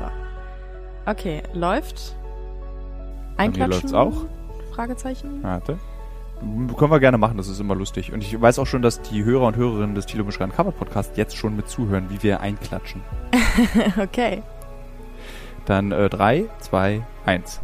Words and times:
So. 0.00 1.10
Okay, 1.10 1.42
läuft. 1.54 2.16
Bei 3.36 3.44
mir 3.48 3.54
Einklatschen? 3.64 3.70
läuft's 3.90 3.94
auch. 3.94 4.26
Fragezeichen. 4.74 5.42
Warte. 5.42 5.78
Können 6.40 6.90
wir 6.90 7.00
gerne 7.00 7.18
machen, 7.18 7.36
das 7.36 7.48
ist 7.48 7.60
immer 7.60 7.74
lustig. 7.74 8.12
Und 8.14 8.22
ich 8.22 8.40
weiß 8.40 8.58
auch 8.58 8.66
schon, 8.66 8.80
dass 8.80 9.02
die 9.02 9.24
Hörer 9.24 9.46
und 9.46 9.56
Hörerinnen 9.56 9.94
des 9.94 10.06
Thilo 10.06 10.24
Beschrein 10.24 10.50
Cover 10.52 10.72
Podcast 10.72 11.16
jetzt 11.18 11.36
schon 11.36 11.54
mit 11.54 11.68
zuhören, 11.68 12.08
wie 12.08 12.22
wir 12.22 12.40
einklatschen. 12.40 13.02
okay. 13.98 14.42
Dann 15.66 15.92
äh, 15.92 16.08
3, 16.08 16.46
2, 16.60 17.04
1. 17.26 17.60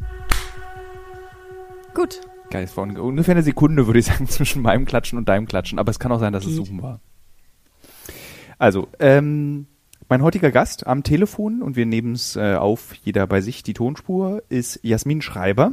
Gut. 1.95 2.21
Geil, 2.51 2.65
es 2.65 2.77
war 2.77 2.85
un- 2.85 2.99
ungefähr 2.99 3.33
eine 3.33 3.43
Sekunde, 3.43 3.87
würde 3.87 3.99
ich 3.99 4.07
sagen, 4.07 4.29
zwischen 4.29 4.61
meinem 4.63 4.85
Klatschen 4.85 5.17
und 5.19 5.29
deinem 5.29 5.47
Klatschen. 5.47 5.79
Aber 5.79 5.91
es 5.91 5.99
kann 5.99 6.13
auch 6.13 6.21
sein, 6.21 6.33
dass 6.35 6.45
es 6.45 6.51
Geht. 6.57 6.67
Suchen 6.67 6.83
war. 6.83 7.01
Also, 8.59 8.89
ähm, 8.99 9.67
mein 10.09 10.23
heutiger 10.23 10.51
Gast 10.51 10.87
am 10.87 11.03
Telefon, 11.03 11.63
und 11.63 11.77
wir 11.77 11.87
nehmen 11.87 12.13
es 12.15 12.37
äh, 12.37 12.55
auf, 12.55 12.95
jeder 13.05 13.27
bei 13.27 13.41
sich, 13.41 13.63
die 13.63 13.75
Tonspur, 13.75 14.43
ist 14.49 14.81
Jasmin 14.83 15.23
Schreiber. 15.23 15.73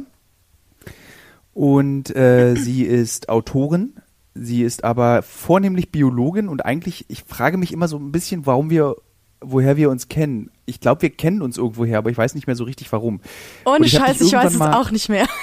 Und 1.52 2.14
äh, 2.14 2.54
sie 2.56 2.82
ist 2.84 3.28
Autorin. 3.28 3.94
Sie 4.34 4.62
ist 4.62 4.82
aber 4.82 5.22
vornehmlich 5.22 5.92
Biologin 5.92 6.48
und 6.48 6.64
eigentlich, 6.64 7.04
ich 7.08 7.22
frage 7.22 7.56
mich 7.56 7.72
immer 7.72 7.86
so 7.86 7.96
ein 7.98 8.10
bisschen, 8.10 8.46
warum 8.46 8.68
wir, 8.68 8.96
woher 9.40 9.76
wir 9.76 9.90
uns 9.90 10.08
kennen. 10.08 10.50
Ich 10.66 10.80
glaube, 10.80 11.02
wir 11.02 11.10
kennen 11.10 11.40
uns 11.40 11.56
irgendwoher, 11.56 11.98
aber 11.98 12.10
ich 12.10 12.18
weiß 12.18 12.34
nicht 12.34 12.48
mehr 12.48 12.56
so 12.56 12.64
richtig 12.64 12.90
warum. 12.90 13.20
Ohne 13.64 13.86
ich 13.86 13.92
Scheiß, 13.92 14.20
ich 14.20 14.32
weiß 14.32 14.54
es 14.54 14.60
auch 14.60 14.90
nicht 14.90 15.08
mehr. 15.08 15.26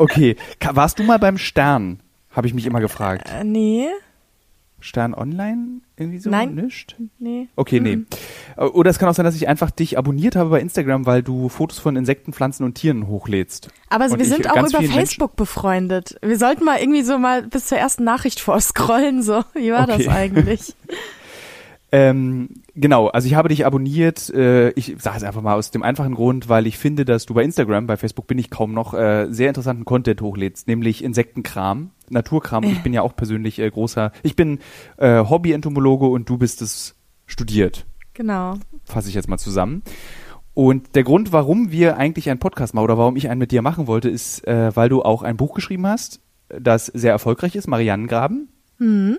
Okay, 0.00 0.36
Ka- 0.60 0.76
warst 0.76 0.98
du 1.00 1.02
mal 1.02 1.18
beim 1.18 1.38
Stern? 1.38 2.00
Habe 2.30 2.46
ich 2.46 2.54
mich 2.54 2.66
immer 2.66 2.80
gefragt. 2.80 3.28
Äh, 3.34 3.42
nee, 3.42 3.88
Stern 4.80 5.14
Online? 5.14 5.80
Irgendwie 5.96 6.18
so? 6.18 6.30
Nein. 6.30 6.54
Nischt? 6.54 6.96
nee. 7.18 7.48
Okay, 7.56 7.80
nee. 7.80 7.96
Mhm. 7.96 8.06
Oder 8.56 8.90
es 8.90 8.98
kann 8.98 9.08
auch 9.08 9.14
sein, 9.14 9.24
dass 9.24 9.34
ich 9.34 9.48
einfach 9.48 9.70
dich 9.70 9.98
abonniert 9.98 10.36
habe 10.36 10.50
bei 10.50 10.60
Instagram, 10.60 11.06
weil 11.06 11.22
du 11.22 11.48
Fotos 11.48 11.78
von 11.78 11.96
Insekten, 11.96 12.32
Pflanzen 12.32 12.64
und 12.64 12.74
Tieren 12.74 13.08
hochlädst. 13.08 13.68
Aber 13.88 14.06
Und 14.06 14.18
wir 14.18 14.24
sind 14.26 14.50
auch 14.50 14.68
über 14.68 14.82
Facebook 14.82 15.36
befreundet. 15.36 16.16
Wir 16.22 16.38
sollten 16.38 16.64
mal 16.64 16.78
irgendwie 16.78 17.02
so 17.02 17.18
mal 17.18 17.42
bis 17.42 17.66
zur 17.66 17.78
ersten 17.78 18.04
Nachricht 18.04 18.40
vorscrollen, 18.40 19.22
so. 19.24 19.44
Wie 19.54 19.72
war 19.72 19.88
Okay. 19.88 20.04
das 20.04 20.14
eigentlich? 20.14 20.74
Ähm, 21.90 22.50
genau, 22.74 23.06
also 23.08 23.26
ich 23.26 23.34
habe 23.34 23.48
dich 23.48 23.64
abonniert. 23.64 24.28
Äh, 24.30 24.70
ich 24.72 24.96
sage 24.98 25.16
es 25.16 25.22
einfach 25.24 25.40
mal 25.40 25.54
aus 25.54 25.70
dem 25.70 25.82
einfachen 25.82 26.14
Grund, 26.14 26.48
weil 26.48 26.66
ich 26.66 26.76
finde, 26.76 27.04
dass 27.04 27.24
du 27.24 27.32
bei 27.34 27.42
Instagram, 27.42 27.86
bei 27.86 27.96
Facebook 27.96 28.26
bin 28.26 28.38
ich 28.38 28.50
kaum 28.50 28.74
noch, 28.74 28.92
äh, 28.92 29.26
sehr 29.30 29.48
interessanten 29.48 29.86
Content 29.86 30.20
hochlädst, 30.20 30.68
nämlich 30.68 31.02
Insektenkram, 31.02 31.90
Naturkram. 32.10 32.64
Ich 32.64 32.82
bin 32.82 32.92
ja 32.92 33.02
auch 33.02 33.14
persönlich 33.16 33.58
äh, 33.58 33.70
großer, 33.70 34.12
ich 34.22 34.36
bin 34.36 34.58
äh, 34.96 35.24
Hobby-Entomologe 35.24 36.06
und 36.06 36.28
du 36.28 36.38
bist 36.38 36.62
es 36.62 36.94
studiert. 37.26 37.86
Genau. 38.14 38.54
fasse 38.84 39.08
ich 39.08 39.14
jetzt 39.14 39.28
mal 39.28 39.38
zusammen. 39.38 39.82
Und 40.52 40.96
der 40.96 41.04
Grund, 41.04 41.32
warum 41.32 41.70
wir 41.70 41.96
eigentlich 41.98 42.28
einen 42.30 42.40
Podcast 42.40 42.74
machen 42.74 42.82
oder 42.82 42.98
warum 42.98 43.14
ich 43.14 43.30
einen 43.30 43.38
mit 43.38 43.52
dir 43.52 43.62
machen 43.62 43.86
wollte, 43.86 44.08
ist, 44.08 44.44
äh, 44.48 44.74
weil 44.74 44.88
du 44.88 45.02
auch 45.02 45.22
ein 45.22 45.36
Buch 45.36 45.54
geschrieben 45.54 45.86
hast, 45.86 46.20
das 46.48 46.86
sehr 46.86 47.12
erfolgreich 47.12 47.54
ist, 47.54 47.68
Mariannengraben. 47.68 48.48
Hm. 48.78 49.18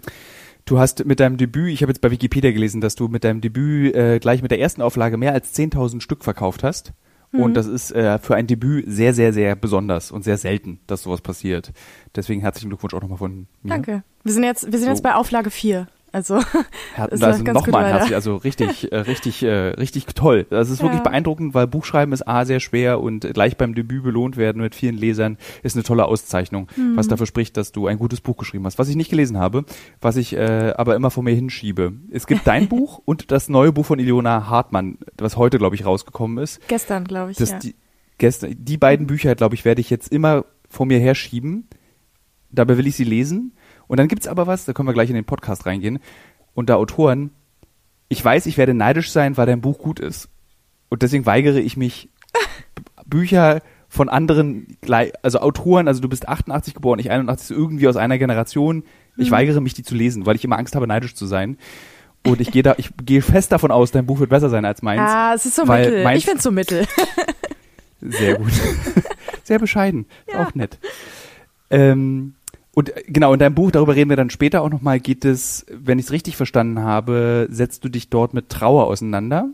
Du 0.65 0.79
hast 0.79 1.05
mit 1.05 1.21
deinem 1.21 1.37
Debüt, 1.37 1.69
ich 1.69 1.81
habe 1.81 1.91
jetzt 1.91 2.01
bei 2.01 2.11
Wikipedia 2.11 2.51
gelesen, 2.51 2.81
dass 2.81 2.95
du 2.95 3.07
mit 3.07 3.23
deinem 3.23 3.39
Debüt 3.39 3.95
äh, 3.95 4.19
gleich 4.19 4.41
mit 4.41 4.51
der 4.51 4.59
ersten 4.59 4.81
Auflage 4.81 5.15
mehr 5.15 5.33
als 5.33 5.57
10.000 5.57 6.01
Stück 6.01 6.23
verkauft 6.25 6.63
hast. 6.63 6.91
Und 7.31 7.53
das 7.53 7.67
ist 7.67 7.91
äh, 7.91 8.17
für 8.17 8.35
ein 8.35 8.47
Debüt 8.47 8.85
sehr, 8.87 9.13
sehr, 9.13 9.33
sehr 9.33 9.55
besonders 9.55 10.11
und 10.11 10.23
sehr 10.23 10.37
selten, 10.37 10.79
dass 10.87 11.03
sowas 11.03 11.21
passiert. 11.21 11.71
Deswegen 12.15 12.41
herzlichen 12.41 12.69
Glückwunsch 12.69 12.93
auch 12.95 13.01
nochmal 13.01 13.19
von 13.19 13.47
mir. 13.61 13.69
Danke. 13.69 14.03
Wir 14.23 14.33
sind 14.33 14.43
jetzt, 14.43 14.65
wir 14.65 14.79
sind 14.79 14.85
So. 14.87 14.89
jetzt 14.89 15.03
bei 15.03 15.13
Auflage 15.13 15.51
4. 15.51 15.87
Also, 16.11 16.39
also 16.97 17.43
nochmal 17.43 17.85
herzlich, 17.91 18.15
also 18.15 18.37
richtig, 18.37 18.91
äh, 18.91 18.97
richtig, 18.97 19.43
äh, 19.43 19.49
richtig 19.69 20.05
toll. 20.07 20.45
Das 20.49 20.69
ist 20.69 20.81
wirklich 20.81 20.99
Ja. 20.99 21.03
beeindruckend, 21.03 21.53
weil 21.53 21.67
Buchschreiben 21.67 22.13
ist 22.13 22.27
A 22.27 22.45
sehr 22.45 22.59
schwer 22.59 22.99
und 22.99 23.21
gleich 23.33 23.57
beim 23.57 23.75
Debüt 23.75 24.03
belohnt 24.03 24.37
werden 24.37 24.61
mit 24.61 24.75
vielen 24.75 24.97
Lesern 24.97 25.37
ist 25.63 25.75
eine 25.75 25.83
tolle 25.83 26.05
Auszeichnung, 26.05 26.67
Mhm. 26.75 26.97
was 26.97 27.07
dafür 27.07 27.25
spricht, 27.27 27.57
dass 27.57 27.71
du 27.71 27.87
ein 27.87 27.97
gutes 27.99 28.21
Buch 28.21 28.37
geschrieben 28.37 28.65
hast. 28.65 28.79
Was 28.79 28.89
ich 28.89 28.95
nicht 28.95 29.09
gelesen 29.09 29.37
habe, 29.37 29.65
was 30.01 30.15
ich 30.15 30.33
äh, 30.35 30.73
aber 30.77 30.95
immer 30.95 31.11
vor 31.11 31.23
mir 31.23 31.33
hinschiebe. 31.35 31.93
Es 32.11 32.25
gibt 32.27 32.47
dein 32.47 32.67
Buch 32.67 33.01
und 33.05 33.31
das 33.31 33.49
neue 33.49 33.71
Buch 33.71 33.85
von 33.85 33.99
Ilona 33.99 34.47
Hartmann, 34.49 34.97
was 35.17 35.37
heute, 35.37 35.57
glaube 35.57 35.75
ich, 35.75 35.85
rausgekommen 35.85 36.43
ist. 36.43 36.59
gestern, 36.67 37.03
glaube 37.05 37.31
ich. 37.31 37.37
Das, 37.37 37.51
ja. 37.51 37.59
die, 37.59 37.75
gestern, 38.17 38.55
die 38.57 38.77
beiden 38.77 39.07
Bücher, 39.07 39.35
glaube 39.35 39.55
ich, 39.55 39.63
werde 39.65 39.81
ich 39.81 39.89
jetzt 39.89 40.11
immer 40.11 40.45
vor 40.69 40.85
mir 40.85 40.99
herschieben. 40.99 41.67
Dabei 42.51 42.77
will 42.77 42.87
ich 42.87 42.95
sie 42.95 43.03
lesen. 43.03 43.53
Und 43.89 43.99
dann 43.99 44.07
gibt's 44.07 44.27
aber 44.27 44.47
was, 44.47 44.65
da 44.65 44.73
können 44.73 44.87
wir 44.87 44.93
gleich 44.93 45.09
in 45.09 45.15
den 45.15 45.25
Podcast 45.25 45.65
reingehen. 45.65 45.99
Unter 46.53 46.77
Autoren, 46.77 47.31
ich 48.07 48.23
weiß, 48.23 48.45
ich 48.45 48.57
werde 48.57 48.73
neidisch 48.73 49.11
sein, 49.11 49.35
weil 49.35 49.47
dein 49.47 49.61
Buch 49.61 49.79
gut 49.79 49.99
ist. 49.99 50.29
Und 50.89 51.01
deswegen 51.01 51.25
weigere 51.25 51.59
ich 51.59 51.75
mich, 51.75 52.09
Bücher 53.05 53.61
von 53.87 54.07
anderen, 54.07 54.77
also 55.23 55.39
Autoren, 55.39 55.87
also 55.87 56.01
du 56.01 56.07
bist 56.07 56.29
88 56.29 56.75
geboren, 56.75 56.99
ich 56.99 57.09
81, 57.09 57.47
so 57.47 57.55
irgendwie 57.55 57.87
aus 57.87 57.97
einer 57.97 58.19
Generation. 58.19 58.83
Ich 59.17 59.31
weigere 59.31 59.59
mich, 59.59 59.73
die 59.73 59.83
zu 59.83 59.95
lesen, 59.95 60.27
weil 60.27 60.35
ich 60.35 60.45
immer 60.45 60.57
Angst 60.57 60.75
habe, 60.75 60.87
neidisch 60.87 61.15
zu 61.15 61.25
sein. 61.25 61.57
Und 62.25 62.39
ich 62.41 62.51
gehe 62.51 62.61
da, 62.63 62.75
ich 62.77 62.91
gehe 63.03 63.23
fest 63.23 63.51
davon 63.51 63.71
aus, 63.71 63.91
dein 63.91 64.05
Buch 64.05 64.19
wird 64.19 64.29
besser 64.29 64.49
sein 64.49 64.65
als 64.65 64.81
meins. 64.83 65.01
ah, 65.01 65.33
es 65.33 65.45
ist 65.45 65.55
so 65.55 65.65
mittel. 65.65 66.05
Ich 66.15 66.25
find's 66.25 66.43
so 66.43 66.51
mittel. 66.51 66.85
Sehr 68.01 68.35
gut. 68.37 68.51
Sehr 69.43 69.59
bescheiden. 69.59 70.05
Ja. 70.31 70.45
Auch 70.45 70.53
nett. 70.53 70.77
Ähm, 71.71 72.35
und 72.79 72.95
äh, 72.95 73.03
genau, 73.07 73.33
in 73.33 73.39
deinem 73.39 73.55
Buch, 73.55 73.71
darüber 73.71 73.95
reden 73.95 74.09
wir 74.09 74.17
dann 74.17 74.29
später 74.29 74.61
auch 74.61 74.69
nochmal, 74.69 74.99
geht 74.99 75.25
es, 75.25 75.65
wenn 75.69 75.99
ich 75.99 76.05
es 76.05 76.11
richtig 76.11 76.35
verstanden 76.37 76.79
habe, 76.79 77.47
setzt 77.51 77.83
du 77.83 77.89
dich 77.89 78.09
dort 78.09 78.33
mit 78.33 78.49
Trauer 78.49 78.87
auseinander. 78.87 79.49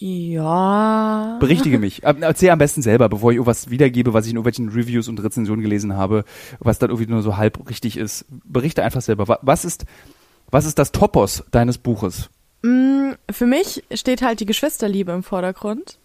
Ja. 0.00 1.36
Berichtige 1.40 1.78
mich. 1.78 2.02
Äh, 2.04 2.14
Erzähl 2.20 2.50
am 2.50 2.58
besten 2.58 2.82
selber, 2.82 3.08
bevor 3.08 3.30
ich 3.30 3.36
irgendwas 3.36 3.70
wiedergebe, 3.70 4.12
was 4.14 4.26
ich 4.26 4.30
in 4.32 4.36
irgendwelchen 4.36 4.68
Reviews 4.68 5.08
und 5.08 5.22
Rezensionen 5.22 5.62
gelesen 5.62 5.96
habe, 5.96 6.24
was 6.60 6.78
dann 6.78 6.90
irgendwie 6.90 7.10
nur 7.10 7.22
so 7.22 7.36
halb 7.36 7.68
richtig 7.68 7.96
ist. 7.96 8.24
Berichte 8.44 8.82
einfach 8.84 9.00
selber. 9.00 9.26
Wa- 9.28 9.38
Was 9.42 9.64
ist, 9.64 9.86
was 10.50 10.66
ist 10.66 10.78
das 10.78 10.92
Topos 10.92 11.44
deines 11.50 11.78
Buches? 11.78 12.30
Mm, 12.62 13.12
Für 13.30 13.46
mich 13.46 13.82
steht 13.92 14.22
halt 14.22 14.40
die 14.40 14.46
Geschwisterliebe 14.46 15.12
im 15.12 15.22
Vordergrund. 15.22 15.98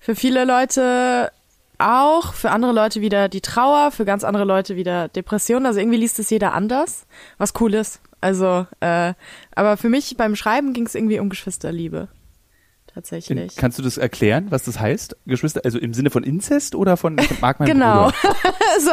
Für 0.00 0.14
viele 0.14 0.44
Leute 0.44 1.30
auch, 1.78 2.32
für 2.34 2.50
andere 2.50 2.72
Leute 2.72 3.00
wieder 3.00 3.28
die 3.28 3.40
Trauer, 3.40 3.90
für 3.90 4.04
ganz 4.04 4.24
andere 4.24 4.44
Leute 4.44 4.76
wieder 4.76 5.08
Depression. 5.08 5.66
Also 5.66 5.80
irgendwie 5.80 5.98
liest 5.98 6.18
es 6.18 6.30
jeder 6.30 6.52
anders, 6.54 7.06
was 7.38 7.52
cool 7.60 7.74
ist. 7.74 8.00
Also, 8.20 8.66
äh, 8.80 9.14
aber 9.54 9.76
für 9.76 9.88
mich 9.88 10.16
beim 10.16 10.36
Schreiben 10.36 10.72
ging 10.72 10.86
es 10.86 10.94
irgendwie 10.94 11.18
um 11.20 11.28
Geschwisterliebe. 11.28 12.08
In, 12.88 13.02
Tatsächlich. 13.02 13.56
kannst 13.56 13.78
du 13.78 13.82
das 13.82 13.98
erklären, 13.98 14.46
was 14.48 14.62
das 14.62 14.80
heißt? 14.80 15.18
Geschwister, 15.26 15.60
also 15.64 15.78
im 15.78 15.92
Sinne 15.92 16.08
von 16.08 16.24
Inzest 16.24 16.74
oder 16.74 16.96
von 16.96 17.18
ich 17.20 17.40
mag 17.42 17.60
meinen 17.60 17.66
Genau. 17.68 18.10
Also, 18.74 18.90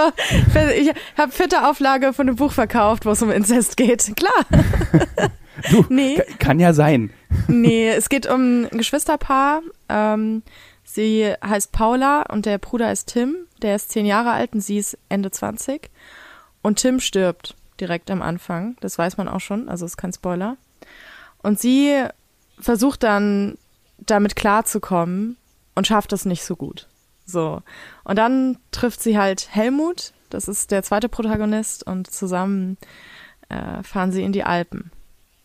ich 0.78 0.92
habe 1.18 1.32
vierte 1.32 1.66
Auflage 1.70 2.12
von 2.12 2.28
einem 2.28 2.36
Buch 2.36 2.52
verkauft, 2.52 3.06
wo 3.06 3.12
es 3.12 3.22
um 3.22 3.32
Inzest 3.32 3.78
geht. 3.78 4.12
Klar. 4.18 5.30
Du, 5.72 5.86
Nee. 5.90 6.16
ka- 6.18 6.24
kann 6.38 6.60
ja 6.60 6.74
sein. 6.74 7.12
Nee, 7.48 7.90
es 7.92 8.10
geht 8.10 8.28
um 8.30 8.64
ein 8.66 8.78
Geschwisterpaar. 8.78 9.62
Ähm, 9.88 10.44
sie 10.94 11.34
heißt 11.44 11.72
Paula 11.72 12.24
und 12.24 12.46
der 12.46 12.58
Bruder 12.58 12.92
ist 12.92 13.08
Tim. 13.08 13.36
Der 13.62 13.76
ist 13.76 13.90
zehn 13.90 14.06
Jahre 14.06 14.32
alt 14.32 14.54
und 14.54 14.62
sie 14.62 14.78
ist 14.78 14.98
Ende 15.10 15.32
20. 15.32 15.90
Und 16.62 16.80
Tim 16.80 17.00
stirbt 17.00 17.56
direkt 17.80 18.10
am 18.12 18.22
Anfang. 18.22 18.78
Das 18.82 18.98
weiß 18.98 19.18
man 19.18 19.28
auch 19.28 19.42
schon, 19.42 19.70
also 19.70 19.86
ist 19.86 19.98
kein 19.98 20.14
Spoiler. 20.14 20.58
Und 21.42 21.60
sie 21.60 22.06
versucht 22.60 23.04
dann 23.04 23.58
damit 23.98 24.36
klarzukommen 24.36 25.38
und 25.76 25.88
schafft 25.88 26.14
es 26.14 26.26
nicht 26.26 26.44
so 26.44 26.56
gut. 26.56 26.88
So. 27.26 27.62
Und 28.04 28.18
dann 28.18 28.58
trifft 28.72 29.02
sie 29.02 29.18
halt 29.18 29.50
Helmut, 29.52 30.14
das 30.30 30.48
ist 30.48 30.72
der 30.72 30.84
zweite 30.84 31.10
Protagonist, 31.10 31.86
und 31.86 32.10
zusammen 32.10 32.78
äh, 33.50 33.84
fahren 33.84 34.12
sie 34.12 34.24
in 34.24 34.34
die 34.34 34.44
Alpen. 34.44 34.92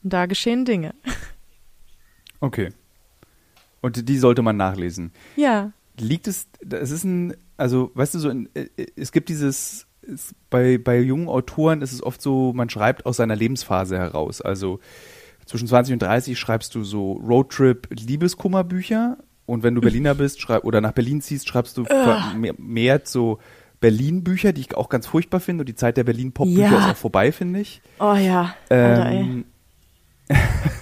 Und 0.02 0.12
da 0.12 0.26
geschehen 0.26 0.64
Dinge. 0.64 0.94
Okay. 2.40 2.72
Und 3.80 4.08
die 4.08 4.18
sollte 4.18 4.42
man 4.42 4.56
nachlesen. 4.56 5.12
Ja. 5.36 5.72
Liegt 5.98 6.28
es, 6.28 6.46
es 6.70 6.90
ist 6.90 7.04
ein, 7.04 7.34
also, 7.56 7.90
weißt 7.94 8.14
du, 8.14 8.18
so, 8.18 8.28
ein, 8.28 8.48
äh, 8.54 8.66
es 8.96 9.12
gibt 9.12 9.28
dieses, 9.28 9.86
es, 10.02 10.34
bei, 10.50 10.78
bei 10.78 10.98
jungen 11.00 11.28
Autoren 11.28 11.82
ist 11.82 11.92
es 11.92 12.02
oft 12.02 12.22
so, 12.22 12.52
man 12.52 12.70
schreibt 12.70 13.06
aus 13.06 13.16
seiner 13.16 13.36
Lebensphase 13.36 13.98
heraus. 13.98 14.40
Also, 14.40 14.80
zwischen 15.46 15.66
20 15.66 15.94
und 15.94 16.02
30 16.02 16.38
schreibst 16.38 16.74
du 16.74 16.84
so 16.84 17.12
Roadtrip-Liebeskummerbücher 17.12 19.18
und 19.46 19.62
wenn 19.62 19.74
du 19.74 19.80
Berliner 19.80 20.14
bist 20.18 20.40
schreib, 20.40 20.64
oder 20.64 20.80
nach 20.80 20.92
Berlin 20.92 21.20
ziehst, 21.20 21.48
schreibst 21.48 21.76
du 21.76 21.84
vermehrt 21.84 23.08
so 23.08 23.38
Berlin-Bücher, 23.80 24.52
die 24.52 24.62
ich 24.62 24.74
auch 24.76 24.88
ganz 24.88 25.06
furchtbar 25.06 25.40
finde 25.40 25.62
und 25.62 25.68
die 25.68 25.74
Zeit 25.74 25.96
der 25.96 26.04
Berlin-Pop-Bücher 26.04 26.70
Ja. 26.70 26.78
ist 26.78 26.90
auch 26.92 26.96
vorbei, 26.96 27.32
finde 27.32 27.60
ich. 27.60 27.80
Oh 28.00 28.14
ja. 28.14 28.54
Alter. 28.68 29.10
Ähm, 29.10 29.44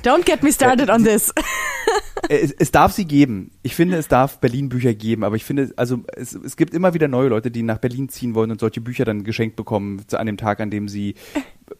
Don't 0.03 0.25
get 0.25 0.43
me 0.43 0.53
started 0.53 0.91
on 0.91 1.05
this. 1.05 1.33
es, 2.29 2.53
es 2.53 2.71
darf 2.73 2.93
sie 2.93 3.05
geben. 3.05 3.51
Ich 3.63 3.75
finde, 3.75 3.97
es 3.97 4.09
darf 4.09 4.39
Berlin-Bücher 4.39 4.95
geben, 4.95 5.25
aber 5.25 5.37
ich 5.37 5.45
finde, 5.45 5.73
also 5.77 6.01
es, 6.15 6.35
es 6.35 6.57
gibt 6.57 6.75
immer 6.75 6.95
wieder 6.95 7.09
neue 7.09 7.29
Leute, 7.29 7.51
die 7.51 7.63
nach 7.63 7.79
Berlin 7.79 8.09
ziehen 8.09 8.35
wollen 8.35 8.51
und 8.51 8.61
solche 8.61 8.81
Bücher 8.81 9.05
dann 9.05 9.25
geschenkt 9.25 9.57
bekommen 9.57 10.03
zu- 10.07 10.19
an 10.19 10.27
dem 10.27 10.37
Tag, 10.37 10.61
an 10.61 10.71
dem 10.71 10.89
sie 10.89 11.15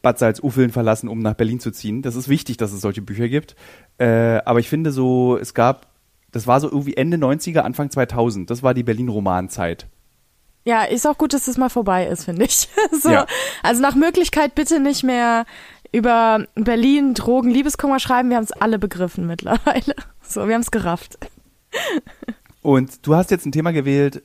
Bad 0.03 0.19
Salzuffeln 0.19 0.71
verlassen, 0.71 1.09
um 1.09 1.21
nach 1.21 1.35
Berlin 1.35 1.61
zu 1.61 1.71
ziehen. 1.71 2.03
Das 2.03 2.17
ist 2.17 2.29
wichtig, 2.29 2.57
dass 2.57 2.73
es 2.73 2.81
solche 2.81 3.03
Bücher 3.03 3.29
gibt. 3.29 3.55
Äh, 3.99 4.39
aber 4.45 4.59
ich 4.61 4.69
finde 4.69 4.93
so, 4.93 5.37
es 5.37 5.55
gab 5.55 5.95
das 6.33 6.47
war 6.47 6.61
so 6.61 6.67
irgendwie 6.69 6.95
Ende 6.97 7.17
90er, 7.17 7.61
Anfang 7.61 7.89
2000. 7.91 8.51
Das 8.51 8.63
war 8.63 8.75
die 8.75 8.83
Berlin-Romanzeit. 8.83 9.87
Ja, 10.65 10.83
ist 10.83 11.07
auch 11.07 11.17
gut, 11.17 11.33
dass 11.33 11.47
das 11.47 11.57
mal 11.57 11.71
vorbei 11.71 12.07
ist, 12.09 12.25
finde 12.25 12.45
ich. 12.45 12.69
so, 13.01 13.09
Ja. 13.11 13.27
Also 13.63 13.81
nach 13.81 13.95
Möglichkeit 13.95 14.55
bitte 14.55 14.81
nicht 14.81 15.03
mehr 15.05 15.47
über 15.93 16.47
Berlin, 16.55 17.15
Drogen, 17.15 17.51
Liebeskummer 17.51 17.99
schreiben. 18.01 18.31
Wir 18.31 18.37
haben 18.37 18.45
es 18.45 18.53
alle 18.53 18.79
begriffen 18.79 19.27
mittlerweile. 19.27 19.95
So, 20.29 20.49
wir 20.49 20.55
haben 20.55 20.63
es 20.63 20.73
gerafft. 20.73 21.19
Und 22.61 23.07
du 23.07 23.15
hast 23.15 23.31
jetzt 23.31 23.47
ein 23.47 23.53
Thema 23.53 23.73
gewählt, 23.73 24.25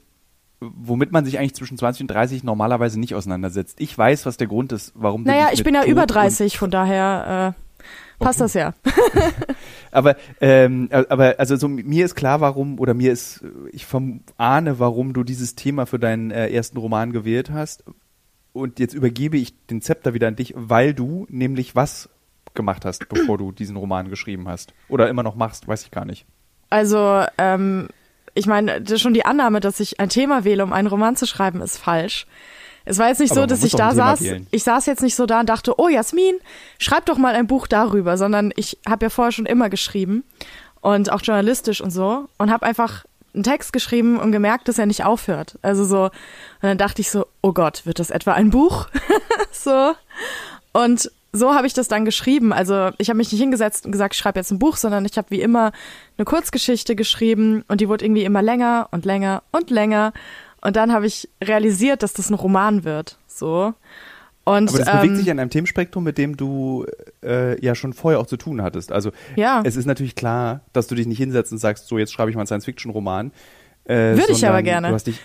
womit 0.59 1.11
man 1.11 1.25
sich 1.25 1.37
eigentlich 1.37 1.53
zwischen 1.53 1.77
20 1.77 2.01
und 2.01 2.07
30 2.07 2.43
normalerweise 2.43 2.99
nicht 2.99 3.13
auseinandersetzt. 3.13 3.79
Ich 3.79 3.95
weiß, 3.95 4.25
was 4.25 4.37
der 4.37 4.47
Grund 4.47 4.71
ist, 4.71 4.93
warum 4.95 5.23
du 5.23 5.29
Naja, 5.29 5.49
ich 5.51 5.63
bin 5.63 5.75
ja 5.75 5.85
über 5.85 6.01
und- 6.01 6.07
30, 6.11 6.57
von 6.57 6.71
daher 6.71 7.55
äh, 7.55 8.23
passt 8.23 8.41
das 8.41 8.55
ja. 8.55 8.73
Aber, 9.91 10.15
ähm, 10.39 10.89
aber 10.91 11.35
also 11.37 11.55
so, 11.57 11.67
mir 11.67 12.05
ist 12.05 12.15
klar, 12.15 12.41
warum, 12.41 12.79
oder 12.79 12.93
mir 12.93 13.11
ist, 13.11 13.43
ich 13.71 13.85
ahne, 14.37 14.79
warum 14.79 15.13
du 15.13 15.23
dieses 15.23 15.55
Thema 15.55 15.85
für 15.85 15.99
deinen 15.99 16.31
äh, 16.31 16.49
ersten 16.49 16.77
Roman 16.77 17.11
gewählt 17.11 17.51
hast. 17.51 17.83
Und 18.53 18.79
jetzt 18.79 18.93
übergebe 18.93 19.37
ich 19.37 19.53
den 19.67 19.81
Zepter 19.81 20.13
wieder 20.13 20.27
an 20.27 20.35
dich, 20.35 20.53
weil 20.55 20.93
du 20.93 21.25
nämlich 21.29 21.75
was 21.75 22.09
gemacht 22.53 22.83
hast, 22.85 23.07
bevor 23.09 23.37
du 23.37 23.51
diesen 23.51 23.77
Roman 23.77 24.09
geschrieben 24.09 24.47
hast. 24.47 24.73
Oder 24.89 25.09
immer 25.09 25.23
noch 25.23 25.35
machst, 25.35 25.67
weiß 25.67 25.83
ich 25.83 25.91
gar 25.91 26.05
nicht. 26.05 26.25
Also, 26.69 27.23
ähm, 27.37 27.87
ich 28.33 28.45
meine, 28.45 28.85
schon 28.97 29.13
die 29.13 29.25
Annahme, 29.25 29.59
dass 29.59 29.79
ich 29.79 29.99
ein 29.99 30.09
Thema 30.09 30.43
wähle, 30.43 30.63
um 30.63 30.73
einen 30.73 30.87
Roman 30.87 31.15
zu 31.15 31.25
schreiben, 31.25 31.61
ist 31.61 31.77
falsch. 31.77 32.27
Es 32.83 32.97
war 32.97 33.09
jetzt 33.09 33.19
nicht 33.19 33.31
Aber 33.31 33.41
so, 33.41 33.45
dass 33.45 33.63
ich 33.63 33.73
da 33.73 33.93
saß. 33.93 34.21
wählen. 34.21 34.47
Ich 34.51 34.63
saß 34.63 34.85
jetzt 34.85 35.03
nicht 35.03 35.15
so 35.15 35.25
da 35.25 35.41
und 35.41 35.49
dachte, 35.49 35.79
oh 35.79 35.87
Jasmin, 35.87 36.35
schreib 36.79 37.05
doch 37.05 37.17
mal 37.17 37.35
ein 37.35 37.47
Buch 37.47 37.67
darüber, 37.67 38.17
sondern 38.17 38.51
ich 38.55 38.79
habe 38.87 39.05
ja 39.05 39.09
vorher 39.09 39.31
schon 39.31 39.45
immer 39.45 39.69
geschrieben 39.69 40.23
und 40.81 41.11
auch 41.11 41.21
journalistisch 41.21 41.81
und 41.81 41.91
so 41.91 42.27
und 42.37 42.51
habe 42.51 42.65
einfach 42.65 43.05
einen 43.33 43.43
Text 43.43 43.73
geschrieben 43.73 44.19
und 44.19 44.31
gemerkt, 44.31 44.67
dass 44.67 44.77
er 44.77 44.85
nicht 44.85 45.05
aufhört. 45.05 45.57
Also 45.61 45.85
so, 45.85 46.05
und 46.05 46.11
dann 46.61 46.77
dachte 46.77 47.01
ich 47.01 47.09
so, 47.09 47.25
oh 47.41 47.53
Gott, 47.53 47.85
wird 47.85 47.99
das 47.99 48.09
etwa 48.09 48.33
ein 48.33 48.49
Buch? 48.49 48.87
so. 49.51 49.93
Und 50.73 51.11
so 51.33 51.53
habe 51.53 51.67
ich 51.67 51.73
das 51.73 51.87
dann 51.87 52.05
geschrieben. 52.05 52.51
Also 52.51 52.91
ich 52.97 53.09
habe 53.09 53.17
mich 53.17 53.31
nicht 53.31 53.41
hingesetzt 53.41 53.85
und 53.85 53.91
gesagt, 53.91 54.15
ich 54.15 54.19
schreibe 54.19 54.39
jetzt 54.39 54.51
ein 54.51 54.59
Buch, 54.59 54.75
sondern 54.75 55.05
ich 55.05 55.17
habe 55.17 55.29
wie 55.29 55.41
immer 55.41 55.71
eine 56.17 56.25
Kurzgeschichte 56.25 56.95
geschrieben 56.95 57.63
und 57.67 57.81
die 57.81 57.87
wurde 57.87 58.05
irgendwie 58.05 58.25
immer 58.25 58.41
länger 58.41 58.89
und 58.91 59.05
länger 59.05 59.43
und 59.51 59.69
länger. 59.69 60.13
Und 60.61 60.75
dann 60.75 60.91
habe 60.91 61.07
ich 61.07 61.29
realisiert, 61.41 62.03
dass 62.03 62.13
das 62.13 62.29
ein 62.29 62.35
Roman 62.35 62.83
wird. 62.83 63.17
So. 63.27 63.73
Und 64.43 64.69
Aber 64.69 64.77
das 64.79 64.87
ähm, 64.87 65.01
bewegt 65.01 65.17
sich 65.17 65.31
an 65.31 65.39
einem 65.39 65.49
Themenspektrum, 65.51 66.03
mit 66.03 66.17
dem 66.17 66.35
du 66.35 66.85
äh, 67.23 67.63
ja 67.63 67.75
schon 67.75 67.93
vorher 67.93 68.19
auch 68.19 68.25
zu 68.25 68.37
tun 68.37 68.61
hattest. 68.61 68.91
Also 68.91 69.11
Ja. 69.35 69.61
es 69.63 69.75
ist 69.75 69.85
natürlich 69.85 70.15
klar, 70.15 70.61
dass 70.73 70.87
du 70.87 70.95
dich 70.95 71.05
nicht 71.05 71.19
hinsetzt 71.19 71.51
und 71.51 71.59
sagst, 71.59 71.87
so 71.87 71.97
jetzt 71.97 72.11
schreibe 72.11 72.29
ich 72.31 72.35
mal 72.35 72.41
einen 72.41 72.47
Science-Fiction-Roman. 72.47 73.31
Äh, 73.85 74.15
Würde 74.17 74.31
ich 74.31 74.45
aber 74.47 74.63
gerne. 74.63 74.89
Du 74.89 74.93
hast 74.93 75.07
dich, 75.07 75.19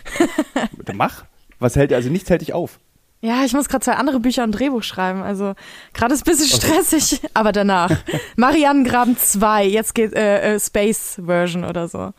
mach. 0.94 1.24
Was 1.58 1.76
hält, 1.76 1.92
also 1.92 2.10
nichts 2.10 2.28
hält 2.28 2.42
dich 2.42 2.52
auf. 2.52 2.78
Ja, 3.22 3.44
ich 3.46 3.54
muss 3.54 3.68
gerade 3.70 3.82
zwei 3.82 3.94
andere 3.94 4.20
Bücher 4.20 4.44
und 4.44 4.52
Drehbuch 4.52 4.82
schreiben. 4.82 5.22
Also 5.22 5.54
gerade 5.94 6.12
ist 6.12 6.26
ein 6.26 6.30
bisschen 6.30 6.48
stressig, 6.60 7.22
aber 7.34 7.52
danach. 7.52 7.90
Marianengraben 8.36 9.16
2, 9.16 9.64
jetzt 9.66 9.94
geht 9.94 10.12
äh, 10.12 10.54
äh, 10.54 10.60
Space 10.60 11.20
Version 11.24 11.64
oder 11.64 11.88
so. 11.88 12.12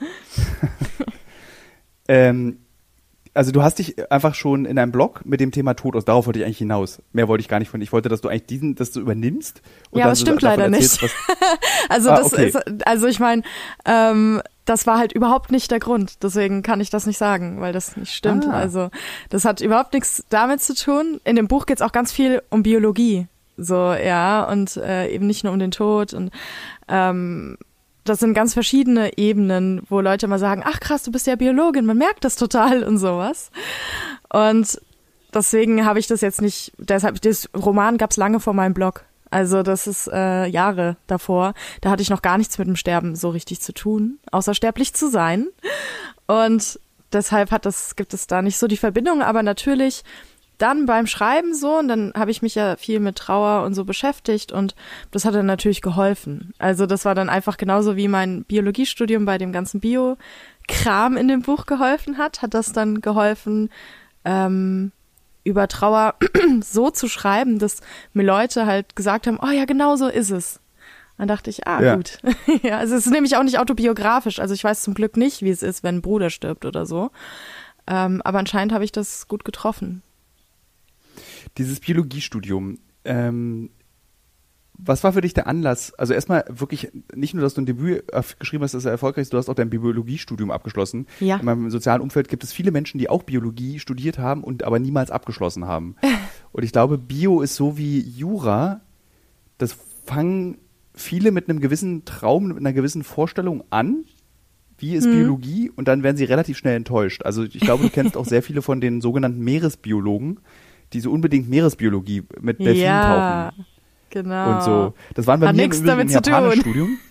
Ähm, 2.08 2.60
also 3.38 3.51
du 3.51 3.62
hast 3.62 3.78
dich 3.78 4.12
einfach 4.12 4.34
schon 4.34 4.66
in 4.66 4.80
einem 4.80 4.92
Blog 4.92 5.22
mit 5.24 5.39
dem 5.39 5.51
Thema 5.51 5.75
Tod 5.75 5.95
aus, 5.95 6.06
darauf 6.06 6.25
wollte 6.25 6.39
ich 6.39 6.45
eigentlich 6.45 6.57
hinaus. 6.57 7.01
Mehr 7.13 7.28
wollte 7.28 7.42
ich 7.42 7.48
gar 7.48 7.60
nicht 7.60 7.69
von. 7.69 7.80
Ich 7.81 7.94
wollte, 7.94 8.10
dass 8.10 8.22
du 8.22 8.30
eigentlich 8.30 8.48
diesen, 8.48 8.74
dass 8.75 8.92
du 8.92 9.00
übernimmst. 9.00 9.62
Und 9.92 10.00
Ja, 10.00 10.13
so 10.13 10.22
stimmt 10.25 10.42
leider 10.42 10.69
nicht. 10.69 11.00
Also 11.89 12.10
Ah, 12.10 12.18
das 12.18 12.34
okay. 12.34 12.48
ist, 12.48 12.88
also 12.88 13.07
ich 13.07 13.19
meine, 13.19 13.44
ähm, 13.86 14.42
das 14.66 14.88
war 14.88 14.98
halt 14.98 15.13
überhaupt 15.13 15.51
nicht 15.51 15.72
der 15.72 15.80
Grund. 15.80 16.24
Deswegen 16.24 16.63
kann 16.63 16.81
ich 16.81 16.89
das 16.89 17.06
nicht 17.06 17.18
sagen, 17.18 17.62
weil 17.62 17.72
das 17.72 17.95
nicht 17.95 18.13
stimmt. 18.13 18.45
Ah. 18.45 18.51
Also 18.51 18.89
das 19.30 19.45
hat 19.45 19.62
überhaupt 19.62 19.94
nichts 19.94 20.24
damit 20.30 20.62
zu 20.62 20.75
tun. 20.75 21.22
In 21.24 21.36
dem 21.36 21.48
Buch 21.48 21.66
geht's 21.66 21.81
auch 21.81 21.92
ganz 21.92 22.12
viel 22.12 22.42
um 22.50 22.63
Biologie. 22.63 23.28
So, 23.56 23.94
ja, 23.94 24.44
und 24.44 24.75
äh, 24.78 25.07
eben 25.10 25.28
nicht 25.28 25.44
nur 25.44 25.54
um 25.54 25.60
den 25.60 25.72
Tod. 25.72 26.13
Und 26.13 26.31
ähm, 26.88 27.57
das 28.09 28.19
sind 28.19 28.33
ganz 28.33 28.54
verschiedene 28.54 29.18
Ebenen, 29.18 29.81
wo 29.89 30.01
Leute 30.01 30.27
mal 30.27 30.39
sagen, 30.39 30.63
ach 30.65 30.80
krass, 30.80 31.04
du 31.04 31.12
bist 31.12 31.27
ja 31.27 31.36
Biologin, 31.36 31.86
man 31.86 31.98
merkt 31.98 32.24
das 32.24 32.36
total 32.36 32.83
und 32.83 32.98
sowas. 32.98 33.51
Und 34.31 34.81
deswegen 35.33 35.86
habe 35.86 36.00
ich 36.00 36.07
das 36.07 36.21
jetzt 36.21 36.42
nicht, 36.42 36.74
deshalb, 36.77 37.21
das 37.21 37.50
Roman 37.56 37.98
gab's 37.98 38.18
lange 38.18 38.39
vor 38.39 38.54
meinem 38.54 38.74
Blog. 38.74 39.06
Also 39.30 39.62
das 39.62 39.88
ist 39.88 40.07
äh, 40.07 40.45
Jahre 40.45 40.95
davor. 41.07 41.54
Da 41.81 41.89
hatte 41.89 42.01
ich 42.01 42.09
noch 42.09 42.21
gar 42.21 42.38
nichts 42.38 42.57
mit 42.57 42.68
dem 42.68 42.75
Sterben 42.75 43.15
so 43.15 43.30
richtig 43.30 43.59
zu 43.59 43.74
tun, 43.74 44.19
außer 44.31 44.53
sterblich 44.53 44.94
zu 44.94 45.10
sein. 45.10 45.48
Und 46.27 46.80
deshalb 47.12 47.51
hat 47.51 47.65
das, 47.65 47.95
gibt 47.95 48.13
es 48.13 48.27
da 48.27 48.42
nicht 48.42 48.57
so 48.57 48.68
die 48.68 48.77
Verbindung, 48.77 49.21
aber 49.21 49.44
natürlich 49.44 50.03
dann 50.57 50.86
beim 50.86 51.07
Schreiben 51.07 51.54
so, 51.54 51.77
und 51.77 51.88
dann 51.88 52.13
habe 52.15 52.31
ich 52.31 52.42
mich 52.42 52.56
ja 52.56 52.75
viel 52.77 53.00
mit 53.00 53.18
Trauer 53.18 53.63
und 53.63 53.74
so 53.74 53.86
beschäftigt 53.86 54.51
und 54.51 54.75
das 55.12 55.25
hat 55.25 55.36
dann 55.36 55.45
natürlich 55.45 55.81
geholfen. 55.81 56.54
Also 56.57 56.86
das 56.86 57.06
war 57.06 57.15
dann 57.15 57.30
einfach 57.30 57.57
genauso 57.57 57.95
wie 57.95 58.07
mein 58.07 58.44
Biologiestudium 58.44 59.25
bei 59.25 59.38
dem 59.38 59.51
ganzen 59.51 59.80
Bio-Kram 59.80 61.18
in 61.18 61.27
dem 61.27 61.42
Buch 61.42 61.65
geholfen 61.65 62.18
hat, 62.18 62.42
hat 62.42 62.54
das 62.54 62.74
dann 62.74 63.01
geholfen, 63.01 63.69
ähm, 64.25 64.92
über 65.44 65.68
Trauer 65.68 66.15
so 66.62 66.89
zu 66.89 67.07
schreiben, 67.07 67.60
dass 67.60 67.81
mir 68.13 68.24
Leute 68.24 68.65
halt 68.65 68.95
gesagt 68.95 69.27
haben, 69.27 69.39
oh 69.42 69.50
ja, 69.50 69.65
genau 69.65 69.95
so 69.95 70.07
ist 70.07 70.31
es. 70.31 70.60
Dann 71.18 71.27
dachte 71.27 71.50
ich, 71.50 71.68
ah, 71.68 71.81
Ja. 71.81 71.95
gut. 71.95 72.19
ja, 72.63 72.77
also 72.77 72.95
es 72.95 73.06
ist 73.06 73.12
nämlich 73.12 73.38
auch 73.38 73.44
nicht 73.44 73.57
autobiografisch. 73.57 74.39
Also 74.39 74.53
ich 74.53 74.63
weiß 74.63 74.81
zum 74.83 74.94
Glück 74.94 75.18
nicht, 75.18 75.42
wie 75.42 75.50
es 75.50 75.63
ist, 75.63 75.83
wenn 75.83 75.98
ein 75.98 76.01
Bruder 76.01 76.30
stirbt 76.30 76.65
oder 76.65 76.86
so. 76.86 77.12
Ähm, 77.88 78.21
aber 78.24 78.39
anscheinend 78.39 78.74
habe 78.74 78.83
ich 78.83 78.92
das 78.92 79.27
gut 79.27 79.45
getroffen. 79.45 80.03
Dieses 81.57 81.80
Biologiestudium, 81.80 82.80
ähm, 83.06 83.69
was 84.77 85.04
war 85.04 85.13
für 85.13 85.21
dich 85.21 85.33
der 85.33 85.48
Anlass? 85.48 85.94
Also 85.95 86.13
erstmal 86.13 86.45
wirklich 86.50 86.92
nicht 87.15 87.33
nur, 87.33 87.42
dass 87.42 87.56
du 87.56 87.62
ein 87.62 87.65
Debüt 87.65 88.04
geschrieben 88.38 88.63
hast, 88.63 88.74
das 88.74 88.86
ist 88.86 88.89
erfolgreich 88.89 89.24
ist, 89.24 89.33
du 89.33 89.38
hast 89.38 89.50
auch 89.50 89.56
dein 89.56 89.71
Biologiestudium 89.71 90.51
abgeschlossen. 90.51 91.07
Ja. 91.19 91.38
In 91.38 91.45
meinem 91.45 91.71
sozialen 91.71 92.01
Umfeld 92.01 92.30
gibt 92.30 92.44
es 92.44 92.54
viele 92.54 92.71
Menschen, 92.71 93.00
die 93.00 93.09
auch 93.09 93.24
Biologie 93.24 93.80
studiert 93.80 94.19
haben 94.19 94.44
und 94.44 94.63
aber 94.63 94.77
niemals 94.77 95.09
abgeschlossen 95.09 95.65
haben. 95.65 95.95
und 96.51 96.63
ich 96.63 96.71
glaube, 96.71 96.98
Bio 97.00 97.42
ist 97.42 97.56
so 97.56 97.77
wie 97.77 98.00
Jura, 98.00 98.81
das 99.57 99.75
fangen 100.06 100.60
viele 100.93 101.32
mit 101.32 101.50
einem 101.50 101.60
gewissen 101.60 102.05
Traum, 102.05 102.50
mit 102.50 102.58
einer 102.58 102.74
gewissen 102.74 103.03
Vorstellung 103.03 103.63
an, 103.72 104.05
wie 104.79 104.96
ist 104.96 105.05
Biologie 105.05 105.72
und 105.75 105.88
dann 105.88 106.03
werden 106.03 106.17
sie 106.17 106.24
relativ 106.24 106.55
schnell 106.55 106.75
enttäuscht. 106.75 107.24
Also 107.24 107.43
ich 107.43 107.60
glaube, 107.60 107.84
du 107.84 107.89
kennst 107.89 108.15
auch 108.15 108.25
sehr 108.25 108.43
viele 108.43 108.62
von 108.62 108.79
den 108.79 109.01
sogenannten 109.01 109.43
Meeresbiologen, 109.43 110.39
die 110.94 111.00
so 111.00 111.12
unbedingt 111.12 111.50
Meeresbiologie 111.50 112.24
mit 112.41 112.60
Delfinen 112.60 112.82
ja, 112.86 113.51
tauchen 113.51 113.65
genau. 114.10 114.56
und 114.56 114.63
so. 114.63 114.94
Das 115.15 115.27
waren 115.27 115.39
bei 115.39 115.48
Hat 115.48 115.56
mir 115.56 115.65
im 115.65 115.72
im. 115.72 116.10
Japanischstudium. 116.10 116.98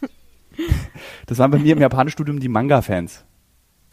Das 1.26 1.38
waren 1.38 1.50
bei 1.50 1.58
mir 1.58 1.74
im 1.74 1.80
Japanischstudium 1.80 2.40
die 2.40 2.48
Manga-Fans, 2.48 3.24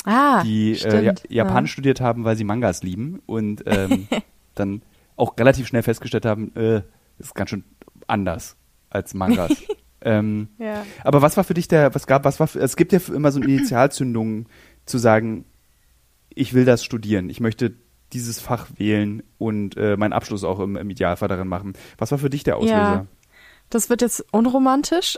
Ah, 0.06 0.44
die 0.44 0.72
äh, 0.72 0.76
stimmt. 0.76 1.04
ja, 1.04 1.14
Japanisch 1.44 1.74
studiert 1.74 2.00
haben, 2.02 2.24
weil 2.24 2.38
sie 2.38 2.46
Mangas 2.46 2.84
lieben 2.84 3.22
und 3.26 3.64
ähm, 3.66 4.08
dann 4.56 4.82
auch 5.16 5.38
relativ 5.38 5.68
schnell 5.68 5.84
festgestellt 5.84 6.26
haben, 6.26 6.56
äh, 6.56 6.82
das 7.18 7.28
ist 7.28 7.36
ganz 7.36 7.50
schön 7.50 7.64
anders 8.08 8.56
als 8.90 9.14
Mangas. 9.14 9.52
ähm, 10.02 10.50
Ja. 10.58 10.86
aber 11.04 11.22
was 11.22 11.38
war 11.38 11.44
für 11.44 11.54
dich 11.54 11.68
der, 11.68 11.94
was 11.94 12.08
gab, 12.08 12.24
was 12.26 12.40
war, 12.40 12.48
für, 12.48 12.60
es 12.60 12.76
gibt 12.76 12.94
ja 12.94 13.00
immer 13.14 13.32
so 13.32 13.42
Initialzündungen 13.42 14.48
zu 14.86 14.98
sagen, 14.98 15.46
ich 16.30 16.54
will 16.54 16.66
das 16.66 16.84
studieren, 16.84 17.30
ich 17.30 17.40
möchte 17.40 17.74
dieses 18.14 18.40
Fach 18.40 18.68
wählen 18.78 19.24
und 19.38 19.76
äh, 19.78 19.98
meinen 19.98 20.14
Abschluss 20.14 20.44
auch 20.44 20.60
im, 20.60 20.76
im 20.76 20.90
Idealfall 20.90 21.28
darin 21.28 21.48
machen. 21.48 21.74
Was 21.98 22.12
war 22.12 22.18
für 22.18 22.30
dich 22.30 22.44
der 22.44 22.58
Auslöser? 22.58 22.76
Ja. 22.76 23.06
Das 23.70 23.90
wird 23.90 24.02
jetzt 24.02 24.24
unromantisch. 24.32 25.18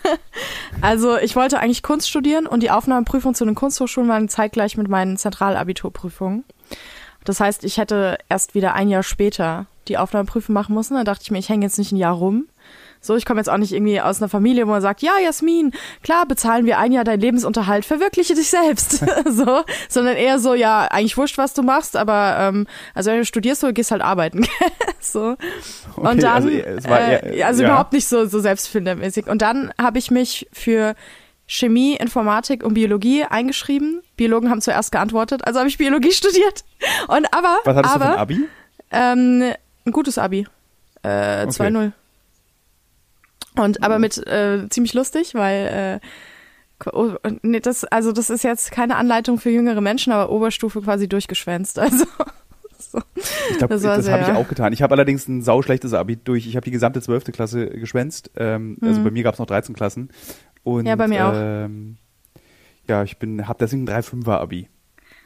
also 0.80 1.18
ich 1.18 1.36
wollte 1.36 1.58
eigentlich 1.58 1.82
Kunst 1.82 2.08
studieren 2.08 2.46
und 2.46 2.62
die 2.62 2.70
Aufnahmeprüfung 2.70 3.34
zu 3.34 3.44
den 3.44 3.54
Kunsthochschulen 3.54 4.08
waren 4.08 4.28
zeitgleich 4.28 4.76
mit 4.76 4.88
meinen 4.88 5.18
Zentralabiturprüfungen. 5.18 6.44
Das 7.24 7.38
heißt, 7.38 7.64
ich 7.64 7.76
hätte 7.76 8.18
erst 8.28 8.54
wieder 8.54 8.74
ein 8.74 8.88
Jahr 8.88 9.02
später 9.02 9.66
die 9.88 9.98
Aufnahmeprüfung 9.98 10.54
machen 10.54 10.74
müssen. 10.74 10.94
Da 10.94 11.04
dachte 11.04 11.22
ich 11.22 11.30
mir, 11.30 11.38
ich 11.38 11.48
hänge 11.48 11.66
jetzt 11.66 11.78
nicht 11.78 11.92
ein 11.92 11.96
Jahr 11.96 12.14
rum. 12.14 12.46
So, 13.04 13.16
ich 13.16 13.24
komme 13.26 13.40
jetzt 13.40 13.48
auch 13.48 13.56
nicht 13.56 13.72
irgendwie 13.72 14.00
aus 14.00 14.22
einer 14.22 14.28
Familie, 14.28 14.64
wo 14.68 14.70
man 14.70 14.80
sagt, 14.80 15.02
ja, 15.02 15.18
Jasmin, 15.20 15.72
klar, 16.04 16.24
bezahlen 16.24 16.66
wir 16.66 16.78
ein 16.78 16.92
Jahr 16.92 17.02
deinen 17.02 17.18
Lebensunterhalt, 17.18 17.84
verwirkliche 17.84 18.34
dich 18.36 18.48
selbst. 18.48 19.04
so, 19.28 19.64
sondern 19.88 20.16
eher 20.16 20.38
so, 20.38 20.54
ja, 20.54 20.82
eigentlich 20.86 21.16
wurscht, 21.16 21.36
was 21.36 21.52
du 21.52 21.62
machst, 21.64 21.96
aber 21.96 22.36
ähm, 22.38 22.66
also 22.94 23.10
wenn 23.10 23.18
du 23.18 23.24
studierst, 23.24 23.60
du 23.64 23.72
gehst 23.72 23.90
halt 23.90 24.02
arbeiten. 24.02 24.46
so. 25.00 25.36
Okay, 25.96 26.08
und 26.10 26.22
dann, 26.22 26.32
also, 26.32 26.48
es 26.48 26.88
war 26.88 27.00
äh, 27.00 27.38
eher- 27.38 27.46
also 27.48 27.62
ja. 27.62 27.70
überhaupt 27.70 27.92
nicht 27.92 28.06
so, 28.06 28.26
so 28.26 28.38
selbstfindermäßig. 28.38 29.26
Und 29.26 29.42
dann 29.42 29.72
habe 29.80 29.98
ich 29.98 30.12
mich 30.12 30.48
für 30.52 30.94
Chemie, 31.48 31.96
Informatik 31.96 32.62
und 32.62 32.74
Biologie 32.74 33.24
eingeschrieben. 33.24 34.00
Biologen 34.16 34.48
haben 34.48 34.60
zuerst 34.60 34.92
geantwortet, 34.92 35.44
also 35.44 35.58
habe 35.58 35.68
ich 35.68 35.76
Biologie 35.76 36.12
studiert. 36.12 36.64
Und 37.08 37.26
aber, 37.34 37.58
Was 37.64 37.76
hattest 37.76 37.94
aber 37.96 38.04
du 38.04 38.10
für 38.12 38.16
ein 38.16 38.20
Abi? 38.20 38.48
ähm, 38.92 39.54
ein 39.86 39.92
gutes 39.92 40.18
Abi. 40.18 40.46
Äh, 41.02 41.42
Okay. 41.48 41.64
2-0. 41.64 41.92
Und 43.56 43.82
aber 43.82 43.98
mit 43.98 44.18
äh, 44.26 44.68
ziemlich 44.70 44.94
lustig, 44.94 45.34
weil 45.34 46.00
äh, 46.02 46.06
Oh, 46.92 47.12
nee, 47.42 47.60
das, 47.60 47.84
also 47.84 48.10
das 48.10 48.28
ist 48.28 48.42
jetzt 48.42 48.72
keine 48.72 48.96
Anleitung 48.96 49.38
für 49.38 49.50
jüngere 49.50 49.80
Menschen, 49.80 50.12
aber 50.12 50.32
Oberstufe 50.32 50.82
quasi 50.82 51.08
durchgeschwänzt. 51.08 51.78
Also 51.88 52.04
so. 52.90 52.98
Ich 53.50 53.58
glaube, 53.58 53.74
Das 53.74 53.82
das, 53.82 54.08
habe 54.08 54.22
ich 54.24 54.28
auch 54.32 54.48
getan. 54.48 54.72
Ich 54.72 54.82
habe 54.82 54.92
allerdings 54.94 55.28
ein 55.28 55.42
sauschlechtes 55.42 55.94
Abi 55.94 56.16
durch. 56.16 56.46
Ich 56.48 56.56
habe 56.56 56.64
die 56.64 56.72
gesamte 56.72 57.00
zwölfte 57.00 57.30
Klasse 57.30 57.68
geschwänzt. 57.68 58.32
Ähm, 58.36 58.76
Also 58.82 58.98
Mhm. 59.00 59.04
bei 59.04 59.10
mir 59.12 59.22
gab 59.22 59.34
es 59.34 59.38
noch 59.38 59.46
13 59.46 59.74
Klassen. 59.76 60.10
Und, 60.64 60.86
Ja, 60.86 60.96
bei 60.96 61.06
mir 61.06 61.28
auch. 61.28 61.32
Ähm, 61.34 61.96
ja, 62.88 63.04
ich 63.04 63.16
bin, 63.18 63.46
habe 63.46 63.58
deswegen 63.60 63.84
ein 63.84 64.02
3-5er 64.02 64.40
Abi. 64.40 64.68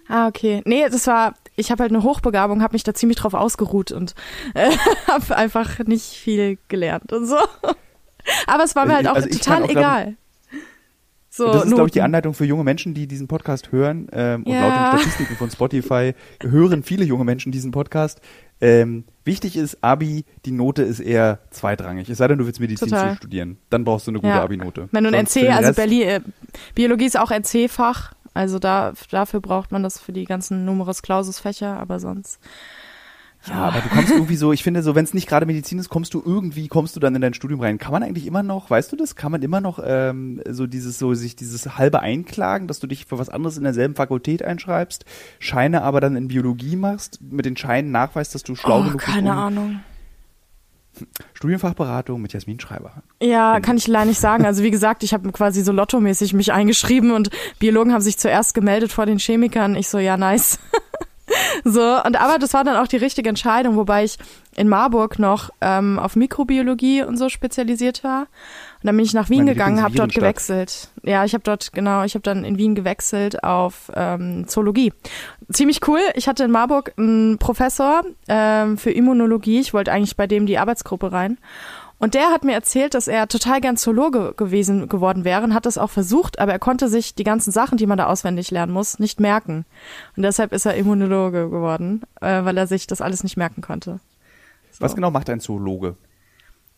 Ah, 0.09 0.28
okay. 0.28 0.61
Nee, 0.66 0.87
das 0.90 1.06
war, 1.06 1.35
ich 1.56 1.71
habe 1.71 1.83
halt 1.83 1.90
eine 1.92 2.02
Hochbegabung, 2.02 2.62
habe 2.62 2.75
mich 2.75 2.85
da 2.85 2.92
ziemlich 2.92 3.16
drauf 3.18 3.33
ausgeruht 3.35 3.90
und 3.92 4.14
äh, 4.54 4.71
habe 5.09 5.35
einfach 5.37 5.78
nicht 5.80 6.04
viel 6.04 6.59
gelernt 6.68 7.12
und 7.14 7.26
so. 7.26 7.38
Aber 8.47 8.64
es 8.64 8.75
war 8.76 8.87
mir 8.87 8.95
halt 8.97 9.09
auch 9.09 9.14
Also 9.14 9.28
total 9.28 9.62
auch, 9.64 9.68
egal. 9.68 10.16
So, 11.30 11.52
das 11.52 11.64
ist, 11.66 11.75
glaube 11.75 11.88
ich, 11.88 11.92
die. 11.92 12.00
Anleitung 12.00 12.33
für 12.33 12.47
junge 12.47 12.64
Menschen, 12.64 12.95
die 12.95 13.06
diesen 13.06 13.28
Podcast 13.28 13.71
hören. 13.71 14.06
Ähm, 14.12 14.42
und 14.45 14.52
Ja. 14.54 14.61
laut 14.68 14.75
den 14.75 14.87
Statistiken 15.00 15.37
von 15.37 15.50
Spotify 15.50 16.14
hören 16.42 16.83
viele 16.83 17.04
junge 17.04 17.25
Menschen 17.25 17.52
diesen 17.52 17.73
Podcast. 17.73 18.23
Ähm, 18.62 19.04
wichtig 19.25 19.54
ist, 19.56 19.85
Abi, 19.85 20.25
die 20.47 20.50
Note 20.52 20.83
ist 20.83 20.99
eher 21.00 21.40
zweitrangig. 21.50 22.09
Es 22.09 22.16
sei 22.18 22.28
denn, 22.28 22.38
du 22.38 22.47
willst 22.47 22.59
Medizin 22.59 22.88
Total. 22.88 23.16
studieren. 23.16 23.59
Dann 23.68 23.85
brauchst 23.85 24.06
du 24.06 24.12
eine 24.12 24.18
gute 24.21 24.28
Ja. 24.33 24.42
Abi-Note. 24.42 24.88
Wenn 24.92 25.04
du 25.04 25.11
ein 25.11 25.14
NC, 25.26 25.50
also 25.50 25.75
Berlin, 25.75 26.09
äh, 26.09 26.21
Biologie 26.75 27.04
ist 27.04 27.18
auch 27.18 27.30
NC-Fach, 27.30 28.14
also 28.33 28.59
da, 28.59 28.95
dafür 29.11 29.40
braucht 29.40 29.73
man 29.73 29.83
das 29.83 29.99
für 30.00 30.12
die 30.12 30.25
ganzen 30.25 30.64
Numerus 30.64 31.02
Clausus-Fächer, 31.02 31.78
aber 31.78 31.99
sonst. 32.00 32.38
Ja, 33.49 33.55
aber 33.57 33.81
du 33.81 33.88
kommst 33.88 34.11
irgendwie 34.12 34.37
so, 34.37 34.53
ich 34.53 34.62
finde 34.62 34.83
so, 34.83 34.95
wenn 34.95 35.05
es 35.05 35.15
nicht 35.15 35.29
gerade 35.29 35.47
Medizin 35.47 35.79
ist, 35.79 35.88
kommst 35.88 36.15
du 36.15 36.23
irgendwie, 36.25 36.69
kommst 36.69 36.97
du 36.97 37.00
dann 37.00 37.15
in 37.15 37.21
dein 37.21 37.35
Studium 37.35 37.61
rein. 37.61 37.79
Kann 37.79 37.93
man 37.93 38.03
eigentlich 38.03 38.26
immer 38.26 38.43
noch, 38.43 38.71
weißt 38.71 38.93
du 38.93 38.97
das, 38.97 39.17
kann 39.17 39.33
man 39.33 39.43
immer 39.43 39.61
noch 39.61 39.81
ähm, 39.85 40.43
so 40.49 40.67
dieses, 40.67 40.99
so 40.99 41.15
sich 41.15 41.37
dieses 41.37 41.79
halbe 41.79 42.00
einklagen, 42.00 42.69
dass 42.69 42.81
du 42.81 42.87
dich 42.87 43.07
für 43.07 43.19
was 43.19 43.29
anderes 43.29 43.57
in 43.57 43.65
derselben 43.65 43.95
Fakultät 43.95 44.43
einschreibst, 44.43 45.05
Scheine 45.38 45.83
aber 45.83 46.00
dann 46.00 46.17
in 46.17 46.29
Biologie 46.29 46.76
machst, 46.76 47.21
mit 47.23 47.47
den 47.47 47.57
Scheinen 47.57 47.91
nachweist, 47.91 48.35
dass 48.35 48.43
du 48.43 48.55
schlau 48.57 48.81
oh, 48.81 48.85
genug 48.85 48.99
bist, 48.99 49.07
keine 49.07 49.33
um 49.33 49.38
Ahnung. 49.38 49.81
Studienfachberatung 51.35 52.21
mit 52.23 52.33
Jasmin 52.33 52.59
Schreiber. 52.59 53.03
Ja, 53.23 53.61
kann 53.61 53.76
ich 53.76 53.87
leider 53.87 54.07
nicht 54.07 54.21
sagen. 54.21 54.47
Also 54.47 54.62
wie 54.62 54.71
gesagt, 54.71 55.03
ich 55.03 55.12
habe 55.12 55.31
quasi 55.33 55.62
so 55.62 55.73
lottomäßig 55.73 56.33
mich 56.33 56.53
eingeschrieben 56.53 57.11
und 57.11 57.31
Biologen 57.59 57.93
haben 57.93 58.00
sich 58.00 58.19
zuerst 58.19 58.55
gemeldet 58.55 58.93
vor 58.93 59.07
den 59.07 59.19
Chemikern. 59.19 59.76
Ich 59.76 59.88
so, 59.88 59.99
ja, 59.99 60.17
nice. 60.17 60.59
so, 61.64 62.02
und 62.04 62.20
aber 62.20 62.38
das 62.38 62.54
war 62.54 62.64
dann 62.64 62.76
auch 62.76 62.88
die 62.88 62.96
richtige 62.96 63.28
Entscheidung, 63.28 63.76
wobei 63.76 64.04
ich 64.04 64.18
in 64.56 64.68
Marburg 64.68 65.18
noch 65.18 65.50
ähm, 65.60 65.98
auf 65.98 66.16
Mikrobiologie 66.16 67.02
und 67.02 67.16
so 67.16 67.28
spezialisiert 67.28 68.02
war. 68.04 68.22
Und 68.22 68.84
dann 68.84 68.96
bin 68.96 69.04
ich 69.04 69.14
nach 69.14 69.28
Wien 69.28 69.40
Meine 69.40 69.52
gegangen, 69.52 69.82
habe 69.82 69.94
dort 69.94 70.14
gewechselt. 70.14 70.88
Ja, 71.02 71.25
ich 71.25 71.34
habe 71.34 71.44
dort, 71.44 71.72
genau, 71.72 72.04
ich 72.04 72.14
habe 72.14 72.22
dann 72.22 72.44
in 72.44 72.56
Wien 72.56 72.75
gewechselt 72.75 73.44
auf 73.44 73.90
ähm, 73.94 74.48
Zoologie. 74.48 74.92
Ziemlich 75.52 75.86
cool. 75.86 76.00
Ich 76.14 76.28
hatte 76.28 76.44
in 76.44 76.50
Marburg 76.50 76.92
einen 76.96 77.38
Professor 77.38 78.02
ähm, 78.28 78.78
für 78.78 78.90
Immunologie. 78.90 79.60
Ich 79.60 79.75
wollte 79.75 79.92
eigentlich 79.92 80.16
bei 80.16 80.26
dem 80.26 80.46
die 80.46 80.58
Arbeitsgruppe 80.58 81.12
rein. 81.12 81.38
Und 81.99 82.15
der 82.15 82.31
hat 82.31 82.45
mir 82.45 82.53
erzählt, 82.53 82.93
dass 82.93 83.09
er 83.09 83.26
total 83.26 83.61
gern 83.61 83.76
Zoologe 83.79 84.35
gewesen 84.37 84.88
geworden 84.88 85.25
wäre 85.25 85.43
und 85.43 85.55
hat 85.55 85.65
das 85.65 85.79
auch 85.79 85.91
versucht, 85.91 86.38
aber 86.38 86.53
er 86.53 86.59
konnte 86.59 86.88
sich 86.88 87.15
die 87.15 87.25
ganzen 87.25 87.53
Sachen, 87.53 87.79
die 87.79 87.87
man 87.87 87.97
da 87.97 88.07
auswendig 88.07 88.50
lernen 88.50 88.73
muss, 88.73 88.99
nicht 88.99 89.19
merken. 89.19 89.65
Und 90.17 90.23
deshalb 90.23 90.53
ist 90.53 90.67
er 90.67 90.75
Immunologe 90.75 91.49
geworden, 91.49 92.03
äh, 92.21 92.45
weil 92.45 92.59
er 92.59 92.67
sich 92.67 92.87
das 92.87 93.00
alles 93.00 93.23
nicht 93.23 93.38
merken 93.38 93.62
konnte. 93.62 94.00
So. 94.73 94.81
Was 94.81 94.95
genau 94.95 95.11
macht 95.11 95.31
ein 95.31 95.41
Zoologe? 95.41 95.97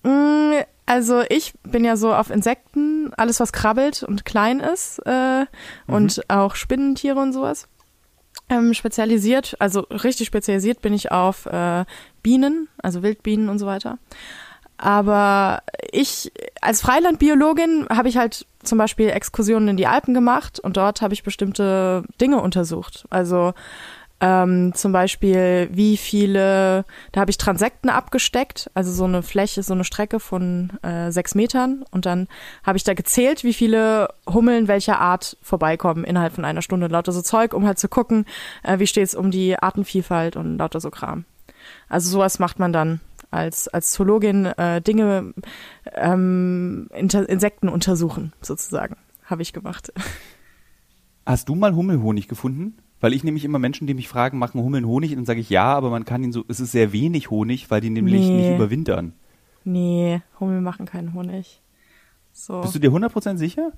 Mm, 0.05 0.39
Also 0.87 1.23
ich 1.29 1.53
bin 1.65 1.85
ja 1.85 1.97
so 1.97 2.15
auf 2.15 2.31
Insekten, 2.31 3.13
alles 3.17 3.41
was 3.41 3.53
krabbelt 3.53 4.05
und 4.05 4.25
klein 4.25 4.61
ist 4.61 5.01
äh, 5.05 5.45
und 5.87 6.23
auch 6.31 6.55
Spinnentiere 6.55 7.19
und 7.21 7.33
sowas. 7.33 7.69
Ähm, 8.49 8.73
spezialisiert, 8.73 9.57
also 9.59 9.81
richtig 9.81 10.29
spezialisiert 10.29 10.81
bin 10.81 10.95
ich 10.95 11.13
auf 11.13 11.45
äh, 11.45 11.85
Bienen, 12.23 12.69
also 12.83 13.03
Wildbienen 13.03 13.51
und 13.51 13.59
so 13.59 13.67
weiter. 13.67 13.99
Aber 14.79 15.63
ich 15.91 16.33
als 16.61 16.81
Freilandbiologin 16.81 17.87
habe 17.91 18.09
ich 18.09 18.17
halt 18.17 18.47
zum 18.63 18.79
Beispiel 18.79 19.11
Exkursionen 19.11 19.69
in 19.69 19.77
die 19.77 19.87
Alpen 19.87 20.15
gemacht 20.15 20.61
und 20.61 20.77
dort 20.77 21.03
habe 21.03 21.15
ich 21.15 21.25
bestimmte 21.25 22.05
Dinge 22.21 22.41
untersucht. 22.41 23.05
Also 23.11 23.55
ähm, 24.21 24.75
zum 24.75 24.91
Beispiel, 24.93 25.69
wie 25.71 25.97
viele, 25.97 26.85
da 27.13 27.21
habe 27.21 27.31
ich 27.31 27.39
Transekten 27.39 27.89
abgesteckt, 27.89 28.69
also 28.75 28.93
so 28.93 29.05
eine 29.05 29.23
Fläche, 29.23 29.63
so 29.63 29.75
eine 29.75 29.85
Strecke 29.85 30.19
von 30.19 30.73
äh, 30.83 31.13
sechs 31.13 31.35
Metern. 31.35 31.85
Und 31.93 32.05
dann 32.05 32.27
habe 32.65 32.77
ich 32.77 32.85
da 32.85 32.95
gezählt, 32.95 33.45
wie 33.45 33.55
viele 33.55 34.09
Hummeln 34.29 34.67
welcher 34.67 35.01
Art 35.01 35.37
vorbeikommen 35.43 36.05
innerhalb 36.05 36.35
von 36.35 36.45
einer 36.45 36.63
Stunde. 36.63 36.89
Lauter 36.89 37.13
so 37.13 37.23
Zeug, 37.23 37.55
um 37.55 37.67
halt 37.67 37.79
zu 37.79 37.89
gucken, 37.89 38.27
äh, 38.65 38.81
wie 38.81 38.89
steht's 38.89 39.15
um 39.15 39.31
die 39.31 39.57
Artenvielfalt 39.57 40.37
und 40.37 40.59
lauter 40.59 40.81
so 40.81 40.91
Kram. 40.91 41.25
Also 41.89 42.11
sowas 42.11 42.39
macht 42.41 42.59
man 42.59 42.73
dann 42.73 43.01
als, 43.31 43.69
als 43.69 43.93
Zoologin, 43.93 44.47
äh, 44.47 44.81
Dinge, 44.81 45.35
ähm, 45.95 46.89
Inter 46.95 47.29
Insekten 47.29 47.69
untersuchen, 47.69 48.33
sozusagen. 48.41 48.97
Habe 49.25 49.43
ich 49.43 49.53
gemacht. 49.53 49.93
Hast 51.27 51.49
du 51.49 51.55
mal 51.55 51.75
Hummelhonig 51.75 52.29
gefunden? 52.29 52.79
Weil 53.01 53.13
ich 53.13 53.23
nämlich 53.23 53.45
immer 53.45 53.59
Menschen, 53.61 53.87
die 53.87 53.95
mich 53.95 54.09
fragen, 54.09 54.39
machen 54.39 54.61
Hummeln 54.61 54.87
Honig? 54.87 55.13
Und 55.13 55.19
dann 55.19 55.25
sage 55.27 55.41
ich 55.41 55.51
ja, 55.51 55.67
aber 55.77 55.91
man 55.91 56.05
kann 56.05 56.25
ihn 56.25 56.33
so, 56.33 56.45
es 56.49 56.59
ist 56.59 56.73
sehr 56.73 56.93
wenig 56.93 57.31
Honig, 57.31 57.71
weil 57.71 57.81
die 57.81 57.91
nämlich 57.91 58.27
Nee. 58.27 58.37
nicht 58.49 58.57
überwintern. 58.57 59.13
Nee, 59.65 60.23
Hummel 60.41 60.61
machen 60.63 60.87
keinen 60.87 61.15
Honig. 61.15 61.63
So. 62.33 62.61
Bist 62.63 62.75
du 62.75 62.79
dir 62.79 62.91
100% 62.91 63.37
sicher? 63.37 63.73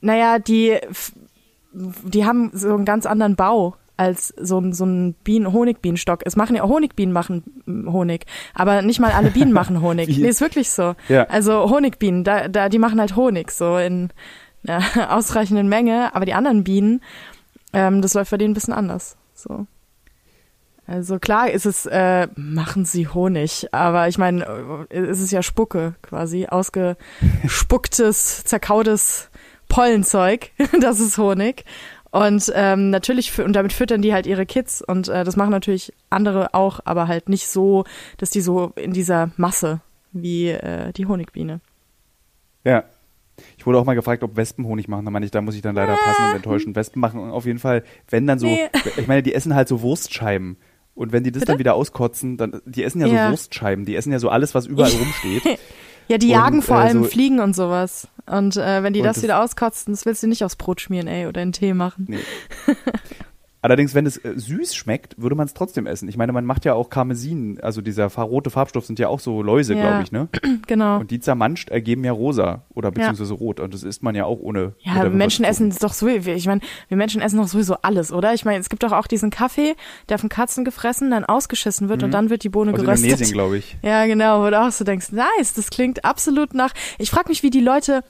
Naja, 0.00 0.38
die, 0.38 0.76
die 1.72 2.24
haben 2.26 2.50
so 2.52 2.74
einen 2.74 2.84
ganz 2.84 3.06
anderen 3.06 3.34
Bau 3.34 3.76
als 3.96 4.28
so 4.40 4.58
ein, 4.58 4.72
so 4.72 4.84
ein 4.84 5.14
Bienen 5.24 5.52
Honigbienenstock. 5.52 6.22
Es 6.24 6.36
machen 6.36 6.56
ja 6.56 6.62
Honigbienen 6.62 7.12
machen 7.12 7.62
Honig, 7.66 8.26
aber 8.54 8.82
nicht 8.82 9.00
mal 9.00 9.12
alle 9.12 9.30
Bienen 9.30 9.52
machen 9.52 9.80
Honig. 9.80 10.08
Nee, 10.18 10.28
ist 10.28 10.40
wirklich 10.40 10.70
so. 10.70 10.94
Ja. 11.08 11.24
Also 11.24 11.70
Honigbienen, 11.70 12.24
da, 12.24 12.48
da, 12.48 12.68
die 12.68 12.78
machen 12.78 13.00
halt 13.00 13.16
Honig 13.16 13.50
so 13.50 13.76
in 13.78 14.10
ja, 14.62 14.80
ausreichenden 15.10 15.68
Menge, 15.68 16.14
aber 16.14 16.24
die 16.24 16.34
anderen 16.34 16.64
Bienen, 16.64 17.02
ähm, 17.72 18.02
das 18.02 18.14
läuft 18.14 18.30
bei 18.30 18.38
denen 18.38 18.52
ein 18.52 18.54
bisschen 18.54 18.74
anders. 18.74 19.16
So. 19.34 19.66
Also 20.86 21.18
klar 21.18 21.50
ist 21.50 21.66
es, 21.66 21.86
äh, 21.86 22.28
machen 22.36 22.84
sie 22.84 23.08
Honig, 23.08 23.66
aber 23.72 24.08
ich 24.08 24.18
meine, 24.18 24.86
äh, 24.90 24.98
es 24.98 25.20
ist 25.20 25.32
ja 25.32 25.42
Spucke 25.42 25.94
quasi, 26.02 26.46
ausgespucktes, 26.46 28.44
zerkautes 28.44 29.30
Pollenzeug, 29.68 30.50
das 30.80 31.00
ist 31.00 31.18
Honig. 31.18 31.64
Und 32.16 32.50
ähm, 32.54 32.88
natürlich, 32.88 33.38
und 33.38 33.52
damit 33.52 33.74
füttern 33.74 34.00
die 34.00 34.14
halt 34.14 34.26
ihre 34.26 34.46
Kids 34.46 34.80
und 34.80 35.08
äh, 35.08 35.22
das 35.22 35.36
machen 35.36 35.50
natürlich 35.50 35.92
andere 36.08 36.54
auch, 36.54 36.80
aber 36.86 37.08
halt 37.08 37.28
nicht 37.28 37.46
so, 37.46 37.84
dass 38.16 38.30
die 38.30 38.40
so 38.40 38.72
in 38.74 38.92
dieser 38.94 39.32
Masse 39.36 39.80
wie 40.12 40.48
äh, 40.48 40.94
die 40.94 41.04
Honigbiene. 41.04 41.60
Ja. 42.64 42.84
Ich 43.58 43.66
wurde 43.66 43.78
auch 43.78 43.84
mal 43.84 43.92
gefragt, 43.94 44.22
ob 44.22 44.34
Wespen 44.34 44.64
Honig 44.64 44.88
machen. 44.88 45.04
Da 45.04 45.10
meine 45.10 45.26
ich, 45.26 45.30
da 45.30 45.42
muss 45.42 45.56
ich 45.56 45.60
dann 45.60 45.74
leider 45.74 45.94
passen 45.94 46.30
und 46.30 46.36
enttäuschen. 46.36 46.74
Wespen 46.74 47.00
machen 47.00 47.20
auf 47.30 47.44
jeden 47.44 47.58
Fall, 47.58 47.84
wenn 48.08 48.26
dann 48.26 48.38
so, 48.38 48.46
Nee. 48.46 48.70
ich 48.96 49.06
meine, 49.08 49.22
die 49.22 49.34
essen 49.34 49.54
halt 49.54 49.68
so 49.68 49.82
Wurstscheiben. 49.82 50.56
Und 50.94 51.12
wenn 51.12 51.22
die 51.22 51.32
das 51.32 51.40
Bitte? 51.40 51.52
dann 51.52 51.58
wieder 51.58 51.74
auskotzen, 51.74 52.38
dann, 52.38 52.62
die 52.64 52.82
essen 52.82 53.02
ja, 53.02 53.08
Ja. 53.08 53.24
so 53.26 53.32
Wurstscheiben. 53.32 53.84
Die 53.84 53.94
essen 53.94 54.10
ja 54.10 54.18
so 54.18 54.30
alles, 54.30 54.54
was 54.54 54.64
überall 54.64 54.90
rumsteht. 54.98 55.58
Ja, 56.08 56.18
die 56.18 56.26
Und, 56.26 56.32
jagen 56.32 56.62
vor 56.62 56.76
äh, 56.78 56.80
allem 56.84 57.02
so- 57.04 57.08
Fliegen 57.10 57.40
und 57.40 57.54
sowas. 57.56 58.08
Und 58.26 58.56
äh, 58.56 58.82
wenn 58.82 58.92
die 58.92 59.00
Und 59.00 59.06
das, 59.06 59.16
das- 59.16 59.24
wieder 59.24 59.42
auskotzen, 59.42 59.92
das 59.92 60.04
willst 60.06 60.22
du 60.22 60.26
nicht 60.26 60.44
aufs 60.44 60.56
Brot 60.56 60.80
schmieren, 60.80 61.06
ey, 61.08 61.26
oder 61.26 61.42
in 61.42 61.52
Tee 61.52 61.74
machen. 61.74 62.06
Nee. 62.08 62.18
Allerdings, 63.62 63.94
wenn 63.94 64.06
es 64.06 64.16
äh, 64.18 64.34
süß 64.36 64.76
schmeckt, 64.76 65.20
würde 65.20 65.34
man 65.34 65.46
es 65.46 65.54
trotzdem 65.54 65.86
essen. 65.86 66.08
Ich 66.08 66.16
meine, 66.16 66.32
man 66.32 66.44
macht 66.44 66.64
ja 66.64 66.74
auch 66.74 66.88
Karmesin, 66.88 67.58
also 67.60 67.80
dieser 67.80 68.06
rote 68.06 68.50
Farbstoff 68.50 68.84
sind 68.86 68.98
ja 68.98 69.08
auch 69.08 69.18
so 69.18 69.42
Läuse, 69.42 69.74
Ja. 69.74 69.80
glaube 69.80 70.02
ich, 70.04 70.12
ne? 70.12 70.28
Genau. 70.68 70.98
Und 71.00 71.10
die 71.10 71.20
zermanscht 71.20 71.70
ergeben 71.70 72.04
ja 72.04 72.12
rosa 72.12 72.62
oder 72.74 72.90
beziehungsweise 72.90 73.34
rot. 73.34 73.58
Und 73.60 73.72
das 73.74 73.82
isst 73.82 74.02
man 74.02 74.14
ja 74.14 74.24
auch 74.24 74.38
ohne. 74.40 74.74
Ja, 74.80 75.08
Menschen 75.08 75.44
essen 75.44 75.74
doch 75.80 75.92
so, 75.94 76.06
ich 76.08 76.46
meine, 76.46 76.60
wir 76.88 76.96
Menschen 76.96 77.20
essen 77.22 77.38
doch 77.38 77.48
sowieso 77.48 77.76
alles, 77.82 78.12
oder? 78.12 78.34
Ich 78.34 78.44
meine, 78.44 78.60
es 78.60 78.68
gibt 78.68 78.82
doch 78.82 78.92
auch 78.92 79.06
diesen 79.06 79.30
Kaffee, 79.30 79.74
der 80.08 80.18
von 80.18 80.28
Katzen 80.28 80.64
gefressen, 80.64 81.10
dann 81.10 81.24
ausgeschissen 81.24 81.88
wird 81.88 82.02
und 82.02 82.12
dann 82.12 82.30
wird 82.30 82.44
die 82.44 82.48
Bohne 82.48 82.70
Mhm. 82.72 82.76
Aus 82.78 82.84
geröstet. 82.84 83.04
Indonesien, 83.10 83.32
glaube 83.34 83.58
ich. 83.58 83.76
Ja, 83.82 84.06
genau, 84.06 84.44
wo 84.44 84.50
du 84.50 84.60
auch 84.60 84.70
so 84.70 84.84
denkst, 84.84 85.12
nice, 85.12 85.54
das 85.54 85.70
klingt 85.70 86.04
absolut 86.04 86.54
nach. 86.54 86.72
Ich 86.98 87.10
frage 87.10 87.28
mich, 87.28 87.42
wie 87.42 87.50
die 87.50 87.60
Leute 87.60 88.02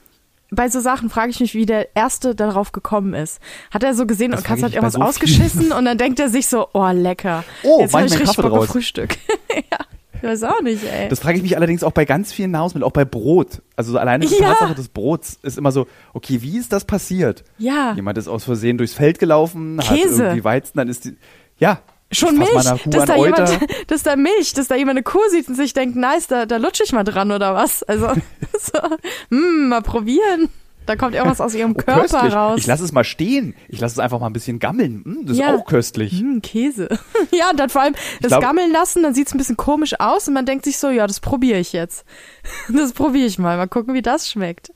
bei 0.51 0.69
so 0.69 0.79
Sachen 0.79 1.09
frage 1.09 1.31
ich 1.31 1.39
mich, 1.39 1.53
wie 1.53 1.65
der 1.65 1.95
erste 1.95 2.33
darauf 2.35 2.71
gekommen 2.71 3.13
ist. 3.13 3.39
Hat 3.71 3.83
er 3.83 3.93
so 3.93 4.05
gesehen 4.05 4.31
Das 4.31 4.41
und 4.41 4.45
Katze 4.47 4.63
hat 4.65 4.71
irgendwas 4.73 4.93
so 4.93 4.99
vielen. 4.99 5.09
ausgeschissen 5.09 5.71
und 5.71 5.85
dann 5.85 5.97
denkt 5.97 6.19
er 6.19 6.29
sich 6.29 6.47
so, 6.47 6.67
oh 6.73 6.89
lecker. 6.91 7.43
Oh, 7.63 7.79
jetzt 7.81 7.91
mach 7.93 7.99
hab 7.99 8.07
ich 8.07 8.13
richtig 8.13 8.27
Kaffee 8.35 8.41
Bock 8.49 8.59
auf. 8.59 8.65
Frühstück. 8.67 9.17
ja, 9.53 9.77
ich 10.13 10.23
weiß 10.23 10.43
auch 10.43 10.61
nicht, 10.61 10.83
ey. 10.83 11.09
Das 11.09 11.19
frage 11.19 11.37
ich 11.37 11.43
mich 11.43 11.57
allerdings 11.57 11.83
auch 11.83 11.91
bei 11.91 12.05
ganz 12.05 12.31
vielen 12.31 12.51
Nahrungsmitteln, 12.51 12.87
auch 12.87 12.93
bei 12.93 13.05
Brot. 13.05 13.61
Also 13.75 13.91
so 13.91 13.97
alleine 13.97 14.25
die 14.25 14.33
Ja. 14.35 14.49
Tatsache 14.53 14.75
des 14.75 14.87
Brots 14.89 15.37
ist 15.43 15.57
immer 15.57 15.71
so, 15.71 15.85
okay, 16.13 16.41
wie 16.41 16.57
ist 16.57 16.71
das 16.73 16.85
passiert? 16.85 17.43
ja, 17.57 17.93
Jemand 17.93 18.17
ist 18.17 18.27
aus 18.27 18.43
Versehen 18.45 18.77
durchs 18.77 18.93
Feld 18.93 19.19
gelaufen, 19.19 19.79
hat 19.79 19.95
Käse. 19.97 20.23
irgendwie 20.23 20.43
Weizen, 20.43 20.77
dann 20.77 20.87
ist 20.87 21.05
die, 21.05 21.17
ja. 21.59 21.81
Schon 22.11 22.37
Milch, 22.37 22.51
dass 22.85 23.05
da 23.05 23.15
Euter. 23.17 23.45
jemand, 23.49 23.59
dass 23.91 24.03
da 24.03 24.15
Milch, 24.15 24.53
dass 24.53 24.67
da 24.69 24.75
jemand 24.75 24.97
eine 24.97 25.03
Kuh 25.03 25.19
sieht 25.29 25.47
und 25.49 25.55
sich 25.55 25.73
denkt, 25.73 25.95
nice, 25.97 26.27
da, 26.27 26.45
da 26.45 26.57
lutsche 26.57 26.83
ich 26.83 26.93
mal 26.93 27.03
dran 27.03 27.31
oder 27.31 27.53
was. 27.53 27.83
Also, 27.83 28.07
so, 28.59 28.79
hm, 29.29 29.67
mal 29.69 29.81
probieren. 29.81 30.49
Da 30.85 30.95
kommt 30.95 31.15
irgendwas 31.15 31.41
aus 31.41 31.53
ihrem 31.53 31.71
Oh, 31.77 31.81
Körper 31.81 32.01
köstlich. 32.03 32.33
raus. 32.33 32.59
Ich 32.59 32.65
lasse 32.65 32.85
es 32.85 32.93
mal 32.93 33.03
stehen. 33.03 33.55
Ich 33.67 33.81
lasse 33.81 33.95
es 33.95 33.99
einfach 33.99 34.21
mal 34.21 34.27
ein 34.27 34.31
bisschen 34.33 34.57
gammeln. 34.59 35.01
Mm, 35.03 35.25
das 35.25 35.37
Ja. 35.37 35.49
ist 35.53 35.59
auch 35.61 35.65
köstlich. 35.65 36.13
Hm, 36.17 36.41
Käse. 36.41 36.87
ja, 37.31 37.49
und 37.49 37.59
dann 37.59 37.69
vor 37.69 37.81
allem 37.81 37.95
das 38.21 38.29
glaub- 38.29 38.41
gammeln 38.41 38.71
lassen, 38.71 39.03
dann 39.03 39.13
sieht's 39.13 39.33
ein 39.33 39.37
bisschen 39.37 39.57
komisch 39.57 39.99
aus 39.99 40.29
und 40.29 40.33
man 40.33 40.45
denkt 40.45 40.63
sich 40.63 40.77
so, 40.77 40.89
ja, 40.89 41.05
das 41.07 41.19
probiere 41.19 41.59
ich 41.59 41.73
jetzt. 41.73 42.05
Das 42.69 42.93
probiere 42.93 43.25
ich 43.25 43.37
mal. 43.37 43.57
Mal 43.57 43.67
gucken, 43.67 43.93
wie 43.95 44.01
das 44.01 44.29
schmeckt. 44.31 44.71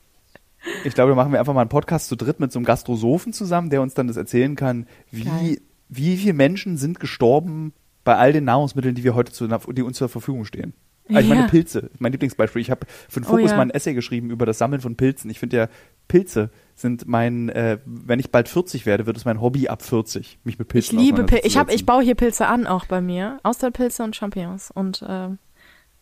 Ich 0.84 0.94
glaube, 0.94 1.12
da 1.12 1.16
machen 1.16 1.32
wir 1.32 1.40
einfach 1.40 1.54
mal 1.54 1.62
einen 1.62 1.70
Podcast 1.70 2.10
zu 2.10 2.18
dritt 2.18 2.42
mit 2.42 2.52
so 2.52 2.60
einem 2.60 2.66
Gastrosophen 2.66 3.32
zusammen, 3.32 3.70
der 3.70 3.82
uns 3.82 3.94
dann 3.94 4.08
das 4.10 4.18
erzählen 4.18 4.58
kann, 4.58 4.88
wie, 5.12 5.24
Geil. 5.24 5.62
Wie 5.92 6.18
viele 6.18 6.34
Menschen 6.34 6.78
sind 6.78 7.00
gestorben 7.00 7.74
bei 8.04 8.16
all 8.18 8.34
den 8.34 8.46
Nahrungsmitteln, 8.46 8.96
die 8.96 9.04
wir 9.04 9.14
heute 9.14 9.32
zu, 9.32 9.48
die 9.48 9.84
uns 9.84 9.98
zur 9.98 10.10
Verfügung 10.10 10.46
stehen. 10.46 10.74
Also 11.10 11.20
ich 11.22 11.28
meine 11.30 11.42
Ja. 11.42 11.48
Pilze, 11.48 11.90
mein 12.00 12.14
Lieblingsbeispiel. 12.14 12.62
Ich 12.62 12.72
habe 12.72 12.88
für 13.10 13.20
den 13.20 13.26
Oh 13.26 13.32
Fokus 13.32 13.52
ja. 13.52 13.58
mal 13.58 13.64
ein 13.64 13.70
Essay 13.70 13.94
geschrieben 13.94 14.30
über 14.30 14.46
das 14.46 14.58
Sammeln 14.58 14.82
von 14.82 14.96
Pilzen. 14.96 15.30
Ich 15.30 15.40
finde 15.40 15.58
ja, 15.58 15.68
Pilze 16.08 16.50
sind 16.74 17.06
mein, 17.08 17.50
äh, 17.50 17.80
wenn 17.86 18.20
ich 18.20 18.32
bald 18.32 18.48
40 18.48 18.86
werde, 18.86 19.06
wird 19.06 19.18
es 19.18 19.26
mein 19.26 19.42
Hobby 19.42 19.68
ab 19.68 19.82
40, 19.82 20.40
mich 20.46 20.58
mit 20.58 20.68
Ich 20.68 20.72
Pilzen 20.72 20.98
liebe 21.00 21.24
Pilze. 21.26 21.46
Ich, 21.46 21.58
hab, 21.58 21.70
ich 21.72 21.86
baue 21.86 22.02
hier 22.04 22.16
Pilze 22.16 22.48
an, 22.48 22.66
auch 22.66 22.86
bei 22.86 23.02
mir. 23.02 23.40
Austernpilze 23.44 24.04
und 24.04 24.16
Champignons 24.16 24.72
und 24.72 25.04
ähm, 25.08 25.38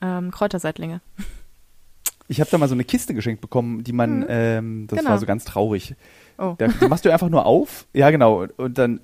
ähm, 0.01 0.29
Kräuterseitlinge. 0.31 1.01
Ich 2.27 2.39
habe 2.39 2.49
da 2.51 2.59
mal 2.59 2.67
so 2.67 2.75
eine 2.75 2.83
Kiste 2.83 3.15
geschenkt 3.15 3.41
bekommen, 3.41 3.83
die 3.83 3.93
man, 3.93 4.23
ähm, 4.29 4.85
das 4.87 4.99
Genau. 4.99 5.09
war 5.11 5.17
so 5.17 5.25
ganz 5.25 5.45
traurig. 5.45 5.95
Oh. 6.37 6.53
Da, 6.59 6.67
die 6.67 6.87
machst 6.87 7.03
du 7.03 7.11
einfach 7.11 7.29
nur 7.29 7.47
auf. 7.47 7.87
Ja, 7.93 8.11
genau. 8.11 8.45
Und 8.57 8.77
dann, 8.77 8.99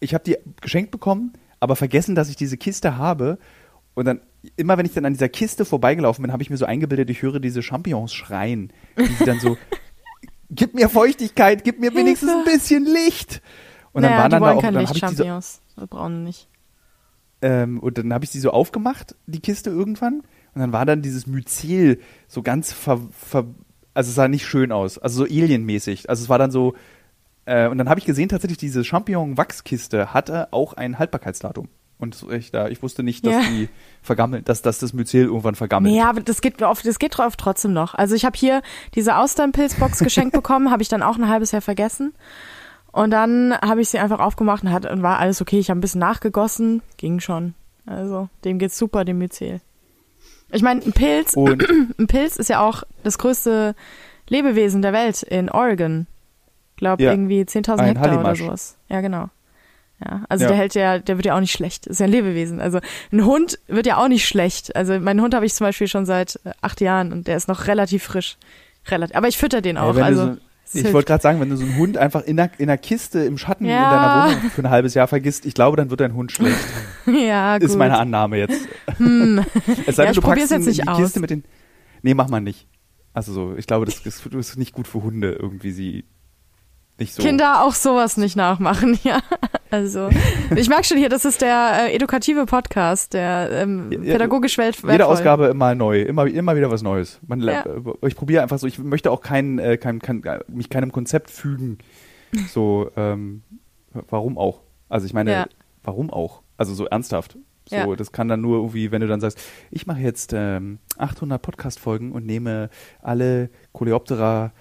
ich 0.00 0.14
habe 0.14 0.24
die 0.24 0.36
geschenkt 0.60 0.90
bekommen, 0.90 1.32
aber 1.60 1.76
vergessen, 1.76 2.14
dass 2.14 2.28
ich 2.28 2.36
diese 2.36 2.56
Kiste 2.56 2.96
habe. 2.96 3.38
Und 3.94 4.06
dann, 4.06 4.20
immer 4.56 4.78
wenn 4.78 4.86
ich 4.86 4.94
dann 4.94 5.04
an 5.04 5.12
dieser 5.12 5.28
Kiste 5.28 5.64
vorbeigelaufen 5.64 6.22
bin, 6.22 6.32
habe 6.32 6.42
ich 6.42 6.50
mir 6.50 6.56
so 6.56 6.64
eingebildet, 6.64 7.10
ich 7.10 7.22
höre 7.22 7.40
diese 7.40 7.62
Champignons 7.62 8.12
schreien. 8.12 8.72
Die 8.98 9.04
sie 9.06 9.24
dann 9.24 9.40
so, 9.40 9.56
gib 10.50 10.74
mir 10.74 10.88
Feuchtigkeit, 10.88 11.64
gib 11.64 11.80
mir 11.80 11.94
wenigstens 11.94 12.30
ein 12.30 12.44
bisschen 12.44 12.84
Licht. 12.84 13.42
Und 13.92 14.02
dann 14.02 14.12
naja, 14.12 14.22
waren 14.22 14.30
die 14.30 14.34
dann 14.34 14.42
da 14.42 14.52
auch, 14.52 14.62
dann 14.62 14.74
Licht, 14.74 14.88
habe 14.88 14.98
ich 14.98 15.00
Champignons. 15.00 15.60
Wir 15.76 15.86
brauchen 15.86 16.24
nicht. 16.24 16.48
ähm, 17.42 17.80
und 17.80 17.98
dann 17.98 18.12
habe 18.12 18.24
ich 18.24 18.30
sie 18.30 18.40
so 18.40 18.50
aufgemacht, 18.50 19.14
die 19.26 19.40
Kiste 19.40 19.70
irgendwann. 19.70 20.22
Und 20.54 20.60
dann 20.60 20.72
war 20.72 20.84
dann 20.84 21.02
dieses 21.02 21.26
Myzel 21.26 22.00
so 22.28 22.42
ganz 22.42 22.72
ver, 22.72 23.00
ver 23.10 23.46
also 23.94 24.08
es 24.08 24.14
sah 24.14 24.28
nicht 24.28 24.46
schön 24.46 24.72
aus, 24.72 24.98
also 24.98 25.24
so 25.24 25.30
alienmäßig. 25.30 26.08
Also 26.08 26.24
es 26.24 26.28
war 26.28 26.38
dann 26.38 26.50
so, 26.50 26.74
äh, 27.44 27.68
und 27.68 27.78
dann 27.78 27.88
habe 27.88 27.98
ich 28.00 28.06
gesehen, 28.06 28.28
tatsächlich 28.28 28.58
diese 28.58 28.84
Champignon-Wachskiste 28.84 30.12
hatte 30.14 30.52
auch 30.52 30.74
ein 30.74 30.98
Haltbarkeitsdatum. 30.98 31.68
Und 31.98 32.26
ich, 32.32 32.50
da, 32.50 32.68
ich 32.68 32.82
wusste 32.82 33.04
nicht, 33.04 33.24
dass 33.24 33.34
Ja. 33.34 33.40
die 33.48 33.68
vergammelt, 34.02 34.48
dass, 34.48 34.60
dass 34.60 34.78
das 34.80 34.92
Myzel 34.92 35.26
irgendwann 35.26 35.54
vergammelt. 35.54 35.94
Nee, 35.94 36.02
aber 36.02 36.20
das 36.20 36.40
geht 36.40 36.60
oft, 36.62 36.84
das 36.84 36.98
geht 36.98 37.16
oft 37.20 37.38
trotzdem 37.38 37.72
noch. 37.72 37.94
Also 37.94 38.16
ich 38.16 38.24
habe 38.24 38.36
hier 38.36 38.60
diese 38.96 39.16
Austernpilzbox 39.16 40.00
geschenkt 40.00 40.32
bekommen, 40.32 40.70
habe 40.72 40.82
ich 40.82 40.88
dann 40.88 41.02
auch 41.02 41.16
ein 41.16 41.28
halbes 41.28 41.52
Jahr 41.52 41.62
vergessen. 41.62 42.12
Und 42.90 43.10
dann 43.12 43.56
habe 43.62 43.80
ich 43.80 43.88
sie 43.88 44.00
einfach 44.00 44.18
aufgemacht 44.18 44.64
und, 44.64 44.72
hat, 44.72 44.84
und 44.90 45.02
war 45.02 45.18
alles 45.18 45.40
okay. 45.40 45.58
Ich 45.60 45.70
habe 45.70 45.78
ein 45.78 45.80
bisschen 45.80 46.00
nachgegossen, 46.00 46.82
ging 46.96 47.20
schon. 47.20 47.54
Also 47.86 48.28
dem 48.44 48.58
geht's 48.58 48.76
super, 48.76 49.04
dem 49.04 49.18
Myzel. 49.18 49.60
Ich 50.50 50.62
meine, 50.62 50.82
ein 50.84 50.92
Pilz, 50.92 51.34
Und 51.34 51.64
ein 51.98 52.06
Pilz 52.08 52.36
ist 52.36 52.48
ja 52.50 52.60
auch 52.60 52.82
das 53.04 53.16
größte 53.18 53.74
Lebewesen 54.28 54.82
der 54.82 54.92
Welt 54.92 55.22
in 55.22 55.50
Oregon. 55.50 56.06
Glaub 56.76 57.00
Ja, 57.00 57.10
irgendwie 57.12 57.42
10.000 57.42 57.78
ein 57.78 57.86
Hektar 57.86 58.04
oder 58.04 58.12
Hallimasch. 58.12 58.38
sowas. 58.40 58.76
Ja, 58.88 59.00
genau. 59.00 59.28
Ja, 60.04 60.24
also 60.28 60.44
Ja. 60.44 60.48
der 60.48 60.56
hält 60.56 60.74
ja, 60.74 60.98
der 60.98 61.16
wird 61.16 61.26
ja 61.26 61.36
auch 61.36 61.40
nicht 61.40 61.52
schlecht. 61.52 61.86
Ist 61.86 62.00
ja 62.00 62.06
ein 62.06 62.10
Lebewesen. 62.12 62.60
Also 62.60 62.80
ein 63.12 63.24
Hund 63.24 63.58
wird 63.68 63.86
ja 63.86 63.98
auch 63.98 64.08
nicht 64.08 64.26
schlecht. 64.26 64.74
Also 64.74 64.98
meinen 64.98 65.20
Hund 65.20 65.34
habe 65.34 65.46
ich 65.46 65.54
zum 65.54 65.64
Beispiel 65.66 65.86
schon 65.86 66.06
seit 66.06 66.40
äh, 66.44 66.50
acht 66.60 66.80
Jahren 66.80 67.12
und 67.12 67.28
der 67.28 67.36
ist 67.36 67.46
noch 67.46 67.68
relativ 67.68 68.02
frisch. 68.02 68.36
Relativ. 68.88 69.14
Aber 69.16 69.28
ich 69.28 69.38
fütter 69.38 69.60
den 69.60 69.76
Ja, 69.76 69.82
auch. 69.82 69.94
du 69.94 70.04
also 70.04 70.36
so, 70.64 70.78
ich 70.78 70.92
wollte 70.92 71.06
gerade 71.06 71.22
sagen, 71.22 71.38
wenn 71.40 71.50
du 71.50 71.56
so 71.56 71.64
einen 71.64 71.76
Hund 71.76 71.98
einfach 71.98 72.22
in 72.22 72.40
einer, 72.40 72.50
in 72.58 72.68
einer 72.68 72.78
Kiste 72.78 73.20
im 73.20 73.36
Schatten 73.38 73.64
in 73.64 73.70
Ja. 73.70 73.90
deiner 73.90 74.36
Wohnung 74.38 74.50
für 74.50 74.62
ein 74.62 74.70
halbes 74.70 74.94
Jahr 74.94 75.06
vergisst, 75.06 75.44
ich 75.46 75.54
glaube, 75.54 75.76
dann 75.76 75.90
wird 75.90 76.00
dein 76.00 76.14
Hund 76.14 76.32
schlecht. 76.32 76.56
ja, 77.06 77.58
gut. 77.58 77.68
Ist 77.68 77.76
meine 77.76 77.98
Annahme 77.98 78.38
jetzt. 78.38 78.58
Hm. 78.96 79.44
Es 79.86 79.96
sei 79.96 80.04
Ja, 80.04 80.06
denn, 80.06 80.10
ich 80.12 80.16
du 80.16 80.22
packst 80.22 80.50
jetzt 80.50 80.66
nicht 80.66 80.78
in 80.80 80.84
die 80.86 80.90
aus. 80.90 80.98
Kiste 80.98 81.20
mit 81.20 81.30
den. 81.30 81.44
Nee, 82.02 82.14
mach 82.14 82.28
mal 82.28 82.40
nicht. 82.40 82.66
Also 83.12 83.32
so, 83.32 83.54
ich 83.56 83.66
glaube, 83.68 83.84
das, 83.84 84.02
das 84.02 84.24
ist 84.26 84.56
nicht 84.56 84.72
gut 84.72 84.88
für 84.88 85.02
Hunde, 85.02 85.32
irgendwie 85.32 85.70
sie 85.70 86.04
nicht 87.02 87.14
so. 87.14 87.22
Kinder 87.22 87.62
auch 87.64 87.74
sowas 87.74 88.16
nicht 88.16 88.36
nachmachen, 88.36 88.98
ja. 89.04 89.20
Also, 89.70 90.08
ich 90.54 90.68
merke 90.68 90.84
schon 90.84 90.98
hier, 90.98 91.08
das 91.08 91.24
ist 91.24 91.40
der 91.40 91.86
äh, 91.88 91.94
edukative 91.94 92.46
Podcast, 92.46 93.12
der 93.14 93.48
ähm, 93.52 93.90
ja, 93.90 93.98
pädagogisch 94.12 94.58
welt 94.58 94.78
Jede. 94.88 95.06
Ausgabe 95.06 95.46
immer 95.46 95.74
neu, 95.74 96.02
immer, 96.02 96.26
immer 96.26 96.54
wieder 96.56 96.70
was 96.70 96.82
Neues. 96.82 97.20
Man, 97.26 97.40
Ja. 97.40 97.62
äh, 97.64 98.06
Ich 98.06 98.14
probiere 98.16 98.42
einfach 98.42 98.58
so, 98.58 98.66
ich 98.66 98.78
möchte 98.78 99.10
auch 99.10 99.20
kein, 99.20 99.58
äh, 99.58 99.76
kein, 99.78 100.00
kein, 100.00 100.22
mich 100.48 100.68
keinem 100.70 100.92
Konzept 100.92 101.30
fügen. 101.30 101.78
So, 102.48 102.90
ähm, 102.96 103.42
warum 104.10 104.38
auch? 104.38 104.60
Also 104.88 105.06
ich 105.06 105.14
meine, 105.14 105.30
Ja. 105.32 105.46
warum 105.82 106.10
auch? 106.10 106.42
Also 106.56 106.74
so 106.74 106.86
ernsthaft. 106.86 107.36
So, 107.68 107.76
Ja. 107.76 107.96
das 107.96 108.10
kann 108.12 108.28
dann 108.28 108.40
nur 108.40 108.56
irgendwie, 108.58 108.90
wenn 108.90 109.00
du 109.00 109.06
dann 109.06 109.20
sagst, 109.20 109.38
ich 109.70 109.86
mache 109.86 110.00
jetzt 110.00 110.32
ähm, 110.34 110.78
800 110.98 111.40
Podcast-Folgen 111.40 112.12
und 112.12 112.26
nehme 112.26 112.70
alle 113.00 113.50
Coleoptera 113.72 114.52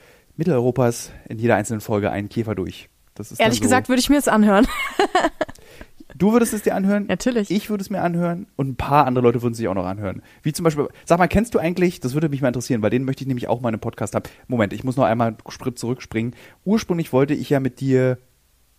Mitteleuropas 0.42 1.12
in 1.30 1.38
jeder 1.38 1.56
einzelnen 1.56 1.82
Folge 1.82 2.10
einen 2.10 2.28
Käfer 2.28 2.56
durch. 2.56 2.90
Das 3.14 3.32
ist 3.32 3.40
Ehrlich 3.40 3.60
so, 3.60 3.64
gesagt 3.64 3.90
würde 3.90 4.00
ich 4.00 4.10
mir 4.10 4.16
das 4.16 4.28
anhören. 4.28 4.68
Du 6.14 6.34
würdest 6.34 6.54
es 6.54 6.62
dir 6.62 6.76
anhören? 6.76 7.06
Natürlich. 7.08 7.50
Ich 7.50 7.70
würde 7.70 7.82
es 7.82 7.90
mir 7.90 8.02
anhören 8.02 8.46
und 8.58 8.68
ein 8.68 8.76
paar 8.76 9.08
andere 9.08 9.24
Leute 9.24 9.42
würden 9.42 9.54
sich 9.54 9.68
auch 9.70 9.74
noch 9.74 9.86
anhören. 9.86 10.22
Wie 10.44 10.52
zum 10.52 10.66
Beispiel, 10.66 10.90
sag 11.06 11.18
mal, 11.18 11.28
kennst 11.28 11.56
du 11.56 11.60
eigentlich, 11.60 12.02
das 12.02 12.14
würde 12.14 12.28
mich 12.28 12.42
mal 12.42 12.50
interessieren, 12.50 12.82
weil 12.84 12.90
den 12.90 13.06
möchte 13.06 13.24
ich 13.24 13.28
nämlich 13.28 13.48
auch 13.48 13.62
mal 13.62 13.70
in 13.70 13.76
einem 13.76 13.82
Podcast 13.82 14.14
haben. 14.14 14.26
Moment, 14.48 14.74
ich 14.74 14.84
muss 14.84 14.98
noch 14.98 15.06
einmal 15.06 15.30
einen 15.30 15.38
Schritt 15.48 15.80
zurückspringen. 15.80 16.36
Ursprünglich 16.66 17.14
wollte 17.14 17.34
ich 17.34 17.50
ja 17.50 17.60
mit 17.60 17.80
dir 17.80 18.20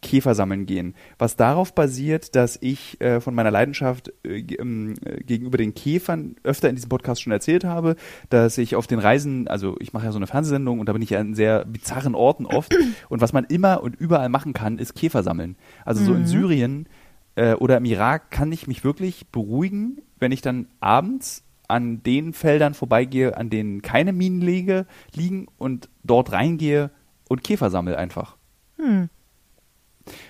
Käfer 0.02 0.34
sammeln 0.34 0.66
gehen, 0.66 0.94
was 1.16 1.36
darauf 1.36 1.74
basiert, 1.74 2.34
dass 2.34 2.58
ich 2.60 3.00
äh, 3.00 3.20
von 3.20 3.34
meiner 3.34 3.50
Leidenschaft 3.50 4.12
äh, 4.24 4.40
ähm, 4.40 4.94
äh, 5.04 5.22
gegenüber 5.22 5.56
den 5.56 5.74
Käfern 5.74 6.36
öfter 6.42 6.68
in 6.68 6.74
diesem 6.74 6.90
Podcast 6.90 7.22
schon 7.22 7.32
erzählt 7.32 7.64
habe, 7.64 7.96
dass 8.28 8.58
ich 8.58 8.76
auf 8.76 8.86
den 8.86 8.98
Reisen, 8.98 9.48
also 9.48 9.76
ich 9.78 9.92
mache 9.92 10.04
ja 10.04 10.12
so 10.12 10.18
eine 10.18 10.26
Fernsehsendung 10.26 10.80
und 10.80 10.88
da 10.88 10.92
bin 10.92 11.02
ich 11.02 11.10
ja 11.10 11.20
an 11.20 11.34
sehr 11.34 11.64
bizarren 11.64 12.14
Orten 12.14 12.44
oft 12.44 12.76
und 13.08 13.20
was 13.20 13.32
man 13.32 13.44
immer 13.44 13.82
und 13.82 13.96
überall 13.96 14.28
machen 14.28 14.52
kann, 14.52 14.78
ist 14.78 14.94
Käfer 14.94 15.22
sammeln. 15.22 15.56
Also 15.84 16.04
so 16.04 16.14
in 16.14 16.26
Syrien 16.26 16.88
äh, 17.36 17.54
oder 17.54 17.76
im 17.76 17.84
Irak 17.84 18.30
kann 18.30 18.52
ich 18.52 18.66
mich 18.66 18.84
wirklich 18.84 19.28
beruhigen, 19.28 20.02
wenn 20.18 20.32
ich 20.32 20.42
dann 20.42 20.66
abends 20.80 21.44
an 21.68 22.02
den 22.02 22.32
Feldern 22.32 22.74
vorbeigehe, 22.74 23.36
an 23.36 23.48
denen 23.48 23.82
keine 23.82 24.12
Minen 24.12 24.40
liege, 24.40 24.86
liegen 25.14 25.46
und 25.58 25.88
dort 26.02 26.32
reingehe 26.32 26.90
und 27.28 27.44
Käfer 27.44 27.70
sammle 27.70 27.96
einfach. 27.96 28.36
Hm. 28.76 29.08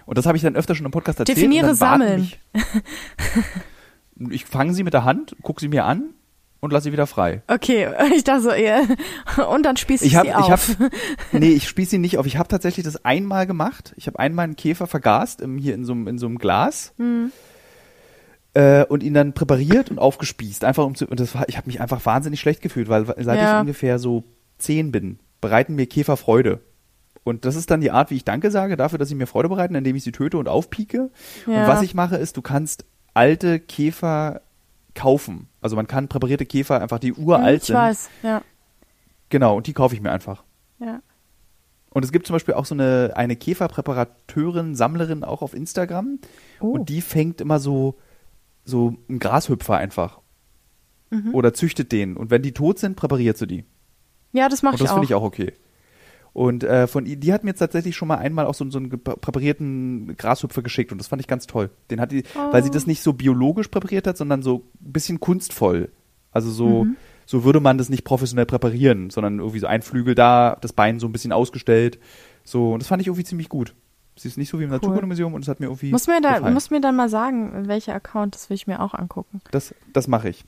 Und 0.06 0.18
das 0.18 0.26
habe 0.26 0.36
ich 0.36 0.42
dann 0.42 0.56
öfter 0.56 0.74
schon 0.74 0.86
im 0.86 0.92
Podcast 0.92 1.18
erzählt. 1.20 1.38
Definiere 1.38 1.74
sammeln. 1.74 2.30
Ich 4.30 4.44
fange 4.44 4.74
sie 4.74 4.84
mit 4.84 4.94
der 4.94 5.04
Hand, 5.04 5.34
gucke 5.42 5.60
sie 5.60 5.68
mir 5.68 5.84
an 5.84 6.10
und 6.60 6.72
lasse 6.72 6.84
sie 6.84 6.92
wieder 6.92 7.06
frei. 7.06 7.42
Okay, 7.48 7.88
ich 8.14 8.22
dachte 8.24 8.42
so, 8.42 8.50
eher. 8.50 8.82
Und 9.48 9.64
dann 9.64 9.76
spieß 9.76 10.02
ich, 10.02 10.08
Ich 10.12 10.16
habe, 10.16 10.28
sie 10.28 10.34
ich 10.34 10.52
auf. 10.52 10.68
habe, 10.78 10.90
nee, 11.32 11.50
ich 11.50 11.66
spieße 11.68 11.92
sie 11.92 11.98
nicht 11.98 12.18
auf. 12.18 12.26
Ich 12.26 12.36
habe 12.36 12.48
tatsächlich 12.48 12.84
das 12.84 13.04
einmal 13.04 13.46
gemacht. 13.46 13.94
Ich 13.96 14.06
habe 14.06 14.18
einmal 14.18 14.44
einen 14.44 14.56
Käfer 14.56 14.86
vergast 14.86 15.40
im, 15.40 15.58
hier 15.58 15.74
in 15.74 15.84
so, 15.84 15.92
einem- 15.92 16.06
in 16.08 16.18
so 16.18 16.26
einem 16.26 16.38
Glas 16.38 16.92
Hm. 16.98 17.32
äh, 18.54 18.84
und 18.84 19.02
ihn 19.02 19.14
dann 19.14 19.32
präpariert 19.32 19.90
und 19.90 19.98
aufgespießt. 19.98 20.64
Einfach 20.64 20.84
um 20.84 20.94
zu, 20.94 21.06
und 21.06 21.18
das 21.18 21.34
war, 21.34 21.48
ich 21.48 21.56
habe 21.56 21.66
mich 21.66 21.80
einfach 21.80 22.04
wahnsinnig 22.06 22.38
schlecht 22.40 22.60
gefühlt, 22.60 22.88
weil 22.88 23.06
seit 23.06 23.38
Ja. 23.40 23.54
ich 23.56 23.60
ungefähr 23.62 23.98
so 23.98 24.24
zehn 24.58 24.92
bin, 24.92 25.18
bereiten 25.40 25.74
mir 25.74 25.86
Käfer 25.86 26.16
Freude. 26.16 26.60
Und 27.24 27.44
das 27.44 27.54
ist 27.56 27.70
dann 27.70 27.80
die 27.80 27.90
Art, 27.92 28.10
wie 28.10 28.16
ich 28.16 28.24
Danke 28.24 28.50
sage 28.50 28.76
dafür, 28.76 28.98
dass 28.98 29.08
sie 29.08 29.14
mir 29.14 29.26
Freude 29.26 29.48
bereiten, 29.48 29.74
indem 29.76 29.94
ich 29.96 30.02
sie 30.04 30.12
töte 30.12 30.38
und 30.38 30.48
aufpieke. 30.48 31.10
Und 31.46 31.52
Ja. 31.52 31.68
was 31.68 31.82
ich 31.82 31.94
mache, 31.94 32.16
ist, 32.16 32.36
du 32.36 32.42
kannst 32.42 32.84
alte 33.14 33.60
Käfer 33.60 34.40
kaufen. 34.94 35.48
Also 35.60 35.76
man 35.76 35.86
kann 35.86 36.08
präparierte 36.08 36.46
Käfer 36.46 36.80
einfach, 36.80 36.98
die 36.98 37.12
uralt 37.12 37.60
ich 37.62 37.66
sind. 37.68 37.76
weiß, 37.76 38.10
ja. 38.22 38.42
Genau, 39.28 39.56
und 39.56 39.66
die 39.66 39.72
kaufe 39.72 39.94
ich 39.94 40.00
mir 40.00 40.10
einfach. 40.12 40.44
ja. 40.78 41.00
Und 41.94 42.06
es 42.06 42.10
gibt 42.10 42.26
zum 42.26 42.32
Beispiel 42.34 42.54
auch 42.54 42.64
so 42.64 42.74
eine, 42.74 43.12
eine 43.16 43.36
Käferpräparateurin, 43.36 44.74
Sammlerin 44.74 45.24
auch 45.24 45.42
auf 45.42 45.52
Instagram. 45.52 46.20
Oh. 46.60 46.68
Und 46.70 46.88
die 46.88 47.02
fängt 47.02 47.42
immer 47.42 47.60
so, 47.60 47.98
so 48.64 48.94
einen 49.10 49.18
Grashüpfer 49.18 49.76
einfach. 49.76 50.20
Mhm. 51.10 51.34
Oder 51.34 51.52
züchtet 51.52 51.92
den. 51.92 52.16
Und 52.16 52.30
wenn 52.30 52.40
die 52.40 52.52
tot 52.52 52.78
sind, 52.78 52.96
präpariert 52.96 53.36
sie 53.36 53.46
die. 53.46 53.64
Ja, 54.32 54.48
das 54.48 54.62
mache 54.62 54.72
Und 54.72 54.76
ich 54.76 54.80
das 54.84 54.90
auch. 54.90 54.94
finde 54.94 55.04
ich 55.04 55.14
auch 55.14 55.22
okay. 55.22 55.52
Und 56.34 56.64
äh, 56.64 56.86
von 56.86 57.04
ihr, 57.04 57.16
die 57.16 57.32
hat 57.32 57.44
mir 57.44 57.50
jetzt 57.50 57.58
tatsächlich 57.58 57.94
schon 57.94 58.08
mal 58.08 58.16
einmal 58.16 58.46
auch 58.46 58.54
so, 58.54 58.68
so 58.70 58.78
einen 58.78 58.88
präparierten 58.90 60.16
Grashüpfer 60.16 60.62
geschickt 60.62 60.90
und 60.92 60.98
das 60.98 61.08
fand 61.08 61.20
ich 61.20 61.28
ganz 61.28 61.46
toll. 61.46 61.70
Den 61.90 62.00
hat 62.00 62.12
die, 62.12 62.24
weil 62.50 62.62
sie 62.62 62.70
Oh. 62.70 62.72
das 62.72 62.86
nicht 62.86 63.02
so 63.02 63.12
biologisch 63.12 63.68
präpariert 63.68 64.06
hat, 64.06 64.16
sondern 64.16 64.42
so 64.42 64.64
ein 64.80 64.92
bisschen 64.92 65.20
kunstvoll. 65.20 65.90
Also 66.30 66.50
so, 66.50 66.84
Mhm. 66.84 66.96
so 67.26 67.44
würde 67.44 67.60
man 67.60 67.76
das 67.76 67.90
nicht 67.90 68.04
professionell 68.04 68.46
präparieren, 68.46 69.10
sondern 69.10 69.38
irgendwie 69.40 69.58
so 69.58 69.66
ein 69.66 69.82
Flügel 69.82 70.14
da, 70.14 70.56
das 70.60 70.72
Bein 70.72 70.98
so 71.00 71.06
ein 71.06 71.12
bisschen 71.12 71.32
ausgestellt. 71.32 71.98
So, 72.44 72.72
und 72.72 72.80
das 72.82 72.88
fand 72.88 73.02
ich 73.02 73.08
irgendwie 73.08 73.24
ziemlich 73.24 73.48
gut. 73.50 73.74
Sie 74.16 74.28
ist 74.28 74.36
nicht 74.38 74.48
so 74.50 74.58
wie 74.58 74.64
im 74.64 74.70
Naturkundemuseum 74.70 75.32
und 75.34 75.42
es 75.42 75.48
hat 75.48 75.60
mir 75.60 75.66
irgendwie. 75.66 75.90
Muss 75.90 76.06
mir, 76.06 76.20
da, 76.20 76.40
muss 76.50 76.70
mir 76.70 76.80
dann 76.80 76.96
mal 76.96 77.08
sagen, 77.08 77.66
welcher 77.66 77.94
Account, 77.94 78.34
das 78.34 78.50
will 78.50 78.54
ich 78.54 78.66
mir 78.66 78.80
auch 78.80 78.94
angucken. 78.94 79.40
das 79.50 79.74
das 79.92 80.08
mache 80.08 80.28
ich. 80.30 80.44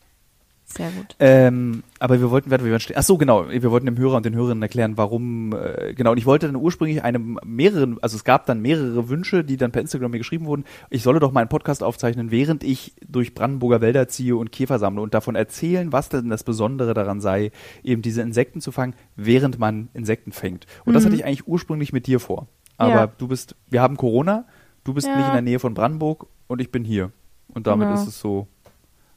Sehr 0.67 0.91
gut. 0.91 1.15
Ähm, 1.21 1.83
aber 1.99 2.19
wir 2.21 2.31
wollten, 2.31 2.51
wir 2.51 2.81
stehen. 2.81 2.97
Ach 2.99 3.03
so, 3.03 3.19
genau. 3.19 3.49
Wir 3.51 3.71
wollten 3.71 3.87
dem 3.87 3.99
Hörer 3.99 4.17
und 4.17 4.25
den 4.25 4.35
Hörerinnen 4.35 4.63
erklären, 4.63 4.97
warum, 4.97 5.53
äh, 5.53 5.93
genau. 5.95 6.13
Und 6.13 6.17
ich 6.19 6.25
wollte 6.27 6.47
dann 6.47 6.57
ursprünglich 6.57 7.03
eine 7.05 7.19
mehreren, 7.19 7.99
also 8.03 8.17
es 8.17 8.25
gab 8.25 8.47
dann 8.47 8.61
mehrere 8.61 9.09
Wünsche, 9.09 9.45
die 9.45 9.57
dann 9.59 9.73
per 9.73 9.83
Instagram 9.83 10.11
mir 10.13 10.19
geschrieben 10.19 10.47
wurden. 10.47 10.65
Ich 10.91 11.03
solle 11.03 11.21
doch 11.21 11.33
mal 11.33 11.41
einen 11.41 11.49
Podcast 11.51 11.83
aufzeichnen, 11.83 12.31
während 12.31 12.65
ich 12.65 12.95
durch 13.07 13.35
Brandenburger 13.35 13.83
Wälder 13.83 14.09
ziehe 14.09 14.37
und 14.37 14.53
Käfer 14.53 14.79
sammle 14.79 15.03
und 15.03 15.13
davon 15.15 15.35
erzählen, 15.37 15.93
was 15.93 16.09
denn 16.09 16.31
das 16.31 16.45
Besondere 16.45 16.95
daran 16.95 17.21
sei, 17.21 17.53
eben 17.83 18.01
diese 18.03 18.23
Insekten 18.23 18.61
zu 18.61 18.73
fangen, 18.73 18.95
während 19.17 19.59
man 19.59 19.91
Insekten 19.93 20.33
fängt. 20.33 20.67
Und 20.87 20.95
das 20.95 21.03
Mhm. 21.03 21.07
hatte 21.09 21.17
ich 21.17 21.25
eigentlich 21.27 21.47
ursprünglich 21.47 21.93
mit 21.93 22.07
dir 22.07 22.21
vor. 22.21 22.49
Aber 22.79 22.91
Ja. 22.91 23.07
du 23.07 23.29
bist, 23.29 23.55
wir 23.69 23.83
haben 23.83 23.97
Corona, 23.99 24.47
du 24.83 24.95
bist 24.95 25.07
Ja. 25.07 25.17
nicht 25.17 25.27
in 25.27 25.33
der 25.35 25.43
Nähe 25.43 25.59
von 25.61 25.75
Brandenburg 25.75 26.27
und 26.47 26.61
ich 26.61 26.73
bin 26.73 26.85
hier. 26.85 27.13
Und 27.49 27.67
damit 27.67 27.89
Genau. 27.89 28.01
ist 28.01 28.09
es 28.09 28.19
so, 28.19 28.49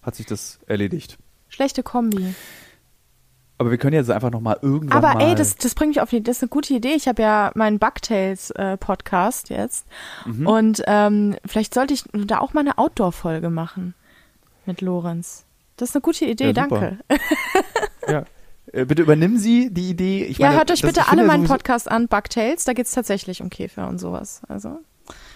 hat 0.03 0.13
sich 0.15 0.25
das 0.25 0.59
erledigt. 0.67 1.17
Schlechte 1.49 1.83
Kombi. 1.83 2.33
Aber 3.59 3.71
wir 3.71 3.77
können 3.79 3.93
jetzt 3.95 4.11
einfach 4.11 4.29
noch 4.29 4.41
mal 4.41 4.57
irgendwann 4.61 4.97
Aber 5.03 5.15
mal. 5.15 5.29
ey, 5.29 5.35
das, 5.35 5.55
das 5.55 5.73
bringt 5.73 5.89
mich 5.89 6.01
auf 6.01 6.11
die, 6.11 6.21
das 6.21 6.37
ist 6.37 6.43
eine 6.43 6.49
gute 6.49 6.73
Idee. 6.75 6.93
Ich 6.93 7.07
habe 7.07 7.21
ja 7.23 7.51
meinen 7.55 7.79
Bugtails 7.79 8.51
äh, 8.51 8.77
Podcast 8.77 9.49
jetzt 9.49 9.87
Mhm. 10.25 10.45
und 10.47 10.83
ähm, 10.85 11.35
vielleicht 11.45 11.73
sollte 11.73 11.93
ich 11.95 12.03
da 12.13 12.37
auch 12.39 12.53
mal 12.53 12.59
eine 12.61 12.77
Outdoor-Folge 12.77 13.49
machen 13.49 13.95
mit 14.67 14.81
Lorenz. 14.81 15.45
Das 15.77 15.89
ist 15.89 15.95
eine 15.95 16.01
gute 16.01 16.25
Idee, 16.25 16.47
Ja, 16.47 16.53
danke. 16.53 16.97
ja. 18.07 18.25
Äh, 18.73 18.85
Bitte 18.85 19.01
übernimm 19.03 19.37
Sie 19.37 19.71
die 19.73 19.89
Idee. 19.89 20.25
Ich 20.25 20.37
ja, 20.37 20.47
meine, 20.47 20.57
hört 20.59 20.71
euch 20.71 20.81
das- 20.81 20.91
bitte 20.93 21.07
alle 21.09 21.23
meinen 21.25 21.41
sowieso- 21.41 21.53
Podcast 21.53 21.89
an, 21.89 22.07
Bugtails. 22.07 22.63
Da 22.65 22.73
geht's 22.73 22.91
tatsächlich 22.91 23.41
um 23.41 23.49
Käfer 23.49 23.87
und 23.87 23.97
sowas. 23.97 24.41
Also 24.49 24.79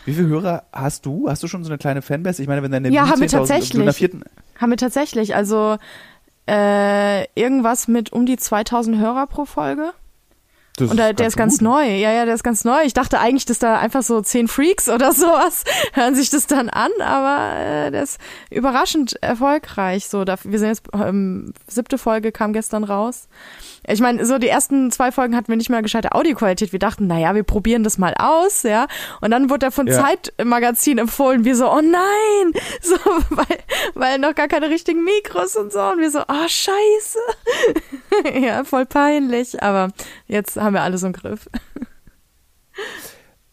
Wie 0.05 0.13
viele 0.13 0.27
Hörer 0.27 0.65
hast 0.73 1.05
du? 1.07 1.27
Hast 1.29 1.41
du 1.41 1.47
schon 1.47 1.63
so 1.63 1.69
eine 1.71 1.77
kleine 1.79 2.01
Fanbase? 2.03 2.41
Ich 2.41 2.47
meine, 2.47 2.61
wenn 2.61 2.71
deine 2.71 2.89
Ja, 2.89 3.07
haben 3.07 3.19
wir 3.21 3.27
10.000 3.29 3.31
tatsächlich. 3.31 3.95
vierten, 3.95 4.23
haben 4.61 4.69
wir 4.69 4.77
tatsächlich. 4.77 5.35
Also 5.35 5.77
äh, 6.47 7.25
irgendwas 7.39 7.87
mit 7.87 8.13
um 8.13 8.25
die 8.25 8.37
2000 8.37 8.97
Hörer 8.97 9.27
pro 9.27 9.45
Folge. 9.45 9.93
das 10.77 10.91
Und 10.91 10.97
der, 10.97 11.13
der 11.13 11.27
ist 11.27 11.37
ganz 11.37 11.59
gut. 11.59 11.63
neu. 11.63 11.85
Ja, 11.85 12.11
ja, 12.11 12.25
der 12.25 12.35
ist 12.35 12.43
ganz 12.43 12.63
neu. 12.63 12.81
Ich 12.83 12.93
dachte 12.93 13.19
eigentlich, 13.19 13.45
dass 13.45 13.59
da 13.59 13.77
einfach 13.77 14.03
so 14.03 14.21
zehn 14.21 14.47
Freaks 14.47 14.89
oder 14.89 15.11
sowas 15.13 15.63
hören 15.93 16.15
sich 16.15 16.29
das 16.29 16.47
dann 16.47 16.69
an, 16.69 16.91
aber 16.99 17.59
äh, 17.59 17.91
der 17.91 18.03
ist 18.03 18.19
überraschend 18.49 19.21
erfolgreich. 19.21 20.07
So, 20.07 20.23
da, 20.23 20.37
wir 20.43 20.59
sind 20.59 20.69
jetzt 20.69 20.83
ähm, 20.93 21.53
siebte 21.67 21.97
Folge 21.97 22.31
kam 22.31 22.53
gestern 22.53 22.83
raus. 22.83 23.27
Ich 23.87 23.99
meine, 23.99 24.25
so 24.25 24.37
die 24.37 24.47
ersten 24.47 24.91
zwei 24.91 25.11
Folgen 25.11 25.35
hatten 25.35 25.47
wir 25.47 25.55
nicht 25.55 25.69
mal 25.69 25.81
gescheite 25.81 26.13
Audioqualität. 26.13 26.71
Wir 26.71 26.79
dachten, 26.79 27.07
naja, 27.07 27.33
wir 27.33 27.43
probieren 27.43 27.83
das 27.83 27.97
mal 27.97 28.13
aus, 28.17 28.63
ja. 28.63 28.87
Und 29.21 29.31
dann 29.31 29.49
wurde 29.49 29.67
er 29.67 29.71
von 29.71 29.87
Ja. 29.87 29.99
Zeitmagazin 29.99 30.99
empfohlen. 30.99 31.45
Wir 31.45 31.55
so, 31.55 31.71
oh 31.71 31.81
nein, 31.81 32.53
so, 32.81 32.95
weil, 33.29 33.57
weil 33.95 34.19
noch 34.19 34.35
gar 34.35 34.47
keine 34.47 34.69
richtigen 34.69 35.03
Mikros 35.03 35.55
und 35.55 35.73
so. 35.73 35.81
Und 35.81 35.99
wir 35.99 36.11
so, 36.11 36.21
oh 36.27 36.47
scheiße. 36.47 37.19
ja, 38.41 38.63
voll 38.63 38.85
peinlich. 38.85 39.61
Aber 39.63 39.89
jetzt 40.27 40.57
haben 40.57 40.73
wir 40.73 40.81
alles 40.81 41.01
im 41.03 41.13
Griff. 41.13 41.49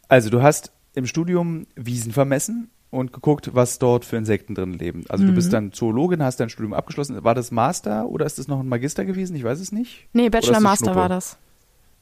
Also, 0.09 0.31
du 0.31 0.43
hast 0.43 0.73
im 0.95 1.07
Studium 1.07 1.67
Wiesen 1.75 2.13
vermessen 2.13 2.71
und 2.91 3.13
geguckt, 3.13 3.51
was 3.55 3.79
dort 3.79 4.05
für 4.05 4.17
Insekten 4.17 4.55
drin 4.55 4.73
leben. 4.75 5.05
Also, 5.09 5.25
du 5.25 5.31
Mhm. 5.33 5.35
bist 5.35 5.53
dann 5.53 5.73
Zoologin, 5.73 6.23
hast 6.23 6.41
dein 6.41 6.49
Studium 6.49 6.73
abgeschlossen. 6.73 7.23
War 7.23 7.35
das 7.35 7.51
Master 7.51 8.09
oder 8.09 8.25
ist 8.27 8.39
das 8.39 8.49
noch 8.49 8.61
ein 8.61 8.69
Magister 8.69 9.05
gewesen? 9.05 9.37
Ich 9.37 9.45
weiß 9.45 9.61
es 9.61 9.73
nicht. 9.73 10.07
Nee, 10.13 10.31
Bachelor 10.31 10.61
Master 10.61 10.95
war 10.95 11.09
das. 11.09 11.37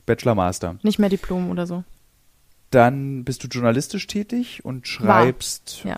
Bachelor 0.06 0.34
Master. 0.36 0.76
Nicht 0.82 0.98
mehr 0.98 1.08
Diplom 1.08 1.50
oder 1.50 1.66
so. 1.66 1.82
Dann 2.70 3.24
bist 3.24 3.42
du 3.44 3.48
journalistisch 3.48 4.06
tätig 4.06 4.64
und 4.64 4.86
schreibst. 4.88 5.82
ja. 5.84 5.96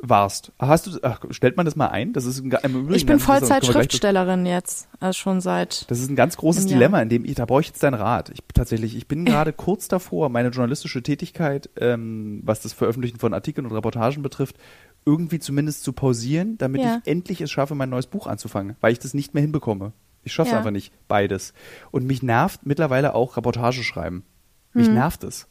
Warst. 0.00 0.52
Hast 0.60 0.86
du, 0.86 0.98
ach, 1.02 1.20
stellt 1.30 1.56
man 1.56 1.66
das 1.66 1.74
mal 1.74 1.88
ein? 1.88 2.12
Das 2.12 2.24
ist 2.24 2.40
ein, 2.44 2.52
im 2.62 2.90
Ich 2.92 3.04
bin 3.04 3.18
Vollzeit-Schriftstellerin 3.18 4.46
jetzt. 4.46 4.88
Also 5.00 5.16
schon 5.18 5.40
seit. 5.40 5.90
Das 5.90 5.98
ist 5.98 6.08
ein 6.08 6.14
ganz 6.14 6.36
großes. 6.36 6.66
Dilemma, 6.66 7.02
in 7.02 7.08
dem 7.08 7.24
ich, 7.24 7.34
da 7.34 7.46
brauche 7.46 7.62
ich 7.62 7.66
jetzt 7.68 7.82
deinen 7.82 7.94
Rat. 7.94 8.30
Ich 8.30 8.38
tatsächlich, 8.54 8.96
ich 8.96 9.08
bin 9.08 9.24
gerade 9.24 9.52
kurz 9.52 9.88
davor, 9.88 10.28
meine 10.28 10.50
journalistische 10.50 11.02
Tätigkeit, 11.02 11.68
ähm, 11.80 12.42
was 12.44 12.60
das 12.60 12.72
Veröffentlichen 12.72 13.18
von 13.18 13.34
Artikeln 13.34 13.66
und 13.66 13.72
Reportagen 13.72 14.22
betrifft, 14.22 14.56
irgendwie 15.04 15.40
zumindest 15.40 15.82
zu 15.82 15.92
pausieren, 15.92 16.58
damit 16.58 16.82
Ja. 16.82 17.00
ich 17.04 17.10
endlich 17.10 17.40
es 17.40 17.50
schaffe, 17.50 17.74
mein 17.74 17.90
neues 17.90 18.06
Buch 18.06 18.28
anzufangen, 18.28 18.76
weil 18.80 18.92
ich 18.92 19.00
das 19.00 19.14
nicht 19.14 19.34
mehr 19.34 19.40
hinbekomme. 19.42 19.92
Ich 20.22 20.32
schaffe 20.32 20.48
es 20.48 20.52
Ja. 20.52 20.58
einfach 20.58 20.70
nicht, 20.70 20.92
beides. 21.08 21.54
Und 21.90 22.06
mich 22.06 22.22
nervt 22.22 22.64
mittlerweile 22.66 23.14
auch 23.14 23.36
Reportage 23.36 23.82
schreiben. 23.82 24.24
Mich 24.74 24.88
Mhm. 24.88 24.94
nervt 24.94 25.24
es. 25.24 25.48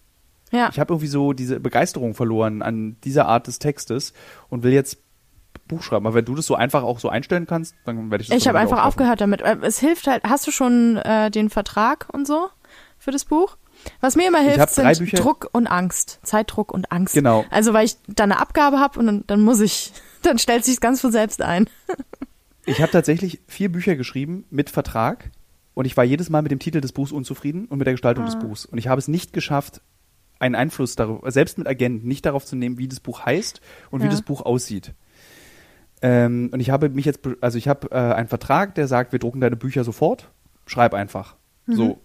Ja. 0.51 0.69
Ich 0.71 0.79
habe 0.79 0.93
irgendwie 0.93 1.07
so 1.07 1.33
diese 1.33 1.59
Begeisterung 1.59 2.13
verloren 2.15 2.61
an 2.61 2.97
dieser 3.03 3.27
Art 3.27 3.47
des 3.47 3.59
Textes 3.59 4.13
und 4.49 4.63
will 4.63 4.71
jetzt 4.73 4.97
Buch 5.67 5.81
schreiben. 5.83 6.05
Aber 6.05 6.15
wenn 6.15 6.23
du 6.25 6.35
das 6.35 6.45
so 6.45 6.55
einfach 6.55 6.83
auch 6.83 6.99
so 6.99 7.09
einstellen 7.09 7.45
kannst, 7.47 7.75
dann 7.85 8.09
werde 8.09 8.21
ich 8.21 8.29
das 8.29 8.37
Ich 8.37 8.47
habe 8.47 8.57
einfach 8.59 8.85
aufgehört 8.85 9.19
damit. 9.19 9.41
Äh, 9.41 9.57
Es 9.63 9.79
hilft 9.79 10.07
halt. 10.07 10.23
Hast 10.23 10.47
du 10.47 10.51
schon 10.51 10.97
äh, 10.97 11.29
den 11.29 11.49
Vertrag 11.49 12.07
und 12.13 12.25
so 12.25 12.47
für 12.97 13.11
das 13.11 13.25
Buch? 13.25 13.57
Was 13.99 14.15
mir 14.15 14.27
immer 14.27 14.39
hilft, 14.39 14.69
sind 14.71 14.87
Bücher- 14.97 15.17
Druck 15.17 15.49
und 15.51 15.67
Angst. 15.67 16.19
Zeitdruck 16.23 16.71
und 16.73 16.91
Angst. 16.91 17.13
Genau. 17.13 17.45
Also 17.51 17.73
weil 17.73 17.85
ich 17.85 17.97
dann 18.07 18.31
eine 18.31 18.41
Abgabe 18.41 18.79
habe 18.79 18.97
und 18.99 19.05
dann, 19.07 19.23
dann 19.27 19.41
muss 19.41 19.59
ich, 19.59 19.91
dann 20.23 20.39
stellt 20.39 20.63
sich 20.65 20.79
ganz 20.79 21.01
von 21.01 21.11
selbst 21.11 21.41
ein. 21.41 21.67
Ich 22.69 22.81
habe 22.81 22.91
tatsächlich 22.91 23.39
vier 23.47 23.71
Bücher 23.71 23.95
geschrieben 23.95 24.43
mit 24.49 24.69
Vertrag 24.69 25.31
und 25.73 25.85
ich 25.85 25.95
war 25.95 26.03
jedes 26.03 26.29
Mal 26.29 26.41
mit 26.41 26.51
dem 26.51 26.59
Titel 26.59 26.81
des 26.81 26.91
Buchs 26.91 27.13
unzufrieden 27.13 27.65
und 27.65 27.77
mit 27.77 27.87
der 27.87 27.93
Gestaltung 27.93 28.25
Ah. 28.25 28.27
des 28.27 28.37
Buchs. 28.39 28.65
Und 28.65 28.77
ich 28.77 28.89
habe 28.89 28.99
es 28.99 29.07
nicht 29.07 29.31
geschafft, 29.31 29.79
einen 30.39 30.55
Einfluss 30.55 30.95
darauf, 30.95 31.21
selbst 31.31 31.57
mit 31.57 31.67
Agenten, 31.67 32.07
nicht 32.07 32.25
darauf 32.25 32.45
zu 32.45 32.55
nehmen, 32.55 32.77
wie 32.77 32.87
das 32.87 32.99
Buch 32.99 33.25
heißt 33.25 33.61
und 33.91 34.01
wie 34.01 34.05
Ja. 34.05 34.11
das 34.11 34.21
Buch 34.21 34.41
aussieht. 34.41 34.93
Ähm, 36.01 36.49
und 36.53 36.59
ich 36.59 36.69
habe 36.69 36.89
mich 36.89 37.05
jetzt, 37.05 37.21
also 37.41 37.57
ich 37.57 37.67
habe 37.67 37.89
äh, 37.91 37.95
einen 37.95 38.27
Vertrag, 38.27 38.75
der 38.75 38.87
sagt, 38.87 39.11
wir 39.11 39.19
drucken 39.19 39.41
deine 39.41 39.55
Bücher 39.55 39.83
sofort, 39.83 40.29
schreib 40.67 40.93
einfach. 40.93 41.35
Mhm. 41.65 41.73
So. 41.75 41.99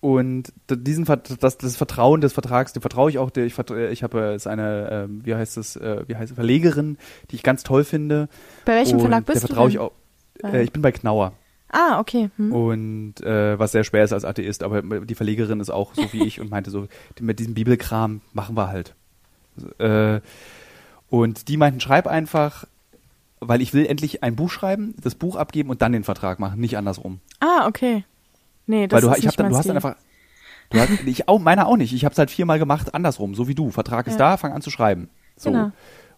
Und 0.00 0.52
diesen 0.70 1.06
das, 1.40 1.56
das 1.56 1.76
Vertrauen 1.76 2.20
des 2.20 2.34
Vertrags, 2.34 2.74
dem 2.74 2.82
vertraue 2.82 3.08
ich 3.10 3.18
auch. 3.18 3.30
Der, 3.30 3.46
ich, 3.46 3.54
vertra- 3.54 3.88
ich 3.88 4.02
habe 4.02 4.20
äh, 4.20 4.36
ist 4.36 4.46
eine, 4.46 4.88
ähm, 4.92 5.20
wie 5.24 5.34
heißt 5.34 5.56
es, 5.56 5.74
äh, 5.76 6.04
wie 6.06 6.14
heißt 6.14 6.30
es, 6.32 6.34
Verlegerin, 6.36 6.98
die 7.30 7.36
ich 7.36 7.42
ganz 7.42 7.62
toll 7.62 7.82
finde. 7.82 8.28
Bei 8.66 8.74
welchem 8.74 8.96
und 8.96 9.00
Verlag 9.00 9.24
bist 9.24 9.36
der 9.42 9.48
du 9.48 9.54
vertraue 9.54 9.68
ich 9.70 9.74
denn? 9.76 9.82
auch. 9.82 9.92
Äh, 10.54 10.62
ich 10.62 10.72
bin 10.72 10.82
bei 10.82 10.92
Knauer. 10.92 11.32
Ah, 11.70 11.98
okay. 11.98 12.30
Hm. 12.36 12.52
Und 12.52 13.20
äh, 13.22 13.58
was 13.58 13.72
sehr 13.72 13.84
schwer 13.84 14.04
ist 14.04 14.12
als 14.12 14.24
Atheist, 14.24 14.62
aber 14.62 14.82
die 14.82 15.14
Verlegerin 15.14 15.60
ist 15.60 15.70
auch 15.70 15.94
so 15.94 16.12
wie 16.12 16.24
ich 16.24 16.40
und 16.40 16.50
meinte 16.50 16.70
so, 16.70 16.86
mit 17.20 17.38
diesem 17.38 17.54
Bibelkram 17.54 18.20
machen 18.32 18.56
wir 18.56 18.68
halt. 18.68 18.94
Äh, 19.78 20.20
und 21.08 21.48
die 21.48 21.56
meinten, 21.56 21.80
schreib 21.80 22.06
einfach, 22.06 22.64
weil 23.40 23.60
ich 23.60 23.74
will 23.74 23.86
endlich 23.86 24.22
ein 24.22 24.36
Buch 24.36 24.50
schreiben, 24.50 24.94
das 25.02 25.14
Buch 25.14 25.36
abgeben 25.36 25.70
und 25.70 25.82
dann 25.82 25.92
den 25.92 26.04
Vertrag 26.04 26.38
machen, 26.38 26.60
nicht 26.60 26.76
andersrum. 26.76 27.20
Ah, 27.40 27.66
okay. 27.66 28.04
Nee, 28.66 28.86
das 28.86 28.96
weil 28.96 29.02
du, 29.02 29.10
ist 29.10 29.18
ich 29.18 29.24
nicht 29.24 29.32
hab 29.32 29.36
dann, 29.36 29.50
du 29.50 29.56
hast 29.56 29.68
dann 29.68 29.76
einfach, 29.76 29.96
du 30.70 30.80
hast, 30.80 30.90
ich 31.06 31.28
auch, 31.28 31.38
meiner 31.38 31.66
auch 31.66 31.76
nicht. 31.76 31.92
Ich 31.92 32.04
habe 32.04 32.12
es 32.12 32.18
halt 32.18 32.30
viermal 32.30 32.58
gemacht, 32.58 32.94
andersrum, 32.94 33.34
so 33.34 33.48
wie 33.48 33.54
du. 33.54 33.70
Vertrag 33.70 34.06
ist 34.06 34.14
Ja. 34.14 34.30
da, 34.30 34.36
fang 34.36 34.52
an 34.52 34.62
zu 34.62 34.70
schreiben. 34.70 35.08
So. 35.36 35.50
Genau. 35.50 35.72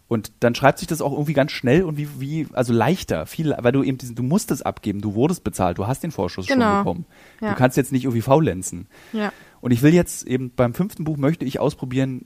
Und 0.09 0.31
dann 0.39 0.55
schreibt 0.55 0.79
sich 0.79 0.87
das 0.87 1.01
auch 1.01 1.11
irgendwie 1.13 1.33
ganz 1.33 1.51
schnell 1.51 1.83
und 1.83 1.95
wie, 1.95 2.19
wie, 2.19 2.47
also 2.53 2.73
leichter, 2.73 3.27
viel, 3.27 3.55
weil 3.59 3.71
du 3.71 3.83
eben 3.83 3.97
diesen, 3.99 4.15
du 4.15 4.23
musst 4.23 4.49
es 4.49 4.63
abgeben, 4.63 5.01
du 5.01 5.13
wurdest 5.13 5.43
bezahlt, 5.43 5.77
du 5.77 5.85
hast 5.85 6.01
den 6.03 6.11
Vorschuss 6.11 6.47
schon 6.47 6.57
Genau. 6.57 6.79
bekommen. 6.79 7.05
Ja. 7.41 7.51
Du 7.51 7.55
kannst 7.55 7.77
jetzt 7.77 7.91
nicht 7.91 8.05
irgendwie 8.05 8.23
faulenzen. 8.23 8.87
Ja. 9.13 9.31
Und 9.61 9.69
ich 9.71 9.83
will 9.83 9.93
jetzt 9.93 10.25
eben 10.25 10.49
beim 10.55 10.73
fünften 10.73 11.03
Buch 11.03 11.17
möchte 11.17 11.45
ich 11.45 11.59
ausprobieren, 11.59 12.25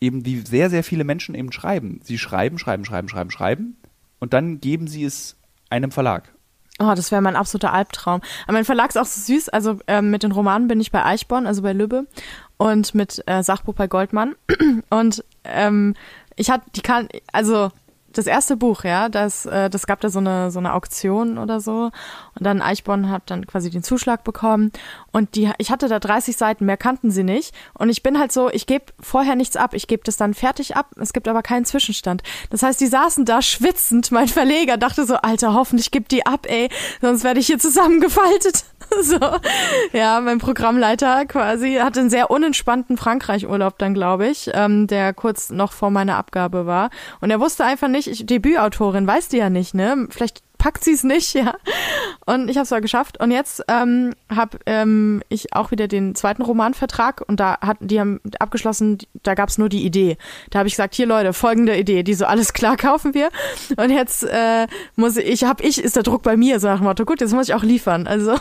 eben 0.00 0.24
wie 0.24 0.38
sehr, 0.46 0.70
sehr 0.70 0.84
viele 0.84 1.02
Menschen 1.02 1.34
eben 1.34 1.50
schreiben. 1.50 2.00
Sie 2.04 2.18
schreiben, 2.18 2.56
schreiben, 2.58 2.84
schreiben, 2.84 3.08
schreiben, 3.08 3.30
schreiben 3.32 3.76
und 4.20 4.32
dann 4.32 4.60
geben 4.60 4.86
sie 4.86 5.04
es 5.04 5.36
einem 5.70 5.90
Verlag. 5.90 6.32
Oh, 6.80 6.92
das 6.96 7.12
wäre 7.12 7.22
mein 7.22 7.36
absoluter 7.36 7.72
Albtraum. 7.72 8.20
Aber 8.44 8.52
mein 8.54 8.64
Verlag 8.64 8.88
ist 8.90 8.96
auch 8.96 9.06
so 9.06 9.20
süß. 9.20 9.48
Also 9.50 9.78
ähm, 9.86 10.10
mit 10.10 10.24
den 10.24 10.32
Romanen 10.32 10.66
bin 10.66 10.80
ich 10.80 10.90
bei 10.90 11.04
Eichborn, 11.04 11.46
also 11.46 11.62
bei 11.62 11.72
Lübbe, 11.72 12.06
und 12.56 12.96
mit 12.96 13.22
äh, 13.26 13.44
Sachbuch 13.44 13.74
bei 13.74 13.86
Goldmann. 13.86 14.34
Und 14.90 15.24
ähm, 15.44 15.94
ich 16.36 16.50
hatte, 16.50 16.64
die 16.74 16.82
kann, 16.82 17.08
also 17.32 17.70
das 18.16 18.26
erste 18.26 18.56
Buch, 18.56 18.84
ja, 18.84 19.08
das, 19.08 19.46
äh, 19.46 19.68
das 19.68 19.86
gab 19.86 20.00
da 20.00 20.08
so 20.08 20.18
eine 20.18 20.50
so 20.50 20.58
eine 20.58 20.74
Auktion 20.74 21.38
oder 21.38 21.60
so. 21.60 21.90
Und 22.38 22.46
dann 22.46 22.62
Eichborn 22.62 23.10
hat 23.10 23.24
dann 23.26 23.46
quasi 23.46 23.70
den 23.70 23.82
Zuschlag 23.82 24.24
bekommen. 24.24 24.72
Und 25.12 25.34
die, 25.34 25.50
ich 25.58 25.70
hatte 25.70 25.88
da 25.88 25.98
30 25.98 26.36
Seiten, 26.36 26.64
mehr 26.64 26.76
kannten 26.76 27.10
sie 27.10 27.24
nicht. 27.24 27.54
Und 27.74 27.88
ich 27.88 28.02
bin 28.02 28.18
halt 28.18 28.32
so, 28.32 28.50
ich 28.50 28.66
gebe 28.66 28.86
vorher 29.00 29.36
nichts 29.36 29.56
ab, 29.56 29.74
ich 29.74 29.86
gebe 29.86 30.02
das 30.04 30.16
dann 30.16 30.34
fertig 30.34 30.76
ab. 30.76 30.90
Es 30.96 31.12
gibt 31.12 31.28
aber 31.28 31.42
keinen 31.42 31.64
Zwischenstand. 31.64 32.22
Das 32.50 32.62
heißt, 32.62 32.80
die 32.80 32.86
saßen 32.86 33.24
da 33.24 33.42
schwitzend. 33.42 34.10
Mein 34.12 34.28
Verleger 34.28 34.76
dachte 34.76 35.06
so, 35.06 35.16
Alter, 35.16 35.54
hoffentlich 35.54 35.90
gibt 35.90 36.12
die 36.12 36.26
ab, 36.26 36.46
ey, 36.48 36.68
sonst 37.00 37.24
werde 37.24 37.40
ich 37.40 37.46
hier 37.46 37.58
zusammengefaltet. 37.58 38.64
so, 39.02 39.18
ja, 39.92 40.20
mein 40.20 40.38
Programmleiter 40.38 41.26
quasi 41.26 41.74
hatte 41.74 42.00
einen 42.00 42.10
sehr 42.10 42.30
unentspannten 42.30 42.96
Frankreich-Urlaub 42.96 43.78
dann, 43.78 43.94
glaube 43.94 44.26
ich, 44.26 44.50
ähm, 44.54 44.86
der 44.86 45.12
kurz 45.12 45.50
noch 45.50 45.72
vor 45.72 45.90
meiner 45.90 46.16
Abgabe 46.16 46.66
war. 46.66 46.90
Und 47.20 47.30
er 47.30 47.40
wusste 47.40 47.64
einfach 47.64 47.88
nicht, 47.88 48.08
ich, 48.08 48.26
Debütautorin, 48.26 49.06
weißt 49.06 49.32
du 49.32 49.36
ja 49.36 49.50
nicht, 49.50 49.74
ne? 49.74 50.06
Vielleicht 50.10 50.42
packt 50.58 50.84
sie 50.84 50.92
es 50.92 51.04
nicht, 51.04 51.34
ja. 51.34 51.54
Und 52.26 52.48
ich 52.48 52.56
habe 52.56 52.64
es 52.64 52.72
aber 52.72 52.80
geschafft. 52.80 53.20
Und 53.20 53.30
jetzt 53.30 53.62
ähm, 53.68 54.14
habe 54.34 54.58
ähm, 54.66 55.22
ich 55.28 55.54
auch 55.54 55.70
wieder 55.70 55.88
den 55.88 56.14
zweiten 56.14 56.42
Romanvertrag 56.42 57.22
und 57.26 57.40
da 57.40 57.58
hatten 57.60 57.88
die 57.88 58.00
haben 58.00 58.20
abgeschlossen, 58.38 58.98
da 59.22 59.34
gab 59.34 59.48
es 59.48 59.58
nur 59.58 59.68
die 59.68 59.84
Idee. 59.84 60.16
Da 60.50 60.60
habe 60.60 60.68
ich 60.68 60.74
gesagt, 60.74 60.94
hier 60.94 61.06
Leute, 61.06 61.32
folgende 61.32 61.76
Idee, 61.78 62.02
die 62.02 62.14
so 62.14 62.24
alles 62.24 62.52
klar 62.54 62.76
kaufen 62.76 63.14
wir. 63.14 63.30
Und 63.76 63.90
jetzt 63.90 64.24
äh, 64.24 64.66
muss 64.96 65.16
ich, 65.16 65.44
habe 65.44 65.62
ich, 65.62 65.82
ist 65.82 65.96
der 65.96 66.02
Druck 66.02 66.22
bei 66.22 66.36
mir, 66.36 66.60
so 66.60 66.68
nach 66.68 66.78
dem 66.78 66.84
Motto, 66.84 67.04
gut, 67.04 67.20
jetzt 67.20 67.32
muss 67.32 67.48
ich 67.48 67.54
auch 67.54 67.62
liefern. 67.62 68.06
Also. 68.06 68.36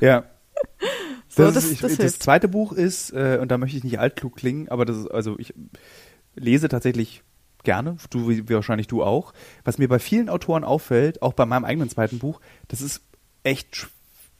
Ja. 0.00 0.24
So, 1.28 1.42
das, 1.42 1.54
das- 1.54 1.64
ist, 1.64 1.72
ich, 1.72 1.80
das 1.80 1.96
das, 1.96 2.18
zweite 2.20 2.46
Buch 2.46 2.72
ist, 2.72 3.10
äh, 3.10 3.38
und 3.42 3.50
da 3.50 3.58
möchte 3.58 3.76
ich 3.76 3.82
nicht 3.82 3.98
altklug 3.98 4.36
klingen, 4.36 4.68
aber 4.68 4.84
das 4.84 4.98
ist, 4.98 5.08
also 5.08 5.36
ich 5.38 5.52
lese 6.36 6.68
tatsächlich 6.68 7.24
gerne, 7.64 7.96
du 8.10 8.28
wie 8.28 8.48
wahrscheinlich 8.48 8.86
du 8.86 9.02
auch. 9.02 9.32
Was 9.64 9.78
mir 9.78 9.88
bei 9.88 9.98
vielen 9.98 10.28
Autoren 10.28 10.64
auffällt, 10.64 11.22
auch 11.22 11.32
bei 11.32 11.46
meinem 11.46 11.64
eigenen 11.64 11.88
zweiten 11.90 12.18
Buch, 12.18 12.40
das 12.68 12.80
ist 12.80 13.00
echt 13.42 13.88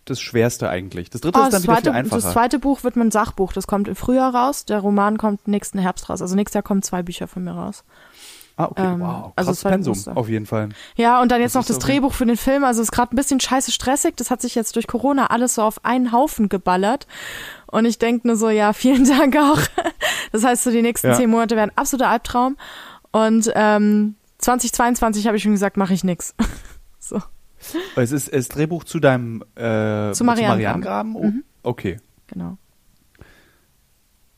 das 0.06 0.20
Schwerste 0.20 0.68
eigentlich. 0.68 1.08
Das 1.10 1.22
dritte 1.22 1.38
Oh, 1.38 1.42
ist 1.44 1.52
dann 1.52 1.52
das, 1.52 1.62
wieder 1.62 1.72
zweite, 1.74 1.90
viel 1.90 1.98
einfacher. 1.98 2.20
das 2.22 2.32
zweite 2.32 2.58
Buch 2.58 2.84
wird 2.84 2.96
mein 2.96 3.10
Sachbuch. 3.10 3.52
Das 3.54 3.66
kommt 3.66 3.88
im 3.88 3.96
Frühjahr 3.96 4.34
raus. 4.34 4.66
Der 4.66 4.80
Roman 4.80 5.16
kommt 5.18 5.48
nächsten 5.48 5.78
Herbst 5.78 6.10
raus. 6.10 6.20
Also 6.20 6.34
nächstes 6.36 6.54
Jahr 6.54 6.62
kommen 6.62 6.82
zwei 6.82 7.02
Bücher 7.02 7.26
von 7.26 7.42
mir 7.44 7.52
raus. 7.52 7.84
ah, 8.56 8.66
okay, 8.66 8.82
ähm, 8.84 9.00
wow, 9.00 9.32
also 9.34 9.52
zweite 9.54 9.76
Pensum, 9.76 9.94
ist- 9.94 10.08
auf 10.08 10.28
jeden 10.28 10.44
Fall. 10.46 10.68
Ja, 10.96 11.20
und 11.22 11.32
dann 11.32 11.40
jetzt 11.40 11.54
Das 11.56 11.62
noch 11.62 11.66
das 11.66 11.76
so- 11.76 11.86
Drehbuch 11.88 12.12
für 12.12 12.26
den 12.26 12.36
Film. 12.36 12.64
Also 12.64 12.82
ist 12.82 12.92
gerade 12.92 13.14
ein 13.14 13.16
bisschen 13.16 13.40
scheiße 13.40 13.72
stressig. 13.72 14.14
Das 14.16 14.30
hat 14.30 14.42
sich 14.42 14.54
jetzt 14.54 14.76
durch 14.76 14.86
Corona 14.86 15.28
alles 15.28 15.54
so 15.54 15.62
auf 15.62 15.82
einen 15.86 16.12
Haufen 16.12 16.50
geballert. 16.50 17.06
Und 17.66 17.86
ich 17.86 17.98
denke 17.98 18.26
nur 18.28 18.36
so, 18.36 18.50
ja, 18.50 18.74
vielen 18.74 19.04
Dank 19.08 19.34
auch. 19.36 19.58
Das 20.32 20.44
heißt, 20.44 20.64
so 20.64 20.70
die 20.70 20.82
nächsten 20.82 21.08
Ja. 21.08 21.14
zehn 21.16 21.30
Monate 21.30 21.56
werden 21.56 21.72
absoluter 21.76 22.10
Albtraum. 22.10 22.56
Und 23.14 23.48
ähm, 23.54 24.16
2022 24.38 25.28
habe 25.28 25.36
ich 25.36 25.42
schon 25.44 25.52
gesagt, 25.52 25.76
mache 25.76 25.94
ich 25.94 26.02
nix. 26.04 26.34
So. 26.98 27.20
Es 27.96 28.12
ist 28.12 28.32
das 28.32 28.48
Drehbuch 28.48 28.82
zu 28.84 28.98
deinem 28.98 29.42
äh, 29.56 30.12
Zu 30.12 30.24
Marianengraben. 30.24 31.14
Oh, 31.16 31.24
Mhm. 31.24 31.44
Okay. 31.62 31.98
Genau. 32.28 32.56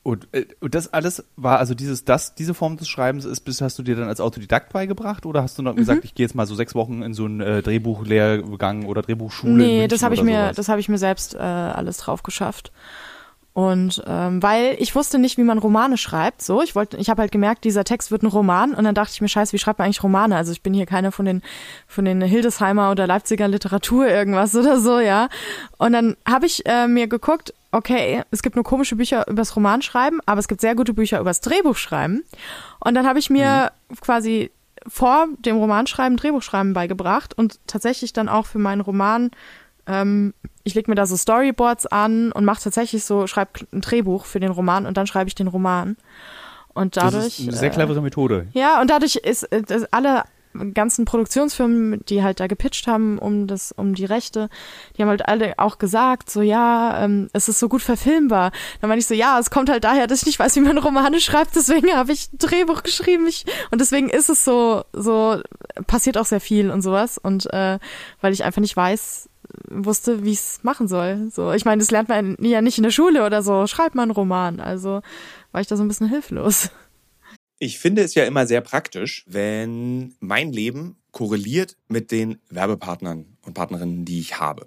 Und, 0.03 0.27
äh, 0.33 0.47
und 0.61 0.75
das 0.75 0.93
alles 0.93 1.25
war, 1.37 1.59
also 1.61 1.75
dieses, 1.75 2.05
das, 2.05 2.35
diese 2.35 2.55
Form 2.55 2.77
des 2.77 2.89
Schreibens 2.89 3.25
ist, 3.25 3.41
bis 3.43 3.61
hast 3.61 3.79
du 3.79 3.85
dir 3.85 3.95
dann 3.95 4.09
als 4.09 4.21
Autodidakt 4.21 4.73
beigebracht 4.73 5.27
oder 5.27 5.43
hast 5.45 5.59
du 5.59 5.63
noch 5.63 5.75
Mhm. 5.75 5.79
gesagt, 5.79 6.05
ich 6.05 6.15
gehe 6.17 6.27
jetzt 6.27 6.35
mal 6.35 6.47
so 6.47 6.57
sechs 6.57 6.75
Wochen 6.75 7.03
in 7.03 7.15
so 7.15 7.25
einen 7.27 7.41
äh, 7.41 7.63
Drehbuchlehrgang 7.63 8.85
oder 8.87 9.03
Drehbuchschule? 9.03 9.53
Nee, 9.55 9.87
das 9.89 10.03
habe 10.03 10.15
ich 10.15 10.23
mir, 10.25 10.41
sowas? 10.43 10.57
das 10.57 10.69
habe 10.69 10.81
ich 10.81 10.89
mir 10.89 10.99
selbst 10.99 11.35
äh, 11.35 11.39
alles 11.39 11.99
drauf 11.99 12.25
geschafft. 12.25 12.73
Und 13.57 14.03
ähm, 14.07 14.43
weil 14.43 14.77
ich 14.81 14.95
wusste 14.95 15.19
nicht, 15.19 15.39
wie 15.39 15.43
man 15.43 15.57
Romane 15.57 15.97
schreibt, 15.97 16.43
so 16.43 16.61
ich 16.61 16.75
wollte, 16.75 16.99
ich 16.99 17.09
habe 17.09 17.23
halt 17.23 17.33
gemerkt, 17.33 17.65
dieser 17.65 17.85
Text 17.85 18.11
wird 18.11 18.23
ein 18.23 18.27
Roman 18.27 18.75
und 18.75 18.85
dann 18.85 18.95
dachte 18.95 19.13
ich 19.15 19.23
mir, 19.23 19.31
scheiße, 19.31 19.55
wie 19.55 19.59
schreibt 19.59 19.79
man 19.79 19.87
eigentlich 19.87 20.03
Romane? 20.03 20.37
Also 20.37 20.53
ich 20.53 20.61
bin 20.61 20.75
hier 20.75 20.85
keine 20.85 21.11
von 21.11 21.25
den 21.25 21.41
von 21.87 22.05
den 22.05 22.21
Hildesheimer 22.21 22.91
oder 22.91 23.07
Leipziger 23.07 23.49
Literatur 23.49 24.09
irgendwas 24.09 24.55
oder 24.55 24.79
so, 24.79 25.01
ja. 25.01 25.31
Und 25.79 25.95
dann 25.95 26.19
habe 26.29 26.45
ich 26.45 26.67
äh, 26.67 26.87
mir 26.87 27.07
geguckt, 27.07 27.55
okay, 27.73 28.25
es 28.31 28.43
gibt 28.43 28.57
nur 28.57 28.65
komische 28.65 28.97
Bücher 28.97 29.27
übers 29.27 29.57
Romanschreiben, 29.57 30.21
aber 30.27 30.39
es 30.39 30.49
gibt 30.49 30.61
sehr 30.61 30.75
gute 30.75 30.93
Bücher 30.93 31.19
übers 31.19 31.41
Drehbuchschreiben. 31.41 32.25
Und 32.81 32.95
dann 32.95 33.07
habe 33.07 33.19
ich 33.19 33.31
mir 33.31 33.73
quasi 34.03 34.51
vor 34.87 35.29
dem 35.39 35.57
Romanschreiben 35.57 36.19
Drehbuchschreiben 36.19 36.75
beigebracht 36.75 37.33
und 37.33 37.59
tatsächlich 37.67 38.13
dann 38.13 38.29
auch 38.29 38.45
für 38.45 38.59
meinen 38.59 38.83
Roman 38.83 39.31
ähm, 39.87 40.35
ich 40.67 40.75
lege 40.75 40.91
mir 40.91 40.97
da 40.97 41.07
so 41.07 41.17
Storyboards 41.17 41.87
an 41.87 42.33
und 42.33 42.45
mache 42.45 42.61
tatsächlich 42.61 43.05
so, 43.05 43.29
schreibe 43.29 43.53
ein 43.73 43.83
Drehbuch 43.83 44.25
für 44.25 44.41
den 44.41 44.51
Roman 44.51 44.85
und 44.85 44.97
dann 44.97 45.07
schreibe 45.07 45.29
ich 45.29 45.37
den 45.37 45.47
Roman. 45.47 45.97
Und 46.75 46.97
dadurch. 46.97 47.25
das 47.25 47.39
ist 47.39 47.49
eine 47.49 47.57
sehr 47.57 47.71
äh, 47.71 47.73
clevere 47.73 48.03
Methode. 48.03 48.49
ja, 48.53 48.81
und 48.81 48.91
dadurch 48.91 49.15
ist 49.15 49.45
äh, 49.45 49.63
das 49.63 49.85
alle 49.93 50.25
ganzen 50.75 51.05
Produktionsfirmen, 51.05 52.05
die 52.09 52.23
halt 52.23 52.41
da 52.41 52.47
gepitcht 52.47 52.87
haben 52.87 53.19
um 53.19 53.47
das, 53.47 53.73
um 53.73 53.95
die 53.95 54.05
Rechte, 54.05 54.49
die 54.97 55.03
haben 55.03 55.09
halt 55.09 55.29
alle 55.29 55.59
auch 55.59 55.79
gesagt, 55.79 56.31
so 56.31 56.43
ja, 56.43 57.05
ähm, 57.05 57.29
es 57.33 57.49
ist 57.49 57.59
so 57.59 57.69
gut 57.69 57.83
verfilmbar. 57.83 58.51
Dann 58.81 58.89
meine 58.89 58.99
ich 58.99 59.07
so, 59.07 59.15
ja, 59.15 59.39
es 59.39 59.51
kommt 59.51 59.71
halt 59.71 59.85
daher, 59.85 60.07
dass 60.07 60.21
ich 60.21 60.27
nicht 60.27 60.39
weiß, 60.39 60.57
wie 60.57 60.61
man 60.61 60.79
Romane 60.79 61.21
schreibt, 61.21 61.55
deswegen 61.55 61.93
habe 61.93 62.13
ich 62.13 62.33
ein 62.33 62.39
Drehbuch 62.39 62.83
geschrieben. 62.83 63.27
Ich, 63.27 63.45
und 63.71 63.81
deswegen 63.81 64.09
ist 64.09 64.31
es 64.31 64.45
so, 64.45 64.85
so 64.93 65.41
passiert 65.87 66.19
auch 66.19 66.27
sehr 66.27 66.41
viel 66.41 66.71
und 66.71 66.83
sowas. 66.83 67.19
Und 67.19 67.53
äh, 67.53 67.79
weil 68.21 68.33
ich 68.33 68.45
einfach 68.45 68.61
nicht 68.61 68.77
weiß, 68.77 69.29
wusste, 69.69 70.25
wie 70.25 70.33
ich 70.33 70.39
es 70.39 70.61
machen 70.63 70.89
soll. 70.89 71.31
So, 71.33 71.53
ich 71.53 71.65
meine, 71.65 71.81
das 71.81 71.91
lernt 71.91 72.09
man 72.09 72.37
ja 72.41 72.63
nicht 72.63 72.79
in 72.79 72.85
der 72.85 72.91
Schule 72.91 73.25
oder 73.25 73.43
so. 73.43 73.67
Schreibt 73.67 73.95
man 73.95 74.05
einen 74.05 74.13
Roman. 74.13 74.61
Also 74.61 75.01
war 75.53 75.61
ich 75.61 75.67
da 75.67 75.77
so 75.77 75.85
ein 75.85 75.89
bisschen 75.89 76.09
hilflos. 76.09 76.71
Ich 77.59 77.79
finde 77.79 78.03
es 78.03 78.15
ja 78.15 78.25
immer 78.25 78.47
sehr 78.47 78.61
praktisch, 78.61 79.25
wenn 79.27 80.15
mein 80.21 80.53
Leben 80.53 80.97
korreliert 81.11 81.77
mit 81.89 82.11
den 82.11 82.39
Werbepartnern 82.51 83.25
und 83.43 83.55
Partnerinnen, 83.55 84.05
die 84.05 84.21
ich 84.21 84.39
habe. 84.39 84.67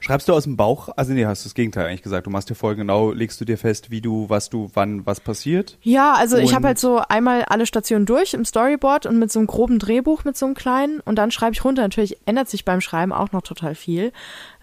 Schreibst 0.00 0.28
du 0.28 0.32
aus 0.32 0.44
dem 0.44 0.56
Bauch? 0.56 0.88
Also 0.96 1.12
nee, 1.12 1.24
hast 1.26 1.44
du 1.44 1.48
das 1.48 1.54
Gegenteil 1.54 1.86
eigentlich 1.86 2.02
gesagt. 2.02 2.26
Du 2.26 2.30
machst 2.30 2.50
dir 2.50 2.54
voll 2.54 2.74
genau, 2.76 3.12
legst 3.12 3.40
du 3.40 3.44
dir 3.44 3.58
fest, 3.58 3.90
wie 3.90 4.00
du, 4.00 4.28
was 4.28 4.50
du, 4.50 4.70
wann, 4.74 5.04
was 5.06 5.20
passiert? 5.20 5.78
Ja, 5.82 6.14
also 6.14 6.36
ich 6.36 6.50
Und- 6.50 6.54
habe 6.54 6.68
halt 6.68 6.78
so 6.78 7.02
einmal 7.08 7.42
alle 7.44 7.66
Stationen 7.66 8.06
durch 8.06 8.34
im 8.34 8.44
Storyboard 8.44 9.06
und 9.06 9.18
mit 9.18 9.30
so 9.32 9.38
einem 9.38 9.46
groben 9.46 9.78
Drehbuch, 9.78 10.24
mit 10.24 10.36
so 10.36 10.46
einem 10.46 10.54
kleinen 10.54 11.00
und 11.00 11.16
dann 11.16 11.30
schreibe 11.30 11.52
ich 11.52 11.64
runter. 11.64 11.82
Natürlich 11.82 12.18
ändert 12.26 12.48
sich 12.48 12.64
beim 12.64 12.80
Schreiben 12.80 13.12
auch 13.12 13.32
noch 13.32 13.42
total 13.42 13.74
viel. 13.74 14.12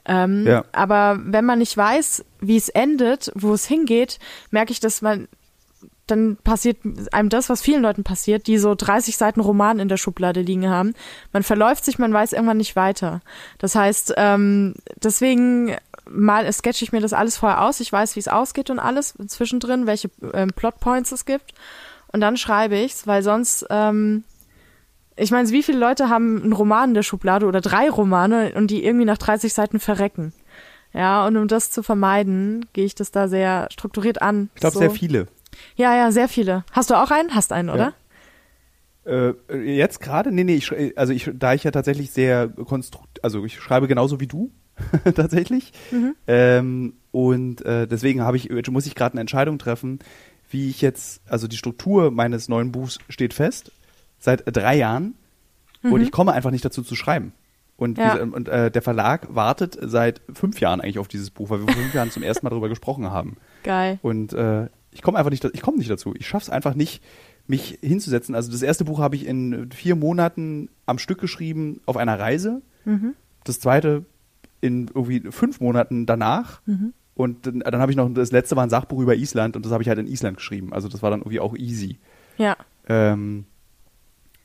Ähm, 0.05 0.45
Ja. 0.47 0.63
Aber 0.71 1.19
wenn 1.23 1.45
man 1.45 1.59
nicht 1.59 1.75
weiß, 1.75 2.23
wie 2.39 2.57
es 2.57 2.69
endet, 2.69 3.31
wo 3.35 3.53
es 3.53 3.65
hingeht, 3.65 4.17
merke 4.49 4.71
ich, 4.71 4.79
dass 4.79 5.01
man 5.01 5.27
dann 6.11 6.37
passiert 6.43 6.77
einem 7.11 7.29
das, 7.29 7.49
was 7.49 7.61
vielen 7.61 7.81
Leuten 7.81 8.03
passiert, 8.03 8.47
die 8.47 8.57
so 8.57 8.75
30 8.75 9.17
Seiten 9.17 9.39
Roman 9.39 9.79
in 9.79 9.87
der 9.87 9.97
Schublade 9.97 10.41
liegen 10.41 10.69
haben. 10.69 10.93
Man 11.33 11.43
verläuft 11.43 11.85
sich, 11.85 11.99
man 11.99 12.13
weiß 12.13 12.33
irgendwann 12.33 12.57
nicht 12.57 12.75
weiter. 12.75 13.21
Das 13.57 13.75
heißt, 13.75 14.13
ähm, 14.17 14.75
deswegen 15.03 15.75
mal 16.09 16.51
sketche 16.51 16.83
ich 16.83 16.91
mir 16.91 17.01
das 17.01 17.13
alles 17.13 17.37
vorher 17.37 17.61
aus. 17.63 17.79
Ich 17.79 17.91
weiß, 17.91 18.15
wie 18.15 18.19
es 18.19 18.27
ausgeht 18.27 18.69
und 18.69 18.79
alles 18.79 19.13
zwischendrin, 19.27 19.87
welche 19.87 20.09
ähm, 20.33 20.49
Plotpoints 20.55 21.11
es 21.11 21.25
gibt. 21.25 21.53
Und 22.11 22.21
dann 22.21 22.37
schreibe 22.37 22.77
ich's, 22.77 23.05
weil 23.05 23.21
sonst, 23.21 23.65
ähm, 23.69 24.23
ich 25.15 25.31
meine, 25.31 25.49
wie 25.49 25.63
viele 25.63 25.77
Leute 25.77 26.09
haben 26.09 26.41
einen 26.41 26.53
Roman 26.53 26.89
in 26.89 26.95
der 26.95 27.03
Schublade 27.03 27.45
oder 27.45 27.61
drei 27.61 27.89
Romane 27.89 28.53
und 28.55 28.71
die 28.71 28.83
irgendwie 28.83 29.05
nach 29.05 29.17
30 29.17 29.53
Seiten 29.53 29.79
verrecken. 29.79 30.33
Ja, 30.93 31.27
und 31.27 31.37
um 31.37 31.47
das 31.47 31.69
zu 31.69 31.83
vermeiden, 31.83 32.65
gehe 32.73 32.85
ich 32.85 32.95
das 32.95 33.11
da 33.11 33.27
sehr 33.27 33.67
strukturiert 33.71 34.21
an. 34.21 34.49
Ich 34.55 34.61
glaube 34.61 34.73
So. 34.73 34.79
sehr 34.79 34.91
viele. 34.91 35.27
Ja, 35.75 35.95
ja, 35.95 36.11
sehr 36.11 36.27
viele. 36.27 36.63
Hast 36.71 36.89
du 36.89 36.95
auch 36.95 37.11
einen? 37.11 37.33
Hast 37.35 37.51
einen, 37.53 37.69
oder? 37.69 37.93
Äh, 39.05 39.33
jetzt 39.57 40.01
gerade? 40.01 40.31
Nee, 40.31 40.43
nee, 40.43 40.55
ich, 40.55 40.71
also 40.97 41.13
ich, 41.13 41.29
da 41.33 41.53
ich 41.53 41.63
ja 41.63 41.71
tatsächlich 41.71 42.11
sehr 42.11 42.47
konstrukt, 42.49 43.23
also 43.23 43.43
ich 43.45 43.59
schreibe 43.59 43.87
genauso 43.87 44.19
wie 44.19 44.27
du, 44.27 44.51
tatsächlich. 45.15 45.71
Mhm. 45.91 46.15
Ähm, 46.27 46.93
und 47.11 47.61
äh, 47.65 47.87
deswegen 47.87 48.21
habe 48.21 48.37
ich, 48.37 48.49
muss 48.69 48.85
ich 48.85 48.95
gerade 48.95 49.13
eine 49.13 49.21
Entscheidung 49.21 49.57
treffen, 49.57 49.99
wie 50.51 50.69
ich 50.69 50.81
jetzt, 50.81 51.21
also 51.27 51.47
die 51.47 51.57
Struktur 51.57 52.11
meines 52.11 52.49
neuen 52.49 52.71
Buchs 52.71 52.99
steht 53.09 53.33
fest, 53.33 53.71
seit 54.19 54.43
drei 54.45 54.75
Jahren. 54.77 55.15
Und 55.81 56.01
ich 56.01 56.11
komme 56.11 56.33
einfach 56.33 56.51
nicht 56.51 56.65
dazu 56.65 56.83
zu 56.83 56.95
schreiben. 56.95 57.31
Und, 57.77 57.97
Mhm. 57.97 58.03
Ja. 58.03 58.15
wie- 58.17 58.21
und 58.33 58.49
äh, 58.49 58.69
der 58.69 58.81
Verlag 58.81 59.33
wartet 59.33 59.77
seit 59.81 60.19
fünf 60.33 60.59
Jahren 60.59 60.81
eigentlich 60.81 60.99
auf 60.99 61.07
dieses 61.07 61.29
Buch, 61.31 61.49
weil 61.49 61.59
wir 61.61 61.67
vor 61.73 61.81
fünf 61.81 61.93
Jahren 61.93 62.11
zum 62.11 62.21
ersten 62.21 62.45
Mal 62.45 62.49
darüber 62.49 62.67
gesprochen 62.67 63.09
haben. 63.09 63.37
Geil. 63.63 63.97
Und 64.01 64.33
äh, 64.33 64.67
ich 64.91 65.01
komme 65.01 65.17
einfach 65.17 65.31
nicht, 65.31 65.43
ich 65.45 65.61
komme 65.61 65.77
nicht 65.77 65.89
dazu. 65.89 66.13
Ich 66.17 66.27
schaff's 66.27 66.49
einfach 66.49 66.73
nicht, 66.73 67.03
mich 67.47 67.79
hinzusetzen. 67.81 68.35
Also 68.35 68.51
das 68.51 68.61
erste 68.61 68.85
Buch 68.85 68.99
habe 68.99 69.15
ich 69.15 69.25
in 69.25 69.71
vier 69.71 69.95
Monaten 69.95 70.69
am 70.85 70.99
Stück 70.99 71.19
geschrieben 71.19 71.81
auf 71.85 71.97
einer 71.97 72.19
Reise. 72.19 72.61
Das 73.43 73.59
zweite 73.59 74.05
in 74.61 74.87
irgendwie 74.87 75.31
fünf 75.31 75.59
Monaten 75.61 76.05
danach. 76.05 76.61
Und 77.15 77.47
dann, 77.47 77.59
dann 77.59 77.81
habe 77.81 77.91
ich 77.91 77.97
noch, 77.97 78.09
das 78.13 78.31
letzte 78.31 78.55
war 78.55 78.63
ein 78.63 78.69
Sachbuch 78.69 78.99
über 78.99 79.15
Island 79.15 79.55
und 79.55 79.65
das 79.65 79.71
habe 79.71 79.83
ich 79.83 79.89
halt 79.89 79.99
in 79.99 80.07
Island 80.07 80.37
geschrieben. 80.37 80.73
Also 80.73 80.87
das 80.87 81.01
war 81.01 81.09
dann 81.09 81.19
irgendwie 81.19 81.39
auch 81.39 81.55
easy. 81.55 81.99
Ja. 82.37 82.55
Ähm, 82.87 83.45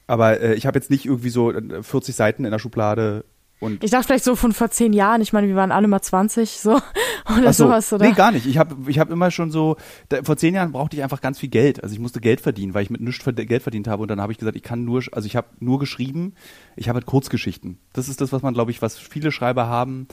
aber 0.06 0.40
äh, 0.40 0.54
ich 0.54 0.66
habe 0.66 0.78
jetzt 0.78 0.90
nicht 0.90 1.06
irgendwie 1.06 1.30
so 1.30 1.52
äh, 1.52 1.82
40 1.82 2.14
Seiten 2.14 2.44
in 2.44 2.50
der 2.50 2.58
Schublade 2.58 3.24
und 3.60 3.82
Ich 3.84 3.90
dachte 3.90 4.06
vielleicht 4.08 4.24
so 4.24 4.36
von 4.36 4.52
vor 4.52 4.70
zehn 4.70 4.92
Jahren. 4.92 5.20
Ich 5.22 5.32
meine, 5.32 5.46
wir 5.48 5.54
waren 5.56 5.72
alle 5.72 5.88
mal 5.88 6.02
20, 6.02 6.50
so. 6.50 6.80
Oder 7.38 7.54
so, 7.54 7.64
sowas, 7.64 7.90
oder? 7.90 8.04
Nee, 8.06 8.12
gar 8.12 8.32
nicht. 8.32 8.44
Ich 8.44 8.58
habe 8.58 8.76
ich 8.86 8.98
hab 8.98 9.08
immer 9.10 9.30
schon 9.30 9.50
so, 9.50 9.76
da, 10.10 10.22
vor 10.22 10.36
zehn 10.36 10.54
Jahren 10.54 10.72
brauchte 10.72 10.94
ich 10.96 11.02
einfach 11.02 11.22
ganz 11.22 11.38
viel 11.38 11.48
Geld. 11.48 11.82
Also 11.82 11.94
ich 11.94 11.98
musste 12.00 12.20
Geld 12.20 12.42
verdienen, 12.42 12.74
weil 12.74 12.82
ich 12.82 12.90
mit 12.90 13.00
nichts 13.00 13.24
verd- 13.24 13.46
Geld 13.48 13.62
verdient 13.62 13.88
habe. 13.88 14.02
Und 14.02 14.08
dann 14.10 14.20
habe 14.20 14.30
ich 14.30 14.36
gesagt, 14.38 14.56
ich 14.56 14.62
kann 14.62 14.84
nur, 14.84 15.02
also 15.12 15.24
ich 15.24 15.34
habe 15.34 15.46
nur 15.58 15.78
geschrieben, 15.78 16.34
ich 16.76 16.88
habe 16.90 16.96
halt 16.98 17.06
Kurzgeschichten. 17.06 17.78
Das 17.94 18.10
ist 18.10 18.20
das, 18.20 18.30
was 18.32 18.42
man, 18.42 18.52
glaube 18.52 18.72
ich, 18.72 18.82
was 18.82 18.98
viele 18.98 19.32
Schreiber 19.32 19.66
haben. 19.68 20.06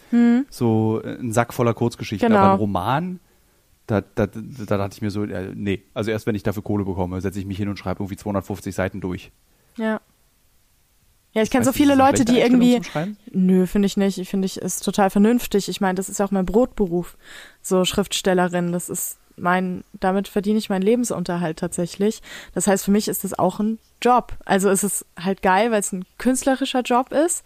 So 0.50 1.02
äh, 1.04 1.20
ein 1.20 1.34
Sack 1.34 1.54
voller 1.54 1.74
Kurzgeschichten. 1.74 2.30
Genau. 2.30 2.40
Aber 2.40 2.54
ein 2.54 2.60
Roman, 2.60 3.20
da, 3.88 4.00
da, 4.00 4.28
da, 4.28 4.40
da 4.68 4.78
dachte 4.78 4.94
ich 4.96 5.02
mir 5.02 5.12
so, 5.12 5.26
äh, 5.26 5.52
nee. 5.54 5.84
Also 5.94 6.12
erst 6.12 6.28
wenn 6.28 6.36
ich 6.36 6.44
dafür 6.44 6.64
Kohle 6.64 6.86
bekomme, 6.86 7.20
setze 7.20 7.40
ich 7.40 7.46
mich 7.46 7.58
hin 7.58 7.68
und 7.68 7.78
schreibe 7.78 8.02
irgendwie 8.04 8.16
250 8.16 8.74
Seiten 8.74 9.02
durch. 9.02 9.32
Ja. 9.76 10.00
Ja, 11.34 11.42
ich 11.42 11.50
kenne 11.50 11.64
so 11.64 11.72
viele 11.72 11.96
Leute, 11.96 12.26
die 12.26 12.40
irgendwie. 12.40 12.82
Nö, 13.32 13.66
finde 13.66 13.86
ich 13.86 13.96
nicht. 13.96 14.18
Ich 14.18 14.30
finde, 14.30 14.46
ich 14.46 14.58
ist 14.58 14.84
total 14.84 15.10
vernünftig. 15.10 15.70
Ich 15.70 15.80
meine, 15.80 15.96
das 15.96 16.10
ist 16.10 16.20
ja 16.20 16.26
auch 16.26 16.32
mein 16.32 16.46
Brotberuf, 16.46 17.18
so 17.62 17.86
Schriftstellerin. 17.86 18.72
Das 18.74 18.90
ist 18.90 19.18
mein, 19.38 19.84
damit 19.94 20.28
verdiene 20.28 20.60
ich 20.60 20.70
meinen 20.70 20.82
Lebensunterhalt 20.82 21.58
tatsächlich. 21.58 22.22
Das 22.54 22.68
heißt, 22.68 22.84
für 22.86 22.92
mich 22.92 23.08
ist 23.08 23.24
das 23.24 23.38
auch 23.38 23.60
ein 23.60 23.80
Job. 24.02 24.34
Also 24.46 24.70
es 24.70 24.84
ist 24.84 25.06
halt 25.18 25.42
geil, 25.42 25.72
weil 25.72 25.80
es 25.80 25.94
ein 25.94 26.06
künstlerischer 26.18 26.82
Job 26.82 27.12
ist. 27.14 27.44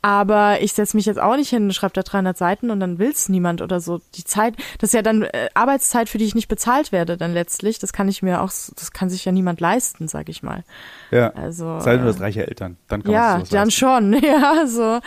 Aber 0.00 0.60
ich 0.60 0.74
setze 0.74 0.96
mich 0.96 1.06
jetzt 1.06 1.18
auch 1.18 1.36
nicht 1.36 1.50
hin 1.50 1.64
und 1.64 1.72
schreibe 1.72 1.92
da 1.94 2.02
300 2.02 2.36
Seiten 2.36 2.70
und 2.70 2.78
dann 2.78 2.98
will's 2.98 3.28
niemand 3.28 3.62
oder 3.62 3.80
so. 3.80 4.00
Die 4.14 4.24
Zeit, 4.24 4.54
das 4.78 4.90
ist 4.90 4.94
ja 4.94 5.02
dann 5.02 5.22
äh, 5.22 5.48
Arbeitszeit, 5.54 6.08
für 6.08 6.18
die 6.18 6.24
ich 6.24 6.34
nicht 6.36 6.48
bezahlt 6.48 6.92
werde 6.92 7.16
dann 7.16 7.32
letztlich. 7.34 7.78
Das 7.78 7.92
kann 7.92 8.08
ich 8.08 8.22
mir 8.22 8.40
auch, 8.42 8.50
das 8.76 8.92
kann 8.92 9.10
sich 9.10 9.24
ja 9.24 9.32
niemand 9.32 9.60
leisten, 9.60 10.06
sag 10.06 10.28
ich 10.28 10.42
mal. 10.42 10.62
Ja. 11.10 11.30
Also, 11.34 11.80
Sei 11.80 11.92
denn, 11.96 12.02
du 12.02 12.10
äh, 12.10 12.12
hast 12.12 12.20
reiche 12.20 12.46
Eltern. 12.46 12.76
Dann 12.86 13.02
kann 13.02 13.12
ja, 13.12 13.38
dann 13.38 13.46
leisten. 13.50 13.70
schon, 13.72 14.12
ja, 14.22 14.66
so. 14.66 15.00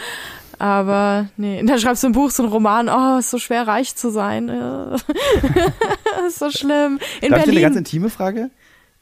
Aber 0.60 1.28
nee, 1.38 1.60
und 1.60 1.68
dann 1.68 1.80
schreibst 1.80 2.04
du 2.04 2.08
ein 2.08 2.14
Buch, 2.14 2.30
so 2.30 2.44
ein 2.44 2.50
Roman, 2.50 2.88
oh, 2.88 3.18
ist 3.18 3.32
so 3.32 3.40
schwer 3.40 3.68
reich 3.68 3.96
zu 3.96 4.12
sein. 4.12 4.50
äh. 4.50 4.96
ist 6.28 6.38
so 6.38 6.52
schlimm. 6.52 7.00
In 7.22 7.32
Darf 7.32 7.40
ich 7.40 7.46
dir 7.46 7.52
eine 7.52 7.62
ganz 7.62 7.74
Berlin. 7.74 7.78
intime 7.78 8.10
Frage? 8.10 8.52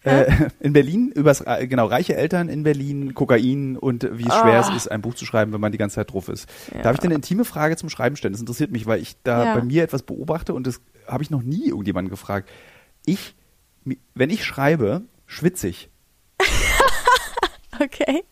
Äh, 0.03 0.49
in 0.62 0.71
Berlin, 0.71 1.12
übers, 1.13 1.41
äh, 1.41 1.67
genau, 1.67 1.85
reiche 1.88 2.15
Eltern 2.15 2.47
in 2.47 2.63
Berlin, 2.63 3.13
Kokain 3.13 3.75
und 3.75 4.07
wie 4.17 4.23
schwer 4.23 4.63
Ah. 4.63 4.69
es 4.69 4.75
ist, 4.75 4.88
ein 4.89 5.01
Buch 5.01 5.13
zu 5.13 5.25
schreiben, 5.25 5.51
wenn 5.51 5.59
man 5.59 5.73
die 5.73 5.77
ganze 5.77 5.95
Zeit 5.95 6.13
drauf 6.13 6.29
ist. 6.29 6.47
Ja. 6.73 6.81
Darf 6.83 6.93
ich 6.95 6.99
dir 7.01 7.07
eine 7.07 7.15
intime 7.15 7.43
Frage 7.43 7.75
zum 7.75 7.89
Schreiben 7.89 8.15
stellen? 8.15 8.31
Das 8.31 8.39
interessiert 8.39 8.71
mich, 8.71 8.85
weil 8.85 9.01
ich 9.01 9.17
da 9.23 9.43
Ja. 9.43 9.55
bei 9.55 9.62
mir 9.63 9.83
etwas 9.83 10.03
beobachte 10.03 10.53
und 10.53 10.65
das 10.67 10.79
habe 11.05 11.21
ich 11.23 11.29
noch 11.29 11.41
nie 11.43 11.67
irgendjemanden 11.67 12.09
gefragt. 12.09 12.47
Ich, 13.05 13.35
wenn 14.15 14.29
ich 14.29 14.45
schreibe, 14.45 15.01
schwitze 15.25 15.67
ich. 15.67 15.89
Okay. 17.81 18.23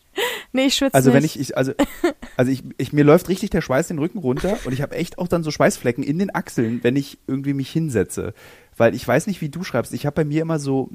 Nee, 0.51 0.65
ich 0.65 0.75
schwitze 0.75 0.93
Also 0.93 1.10
nicht. 1.10 1.15
wenn 1.17 1.23
ich, 1.23 1.39
ich 1.39 1.56
also, 1.58 1.71
also 2.38 2.52
ich, 2.52 2.63
ich, 2.78 2.93
mir 2.93 3.04
läuft 3.04 3.30
richtig 3.30 3.50
der 3.50 3.62
Schweiß 3.62 3.88
den 3.88 3.97
Rücken 3.97 4.19
runter 4.19 4.58
und 4.63 4.71
ich 4.71 4.84
habe 4.84 4.95
echt 4.95 5.17
auch 5.17 5.28
dann 5.28 5.43
so 5.43 5.50
Schweißflecken 5.50 6.04
in 6.04 6.19
den 6.19 6.34
Achseln, 6.34 6.84
wenn 6.84 6.95
ich 6.95 7.17
irgendwie 7.26 7.56
mich 7.56 7.71
hinsetze. 7.71 8.34
Weil 8.78 8.93
ich 8.93 9.06
weiß 9.06 9.26
nicht, 9.26 9.41
wie 9.41 9.50
du 9.50 9.63
schreibst. 9.63 9.91
Ich 9.91 10.06
habe 10.06 10.13
bei 10.13 10.23
mir 10.23 10.43
immer 10.43 10.60
so 10.60 10.89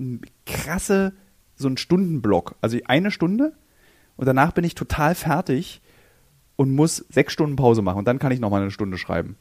krasse, 0.47 1.13
so 1.57 1.67
einen 1.67 1.79
Stundenblock. 1.79 2.55
Also 2.61 2.79
eine 2.87 3.11
Stunde 3.11 3.55
und 4.17 4.27
danach 4.27 4.53
bin 4.53 4.63
ich 4.63 4.77
total 4.77 5.17
fertig 5.17 5.83
und 6.55 6.71
muss 6.71 7.05
sechs 7.09 7.33
Stunden 7.33 7.57
Pause 7.57 7.83
machen 7.83 7.99
und 7.99 8.07
dann 8.07 8.21
kann 8.21 8.31
ich 8.31 8.39
nochmal 8.39 8.63
eine 8.63 8.71
Stunde 8.71 8.97
schreiben. 8.97 9.37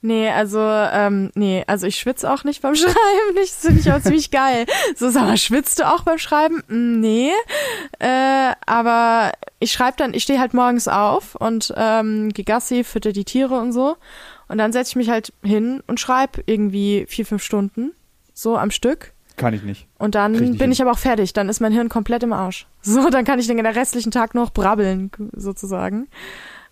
Nee, 0.00 0.28
also, 0.30 0.60
ähm, 0.60 1.30
nee, 1.34 1.64
also 1.66 1.86
ich 1.86 1.96
schwitze 1.98 2.32
auch 2.32 2.44
nicht 2.44 2.62
beim 2.62 2.74
Schreiben. 2.76 2.94
Das 3.34 3.50
finde 3.56 3.80
ich 3.80 3.90
auch 3.92 4.00
ziemlich 4.00 4.30
geil. 4.30 4.64
So, 4.96 5.10
sag 5.10 5.22
mal, 5.24 5.36
schwitzt 5.36 5.80
du 5.80 5.88
auch 5.92 6.02
beim 6.02 6.18
Schreiben? 6.18 6.62
Mm, 6.68 7.00
Nee. 7.00 7.30
Äh, 7.98 8.52
aber 8.66 9.32
ich 9.58 9.72
schreibe 9.72 9.96
dann, 9.96 10.14
ich 10.14 10.22
stehe 10.22 10.38
halt 10.38 10.54
morgens 10.54 10.86
auf 10.86 11.34
und 11.34 11.74
ähm, 11.76 12.28
geh 12.32 12.44
Gassi, 12.44 12.84
fütter 12.84 13.12
die 13.12 13.24
Tiere 13.24 13.58
und 13.58 13.72
so. 13.72 13.96
Und 14.46 14.58
dann 14.58 14.72
setze 14.72 14.90
ich 14.92 14.96
mich 14.96 15.10
halt 15.10 15.32
hin 15.42 15.82
und 15.86 15.98
schreibe 16.00 16.42
irgendwie 16.46 17.04
vier, 17.08 17.26
fünf 17.26 17.42
Stunden. 17.42 17.92
So 18.32 18.56
am 18.56 18.70
Stück. 18.70 19.12
Kann 19.36 19.52
ich 19.54 19.62
nicht. 19.62 19.86
Und 19.98 20.14
dann 20.14 20.34
ich 20.34 20.40
bin 20.40 20.56
hin. 20.58 20.72
ich 20.72 20.80
aber 20.80 20.92
auch 20.92 20.98
fertig. 20.98 21.32
Dann 21.32 21.48
ist 21.48 21.60
mein 21.60 21.72
Hirn 21.72 21.88
komplett 21.88 22.22
im 22.22 22.32
Arsch. 22.32 22.66
So, 22.82 23.10
dann 23.10 23.24
kann 23.24 23.38
ich 23.38 23.46
den 23.48 23.64
restlichen 23.64 24.10
Tag 24.12 24.34
noch 24.34 24.50
brabbeln, 24.52 25.10
sozusagen. 25.32 26.08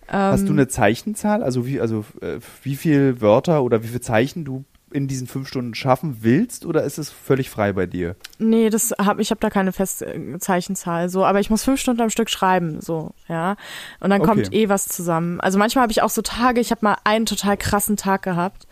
Hast 0.09 0.41
Ähm, 0.43 0.47
du 0.47 0.53
eine 0.53 0.69
Zeichenzahl? 0.69 1.43
Also 1.43 1.67
wie, 1.67 1.81
also 1.81 2.05
äh, 2.21 2.39
wie 2.63 2.77
viel 2.77 3.21
Wörter 3.21 3.63
oder 3.63 3.83
wie 3.83 3.89
viel 3.89 4.01
Zeichen 4.01 4.45
du 4.45 4.65
in 4.93 5.09
diesen 5.09 5.27
fünf 5.27 5.49
Stunden 5.49 5.75
schaffen 5.75 6.19
willst 6.21 6.65
oder 6.65 6.85
ist 6.85 6.97
es 6.97 7.11
völlig 7.11 7.51
frei 7.51 7.73
bei 7.73 7.87
dir? 7.87 8.15
Nee, 8.39 8.71
das 8.71 8.93
hab, 8.99 9.19
ich 9.19 9.31
habe 9.31 9.41
da 9.41 9.51
keine 9.51 9.73
feste 9.73 10.07
äh, 10.07 10.39
Zeichenzahl, 10.39 11.09
so, 11.09 11.25
aber 11.25 11.41
ich 11.41 11.51
muss 11.51 11.65
fünf 11.65 11.81
Stunden 11.81 12.01
am 12.03 12.11
Stück 12.11 12.31
schreiben, 12.31 12.81
so, 12.81 13.11
ja. 13.29 13.57
Und 14.01 14.11
dann 14.11 14.21
Okay. 14.23 14.31
kommt 14.31 14.55
eh 14.55 14.69
was 14.69 14.87
zusammen. 14.87 15.41
Also 15.41 15.59
manchmal 15.59 15.83
habe 15.83 15.93
ich 15.93 16.03
auch 16.03 16.11
so 16.11 16.23
Tage, 16.23 16.61
ich 16.61 16.71
habe 16.71 16.81
mal 16.85 16.97
einen 17.05 17.27
total 17.27 17.57
krassen 17.57 17.97
Tag 17.97 18.23
gehabt. 18.23 18.67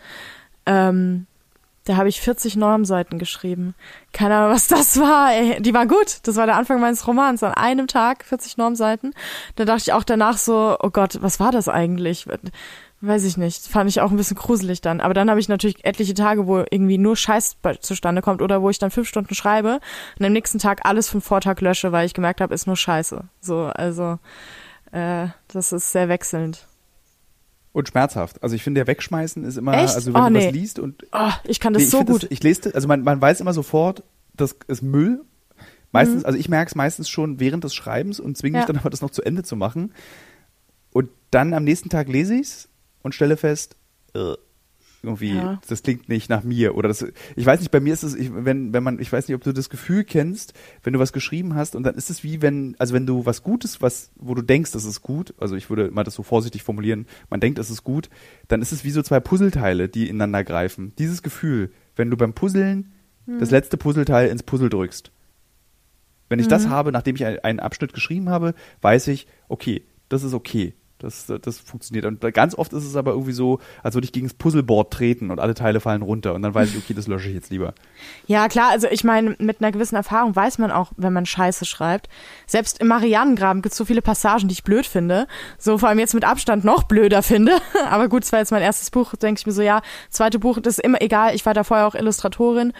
Ähm, 0.65 1.27
da 1.85 1.97
habe 1.97 2.09
ich 2.09 2.19
40 2.19 2.55
Normseiten 2.55 3.19
geschrieben. 3.19 3.75
Keine 4.11 4.35
Ahnung, 4.35 4.51
was 4.51 4.67
das 4.67 4.99
war. 4.99 5.33
Ey. 5.33 5.61
Die 5.61 5.73
war 5.73 5.85
gut. 5.85 6.19
Das 6.23 6.35
war 6.35 6.45
der 6.45 6.57
Anfang 6.57 6.79
meines 6.79 7.07
Romans. 7.07 7.43
An 7.43 7.53
einem 7.53 7.87
Tag 7.87 8.25
40 8.25 8.57
Normseiten. 8.57 9.13
Da 9.55 9.65
dachte 9.65 9.83
ich 9.85 9.93
auch 9.93 10.03
danach 10.03 10.37
so, 10.37 10.75
oh 10.79 10.89
Gott, 10.89 11.19
was 11.21 11.39
war 11.39 11.51
das 11.51 11.69
eigentlich? 11.69 12.27
weiß 13.01 13.25
ich 13.25 13.37
nicht, 13.37 13.67
fand 13.67 13.89
ich 13.89 14.01
auch 14.01 14.11
ein 14.11 14.17
bisschen 14.17 14.37
gruselig 14.37 14.81
dann. 14.81 15.01
Aber 15.01 15.13
dann 15.13 15.29
habe 15.29 15.39
ich 15.39 15.49
natürlich 15.49 15.83
etliche 15.85 16.13
Tage, 16.13 16.47
wo 16.47 16.59
irgendwie 16.69 16.97
nur 16.97 17.15
Scheiß 17.15 17.57
zustande 17.81 18.21
kommt 18.21 18.41
oder 18.41 18.61
wo 18.61 18.69
ich 18.69 18.79
dann 18.79 18.91
fünf 18.91 19.07
Stunden 19.07 19.35
schreibe 19.35 19.79
und 20.19 20.25
am 20.25 20.33
nächsten 20.33 20.59
Tag 20.59 20.81
alles 20.85 21.09
vom 21.09 21.21
Vortag 21.21 21.61
lösche, 21.61 21.91
weil 21.91 22.05
ich 22.05 22.13
gemerkt 22.13 22.41
habe, 22.41 22.53
ist 22.53 22.67
nur 22.67 22.77
Scheiße. 22.77 23.23
So, 23.41 23.65
also 23.65 24.19
äh, 24.91 25.27
das 25.49 25.71
ist 25.71 25.91
sehr 25.91 26.09
wechselnd. 26.09 26.67
Und 27.75 27.89
schmerzhaft. 27.89 28.41
Also 28.41 28.55
ich 28.55 28.63
finde, 28.63 28.79
der 28.79 28.87
Wegschmeißen 28.87 29.43
ist 29.43 29.57
immer, 29.57 29.73
Echt? 29.73 29.95
also 29.95 30.13
wenn 30.13 30.21
Oh, 30.21 30.25
du 30.27 30.31
nee. 30.31 30.47
was 30.47 30.53
liest 30.53 30.79
und 30.79 31.05
Oh, 31.11 31.29
ich 31.43 31.59
kann 31.59 31.73
das 31.73 31.83
Nee, 31.83 31.89
so 31.89 32.05
gut. 32.05 32.23
Das, 32.23 32.31
ich 32.31 32.41
lese, 32.41 32.73
also 32.73 32.87
man, 32.87 33.03
man 33.03 33.19
weiß 33.19 33.41
immer 33.41 33.51
sofort, 33.51 34.03
das 34.33 34.55
ist 34.69 34.81
Müll. 34.81 35.21
Meistens, 35.91 36.21
Mhm. 36.21 36.25
also 36.25 36.39
ich 36.39 36.47
merke 36.47 36.69
es 36.69 36.75
meistens 36.75 37.09
schon 37.09 37.41
während 37.41 37.65
des 37.65 37.75
Schreibens 37.75 38.21
und 38.21 38.37
zwinge 38.37 38.53
mich 38.59 38.61
Ja. 38.61 38.67
dann 38.67 38.77
aber, 38.77 38.89
das 38.89 39.01
noch 39.01 39.09
zu 39.11 39.23
Ende 39.23 39.43
zu 39.43 39.57
machen. 39.57 39.93
Und 40.93 41.09
dann 41.31 41.53
am 41.53 41.65
nächsten 41.65 41.89
Tag 41.89 42.07
lese 42.07 42.35
ich 42.35 42.41
es 42.47 42.69
und 43.01 43.13
stelle 43.13 43.35
fest, 43.35 43.75
äh, 44.13 44.35
irgendwie, 45.05 45.35
Ja. 45.35 45.59
das 45.67 45.83
klingt 45.83 46.09
nicht 46.09 46.29
nach 46.29 46.43
mir. 46.43 46.75
Oder 46.75 46.87
das, 46.89 47.05
ich 47.35 47.45
weiß 47.45 47.59
nicht, 47.59 47.71
bei 47.71 47.79
mir 47.79 47.93
ist 47.93 48.03
es, 48.03 48.15
ich, 48.15 48.31
wenn, 48.33 48.73
wenn 48.73 48.83
man, 48.83 48.99
ich 48.99 49.11
weiß 49.11 49.27
nicht, 49.27 49.35
ob 49.35 49.43
du 49.43 49.53
das 49.53 49.69
Gefühl 49.69 50.03
kennst, 50.03 50.53
wenn 50.83 50.93
du 50.93 50.99
was 50.99 51.13
geschrieben 51.13 51.55
hast 51.55 51.75
und 51.75 51.83
dann 51.83 51.95
ist 51.95 52.09
es 52.09 52.23
wie 52.23 52.41
wenn, 52.41 52.75
also 52.79 52.93
wenn 52.93 53.05
du 53.05 53.25
was 53.25 53.43
Gutes, 53.43 53.81
was, 53.81 54.11
wo 54.15 54.35
du 54.35 54.41
denkst, 54.41 54.71
das 54.71 54.85
ist 54.85 55.01
gut, 55.01 55.33
also 55.37 55.55
ich 55.55 55.69
würde 55.69 55.91
mal 55.91 56.03
das 56.03 56.15
so 56.15 56.23
vorsichtig 56.23 56.63
formulieren, 56.63 57.05
man 57.29 57.39
denkt, 57.39 57.59
es 57.59 57.69
ist 57.69 57.83
gut, 57.83 58.09
dann 58.47 58.61
ist 58.61 58.71
es 58.71 58.83
wie 58.83 58.91
so 58.91 59.01
zwei 59.01 59.19
Puzzleteile, 59.19 59.89
die 59.89 60.09
ineinander 60.09 60.43
greifen. 60.43 60.93
Dieses 60.99 61.21
Gefühl, 61.23 61.71
wenn 61.95 62.09
du 62.09 62.17
beim 62.17 62.33
Puzzeln 62.33 62.91
das 63.39 63.49
letzte 63.51 63.77
Puzzleteil 63.77 64.29
ins 64.29 64.43
Puzzle 64.43 64.69
drückst. 64.69 65.11
Wenn 66.29 66.39
ich 66.39 66.47
das 66.47 66.67
habe, 66.67 66.91
nachdem 66.91 67.15
ich 67.15 67.25
ein- 67.25 67.39
einen 67.39 67.59
Abschnitt 67.59 67.93
geschrieben 67.93 68.29
habe, 68.29 68.53
weiß 68.81 69.07
ich, 69.09 69.27
okay, 69.47 69.83
das 70.09 70.23
ist 70.23 70.33
okay. 70.33 70.73
Das, 71.05 71.31
das 71.41 71.59
funktioniert. 71.59 72.05
Und 72.05 72.19
ganz 72.33 72.55
oft 72.55 72.73
ist 72.73 72.83
es 72.83 72.95
aber 72.95 73.11
irgendwie 73.11 73.31
so, 73.31 73.59
als 73.83 73.95
würde 73.95 74.05
ich 74.05 74.11
gegen 74.11 74.25
das 74.27 74.33
Puzzleboard 74.33 74.91
treten 74.91 75.29
und 75.29 75.39
alle 75.39 75.53
Teile 75.53 75.79
fallen 75.79 76.01
runter. 76.01 76.33
Und 76.33 76.41
dann 76.41 76.53
weiß 76.53 76.71
ich, 76.71 76.77
okay, 76.77 76.93
das 76.93 77.07
lösche 77.07 77.29
ich 77.29 77.35
jetzt 77.35 77.51
lieber. 77.51 77.73
Ja, 78.25 78.47
klar, 78.47 78.69
also 78.71 78.87
ich 78.89 79.03
meine, 79.03 79.35
mit 79.39 79.61
einer 79.61 79.71
gewissen 79.71 79.95
Erfahrung 79.95 80.35
weiß 80.35 80.57
man 80.57 80.71
auch, 80.71 80.91
wenn 80.97 81.13
man 81.13 81.25
Scheiße 81.25 81.65
schreibt. 81.65 82.09
Selbst 82.47 82.79
im 82.79 82.87
Marianengraben 82.87 83.61
gibt 83.61 83.73
es 83.73 83.77
so 83.77 83.85
viele 83.85 84.01
Passagen, 84.01 84.47
die 84.47 84.53
ich 84.53 84.63
blöd 84.63 84.85
finde. 84.85 85.27
So 85.57 85.77
vor 85.77 85.89
allem 85.89 85.99
jetzt 85.99 86.13
mit 86.13 86.25
Abstand 86.25 86.65
noch 86.65 86.83
blöder 86.83 87.21
finde. 87.21 87.53
Aber 87.89 88.09
gut, 88.09 88.23
es 88.23 88.31
war 88.31 88.39
jetzt 88.39 88.51
mein 88.51 88.63
erstes 88.63 88.89
Buch, 88.89 89.15
denke 89.15 89.39
ich 89.39 89.45
mir 89.45 89.53
so, 89.53 89.61
ja, 89.61 89.81
zweite 90.09 90.39
Buch, 90.39 90.59
das 90.59 90.79
ist 90.79 90.83
immer 90.83 91.01
egal. 91.01 91.35
Ich 91.35 91.45
war 91.45 91.53
da 91.53 91.63
vorher 91.63 91.87
auch 91.87 91.95
Illustratorin. 91.95 92.73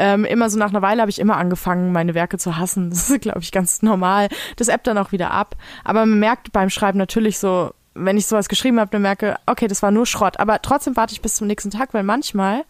Ähm, 0.00 0.24
immer 0.24 0.48
so 0.48 0.58
nach 0.60 0.68
einer 0.68 0.80
Weile 0.80 1.00
habe 1.00 1.10
ich 1.10 1.18
immer 1.18 1.36
angefangen, 1.36 1.90
meine 1.90 2.14
Werke 2.14 2.38
zu 2.38 2.56
hassen. 2.56 2.90
Das 2.90 3.10
ist, 3.10 3.20
glaube 3.20 3.40
ich, 3.40 3.50
ganz 3.50 3.82
normal. 3.82 4.28
Das 4.56 4.68
ebbt 4.68 4.86
dann 4.86 4.96
auch 4.96 5.10
wieder 5.10 5.32
ab. 5.32 5.56
Aber 5.82 6.06
man 6.06 6.20
merkt 6.20 6.52
beim 6.52 6.70
Schreiben 6.70 6.98
natürlich 6.98 7.38
so, 7.38 7.72
wenn 7.94 8.16
ich 8.16 8.26
sowas 8.26 8.48
geschrieben 8.48 8.78
habe, 8.78 8.92
dann 8.92 9.02
merke, 9.02 9.36
okay, 9.46 9.66
das 9.66 9.82
war 9.82 9.90
nur 9.90 10.06
Schrott. 10.06 10.38
Aber 10.38 10.62
trotzdem 10.62 10.96
warte 10.96 11.12
ich 11.12 11.20
bis 11.20 11.34
zum 11.34 11.48
nächsten 11.48 11.70
Tag, 11.70 11.94
weil 11.94 12.04
manchmal 12.04 12.64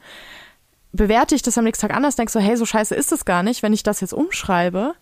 bewerte 0.93 1.35
ich 1.35 1.43
das 1.43 1.59
am 1.59 1.65
nächsten 1.65 1.87
Tag 1.87 1.95
anders, 1.95 2.17
denke 2.17 2.33
so, 2.33 2.41
hey, 2.41 2.57
so 2.57 2.65
scheiße 2.65 2.95
ist 2.95 3.13
es 3.13 3.27
gar 3.27 3.43
nicht. 3.43 3.63
Wenn 3.63 3.75
ich 3.75 3.83
das 3.83 4.01
jetzt 4.01 4.15
umschreibe, 4.15 4.95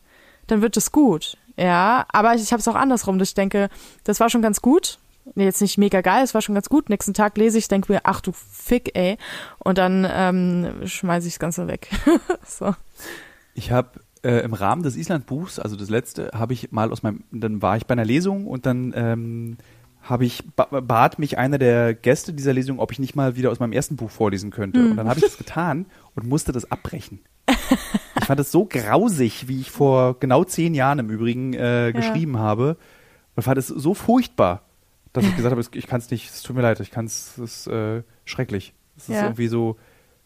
dann 0.48 0.62
wird 0.62 0.76
es 0.76 0.90
gut. 0.90 1.36
Ja, 1.56 2.06
aber 2.08 2.34
ich 2.34 2.50
habe 2.52 2.60
es 2.60 2.66
auch 2.66 2.74
andersrum, 2.74 3.20
ich 3.20 3.34
denke, 3.34 3.68
das 4.02 4.18
war 4.18 4.30
schon 4.30 4.42
ganz 4.42 4.60
gut. 4.60 4.98
Jetzt 5.34 5.60
nicht 5.60 5.76
mega 5.76 6.00
geil, 6.00 6.22
es 6.22 6.34
war 6.34 6.42
schon 6.42 6.54
ganz 6.54 6.68
gut. 6.68 6.88
Nächsten 6.88 7.14
Tag 7.14 7.36
lese 7.36 7.58
ich, 7.58 7.68
denke 7.68 7.92
mir, 7.92 8.00
ach 8.04 8.20
du 8.20 8.32
Fick, 8.32 8.96
ey. 8.96 9.18
Und 9.58 9.78
dann 9.78 10.06
ähm, 10.08 10.86
schmeiße 10.86 11.26
ich 11.26 11.34
das 11.34 11.40
Ganze 11.40 11.66
weg. 11.66 11.90
so. 12.46 12.74
Ich 13.54 13.72
habe 13.72 14.00
äh, 14.22 14.44
im 14.44 14.54
Rahmen 14.54 14.82
des 14.82 14.96
Island-Buchs, 14.96 15.58
also 15.58 15.76
das 15.76 15.90
letzte, 15.90 16.30
habe 16.34 16.52
ich 16.52 16.72
mal 16.72 16.92
aus 16.92 17.02
meinem, 17.02 17.24
dann 17.32 17.60
war 17.60 17.76
ich 17.76 17.86
bei 17.86 17.92
einer 17.92 18.04
Lesung 18.04 18.46
und 18.46 18.66
dann 18.66 18.92
ähm, 18.96 19.56
habe 20.02 20.24
ich 20.24 20.44
ba 20.54 20.66
bat 20.80 21.18
mich 21.18 21.38
einer 21.38 21.58
der 21.58 21.94
Gäste 21.94 22.32
dieser 22.32 22.52
Lesung, 22.52 22.78
ob 22.78 22.92
ich 22.92 22.98
nicht 22.98 23.16
mal 23.16 23.36
wieder 23.36 23.50
aus 23.50 23.58
meinem 23.58 23.72
ersten 23.72 23.96
Buch 23.96 24.10
vorlesen 24.10 24.50
könnte. 24.50 24.80
Und 24.80 24.96
dann 24.96 25.08
habe 25.08 25.18
ich 25.18 25.24
das 25.24 25.38
getan 25.38 25.86
und 26.14 26.26
musste 26.26 26.52
das 26.52 26.70
abbrechen. 26.70 27.20
Ich 28.18 28.24
fand 28.24 28.40
es 28.40 28.52
so 28.52 28.64
grausig, 28.64 29.48
wie 29.48 29.60
ich 29.60 29.70
vor 29.70 30.18
genau 30.20 30.44
zehn 30.44 30.74
Jahren 30.74 31.00
im 31.00 31.10
Übrigen 31.10 31.54
äh, 31.54 31.92
geschrieben 31.94 32.38
habe. 32.38 32.76
Und 33.34 33.42
fand 33.42 33.58
es 33.58 33.66
so 33.68 33.94
furchtbar, 33.94 34.62
dass 35.16 35.24
ich 35.24 35.36
gesagt 35.36 35.50
habe, 35.52 35.62
ich 35.72 35.86
kann 35.86 35.98
es 36.00 36.10
nicht, 36.10 36.30
es 36.30 36.42
tut 36.42 36.54
mir 36.56 36.62
leid, 36.62 36.78
ich 36.80 36.90
kann 36.90 37.06
es, 37.06 37.38
es 37.38 37.66
ist 37.66 37.66
äh, 37.68 38.02
schrecklich. 38.24 38.72
Es 38.96 39.04
ist 39.08 39.16
Ja. 39.16 39.22
irgendwie 39.24 39.48
so, 39.48 39.76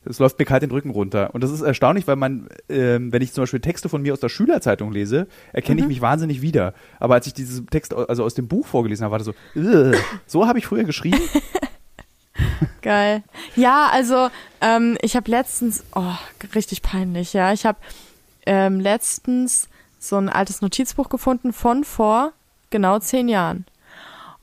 es 0.04 0.18
läuft 0.18 0.38
mir 0.38 0.44
kalt 0.46 0.62
den 0.62 0.70
Rücken 0.70 0.90
runter. 0.90 1.34
Und 1.34 1.42
das 1.42 1.50
ist 1.50 1.60
erstaunlich, 1.60 2.06
weil 2.06 2.16
man, 2.16 2.48
ähm, 2.68 3.12
wenn 3.12 3.20
ich 3.22 3.32
zum 3.32 3.42
Beispiel 3.42 3.60
Texte 3.60 3.88
von 3.88 4.00
mir 4.02 4.12
aus 4.12 4.20
der 4.20 4.28
Schülerzeitung 4.30 4.92
lese, 4.92 5.26
erkenne 5.52 5.80
ich 5.82 5.86
mich 5.86 6.00
wahnsinnig 6.00 6.40
wieder. 6.42 6.72
Aber 6.98 7.14
als 7.14 7.26
ich 7.26 7.34
diesen 7.34 7.66
Text 7.68 7.92
also 7.94 8.24
aus 8.24 8.34
dem 8.34 8.48
Buch 8.48 8.66
vorgelesen 8.66 9.04
habe, 9.04 9.12
war 9.12 9.18
das 9.18 9.26
so, 9.26 9.34
"Ugh, 9.56 9.94
so 10.26 10.46
habe 10.46 10.58
ich 10.58 10.66
früher 10.66 10.84
geschrieben. 10.84 11.20
Geil. 12.82 13.22
Ja, 13.56 13.88
also 13.92 14.28
ähm, 14.60 14.96
ich 15.02 15.16
habe 15.16 15.30
letztens, 15.30 15.84
oh, 15.94 16.14
richtig 16.54 16.80
peinlich, 16.82 17.32
ja. 17.34 17.52
Ich 17.52 17.66
habe 17.66 17.78
ähm, 18.46 18.80
letztens 18.80 19.68
so 19.98 20.16
ein 20.16 20.28
altes 20.30 20.62
Notizbuch 20.62 21.10
gefunden 21.10 21.52
von 21.52 21.84
vor 21.84 22.32
genau 22.70 22.98
zehn 22.98 23.28
Jahren. 23.28 23.66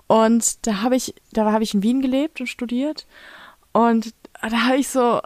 Und 0.07 0.65
da 0.65 0.81
habe 0.81 0.95
ich, 0.95 1.13
da 1.33 1.51
habe 1.51 1.63
ich 1.63 1.73
in 1.73 1.83
Wien 1.83 2.01
gelebt 2.01 2.39
und 2.39 2.47
studiert. 2.47 3.05
Und 3.73 4.13
da 4.41 4.67
habe 4.67 4.77
ich 4.77 4.87
so 4.87 5.21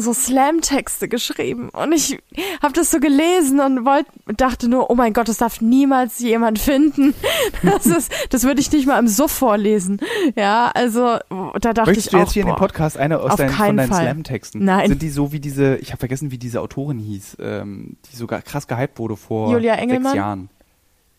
so 0.00 0.12
Slam-Texte 0.12 1.08
geschrieben 1.08 1.70
und 1.70 1.92
ich 1.92 2.18
habe 2.62 2.72
das 2.72 2.90
so 2.90 3.00
gelesen 3.00 3.60
und 3.60 3.84
wollt, 3.84 4.06
dachte 4.36 4.68
nur, 4.68 4.90
oh 4.90 4.94
mein 4.94 5.12
Gott, 5.12 5.28
das 5.28 5.38
darf 5.38 5.60
niemals 5.60 6.18
jemand 6.20 6.58
finden. 6.58 7.14
Das 7.62 7.86
ist, 7.86 8.12
das 8.30 8.44
würde 8.44 8.60
ich 8.60 8.70
nicht 8.70 8.86
mal 8.86 8.98
im 8.98 9.08
Suff 9.08 9.32
vorlesen. 9.32 10.00
Ja, 10.36 10.70
also 10.74 11.18
da 11.28 11.72
dachte 11.72 11.90
Möchtest 11.90 12.06
ich 12.06 12.10
du 12.12 12.16
auch, 12.18 12.20
jetzt 12.22 12.32
hier 12.32 12.42
in 12.42 12.48
dem 12.48 12.54
boah. 12.54 12.58
Podcast 12.58 12.96
eine 12.96 13.18
aus 13.18 13.36
deinen, 13.36 13.50
von 13.50 13.76
deinen. 13.76 13.92
Slam-Texten? 13.92 14.64
Nein. 14.64 14.88
Sind 14.88 15.02
die 15.02 15.10
so 15.10 15.32
wie 15.32 15.40
diese, 15.40 15.76
ich 15.76 15.90
habe 15.90 15.98
vergessen, 15.98 16.30
wie 16.30 16.38
diese 16.38 16.60
Autorin 16.60 16.98
hieß, 16.98 17.38
ähm, 17.40 17.96
die 18.10 18.16
sogar 18.16 18.42
krass 18.42 18.68
gehypt 18.68 18.98
wurde 18.98 19.16
vor 19.16 19.50
Julia 19.50 19.74
Engelmann? 19.74 20.04
sechs 20.04 20.16
Jahren. 20.16 20.50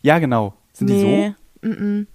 Ja, 0.02 0.20
genau. 0.20 0.54
Sind 0.74 0.90
die 0.90 0.94
nee, 0.94 1.36
so? 1.62 1.68
mm 1.68 1.72
-mm, 1.72 2.08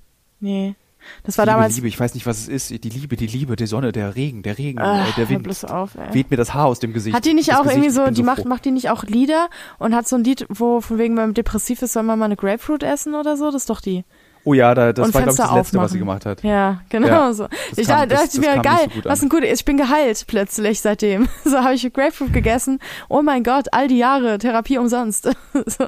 nee. 0.45 0.75
Das 1.23 1.37
war 1.37 1.45
Liebe, 1.45 1.55
damals. 1.57 1.75
Liebe, 1.77 1.89
ich 1.89 2.01
weiß 2.01 2.15
nicht, 2.15 2.25
was 2.25 2.39
es 2.49 2.71
ist. 2.71 2.83
Die 2.85 2.89
Liebe, 2.89 3.17
die 3.17 3.27
Liebe, 3.27 3.57
die 3.57 3.67
Sonne, 3.67 3.93
der 3.93 4.17
Regen, 4.17 4.43
der 4.43 4.57
Regen, 4.57 4.79
Ah, 4.81 5.03
äh, 5.07 5.13
der 5.19 5.29
Wind. 5.29 5.43
bloß 5.43 5.67
auf, 5.67 5.97
ey. 5.97 6.15
Weht 6.15 6.31
mir 6.31 6.39
das 6.39 6.55
Haar 6.55 6.65
aus 6.65 6.79
dem 6.79 6.95
Gesicht. 6.95 7.15
Hat 7.15 7.27
die 7.27 7.35
nicht 7.35 7.51
Das 7.51 7.57
auch 7.59 7.65
Gesicht, 7.65 7.77
irgendwie 7.85 7.95
so, 7.95 8.07
die 8.11 8.23
macht, 8.23 8.41
froh. 8.43 8.49
macht 8.49 8.65
die 8.65 8.71
nicht 8.71 8.89
auch 8.89 9.05
Lieder 9.05 9.51
und 9.79 9.95
hat 9.95 10.09
so 10.09 10.17
ein 10.17 10.25
Lied, 10.25 10.47
wo 10.49 10.81
von 10.81 10.97
wegen, 10.97 11.15
wenn 11.19 11.25
man 11.27 11.35
depressiv 11.35 11.83
ist, 11.83 11.93
soll 11.93 12.05
man 12.05 12.19
mal 12.19 12.25
eine 12.25 12.37
Grapefruit 12.37 12.83
essen 12.83 13.15
oder 13.15 13.37
so? 13.37 13.47
Das 13.51 13.63
ist 13.65 13.69
doch 13.71 13.83
die. 13.83 14.05
Oh 14.47 14.55
ja, 14.55 14.75
da, 14.75 14.95
das 14.95 15.09
und 15.09 15.15
war, 15.15 15.23
glaube 15.23 15.33
ich, 15.33 15.39
das 15.45 15.53
Letzte, 15.55 15.79
was 15.79 15.93
sie 15.93 15.99
gemacht 15.99 16.25
hat. 16.25 16.43
Ja, 16.43 16.81
genau 16.89 17.09
Ja, 17.09 17.33
so. 17.35 17.49
das 17.49 17.79
Ich 17.79 17.87
kam- 17.87 17.97
dachte, 18.09 18.23
das- 18.23 18.31
das 18.33 18.39
mir, 18.39 18.63
geil, 18.63 18.89
so 18.95 19.05
was 19.09 19.23
ein 19.23 19.29
gut, 19.29 19.43
ich 19.45 19.65
bin 19.67 19.77
geheilt 19.77 20.25
plötzlich 20.27 20.81
seitdem. 20.81 21.29
So 21.45 21.59
habe 21.59 21.75
ich 21.75 21.93
Grapefruit 21.93 22.33
gegessen. 22.33 22.79
Oh 23.11 23.21
mein 23.21 23.43
Gott, 23.43 23.67
all 23.73 23.89
die 23.89 23.99
Jahre, 23.99 24.39
Therapie 24.39 24.79
umsonst. 24.79 25.25
so. 25.67 25.87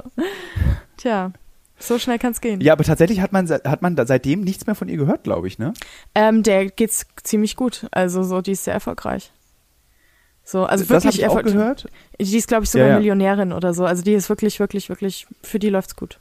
Tja, 0.97 1.31
so 1.79 1.99
schnell 1.99 2.19
kann's 2.19 2.41
gehen. 2.41 2.61
Ja, 2.61 2.73
aber 2.73 2.83
tatsächlich 2.83 3.21
hat 3.21 3.31
man, 3.31 3.47
hat 3.49 3.81
man 3.81 3.95
seitdem 4.07 4.41
nichts 4.41 4.65
mehr 4.65 4.75
von 4.75 4.89
ihr 4.89 4.97
gehört, 4.97 5.23
glaube 5.23 5.47
ich, 5.47 5.59
ne? 5.59 5.73
Ähm, 6.15 6.43
der 6.43 6.67
geht's 6.67 7.05
ziemlich 7.23 7.55
gut. 7.55 7.87
Also 7.91 8.23
so, 8.23 8.41
die 8.41 8.51
ist 8.53 8.63
sehr 8.63 8.73
erfolgreich. 8.73 9.31
So, 10.43 10.63
also 10.65 10.85
das 10.85 11.03
wirklich 11.03 11.19
ich 11.19 11.25
auch 11.27 11.35
erfolgreich. 11.35 11.53
gehört. 11.53 11.87
Die 12.19 12.37
ist, 12.37 12.47
glaube 12.47 12.63
ich, 12.63 12.69
sogar 12.69 12.87
Ja, 12.87 12.93
ja. 12.93 12.99
Millionärin 12.99 13.51
oder 13.51 13.73
so. 13.73 13.85
Also 13.85 14.01
die 14.01 14.13
ist 14.13 14.29
wirklich, 14.29 14.59
wirklich, 14.59 14.89
wirklich, 14.89 15.27
für 15.43 15.59
die 15.59 15.69
läuft's 15.69 15.95
gut. 15.95 16.19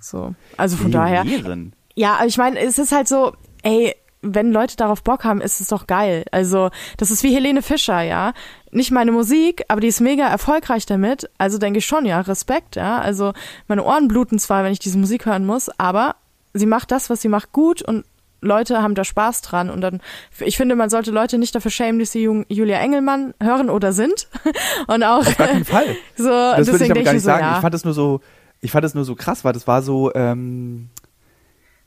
So. 0.00 0.34
Also 0.56 0.76
von 0.76 0.90
daher. 0.90 1.24
Millionärin. 1.24 1.72
Ja, 1.94 2.16
aber 2.16 2.26
ich 2.26 2.36
meine, 2.36 2.58
es 2.58 2.78
ist 2.78 2.92
halt 2.92 3.08
so, 3.08 3.32
ey, 3.62 3.94
wenn 4.22 4.52
Leute 4.52 4.76
darauf 4.76 5.02
Bock 5.02 5.24
haben, 5.24 5.40
ist 5.40 5.60
es 5.60 5.68
doch 5.68 5.86
geil. 5.86 6.24
Also, 6.32 6.70
das 6.96 7.10
ist 7.10 7.22
wie 7.22 7.34
Helene 7.34 7.62
Fischer, 7.62 8.00
ja. 8.02 8.32
Nicht 8.70 8.90
meine 8.90 9.12
Musik, 9.12 9.64
aber 9.68 9.80
die 9.80 9.86
ist 9.88 10.00
mega 10.00 10.26
erfolgreich 10.26 10.86
damit. 10.86 11.30
Also 11.38 11.58
denke 11.58 11.78
ich 11.78 11.86
schon, 11.86 12.04
ja, 12.04 12.20
Respekt, 12.20 12.76
ja. 12.76 12.98
Also, 12.98 13.32
meine 13.68 13.84
Ohren 13.84 14.08
bluten 14.08 14.38
zwar, 14.38 14.64
wenn 14.64 14.72
ich 14.72 14.80
diese 14.80 14.98
Musik 14.98 15.26
hören 15.26 15.46
muss, 15.46 15.70
aber 15.78 16.16
sie 16.52 16.66
macht 16.66 16.90
das, 16.90 17.10
was 17.10 17.22
sie 17.22 17.28
macht, 17.28 17.52
gut 17.52 17.82
und 17.82 18.04
Leute 18.40 18.82
haben 18.82 18.94
da 18.94 19.04
Spaß 19.04 19.42
dran. 19.42 19.70
Und 19.70 19.80
dann, 19.80 20.00
ich 20.40 20.56
finde, 20.56 20.76
man 20.76 20.90
sollte 20.90 21.10
Leute 21.10 21.38
nicht 21.38 21.54
dafür 21.54 21.70
schämen, 21.70 21.98
dass 21.98 22.12
sie 22.12 22.22
Julia 22.22 22.78
Engelmann 22.78 23.34
hören 23.42 23.68
oder 23.68 23.92
sind. 23.92 24.28
Und 24.86 25.02
auch 25.02 25.26
Auf 25.26 25.36
gar 25.36 25.48
keinen 25.48 25.64
Fall. 25.64 25.96
so, 26.16 26.28
Das 26.28 26.66
würde 26.68 26.84
ich 26.84 26.92
denke 26.92 27.02
gar 27.02 27.12
ich 27.12 27.14
nicht 27.14 27.22
so, 27.22 27.30
sagen. 27.30 27.44
ja. 27.44 27.54
Ich 27.56 27.60
fand 27.60 27.74
das 27.74 27.84
nur 27.84 27.94
so, 27.94 28.20
ich 28.60 28.70
fand 28.70 28.84
das 28.84 28.94
nur 28.94 29.04
so 29.04 29.14
krass, 29.16 29.44
weil 29.44 29.52
das 29.52 29.66
war 29.66 29.82
so, 29.82 30.14
ähm, 30.14 30.88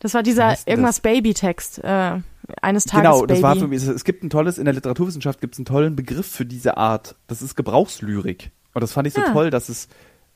Das 0.02 0.14
war 0.14 0.24
dieser 0.24 0.56
irgendwas 0.66 1.00
Baby-Text. 1.00 1.84
Äh, 1.84 2.20
eines 2.62 2.86
Tages 2.86 3.04
genau, 3.04 3.20
Baby. 3.22 3.34
das 3.34 3.42
war 3.44 3.56
für 3.56 3.68
mich, 3.68 3.82
es 3.84 4.04
gibt 4.04 4.24
ein 4.24 4.30
tolles, 4.30 4.58
in 4.58 4.66
der 4.66 4.74
Literaturwissenschaft 4.74 5.40
gibt 5.42 5.54
es 5.56 5.60
einen 5.60 5.66
tollen 5.66 5.96
Begriff 5.96 6.26
für 6.28 6.46
diese 6.46 6.76
Art. 6.78 7.16
Das 7.28 7.42
ist 7.42 7.56
Gebrauchslyrik. 7.56 8.52
Und 8.74 8.82
das 8.82 8.92
fand 8.94 9.08
ich 9.08 9.14
so 9.14 9.22
Ah. 9.22 9.32
toll, 9.32 9.50
dass 9.52 9.70
es, 9.70 9.88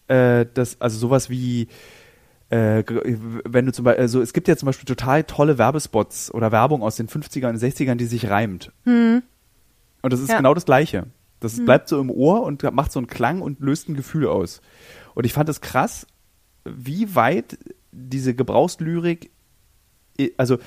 äh, 0.08 0.46
das, 0.54 0.80
also 0.80 0.98
sowas 0.98 1.30
wie, 1.30 1.68
äh, 2.50 2.84
wenn 3.46 3.66
du 3.66 3.74
zum 3.74 3.86
Beispiel, 3.86 4.02
also 4.02 4.22
es 4.22 4.34
gibt 4.34 4.48
ja 4.48 4.56
zum 4.56 4.68
Beispiel 4.68 4.86
total 4.86 5.24
tolle 5.24 5.58
Werbespots 5.58 6.32
oder 6.34 6.52
Werbung 6.52 6.84
aus 6.84 6.96
den 6.96 7.08
50ern 7.08 7.50
und 7.50 7.58
60ern, 7.58 7.96
die 7.96 8.06
sich 8.06 8.30
reimt. 8.30 8.72
Und 8.86 9.24
das 10.02 10.20
ist 10.20 10.30
Ja. 10.30 10.38
genau 10.38 10.54
das 10.54 10.66
Gleiche. 10.66 11.08
Das 11.40 11.64
bleibt 11.64 11.90
so 11.90 12.00
im 12.00 12.10
Ohr 12.12 12.44
und 12.44 12.64
macht 12.72 12.92
so 12.92 13.00
einen 13.00 13.08
Klang 13.08 13.42
und 13.42 13.60
löst 13.60 13.90
ein 13.90 13.96
Gefühl 13.96 14.28
aus. 14.28 14.62
Und 15.16 15.26
ich 15.26 15.34
fand 15.34 15.50
es 15.50 15.60
krass, 15.60 16.08
wie 16.64 17.14
weit 17.16 17.58
diese 17.92 18.34
Gebrauchslyrik, 18.36 19.32
also 20.38 20.58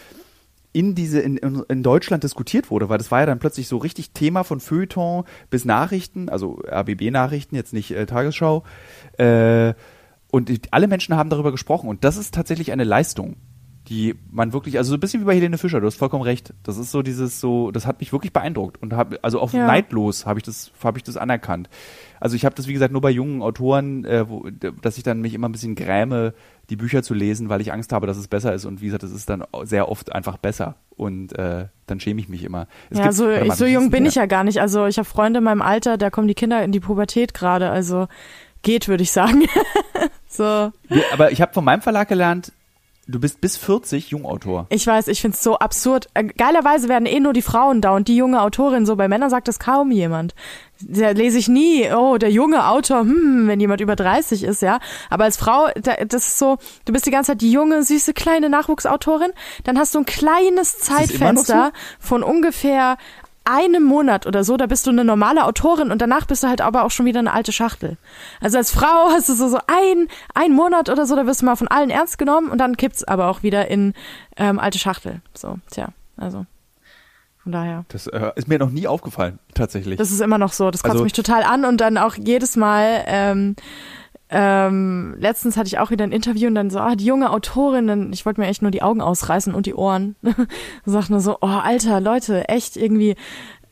in 0.73 0.95
diese 0.95 1.21
in, 1.21 1.39
in, 1.39 1.83
Deutschland 1.83 2.25
diskutiert 2.25 2.71
wurde, 2.71 2.89
weil 2.89 2.99
das 2.99 3.11
war 3.11 3.21
ja 3.21 3.27
dann 3.27 3.39
plötzlich 3.39 3.69
so 3.69 3.79
richtig 3.79 4.11
Thema 4.11 4.45
von 4.45 4.61
Feuilleton 4.61 5.25
bis 5.51 5.65
Nachrichten, 5.65 6.29
also 6.29 6.61
RBB-Nachrichten, 6.71 7.57
jetzt 7.57 7.73
nicht 7.73 7.91
äh, 7.91 8.07
Tagesschau. 8.07 8.65
Äh, 9.17 9.75
und 10.31 10.51
die, 10.51 10.61
alle 10.71 10.89
Menschen 10.89 11.17
haben 11.17 11.31
darüber 11.31 11.53
gesprochen 11.53 11.89
und 11.89 12.05
das 12.05 12.17
ist 12.19 12.35
tatsächlich 12.35 12.71
eine 12.71 12.85
Leistung, 12.85 13.37
die 13.89 14.15
man 14.31 14.53
wirklich, 14.53 14.77
also 14.77 14.91
so 14.91 14.97
ein 14.97 15.01
bisschen 15.01 15.23
wie 15.23 15.25
bei 15.25 15.35
Helene 15.35 15.57
Fischer, 15.57 15.81
du 15.81 15.87
hast 15.87 15.97
vollkommen 15.97 16.23
recht. 16.23 16.53
Das 16.63 16.77
ist 16.77 16.91
so 16.91 17.01
dieses 17.01 17.41
so, 17.41 17.71
das 17.71 17.87
hat 17.87 18.01
mich 18.01 18.13
wirklich 18.13 18.35
beeindruckt 18.35 18.81
und 18.83 18.93
habe 18.93 19.19
also 19.23 19.41
auch 19.41 19.53
Ja. 19.55 19.67
neidlos 19.67 20.27
habe 20.27 20.39
ich 20.39 20.45
das 20.45 20.71
habe 20.85 20.99
ich 20.99 21.05
das 21.05 21.17
anerkannt. 21.17 21.71
Also 22.21 22.37
ich 22.37 22.45
habe 22.45 22.55
das 22.55 22.67
wie 22.67 22.75
gesagt 22.75 22.93
nur 22.93 23.01
bei 23.01 23.11
jungen 23.11 23.41
Autoren, 23.41 24.05
äh, 24.05 24.29
wo, 24.29 24.47
dass 24.83 24.99
ich 24.99 25.03
dann 25.03 25.23
mich 25.23 25.33
immer 25.33 25.49
ein 25.49 25.53
bisschen 25.53 25.75
gräme, 25.75 26.35
die 26.71 26.77
Bücher 26.77 27.03
zu 27.03 27.15
lesen, 27.15 27.49
weil 27.49 27.61
ich 27.61 27.73
Angst 27.73 27.93
habe, 27.93 28.07
dass 28.07 28.17
es 28.17 28.29
besser 28.29 28.53
ist 28.53 28.65
und 28.65 28.81
wie 28.81 28.87
gesagt, 28.87 29.03
es 29.03 29.13
ist 29.13 29.31
dann 29.31 29.45
sehr 29.63 29.89
oft 29.89 30.13
einfach 30.13 30.37
besser 30.37 30.75
und 30.97 31.37
äh, 31.39 31.67
dann 31.87 32.01
schäme 32.01 32.21
ich 32.21 32.29
mich 32.29 32.45
immer. 32.45 32.67
Es 32.91 32.99
ja, 32.99 33.05
gibt- 33.05 33.15
so, 33.15 33.27
warte 33.27 33.43
ich, 33.43 33.49
mal, 33.49 33.57
so 33.57 33.65
jung 33.67 33.91
bin 33.91 34.05
ich 34.05 34.17
ja 34.17 34.27
gar 34.27 34.45
nicht. 34.45 34.61
Also 34.61 34.87
ich 34.87 34.99
habe 34.99 35.09
Freunde 35.09 35.39
in 35.39 35.45
meinem 35.45 35.63
Alter, 35.63 35.97
da 35.97 36.11
kommen 36.11 36.29
die 36.29 36.35
Kinder 36.35 36.63
in 36.63 36.73
die 36.73 36.81
Pubertät 36.81 37.33
gerade. 37.33 37.71
Also 37.71 38.09
geht, 38.63 38.89
würde 38.89 39.03
ich 39.03 39.13
sagen. 39.13 39.45
so. 40.29 40.43
Ja, 40.43 40.73
aber 41.13 41.33
ich 41.33 41.41
habe 41.41 41.55
von 41.55 41.65
meinem 41.65 41.81
Verlag 41.81 42.09
gelernt, 42.09 42.53
du 43.09 43.19
bist 43.19 43.41
bis 43.41 43.57
40 43.57 44.11
Jungautor. 44.11 44.67
Ich 44.69 44.87
weiß, 44.87 45.09
ich 45.09 45.21
find's 45.21 45.43
so 45.43 45.59
absurd. 45.59 46.09
Äh, 46.15 46.25
Geilerweise 46.25 46.89
werden 46.89 47.07
eh 47.07 47.19
nur 47.21 47.33
die 47.33 47.43
Frauen 47.43 47.81
da 47.81 47.97
und 47.97 48.07
die 48.07 48.17
junge 48.17 48.43
Autorin. 48.43 48.87
So 48.87 48.97
bei 48.97 49.09
Männern 49.09 49.31
sagt 49.31 49.49
das 49.49 49.59
kaum 49.59 49.91
jemand. 49.91 50.35
Da 50.81 51.11
lese 51.11 51.39
ich 51.39 51.49
nie, 51.49 51.91
oh, 51.93 52.19
der 52.19 52.31
junge 52.31 52.69
Autor, 52.69 53.01
hm, 53.01 53.49
wenn 53.49 53.59
jemand 53.59 53.81
über 53.81 53.97
30 53.97 54.45
ist, 54.45 54.63
ja. 54.63 54.79
Aber 55.11 55.25
als 55.25 55.37
Frau, 55.37 55.69
da, 55.75 55.97
das 56.05 56.29
ist 56.29 56.39
so, 56.39 56.59
du 56.85 56.93
bist 56.93 57.07
die 57.07 57.11
ganze 57.11 57.33
Zeit 57.33 57.41
die 57.41 57.51
junge, 57.51 57.83
süße, 57.83 58.13
kleine 58.13 58.49
Nachwuchsautorin. 58.49 59.33
Dann 59.65 59.79
hast 59.79 59.95
du 59.95 60.01
ein 60.01 60.07
kleines 60.07 60.79
Zeitfenster 60.79 61.73
von 61.99 62.23
ungefähr 62.23 62.97
einem 63.49 63.83
Monat 63.85 64.27
oder 64.27 64.45
so, 64.45 64.57
da 64.57 64.67
bist 64.67 64.87
du 64.87 64.91
eine 64.91 65.05
normale 65.05 65.45
Autorin 65.45 65.91
und 65.91 66.03
danach 66.03 66.27
bist 66.27 66.43
du 66.43 66.49
halt 66.49 66.61
aber 66.61 66.85
auch 66.85 66.91
schon 66.91 67.07
wieder 67.07 67.21
eine 67.21 67.33
alte 67.33 67.53
Schachtel. 67.53 67.97
Also 68.41 68.59
als 68.59 68.71
Frau 68.71 69.09
hast 69.11 69.29
du 69.29 69.35
so, 69.35 69.49
so 69.49 69.59
ein, 69.67 70.09
ein 70.35 70.53
Monat 70.53 70.89
oder 70.91 71.07
so, 71.07 71.17
da 71.17 71.27
wirst 71.27 71.43
du 71.43 71.47
mal 71.47 71.57
von 71.57 71.69
allen 71.69 71.91
ernst 71.91 72.19
genommen 72.19 72.51
und 72.51 72.59
dann 72.59 72.77
kippt's 72.77 73.05
aber 73.05 73.29
auch 73.29 73.43
wieder 73.43 73.69
in 73.69 73.95
ähm, 74.37 74.59
alte 74.59 74.79
Schachtel. 74.79 75.21
So, 75.35 75.59
tja, 75.71 75.89
also 76.17 76.47
von 77.43 77.53
daher. 77.53 77.85
Das 77.89 78.07
äh, 78.09 78.33
ist 78.37 78.49
mir 78.49 78.59
noch 78.59 78.71
nie 78.71 78.87
aufgefallen, 78.87 79.39
tatsächlich. 79.55 79.97
Das 79.97 80.11
ist 80.11 80.21
immer 80.21 80.39
noch 80.39 80.53
so, 80.53 80.71
das 80.71 80.83
kotzt 80.83 80.93
Also- 80.93 81.05
mich 81.05 81.13
total 81.15 81.43
an 81.45 81.65
und 81.65 81.81
dann 81.81 81.97
auch 81.97 82.15
jedes 82.17 82.57
Mal, 82.57 83.05
ähm, 83.07 83.57
ähm, 84.31 85.15
letztens 85.19 85.57
hatte 85.57 85.69
ich 85.69 85.79
auch 85.79 85.91
wieder 85.91 86.05
ein 86.05 86.13
Interview 86.13 86.49
und 86.49 86.55
dann 86.55 86.71
so, 86.71 86.79
ah, 86.79 86.97
die 86.97 87.05
junge 87.07 87.31
Autorin, 87.31 87.87
dann, 87.87 88.13
ich 88.13 88.27
wollte 88.27 88.41
mir 88.41 88.47
echt 88.47 88.63
nur 88.63 88.71
die 88.71 88.83
Augen 88.83 89.01
ausreißen 89.01 89.55
und 89.55 89.67
die 89.67 89.75
Ohren. 89.75 90.17
Sagt 90.85 91.11
nur 91.11 91.21
so, 91.21 91.39
oh, 91.41 91.47
Alter, 91.47 92.01
Leute, 92.01 92.49
echt 92.49 92.77
irgendwie, 92.77 93.17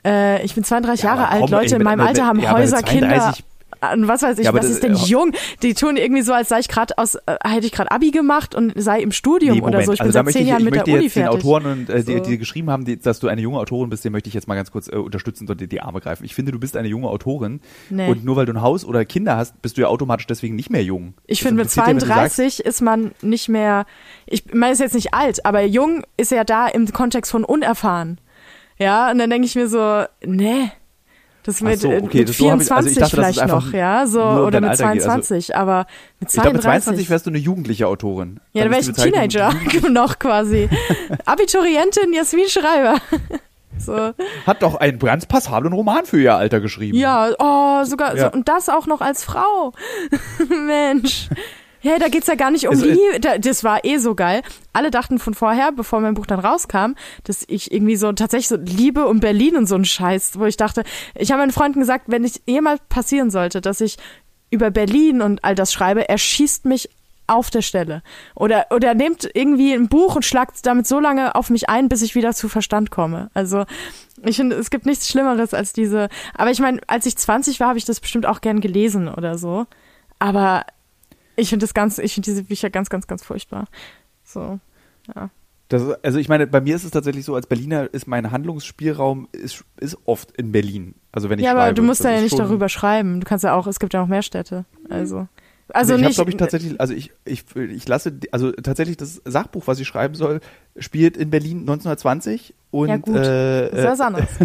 äh, 0.04 0.42
ich 0.44 0.54
bin 0.54 0.64
32 0.64 1.04
Ja, 1.04 1.14
Jahre 1.14 1.28
alt, 1.28 1.42
komm, 1.42 1.50
Leute 1.50 1.76
in 1.76 1.82
meinem 1.82 2.00
Alter 2.00 2.26
haben 2.26 2.50
Häuser, 2.50 2.82
Kinder. 2.82 3.34
32 3.80 3.92
Und 4.02 4.08
was 4.08 4.22
weiß 4.22 4.38
ich, 4.38 4.44
Ja, 4.46 4.52
was 4.54 4.60
das- 4.62 4.70
ist 4.70 4.82
denn 4.82 4.94
äh, 4.94 5.04
jung? 5.06 5.32
Die 5.62 5.74
tun 5.74 5.96
irgendwie 5.96 6.22
so, 6.22 6.32
als 6.32 6.48
sei 6.48 6.60
ich 6.60 6.68
gerade 6.68 6.96
aus, 6.98 7.14
äh, 7.14 7.36
hätte 7.44 7.66
ich 7.66 7.72
gerade 7.72 7.90
Abi 7.90 8.10
gemacht 8.10 8.54
und 8.54 8.72
sei 8.76 9.00
im 9.00 9.12
Studium 9.12 9.58
Nee, 9.58 9.62
oder 9.62 9.82
so. 9.82 9.92
Ich 9.92 9.98
bin 9.98 10.06
also 10.08 10.18
da 10.18 10.24
seit 10.24 10.32
zehn 10.32 10.42
ich, 10.42 10.48
Jahren 10.48 10.64
mit 10.64 10.74
der 10.74 10.84
Uni 10.86 11.04
jetzt 11.04 11.16
den 11.16 11.22
fertig. 11.24 11.44
Autoren 11.44 11.66
und 11.66 11.90
äh, 11.90 12.02
die, 12.04 12.12
So. 12.18 12.20
die 12.20 12.38
geschrieben 12.38 12.70
haben, 12.70 12.84
die, 12.84 12.98
dass 12.98 13.18
du 13.20 13.28
eine 13.28 13.40
junge 13.40 13.58
Autorin 13.58 13.90
bist, 13.90 14.04
den 14.04 14.12
möchte 14.12 14.28
ich 14.28 14.34
jetzt 14.34 14.48
mal 14.48 14.54
ganz 14.54 14.70
kurz 14.70 14.88
äh, 14.88 14.96
unterstützend 14.96 15.50
unter 15.50 15.66
die 15.66 15.80
Arme 15.80 16.00
greifen. 16.00 16.24
Ich 16.24 16.34
finde, 16.34 16.52
du 16.52 16.58
bist 16.58 16.76
eine 16.76 16.88
junge 16.88 17.08
Autorin 17.08 17.60
Nee. 17.90 18.08
und 18.08 18.24
nur 18.24 18.36
weil 18.36 18.46
du 18.46 18.52
ein 18.52 18.60
Haus 18.62 18.84
oder 18.84 19.04
Kinder 19.04 19.36
hast, 19.36 19.60
bist 19.62 19.76
du 19.76 19.82
ja 19.82 19.88
automatisch 19.88 20.26
deswegen 20.26 20.56
nicht 20.56 20.70
mehr 20.70 20.82
jung. 20.82 21.14
Ich 21.26 21.40
finde, 21.42 21.54
mit 21.56 21.64
impliziert 21.66 21.86
ja, 21.86 21.90
wenn 21.90 21.98
du 21.98 22.06
sagst, 22.06 22.36
32 22.36 22.60
ist 22.64 22.80
man 22.80 23.12
nicht 23.22 23.48
mehr, 23.48 23.86
ich 24.26 24.44
meine, 24.52 24.72
ist 24.72 24.80
jetzt 24.80 24.94
nicht 24.94 25.14
alt, 25.14 25.44
aber 25.44 25.62
jung 25.62 26.04
ist 26.16 26.30
ja 26.32 26.44
da 26.44 26.66
im 26.68 26.86
Kontext 26.92 27.30
von 27.30 27.44
unerfahren. 27.44 28.20
Ja, 28.78 29.10
und 29.10 29.18
dann 29.18 29.30
denke 29.30 29.46
ich 29.46 29.54
mir 29.54 29.68
so, 29.68 30.04
nee. 30.24 30.70
Das 31.46 31.60
mit, 31.60 31.80
so, 31.80 31.90
äh, 31.90 32.02
okay, 32.02 32.18
mit 32.18 32.28
das 32.28 32.36
so 32.36 32.50
hab 32.50 32.60
ich- 32.60 32.66
24 32.66 32.76
also 32.76 32.88
ich 32.90 32.96
dachte, 32.98 33.16
vielleicht 33.16 33.46
noch, 33.46 33.72
ja, 33.72 34.06
so, 34.06 34.20
oder 34.22 34.60
mit 34.60 34.70
Alter 34.70 34.92
geht, 34.92 35.02
also 35.02 35.06
22, 35.06 35.56
aber 35.56 35.86
mit 36.20 36.28
Ich 36.28 36.34
glaube, 36.34 36.52
mit 36.54 36.62
32. 36.62 36.84
22 36.84 37.10
wärst 37.10 37.26
du 37.26 37.30
eine 37.30 37.38
jugendliche 37.38 37.86
Autorin. 37.86 38.40
ja, 38.52 38.64
da 38.64 38.70
wäre 38.70 38.80
ich 38.80 38.88
ein 38.88 38.94
Teenager 38.94 39.52
noch 39.88 40.18
quasi. 40.18 40.68
Abiturientin 41.24 42.12
Jasmin 42.12 42.48
Schreiber. 42.48 42.96
so. 43.78 44.12
Hat 44.46 44.62
doch 44.62 44.74
einen 44.74 44.98
ganz 44.98 45.26
passablen 45.26 45.72
Roman 45.72 46.04
für 46.04 46.20
ihr 46.20 46.34
Alter 46.34 46.60
geschrieben. 46.60 46.98
Ja, 46.98 47.30
oh, 47.38 47.84
sogar, 47.84 48.16
Ja. 48.16 48.24
So, 48.26 48.32
und 48.32 48.48
das 48.48 48.68
auch 48.68 48.86
noch 48.86 49.00
als 49.00 49.22
Frau. 49.24 49.72
Mensch. 50.66 51.28
Ja, 51.86 52.00
da 52.00 52.08
geht's 52.08 52.26
ja 52.26 52.34
gar 52.34 52.50
nicht 52.50 52.66
um 52.66 52.70
Also, 52.70 52.84
die, 52.84 53.20
da, 53.20 53.38
das 53.38 53.62
war 53.62 53.84
eh 53.84 53.98
so 53.98 54.16
geil. 54.16 54.42
Alle 54.72 54.90
dachten 54.90 55.20
von 55.20 55.34
vorher, 55.34 55.70
bevor 55.70 56.00
mein 56.00 56.14
Buch 56.14 56.26
dann 56.26 56.40
rauskam, 56.40 56.94
dass 57.22 57.44
ich 57.46 57.70
irgendwie 57.70 57.94
so 57.94 58.10
tatsächlich 58.12 58.48
so 58.48 58.56
Liebe 58.56 59.06
und 59.06 59.20
Berlin 59.20 59.56
und 59.56 59.66
so 59.66 59.76
ein 59.76 59.84
Scheiß, 59.84 60.36
wo 60.36 60.46
ich 60.46 60.56
dachte, 60.56 60.82
ich 61.14 61.30
habe 61.30 61.42
meinen 61.42 61.52
Freunden 61.52 61.78
gesagt, 61.78 62.06
wenn 62.08 62.24
es 62.24 62.40
jemals 62.44 62.80
passieren 62.88 63.30
sollte, 63.30 63.60
dass 63.60 63.80
ich 63.80 63.98
über 64.50 64.72
Berlin 64.72 65.22
und 65.22 65.44
all 65.44 65.54
das 65.54 65.72
schreibe, 65.72 66.08
er 66.08 66.18
schießt 66.18 66.64
mich 66.64 66.90
auf 67.28 67.50
der 67.50 67.62
Stelle. 67.62 68.02
Oder, 68.34 68.66
oder 68.70 68.94
nehmt 68.94 69.28
irgendwie 69.34 69.72
ein 69.72 69.88
Buch 69.88 70.16
und 70.16 70.24
schlagt 70.24 70.66
damit 70.66 70.88
so 70.88 70.98
lange 70.98 71.36
auf 71.36 71.50
mich 71.50 71.68
ein, 71.68 71.88
bis 71.88 72.02
ich 72.02 72.16
wieder 72.16 72.32
zu 72.32 72.48
Verstand 72.48 72.90
komme. 72.90 73.30
Also, 73.32 73.64
ich 74.24 74.36
finde, 74.36 74.56
es 74.56 74.70
gibt 74.70 74.86
nichts 74.86 75.08
Schlimmeres 75.08 75.54
als 75.54 75.72
diese. 75.72 76.08
Aber 76.34 76.50
ich 76.50 76.58
meine, 76.58 76.80
als 76.88 77.06
ich 77.06 77.16
20 77.16 77.60
war, 77.60 77.68
habe 77.68 77.78
ich 77.78 77.84
das 77.84 78.00
bestimmt 78.00 78.26
auch 78.26 78.40
gern 78.40 78.60
gelesen 78.60 79.08
oder 79.08 79.38
so. 79.38 79.66
Aber 80.18 80.64
ich 81.36 81.48
finde 81.50 81.64
das 81.64 81.74
ganz, 81.74 81.98
ich 81.98 82.14
finde 82.14 82.30
diese 82.30 82.44
Bücher 82.44 82.70
ganz, 82.70 82.88
ganz, 82.90 83.06
ganz 83.06 83.22
furchtbar. 83.24 83.66
So, 84.24 84.58
ja. 85.14 85.30
Das, 85.68 85.82
also 86.04 86.18
ich 86.18 86.28
meine, 86.28 86.46
bei 86.46 86.60
mir 86.60 86.76
ist 86.76 86.84
es 86.84 86.92
tatsächlich 86.92 87.24
so, 87.24 87.34
als 87.34 87.46
Berliner 87.48 87.92
ist 87.92 88.06
mein 88.06 88.30
Handlungsspielraum 88.30 89.28
ist, 89.32 89.64
ist 89.80 89.98
oft 90.04 90.30
in 90.32 90.52
Berlin. 90.52 90.94
Also 91.10 91.28
wenn 91.28 91.38
ich 91.40 91.44
Ja, 91.44 91.52
schreibe. 91.52 91.62
aber 91.62 91.72
du 91.72 91.82
musst 91.82 92.04
da 92.04 92.10
ja 92.12 92.20
nicht 92.20 92.38
darüber 92.38 92.68
schreiben. 92.68 93.20
Du 93.20 93.26
kannst 93.26 93.42
ja 93.42 93.54
auch, 93.54 93.66
es 93.66 93.80
gibt 93.80 93.92
ja 93.92 94.02
auch 94.02 94.06
mehr 94.06 94.22
Städte. 94.22 94.64
Also, 94.88 95.26
also 95.70 95.94
ich 95.94 95.98
habe 95.98 96.06
nicht. 96.06 96.14
glaube 96.14 96.30
ich 96.30 96.36
tatsächlich, 96.36 96.80
also 96.80 96.94
ich, 96.94 97.10
ich, 97.24 97.44
ich 97.56 97.88
lasse, 97.88 98.12
also 98.30 98.52
tatsächlich 98.52 98.96
das 98.96 99.20
Sachbuch, 99.24 99.66
was 99.66 99.80
ich 99.80 99.88
schreiben 99.88 100.14
soll, 100.14 100.40
spielt 100.78 101.16
in 101.16 101.30
Berlin 101.30 101.60
1920 101.60 102.54
und 102.70 102.88
Ja, 102.88 102.96
gut. 102.98 103.16
Äh, 103.16 103.70
das 103.70 103.78
ist 103.80 103.84
was 103.86 104.00
anderes. 104.00 104.28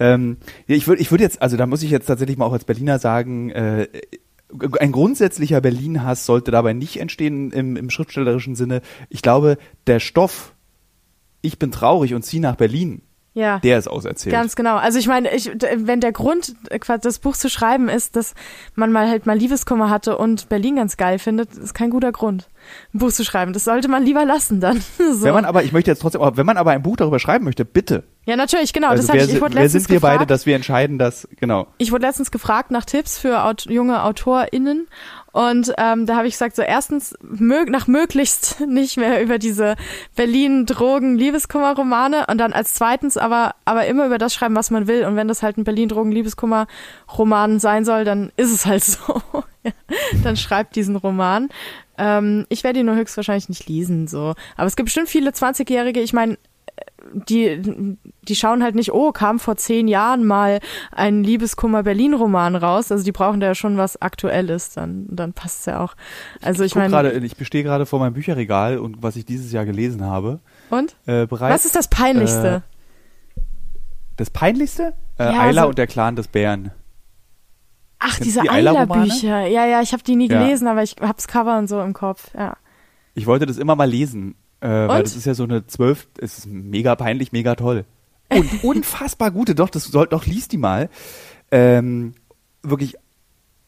Ähm, 0.00 0.38
ja, 0.66 0.74
ich 0.74 0.88
würde 0.88 1.00
ich 1.00 1.12
würde 1.12 1.22
jetzt, 1.22 1.40
also 1.40 1.56
da 1.56 1.64
muss 1.64 1.84
ich 1.84 1.90
jetzt 1.90 2.06
tatsächlich 2.06 2.36
mal 2.36 2.44
auch 2.46 2.52
als 2.52 2.64
Berliner 2.64 2.98
sagen, 2.98 3.50
äh, 3.50 3.86
ein 4.78 4.92
grundsätzlicher 4.92 5.60
Berlin-Hass 5.60 6.26
sollte 6.26 6.50
dabei 6.50 6.72
nicht 6.72 7.00
entstehen 7.00 7.50
im, 7.50 7.76
im 7.76 7.90
schriftstellerischen 7.90 8.54
Sinne. 8.54 8.80
Ich 9.08 9.22
glaube, 9.22 9.58
der 9.86 10.00
Stoff, 10.00 10.54
ich 11.42 11.58
bin 11.58 11.72
traurig 11.72 12.14
und 12.14 12.22
ziehe 12.22 12.40
nach 12.40 12.56
Berlin, 12.56 13.02
Ja. 13.34 13.58
der 13.58 13.78
ist 13.78 13.88
auserzählt. 13.88 14.32
Ganz 14.32 14.54
genau. 14.54 14.76
Also 14.76 14.98
ich 14.98 15.08
meine, 15.08 15.34
ich, 15.34 15.50
wenn 15.50 16.00
der 16.00 16.12
Grund, 16.12 16.54
äh, 16.70 16.78
das 17.00 17.18
Buch 17.18 17.36
zu 17.36 17.50
schreiben 17.50 17.88
ist, 17.88 18.14
dass 18.16 18.34
man 18.74 18.92
mal 18.92 19.08
halt 19.08 19.26
mal 19.26 19.36
Liebeskummer 19.36 19.90
hatte 19.90 20.16
und 20.16 20.48
Berlin 20.48 20.76
ganz 20.76 20.96
geil 20.96 21.18
findet, 21.18 21.54
ist 21.54 21.74
kein 21.74 21.90
guter 21.90 22.12
Grund, 22.12 22.48
ein 22.94 22.98
Buch 22.98 23.12
zu 23.12 23.24
schreiben. 23.24 23.52
Das 23.52 23.64
sollte 23.64 23.88
man 23.88 24.04
lieber 24.04 24.24
lassen 24.24 24.60
dann. 24.60 24.80
so. 24.98 25.22
Wenn 25.22 25.34
man 25.34 25.44
aber, 25.44 25.64
ich 25.64 25.72
möchte 25.72 25.90
jetzt 25.90 26.00
trotzdem, 26.00 26.20
wenn 26.22 26.46
man 26.46 26.56
aber 26.56 26.70
ein 26.70 26.82
Buch 26.82 26.96
darüber 26.96 27.18
schreiben 27.18 27.44
möchte, 27.44 27.64
bitte. 27.64 28.04
Ja, 28.26 28.36
natürlich, 28.36 28.72
genau. 28.72 28.88
also 28.88 29.06
das 29.06 29.14
wer, 29.14 29.24
ich, 29.24 29.34
ich 29.34 29.40
wurde 29.40 29.54
wer 29.54 29.62
letztens 29.62 29.84
sind 29.84 29.90
wir 29.90 30.00
gefragt, 30.00 30.18
beide, 30.18 30.26
dass 30.26 30.46
wir 30.46 30.56
entscheiden, 30.56 30.98
dass, 30.98 31.28
genau. 31.38 31.68
ich 31.78 31.92
wurde 31.92 32.06
letztens 32.06 32.32
gefragt 32.32 32.72
nach 32.72 32.84
Tipps 32.84 33.18
für 33.18 33.44
Aut 33.44 33.66
junge 33.66 34.02
AutorInnen 34.02 34.88
und 35.30 35.72
ähm, 35.78 36.06
da 36.06 36.16
habe 36.16 36.26
ich 36.26 36.34
gesagt, 36.34 36.56
so 36.56 36.62
erstens 36.62 37.14
mög 37.22 37.70
nach 37.70 37.86
möglichst 37.86 38.60
nicht 38.66 38.96
mehr 38.96 39.22
über 39.22 39.38
diese 39.38 39.76
Berlin-Drogen-Liebeskummer-Romane 40.16 42.26
und 42.28 42.38
dann 42.38 42.52
als 42.52 42.74
zweitens 42.74 43.16
aber, 43.16 43.54
aber 43.64 43.86
immer 43.86 44.06
über 44.06 44.18
das 44.18 44.34
schreiben, 44.34 44.56
was 44.56 44.70
man 44.70 44.88
will 44.88 45.04
und 45.04 45.14
wenn 45.14 45.28
das 45.28 45.42
halt 45.42 45.58
ein 45.58 45.64
Berlin-Drogen-Liebeskummer-Roman 45.64 47.60
sein 47.60 47.84
soll, 47.84 48.04
dann 48.04 48.32
ist 48.36 48.50
es 48.50 48.66
halt 48.66 48.82
so. 48.84 49.22
Dann 50.24 50.36
schreibt 50.36 50.74
diesen 50.74 50.96
Roman. 50.96 51.48
Ähm, 51.98 52.44
ich 52.48 52.64
werde 52.64 52.80
ihn 52.80 52.86
nur 52.86 52.96
höchstwahrscheinlich 52.96 53.48
nicht 53.48 53.68
lesen, 53.68 54.08
so. 54.08 54.34
Aber 54.56 54.66
es 54.66 54.74
gibt 54.74 54.86
bestimmt 54.86 55.08
viele 55.08 55.30
20-Jährige, 55.30 56.00
ich 56.00 56.12
meine, 56.12 56.38
die, 57.12 57.96
die 58.22 58.34
schauen 58.36 58.62
halt 58.62 58.74
nicht, 58.74 58.92
oh, 58.92 59.12
kam 59.12 59.38
vor 59.38 59.56
zehn 59.56 59.86
Jahren 59.88 60.24
mal 60.24 60.58
ein 60.92 61.22
Liebeskummer-Berlin-Roman 61.22 62.56
raus. 62.56 62.90
Also 62.90 63.04
die 63.04 63.12
brauchen 63.12 63.40
da 63.40 63.46
ja 63.48 63.54
schon 63.54 63.76
was 63.76 64.00
Aktuelles, 64.02 64.70
dann, 64.74 65.06
dann 65.08 65.32
passt 65.32 65.60
es 65.60 65.66
ja 65.66 65.80
auch. 65.80 65.94
Also 66.42 66.64
ich, 66.64 66.72
Ich, 66.72 66.76
meine, 66.76 66.90
gerade, 66.90 67.12
ich 67.12 67.36
bestehe 67.36 67.62
gerade 67.62 67.86
vor 67.86 68.00
meinem 68.00 68.14
Bücherregal 68.14 68.78
und 68.78 69.02
was 69.02 69.16
ich 69.16 69.24
dieses 69.24 69.52
Jahr 69.52 69.64
gelesen 69.64 70.04
habe, 70.04 70.40
und? 70.70 70.96
äh, 71.06 71.26
bereits. 71.26 71.54
Was 71.54 71.64
ist 71.64 71.76
das 71.76 71.88
Peinlichste? 71.88 72.62
das 74.16 74.30
Peinlichste? 74.30 74.94
Äh, 75.18 75.24
Ja, 75.32 75.40
Ayla 75.40 75.62
so- 75.62 75.68
und 75.68 75.78
der 75.78 75.86
Clan 75.86 76.16
des 76.16 76.28
Bären. 76.28 76.72
Ach, 77.98 78.08
kennst 78.08 78.24
diese 78.24 78.40
die? 78.42 78.50
Ayla-Bücher. 78.50 79.46
Ja, 79.46 79.64
ja, 79.66 79.80
ich 79.80 79.92
habe 79.92 80.02
die 80.02 80.16
nie 80.16 80.28
Ja. 80.28 80.40
gelesen, 80.42 80.66
aber 80.68 80.82
ich 80.82 80.96
hab's 81.00 81.28
Cover 81.28 81.56
und 81.58 81.68
so 81.68 81.80
im 81.80 81.92
Kopf, 81.92 82.30
ja. 82.34 82.56
Ich 83.14 83.26
wollte 83.26 83.46
das 83.46 83.56
immer 83.58 83.76
mal 83.76 83.88
lesen, 83.88 84.34
äh, 84.60 84.68
weil 84.68 85.02
das 85.02 85.16
ist 85.16 85.26
ja 85.26 85.34
so 85.34 85.44
eine 85.44 85.66
zwölf, 85.66 86.08
es 86.18 86.38
ist 86.38 86.46
mega 86.46 86.94
peinlich, 86.96 87.32
mega 87.32 87.54
toll. 87.54 87.84
Und 88.30 88.48
unfassbar 88.64 89.30
gute, 89.30 89.54
doch, 89.54 89.70
das 89.70 89.84
soll, 89.84 90.06
doch, 90.06 90.26
liest 90.26 90.52
die 90.52 90.58
mal. 90.58 90.88
Ähm, 91.50 92.14
wirklich 92.62 92.96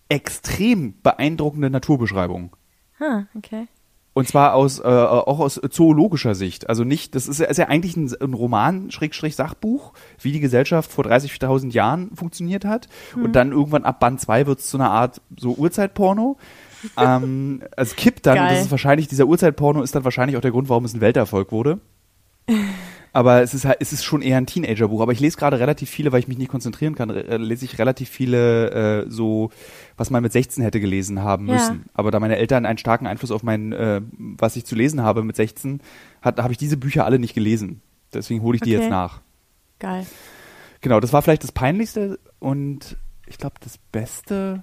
extrem 0.09 0.95
beeindruckende 1.03 1.70
Naturbeschreibung. 1.70 2.57
Ah, 3.01 3.24
okay. 3.36 3.66
Und 4.14 4.26
zwar 4.26 4.55
aus 4.55 4.80
äh, 4.80 4.82
auch 4.82 5.39
aus 5.39 5.61
zoologischer 5.70 6.34
Sicht. 6.34 6.68
Also 6.68 6.82
nicht, 6.82 7.14
das 7.14 7.28
ist, 7.28 7.39
ja- 7.39 7.47
ist 7.47 7.57
ja 7.59 7.68
eigentlich 7.68 7.97
ein, 7.97 8.12
ein 8.20 8.34
Roman, 8.34 8.91
Schrägstrich 8.91 9.36
Sachbuch, 9.36 9.93
wie 10.20 10.32
die 10.32 10.41
Gesellschaft 10.41 10.91
vor 10.91 11.05
30.000 11.05 11.70
Jahren 11.70 12.16
funktioniert 12.16 12.64
hat. 12.64 12.89
Und 13.14 13.34
dann 13.36 13.53
irgendwann 13.53 13.84
ab 13.84 14.01
Band 14.01 14.20
2 14.20 14.47
wird 14.49 14.59
es 14.59 14.66
zu 14.66 14.76
einer 14.78 14.91
Art 14.91 15.20
so 15.39 15.53
Urzeitporno. 15.53 16.36
ähm, 16.97 17.62
es 17.76 17.97
kippt 17.97 18.26
dann, 18.26 18.39
und 18.39 18.45
Geil. 18.45 18.55
das 18.57 18.64
ist 18.66 18.70
wahrscheinlich, 18.70 19.09
dieser 19.09 19.26
Urzeitporno 19.26 19.83
ist 19.83 19.95
dann 19.95 20.05
wahrscheinlich 20.05 20.37
auch 20.37 20.41
der 20.43 20.51
Grund, 20.51 20.68
warum 20.68 20.85
es 20.85 20.95
ein 20.95 21.01
Welterfolg 21.01 21.53
wurde. 21.53 21.81
Aber 23.12 23.43
es 23.43 23.55
ist 23.55 23.64
halt, 23.64 23.79
es 23.81 23.93
ist 23.93 24.05
schon 24.05 24.22
eher 24.22 24.37
ein 24.37 24.47
Teenagerbuch. 24.47 25.01
Aber 25.01 25.12
ich 25.12 25.20
lese 25.20 25.37
gerade 25.39 25.59
relativ 25.59 25.91
viele, 25.91 26.12
weil 26.12 26.20
ich 26.20 26.29
mich 26.29 26.39
nicht 26.39 26.51
konzentrieren 26.51 26.95
kann, 26.95 27.11
äh, 27.11 27.37
lese 27.39 27.64
ich 27.64 27.79
relativ 27.79 28.09
viele 28.09 29.05
äh, 29.07 29.11
so, 29.11 29.51
was 29.97 30.11
man 30.11 30.22
mit 30.22 30.33
16 30.33 30.62
hätte 30.62 30.79
gelesen 30.79 31.22
haben 31.22 31.47
Ja. 31.49 31.55
müssen. 31.55 31.87
Aber 31.95 32.11
da 32.11 32.20
meine 32.20 32.37
Eltern 32.37 32.64
einen 32.66 32.79
starken 32.79 33.07
Einfluss 33.07 33.31
auf 33.31 33.43
mein, 33.43 33.72
äh, 33.72 34.03
was 34.18 34.57
ich 34.57 34.64
zu 34.66 34.74
lesen 34.76 35.03
habe 35.03 35.24
mit 35.24 35.37
16, 35.37 35.81
hat, 36.22 36.39
habe 36.41 36.53
ich 36.53 36.59
diese 36.59 36.76
Bücher 36.76 37.05
alle 37.07 37.18
nicht 37.18 37.35
gelesen. 37.35 37.81
Deswegen 38.12 38.43
hole 38.43 38.57
ich 38.57 38.62
die 38.62 38.74
Okay. 38.74 38.83
jetzt 38.85 38.91
nach. 38.91 39.20
Geil. 39.79 40.07
Genau, 40.81 41.01
das 41.01 41.12
war 41.12 41.22
vielleicht 41.22 41.43
das 41.45 41.53
Peinlichste 41.53 42.18
und 42.39 42.97
ich 43.26 43.39
glaube 43.39 43.57
das 43.61 43.79
Beste. 43.91 44.62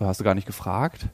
Hast 0.00 0.20
du 0.20 0.24
gar 0.24 0.34
nicht 0.34 0.46
gefragt? 0.46 1.06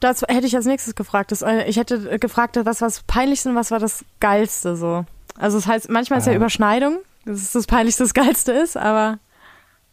Das 0.00 0.22
hätte 0.22 0.46
ich 0.46 0.54
als 0.54 0.66
nächstes 0.66 0.94
gefragt. 0.94 1.32
Das, 1.32 1.42
äh, 1.42 1.64
ich 1.64 1.76
hätte 1.78 2.18
gefragt, 2.18 2.56
was 2.62 2.80
war 2.80 2.88
das 2.88 3.02
Peinlichste 3.06 3.48
und 3.50 3.54
was 3.56 3.70
war 3.70 3.78
das 3.78 4.04
Geilste 4.20 4.76
so. 4.76 5.04
Also 5.38 5.56
das 5.58 5.66
heißt, 5.66 5.88
manchmal 5.90 6.18
ist 6.18 6.26
ja 6.26 6.32
Ah. 6.32 6.36
Überschneidung, 6.36 6.98
dass 7.24 7.38
es 7.40 7.52
das 7.52 7.66
Peinlichste 7.66 8.04
das 8.04 8.14
Geilste 8.14 8.52
ist, 8.52 8.76
aber 8.76 9.18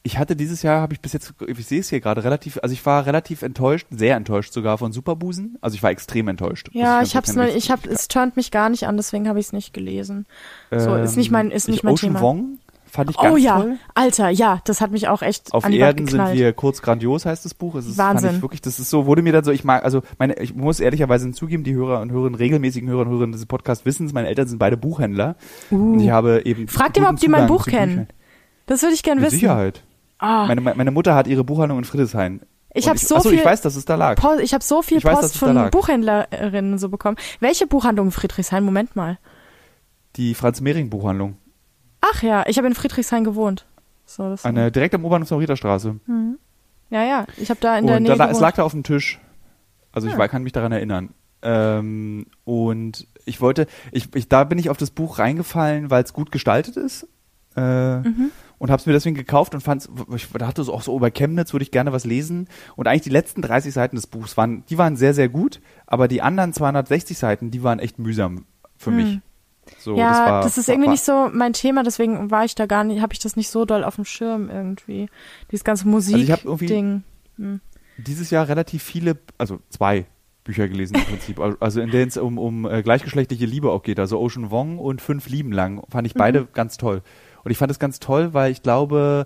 Ich 0.06 0.18
hatte 0.18 0.36
dieses 0.36 0.62
Jahr, 0.62 0.82
habe 0.82 0.94
ich 0.94 1.00
bis 1.00 1.14
jetzt, 1.14 1.34
ich 1.48 1.66
sehe 1.66 1.80
es 1.80 1.88
hier 1.90 2.02
gerade 2.02 2.26
relativ, 2.26 2.60
also 2.62 2.74
ich 2.74 2.86
war 2.86 3.06
relativ 3.06 3.42
enttäuscht, 3.42 3.88
sehr 3.90 4.18
enttäuscht 4.18 4.52
sogar 4.52 4.78
von 4.78 4.92
Superbusen. 4.92 5.58
Also 5.62 5.76
ich 5.76 5.84
war 5.84 5.92
extrem 5.92 6.28
enttäuscht. 6.28 6.68
ja, 6.74 6.98
ganz 6.98 7.08
ich 7.08 7.16
hab's 7.16 7.32
sagen. 7.34 7.52
ich 7.56 7.72
hab, 7.72 7.86
es 7.88 8.10
turnt 8.10 8.36
mich 8.36 8.52
gar 8.52 8.70
nicht 8.70 8.86
an, 8.86 8.98
deswegen 8.98 9.30
habe 9.30 9.40
ich 9.40 9.46
es 9.46 9.54
nicht 9.54 9.74
gelesen. 9.74 10.26
So, 10.72 10.96
Ähm, 10.98 11.04
ist 11.04 11.16
nicht 11.16 11.32
mein, 11.32 11.50
ist 11.52 11.70
nicht 11.70 11.78
ich, 11.78 11.84
mein 11.84 11.94
Ocean 11.94 12.10
Thema. 12.10 12.22
Wong 12.22 12.60
fand 12.94 13.10
ich 13.10 13.18
ganz 13.18 13.34
oh 13.34 13.38
ja, 13.38 13.60
toll. 13.60 13.78
Alter, 13.96 14.30
ja, 14.30 14.60
das 14.66 14.80
hat 14.80 14.92
mich 14.92 15.08
auch 15.08 15.24
echt 15.24 15.52
Auf 15.52 15.66
an 15.66 15.72
die 15.72 15.80
Erden 15.80 16.08
sind 16.08 16.34
wir 16.34 16.54
kurz 16.54 16.82
grandios, 16.82 17.26
heißt 17.26 17.44
das 17.44 17.56
Buch. 17.56 17.74
Es 17.76 17.88
ist, 17.88 17.96
Fand 17.96 18.16
Wahnsinn. 18.16 18.36
ich 18.36 18.42
wirklich, 18.44 18.62
das 18.62 18.80
ist 18.80 18.90
so, 18.90 19.08
wurde 19.08 19.24
mir 19.24 19.34
dann 19.34 19.44
so, 19.44 19.52
ich 19.52 19.64
mag, 19.64 19.84
also 19.84 20.04
meine, 20.20 20.36
ich 20.36 20.54
muss 20.54 20.80
ehrlicherweise 20.80 21.32
zugeben, 21.32 21.64
die 21.64 21.74
Hörer 21.74 22.02
und 22.02 22.12
Hörerinnen, 22.12 22.36
regelmäßigen 22.36 22.88
Hörer 22.88 23.02
und 23.02 23.10
Hörerinnen 23.10 23.32
dieses 23.32 23.48
Podcasts 23.48 23.86
wissen 23.86 24.06
es, 24.06 24.14
meine 24.14 24.28
Eltern 24.28 24.48
sind 24.48 24.60
beide 24.60 24.78
Buchhändler. 24.78 25.36
Und 25.72 26.00
ich 26.00 26.12
habe 26.12 26.44
eben. 26.46 26.64
Uh. 26.64 26.68
Frag 26.68 26.94
dir 26.94 27.02
mal, 27.02 27.10
ob 27.12 27.20
die 27.20 27.28
mein 27.28 27.48
Buch 27.48 27.66
kennen. 27.66 28.08
Das 28.68 28.82
würde 28.84 28.94
ich 28.94 29.04
gern 29.04 29.18
Mit 29.18 29.28
wissen. 29.28 29.40
Sicherheit. 29.40 29.84
Ah, 30.20 30.46
Meine, 30.46 30.62
meine 30.62 30.92
Mutter 30.92 31.16
hat 31.16 31.28
ihre 31.28 31.44
Buchhandlung 31.44 31.80
in 31.80 31.84
Friedrichshain. 31.86 32.42
ich 32.74 32.88
habe 32.88 32.98
so 32.98 33.16
achso, 33.16 33.30
viel 33.30 33.40
ich 33.40 33.46
weiß, 33.46 33.62
dass 33.62 33.76
es 33.76 33.86
da 33.86 33.96
lag. 33.96 34.16
Post, 34.16 34.42
ich 34.42 34.54
habe 34.54 34.64
so 34.64 34.82
viel 34.82 35.00
Ich 35.00 35.04
Post 35.04 35.38
von. 35.38 35.70
Buchhändlerinnen 35.72 36.78
so 36.78 36.90
bekommen. 36.90 37.18
Welche 37.40 37.68
Buchhandlung 37.68 38.08
in 38.08 38.12
Friedrichshain? 38.12 38.64
Moment 38.64 38.96
mal. 38.96 39.18
Die 40.16 40.34
Franz-Mehring-Buchhandlung. 40.36 41.38
Ach 42.06 42.22
ja, 42.22 42.44
ich 42.48 42.58
habe 42.58 42.68
in 42.68 42.76
Friedrichshain 42.76 43.24
gewohnt. 43.24 43.66
So, 44.06 44.36
Eine, 44.44 44.72
direkt 44.72 44.94
am 44.96 45.06
U-Bahnhof 45.06 45.32
Riederstraße. 45.32 45.96
ja, 46.90 47.04
ja, 47.04 47.26
ich 47.38 47.50
habe 47.50 47.60
da 47.62 47.78
in 47.78 47.88
der 47.88 47.98
und 47.98 48.04
Nähe 48.04 48.16
da, 48.18 48.30
es 48.30 48.40
lag 48.40 48.56
da 48.56 48.64
auf 48.64 48.74
dem 48.74 48.84
Tisch. 48.84 49.20
Also 49.94 50.08
ich 50.08 50.14
Ah. 50.16 50.18
war- 50.18 50.28
kann 50.28 50.44
mich 50.44 50.52
daran 50.52 50.72
erinnern. 50.72 51.10
Ähm, 51.42 52.26
und 52.46 53.08
ich 53.26 53.40
wollte, 53.42 53.68
ich, 53.92 54.14
ich, 54.16 54.28
da 54.28 54.44
bin 54.44 54.58
ich 54.58 54.70
auf 54.70 54.78
das 54.78 54.92
Buch 54.92 55.20
reingefallen, 55.20 55.90
weil 55.90 56.04
es 56.04 56.14
gut 56.14 56.32
gestaltet 56.32 56.78
ist. 56.78 57.08
Äh, 57.56 58.00
Mhm. 58.00 58.32
Und 58.60 58.70
habe 58.72 58.80
es 58.80 58.86
mir 58.86 58.94
deswegen 58.94 59.16
gekauft 59.16 59.54
und 59.54 59.62
fand, 59.62 59.90
ich 60.16 60.30
dachte 60.32 60.64
so 60.64 60.74
auch 60.74 60.82
so 60.82 60.96
über 60.96 61.12
Chemnitz 61.12 61.52
würde 61.54 61.64
ich 61.64 61.72
gerne 61.72 61.92
was 61.92 62.06
lesen. 62.06 62.48
Und 62.78 62.88
eigentlich 62.88 63.02
die 63.02 63.10
letzten 63.10 63.42
30 63.42 63.74
Seiten 63.74 63.96
des 63.98 64.08
Buchs 64.08 64.38
waren, 64.38 64.64
die 64.70 64.78
waren 64.78 64.96
sehr, 64.96 65.14
sehr 65.14 65.28
gut, 65.28 65.60
aber 65.86 66.08
die 66.08 66.22
anderen 66.22 66.54
260 66.54 67.18
Seiten, 67.18 67.52
die 67.52 67.62
waren 67.62 67.80
echt 67.80 68.00
mühsam 68.00 68.46
für 68.78 68.92
mich. 68.92 69.20
So, 69.84 69.92
Hm. 69.92 69.98
ja, 70.00 70.10
das, 70.10 70.20
war, 70.20 70.42
das 70.44 70.58
ist 70.58 70.70
irgendwie 70.70 70.88
war, 70.88 70.94
nicht 70.94 71.04
so 71.04 71.30
mein 71.34 71.54
Thema, 71.54 71.84
deswegen 71.84 72.32
war 72.32 72.46
ich 72.46 72.56
da 72.56 72.66
gar 72.66 72.84
nicht, 72.84 73.02
habe 73.02 73.14
ich 73.14 73.20
das 73.20 73.36
nicht 73.36 73.50
so 73.50 73.66
doll 73.66 73.84
auf 73.84 73.96
dem 73.96 74.06
Schirm 74.06 74.50
irgendwie. 74.50 75.10
Dieses 75.52 75.64
ganze 75.64 75.88
Also 75.90 76.16
ich 76.16 76.32
hab 76.32 76.46
irgendwie- 76.46 76.66
Musik-Ding. 77.38 77.60
dieses 77.98 78.30
Jahr 78.30 78.48
relativ 78.48 78.82
viele, 78.84 79.18
also 79.38 79.60
zwei 79.70 80.06
Bücher 80.44 80.68
gelesen 80.68 80.96
im 80.96 81.04
Prinzip, 81.06 81.40
also 81.60 81.82
in 81.82 81.90
denen 81.90 82.08
es 82.10 82.18
um, 82.18 82.38
um 82.38 82.66
äh, 82.66 82.82
gleichgeschlechtliche 82.84 83.46
Liebe 83.46 83.72
auch 83.72 83.82
geht, 83.84 84.00
also 84.00 84.20
Ocean 84.20 84.52
Wong 84.52 84.78
und 84.78 85.02
Fünf 85.02 85.28
Lieben 85.30 85.52
lang, 85.52 85.84
fand 85.90 86.06
ich 86.08 86.14
beide 86.14 86.46
ganz 86.46 86.78
toll. 86.78 87.02
Und 87.44 87.52
ich 87.52 87.58
fand 87.58 87.72
es 87.72 87.80
ganz 87.80 88.00
toll, 88.00 88.34
weil 88.34 88.52
ich 88.52 88.62
glaube, 88.62 89.26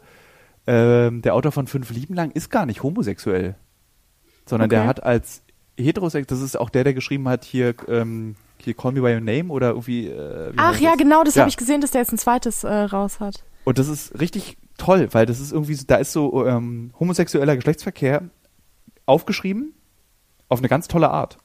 ähm, 0.68 1.22
der 1.22 1.34
Autor 1.36 1.51
von 1.51 1.68
Fünf 1.68 1.89
Lieben 1.91 2.14
lang 2.14 2.32
ist 2.32 2.49
gar 2.49 2.66
nicht 2.66 2.84
homosexuell, 2.84 3.55
sondern 4.45 4.70
der 4.70 4.82
Okay. 4.82 4.88
hat 4.89 5.03
als 5.03 5.43
heterosexuell, 5.78 6.26
das 6.26 6.41
ist 6.41 6.60
auch 6.60 6.70
der, 6.70 6.84
der 6.84 6.93
geschrieben 6.93 7.28
hat 7.30 7.45
hier, 7.45 7.74
ähm, 7.88 8.36
hier 8.64 8.74
Call 8.74 8.91
Me 8.93 9.01
By 9.01 9.14
Your 9.16 9.20
Name 9.22 9.45
oder 9.49 9.70
irgendwie. 9.70 10.08
Äh, 10.08 10.53
Ach 10.58 10.80
ja, 10.80 10.91
das? 10.91 10.97
genau, 10.99 11.24
das 11.24 11.36
Ja. 11.36 11.41
habe 11.41 11.49
ich 11.49 11.58
gesehen, 11.58 11.82
dass 11.82 11.91
der 11.91 12.01
jetzt 12.01 12.12
ein 12.12 12.18
zweites 12.18 12.64
äh, 12.64 12.74
raus 12.74 13.20
hat. 13.20 13.43
Und 13.64 13.78
das 13.80 13.88
ist 13.88 14.20
richtig 14.20 14.58
toll, 14.78 15.08
weil 15.12 15.26
das 15.26 15.39
ist 15.39 15.51
irgendwie, 15.51 15.74
so- 15.74 15.86
da 15.88 15.95
ist 15.97 16.12
so 16.12 16.45
ähm, 16.45 16.91
homosexueller 16.99 17.55
Geschlechtsverkehr 17.55 18.24
aufgeschrieben 19.05 19.74
auf 20.49 20.60
eine 20.60 20.68
ganz 20.70 20.88
tolle 20.88 21.10
Art. 21.10 21.38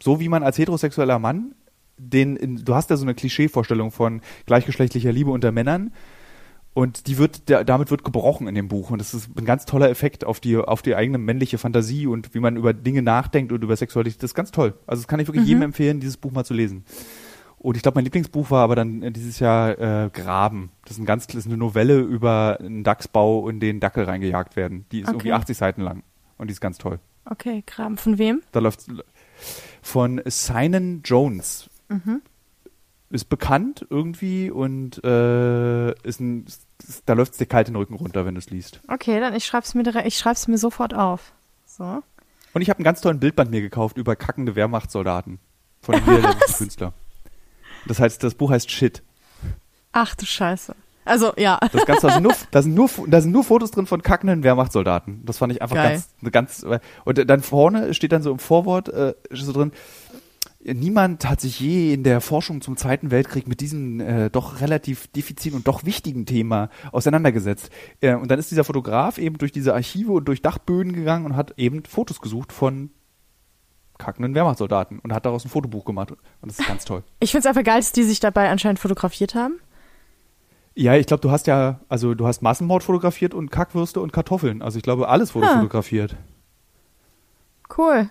So 0.00 0.20
wie 0.20 0.28
man 0.28 0.44
als 0.44 0.58
heterosexueller 0.58 1.18
Mann 1.18 1.54
den, 1.98 2.36
in, 2.36 2.64
du 2.64 2.74
hast 2.76 2.88
ja 2.90 2.96
so 2.96 3.04
eine 3.04 3.14
Klischeevorstellung 3.16 3.90
von 3.90 4.20
gleichgeschlechtlicher 4.46 5.10
Liebe 5.10 5.30
unter 5.32 5.50
Männern 5.50 5.92
und 6.76 7.06
die 7.06 7.16
wird, 7.16 7.48
der, 7.48 7.64
damit 7.64 7.90
wird 7.90 8.04
gebrochen 8.04 8.46
in 8.48 8.54
dem 8.54 8.68
Buch 8.68 8.90
und 8.90 8.98
das 8.98 9.14
ist 9.14 9.30
ein 9.34 9.46
ganz 9.46 9.64
toller 9.64 9.88
Effekt 9.88 10.26
auf 10.26 10.40
die, 10.40 10.58
auf 10.58 10.82
die 10.82 10.94
eigene 10.94 11.16
männliche 11.16 11.56
Fantasie 11.56 12.06
und 12.06 12.34
wie 12.34 12.38
man 12.38 12.58
über 12.58 12.74
Dinge 12.74 13.00
nachdenkt 13.00 13.50
und 13.50 13.64
über 13.64 13.74
Sexualität. 13.74 14.22
Das 14.22 14.32
ist 14.32 14.34
ganz 14.34 14.50
toll. 14.50 14.74
Also 14.86 15.00
das 15.00 15.08
kann 15.08 15.18
ich 15.18 15.26
wirklich 15.26 15.46
jedem 15.46 15.62
empfehlen, 15.62 16.00
dieses 16.00 16.18
Buch 16.18 16.32
mal 16.32 16.44
zu 16.44 16.52
lesen. 16.52 16.84
Und 17.56 17.76
ich 17.78 17.82
glaube, 17.82 17.94
mein 17.96 18.04
Lieblingsbuch 18.04 18.50
war 18.50 18.62
aber 18.62 18.76
dann 18.76 19.02
äh, 19.02 19.10
dieses 19.10 19.38
Jahr 19.38 19.78
äh, 20.04 20.10
Graben. 20.10 20.70
Das 20.82 20.92
ist, 20.92 20.98
ein 20.98 21.06
ganz, 21.06 21.26
das 21.26 21.36
ist 21.36 21.46
eine 21.46 21.56
Novelle 21.56 21.98
über 21.98 22.58
einen 22.60 22.84
Dachsbau, 22.84 23.48
in 23.48 23.58
den 23.58 23.80
Dackel 23.80 24.04
reingejagt 24.04 24.54
werden. 24.54 24.84
Die 24.92 25.00
ist 25.00 25.08
Okay. 25.08 25.14
irgendwie 25.16 25.32
80 25.32 25.56
Seiten 25.56 25.80
lang. 25.80 26.02
Und 26.36 26.48
die 26.48 26.52
ist 26.52 26.60
ganz 26.60 26.76
toll. 26.76 27.00
Okay, 27.24 27.62
Kram. 27.64 27.96
Von 27.96 28.18
wem? 28.18 28.42
Da 28.52 28.60
läuft 28.60 28.84
von 29.80 30.20
Sinan 30.26 31.00
Jones. 31.06 31.70
Mhm. 31.88 32.20
Ist 33.08 33.28
bekannt 33.28 33.86
irgendwie 33.88 34.50
und 34.50 35.02
äh, 35.04 35.92
ist 36.02 36.20
ein, 36.20 36.44
ist, 36.44 36.66
da 37.06 37.12
läuft 37.12 37.32
es 37.32 37.38
dir 37.38 37.46
kalt 37.46 37.68
den 37.68 37.76
Rücken 37.76 37.94
runter, 37.94 38.26
wenn 38.26 38.34
du 38.34 38.40
es 38.40 38.50
liest. 38.50 38.80
Okay, 38.88 39.20
dann 39.20 39.34
ich 39.34 39.46
schreib's 39.46 39.74
mir 39.74 39.84
direkt, 39.84 40.08
ich 40.08 40.18
schreib's 40.18 40.48
mir 40.48 40.58
sofort 40.58 40.92
auf. 40.92 41.32
So. 41.66 42.02
Und 42.52 42.62
ich 42.62 42.68
habe 42.68 42.78
einen 42.78 42.84
ganz 42.84 43.00
tollen 43.00 43.20
Bildband 43.20 43.50
mir 43.50 43.60
gekauft 43.60 43.96
über 43.96 44.16
kackende 44.16 44.56
Wehrmachtssoldaten 44.56 45.38
von 45.82 45.94
einem 45.94 46.06
niederländischen 46.16 46.56
Künstler. 46.56 46.92
Das 47.86 48.00
heißt, 48.00 48.22
das 48.24 48.34
Buch 48.34 48.50
heißt 48.50 48.70
Shit. 48.70 49.02
Ach 49.92 50.14
du 50.14 50.26
Scheiße. 50.26 50.74
Also, 51.06 51.32
ja. 51.36 51.58
Das 51.72 51.86
Ganze, 51.86 52.08
da 52.08 52.14
sind 52.14 52.22
nur, 52.24 52.34
da 52.50 52.62
sind 52.62 52.74
nur, 52.74 52.90
da 53.06 53.20
sind 53.20 53.30
nur 53.30 53.44
Fotos 53.44 53.70
drin 53.70 53.86
von 53.86 54.02
kackenden 54.02 54.42
Wehrmachtssoldaten. 54.42 55.24
Das 55.24 55.38
fand 55.38 55.52
ich 55.52 55.62
einfach 55.62 55.76
Geil. 55.76 56.02
ganz, 56.20 56.62
ganz, 56.62 56.80
und 57.04 57.30
dann 57.30 57.42
vorne 57.42 57.94
steht 57.94 58.10
dann 58.10 58.22
so 58.22 58.32
im 58.32 58.40
Vorwort, 58.40 58.88
äh, 58.88 59.14
so 59.30 59.52
drin, 59.52 59.72
niemand 60.74 61.28
hat 61.28 61.40
sich 61.40 61.60
je 61.60 61.94
in 61.94 62.02
der 62.02 62.20
Forschung 62.20 62.60
zum 62.60 62.76
Zweiten 62.76 63.10
Weltkrieg 63.10 63.46
mit 63.46 63.60
diesem 63.60 64.00
äh, 64.00 64.30
doch 64.30 64.60
relativ 64.60 65.06
diffizilen 65.08 65.56
und 65.56 65.68
doch 65.68 65.84
wichtigen 65.84 66.26
Thema 66.26 66.70
auseinandergesetzt. 66.92 67.70
Äh, 68.00 68.14
und 68.14 68.30
dann 68.30 68.38
ist 68.38 68.50
dieser 68.50 68.64
Fotograf 68.64 69.18
eben 69.18 69.38
durch 69.38 69.52
diese 69.52 69.74
Archive 69.74 70.12
und 70.12 70.26
durch 70.26 70.42
Dachböden 70.42 70.92
gegangen 70.92 71.24
und 71.26 71.36
hat 71.36 71.54
eben 71.58 71.84
Fotos 71.84 72.20
gesucht 72.20 72.52
von 72.52 72.90
kackenden 73.98 74.34
Wehrmachtssoldaten 74.34 74.98
und 74.98 75.12
hat 75.12 75.24
daraus 75.24 75.44
ein 75.44 75.48
Fotobuch 75.48 75.84
gemacht. 75.84 76.10
Und 76.10 76.18
das 76.42 76.58
ist 76.58 76.66
ganz 76.66 76.84
toll. 76.84 77.02
Ich 77.20 77.30
find's 77.32 77.46
einfach 77.46 77.64
geil, 77.64 77.78
dass 77.78 77.92
die 77.92 78.02
sich 78.02 78.20
dabei 78.20 78.50
anscheinend 78.50 78.78
fotografiert 78.78 79.34
haben. 79.34 79.58
Ja, 80.74 80.94
ich 80.96 81.06
glaube, 81.06 81.22
du 81.22 81.30
hast 81.30 81.46
ja, 81.46 81.80
also 81.88 82.14
du 82.14 82.26
hast 82.26 82.42
Massenmord 82.42 82.82
fotografiert 82.82 83.32
und 83.32 83.50
Kackwürste 83.50 84.00
und 84.00 84.12
Kartoffeln. 84.12 84.60
Also 84.60 84.76
ich 84.76 84.82
glaube, 84.82 85.08
alles 85.08 85.34
wurde 85.34 85.48
Ah. 85.48 85.56
fotografiert. 85.56 86.16
Cool. 87.76 88.10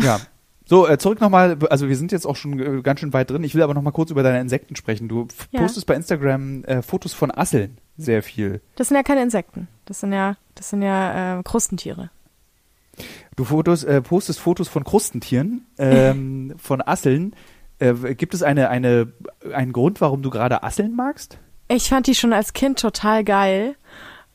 Ja. 0.00 0.18
So, 0.68 0.88
äh, 0.88 0.98
zurück 0.98 1.20
nochmal, 1.20 1.56
also 1.70 1.88
wir 1.88 1.96
sind 1.96 2.10
jetzt 2.10 2.26
auch 2.26 2.34
schon 2.34 2.58
äh, 2.58 2.82
ganz 2.82 2.98
schön 3.00 3.12
weit 3.12 3.30
drin. 3.30 3.44
Ich 3.44 3.54
will 3.54 3.62
aber 3.62 3.72
nochmal 3.72 3.92
kurz 3.92 4.10
über 4.10 4.24
deine 4.24 4.40
Insekten 4.40 4.74
sprechen. 4.74 5.08
Du 5.08 5.28
Ja. 5.52 5.60
postest 5.60 5.86
bei 5.86 5.94
Instagram 5.94 6.64
äh, 6.64 6.82
Fotos 6.82 7.12
von 7.14 7.30
Asseln 7.30 7.78
sehr 7.96 8.22
viel. 8.22 8.60
Das 8.74 8.88
sind 8.88 8.96
ja 8.96 9.04
keine 9.04 9.22
Insekten. 9.22 9.68
Das 9.84 10.00
sind 10.00 10.12
ja, 10.12 10.36
das 10.56 10.70
sind 10.70 10.82
ja 10.82 11.38
äh, 11.38 11.42
Krustentiere. 11.44 12.10
Du 13.36 13.44
Fotos, 13.44 13.84
äh, 13.84 14.02
postest 14.02 14.40
Fotos 14.40 14.66
von 14.68 14.82
Krustentieren, 14.82 15.66
ähm, 15.78 16.54
von 16.58 16.82
Asseln. 16.82 17.36
Äh, 17.78 18.14
gibt 18.14 18.34
es 18.34 18.42
eine, 18.42 18.68
eine, 18.68 19.12
einen 19.52 19.72
Grund, 19.72 20.00
warum 20.00 20.22
du 20.22 20.30
gerade 20.30 20.62
Asseln 20.64 20.96
magst? 20.96 21.38
Ich 21.68 21.88
fand 21.88 22.06
die 22.08 22.14
schon 22.14 22.32
als 22.32 22.54
Kind 22.54 22.80
total 22.80 23.22
geil 23.22 23.76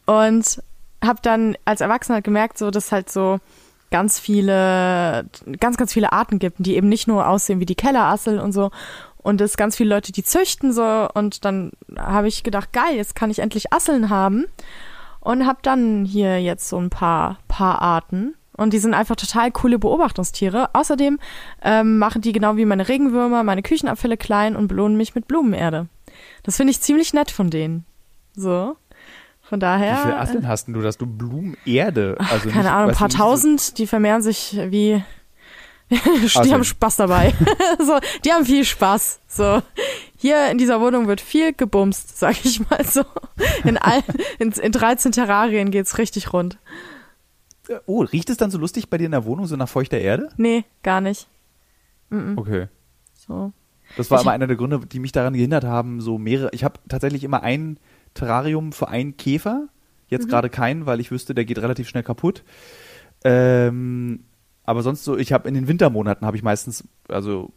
und 0.05 0.61
habe 1.03 1.19
dann 1.21 1.57
als 1.65 1.81
Erwachsener 1.81 2.21
gemerkt, 2.21 2.57
so 2.57 2.71
dass 2.71 2.91
halt 2.91 3.09
so 3.11 3.39
ganz 3.91 4.19
viele, 4.19 5.25
ganz 5.59 5.77
ganz 5.77 5.93
viele 5.93 6.11
Arten 6.11 6.39
gibt, 6.39 6.57
die 6.59 6.75
eben 6.75 6.89
nicht 6.89 7.07
nur 7.07 7.27
aussehen 7.27 7.59
wie 7.59 7.65
die 7.65 7.75
Kellerassel 7.75 8.39
und 8.39 8.51
so 8.51 8.71
und 9.17 9.39
es 9.41 9.57
ganz 9.57 9.75
viele 9.75 9.93
Leute, 9.93 10.11
die 10.11 10.23
züchten 10.23 10.73
so 10.73 11.07
und 11.13 11.45
dann 11.45 11.71
habe 11.97 12.27
ich 12.27 12.43
gedacht, 12.43 12.73
geil, 12.73 12.95
jetzt 12.95 13.15
kann 13.15 13.29
ich 13.29 13.39
endlich 13.39 13.71
Asseln 13.71 14.09
haben 14.09 14.45
und 15.19 15.45
habe 15.45 15.59
dann 15.61 16.05
hier 16.05 16.41
jetzt 16.41 16.67
so 16.67 16.77
ein 16.77 16.89
paar 16.89 17.37
paar 17.47 17.81
Arten 17.81 18.33
Und 18.57 18.73
die 18.73 18.79
sind 18.79 18.93
einfach 18.93 19.15
total 19.15 19.51
coole 19.51 19.79
Beobachtungstiere. 19.79 20.69
Außerdem 20.73 21.19
ähm, 21.63 21.97
machen 21.97 22.21
die 22.21 22.31
genau 22.31 22.57
wie 22.57 22.65
meine 22.65 22.87
Regenwürmer 22.87 23.43
meine 23.43 23.63
Küchenabfälle 23.63 24.17
klein 24.17 24.55
und 24.55 24.67
belohnen 24.67 24.97
mich 24.97 25.15
mit 25.15 25.27
Blumenerde. 25.27 25.87
Das 26.43 26.57
finde 26.57 26.71
ich 26.71 26.81
ziemlich 26.81 27.13
nett 27.13 27.31
von 27.31 27.49
denen. 27.49 27.85
So. 28.35 28.75
Von 29.51 29.59
daher. 29.59 29.97
Wie 29.97 30.01
viele 30.03 30.17
Asseln 30.17 30.47
hast 30.47 30.67
denn 30.67 30.73
du, 30.75 30.81
dass 30.81 30.97
du 30.97 31.05
Blumenerde? 31.05 32.15
Also 32.19 32.47
keine 32.49 32.63
nicht, 32.63 32.71
Ahnung, 32.71 32.89
ein 32.91 32.95
paar 32.95 33.09
du, 33.09 33.17
tausend, 33.17 33.77
die 33.79 33.85
vermehren 33.85 34.21
sich 34.21 34.57
wie. 34.69 35.03
die 35.89 35.97
Also- 36.33 36.53
haben 36.53 36.63
Spaß 36.63 36.95
dabei. 36.95 37.33
so, 37.85 37.99
die 38.23 38.31
haben 38.31 38.45
viel 38.45 38.63
Spaß. 38.63 39.19
So, 39.27 39.61
hier 40.15 40.49
in 40.51 40.57
dieser 40.57 40.79
Wohnung 40.79 41.07
wird 41.09 41.19
viel 41.19 41.51
gebumst, 41.51 42.17
sag 42.17 42.45
ich 42.45 42.61
mal 42.69 42.85
so. 42.85 43.03
In, 43.65 43.77
all, 43.77 44.01
in, 44.39 44.53
in 44.53 44.71
13 44.71 45.11
Terrarien 45.11 45.69
geht's 45.69 45.97
richtig 45.97 46.31
rund. 46.31 46.57
Oh, 47.87 48.03
riecht 48.03 48.29
es 48.29 48.37
dann 48.37 48.51
so 48.51 48.57
lustig 48.57 48.89
bei 48.89 48.97
dir 48.97 49.05
in 49.07 49.11
der 49.11 49.25
Wohnung, 49.25 49.47
so 49.47 49.57
nach 49.57 49.67
feuchter 49.67 49.97
Erde? 49.97 50.29
Nee, 50.37 50.63
gar 50.81 51.01
nicht. 51.01 51.27
Okay. 52.37 52.67
So. 53.27 53.51
Das 53.97 54.09
war 54.09 54.19
Ich- 54.19 54.23
immer 54.23 54.31
einer 54.31 54.47
der 54.47 54.55
Gründe, 54.55 54.79
die 54.89 54.99
mich 54.99 55.11
daran 55.11 55.33
gehindert 55.33 55.65
haben, 55.65 55.99
so 55.99 56.17
mehrere. 56.17 56.51
Ich 56.53 56.63
habe 56.63 56.79
tatsächlich 56.87 57.25
immer 57.25 57.43
ein 57.43 57.77
Terrarium 58.13 58.71
für 58.71 58.87
einen 58.87 59.17
Käfer. 59.17 59.67
Jetzt 60.07 60.27
gerade 60.27 60.49
keinen, 60.49 60.85
weil 60.85 60.99
ich 60.99 61.09
wüsste, 61.09 61.33
der 61.33 61.45
geht 61.45 61.59
relativ 61.59 61.87
schnell 61.87 62.03
kaputt. 62.03 62.43
Ähm, 63.23 64.25
aber 64.65 64.83
sonst 64.83 65.05
so, 65.05 65.17
ich 65.17 65.31
habe 65.31 65.47
in 65.47 65.53
den 65.53 65.67
Wintermonaten 65.67 66.27
habe 66.27 66.35
ich 66.35 66.43
meistens, 66.43 66.83
also 67.07 67.53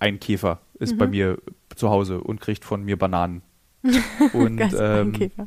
ein 0.00 0.18
Käfer 0.18 0.60
ist 0.78 0.98
bei 0.98 1.06
mir 1.06 1.38
zu 1.74 1.90
Hause 1.90 2.20
und 2.20 2.40
kriegt 2.40 2.64
von 2.64 2.82
mir 2.84 2.96
Bananen. 2.98 3.42
Und 4.32 4.60
ähm, 4.78 5.12
Käfer. 5.12 5.46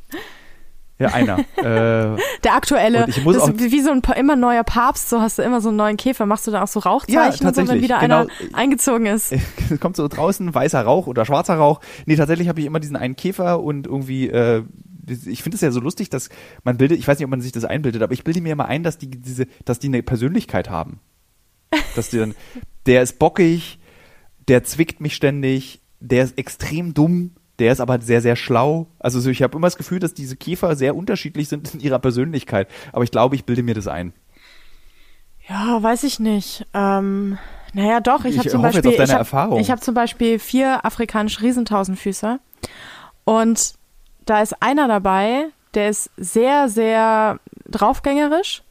Ja, 1.01 1.09
einer. 1.09 1.39
äh, 1.57 2.17
Der 2.43 2.55
aktuelle, 2.55 3.05
ich 3.07 3.23
muss 3.23 3.35
das 3.35 3.43
auch- 3.43 3.53
wie 3.55 3.81
so 3.81 3.91
ein 3.91 4.01
immer 4.17 4.35
neuer 4.35 4.63
Papst, 4.63 5.09
so 5.09 5.21
hast 5.21 5.37
du 5.37 5.41
immer 5.41 5.61
so 5.61 5.69
einen 5.69 5.77
neuen 5.77 5.97
Käfer. 5.97 6.25
Machst 6.25 6.47
du 6.47 6.51
da 6.51 6.63
auch 6.63 6.67
so 6.67 6.79
Rauchzeichen 6.79 7.45
Ja, 7.45 7.53
so, 7.53 7.67
wenn 7.67 7.81
wieder 7.81 7.99
genau. 7.99 8.21
einer 8.21 8.27
eingezogen 8.53 9.05
ist? 9.05 9.31
es 9.69 9.79
kommt 9.79 9.95
so 9.95 10.07
draußen 10.07 10.53
weißer 10.53 10.81
Rauch 10.81 11.07
oder 11.07 11.25
schwarzer 11.25 11.55
Rauch. 11.55 11.81
Nee, 12.05 12.15
tatsächlich 12.15 12.47
habe 12.47 12.59
ich 12.59 12.65
immer 12.65 12.79
diesen 12.79 12.95
einen 12.95 13.15
Käfer 13.15 13.61
und 13.61 13.87
irgendwie, 13.87 14.29
äh, 14.29 14.63
ich 15.25 15.43
finde 15.43 15.55
es 15.55 15.61
ja 15.61 15.71
so 15.71 15.79
lustig, 15.79 16.09
dass 16.09 16.29
man 16.63 16.77
bildet, 16.77 16.99
ich 16.99 17.07
weiß 17.07 17.17
nicht, 17.17 17.25
ob 17.25 17.31
man 17.31 17.41
sich 17.41 17.51
das 17.51 17.65
einbildet, 17.65 18.01
aber 18.01 18.13
ich 18.13 18.23
bilde 18.23 18.41
mir 18.41 18.53
immer 18.53 18.65
ein, 18.65 18.83
dass 18.83 18.97
die 18.97 19.09
diese, 19.09 19.47
dass 19.65 19.79
die 19.79 19.87
eine 19.87 20.03
Persönlichkeit 20.03 20.69
haben. 20.69 20.99
Dass 21.95 22.09
die 22.09 22.17
dann, 22.17 22.35
der 22.85 23.01
ist 23.01 23.17
bockig, 23.19 23.79
der 24.47 24.63
zwickt 24.63 25.01
mich 25.01 25.15
ständig, 25.15 25.81
der 25.99 26.23
ist 26.23 26.37
extrem 26.37 26.93
dumm, 26.93 27.31
der 27.61 27.71
ist 27.71 27.79
aber 27.79 28.01
sehr, 28.01 28.21
sehr 28.21 28.35
schlau. 28.35 28.87
Also 28.97 29.19
so, 29.19 29.29
ich 29.29 29.43
habe 29.43 29.55
immer 29.55 29.67
das 29.67 29.77
Gefühl, 29.77 29.99
dass 29.99 30.15
diese 30.15 30.35
Käfer 30.35 30.75
sehr 30.75 30.95
unterschiedlich 30.95 31.47
sind 31.47 31.75
in 31.75 31.79
ihrer 31.79 31.99
Persönlichkeit. 31.99 32.67
Aber 32.91 33.03
ich 33.03 33.11
glaube, 33.11 33.35
ich 33.35 33.45
bilde 33.45 33.61
mir 33.61 33.75
das 33.75 33.87
ein. 33.87 34.13
Ja, 35.47 35.81
weiß 35.81 36.03
ich 36.03 36.19
nicht. 36.19 36.65
Ähm, 36.73 37.37
naja, 37.73 37.99
doch, 37.99 38.25
ich, 38.25 38.31
Ich 38.31 38.39
habe 38.39 38.49
zum 38.49 38.63
Beispiel, 38.63 38.91
ich 38.91 39.11
habe 39.11 39.53
hab 39.53 39.83
zum 39.83 39.93
Beispiel 39.93 40.39
vier 40.39 40.83
afrikanische 40.83 41.43
Riesentausendfüßer 41.43 42.39
und 43.25 43.75
da 44.25 44.41
ist 44.41 44.59
einer 44.63 44.87
dabei, 44.87 45.45
der 45.75 45.89
ist 45.89 46.09
sehr, 46.17 46.67
sehr 46.67 47.39
draufgängerisch 47.69 48.63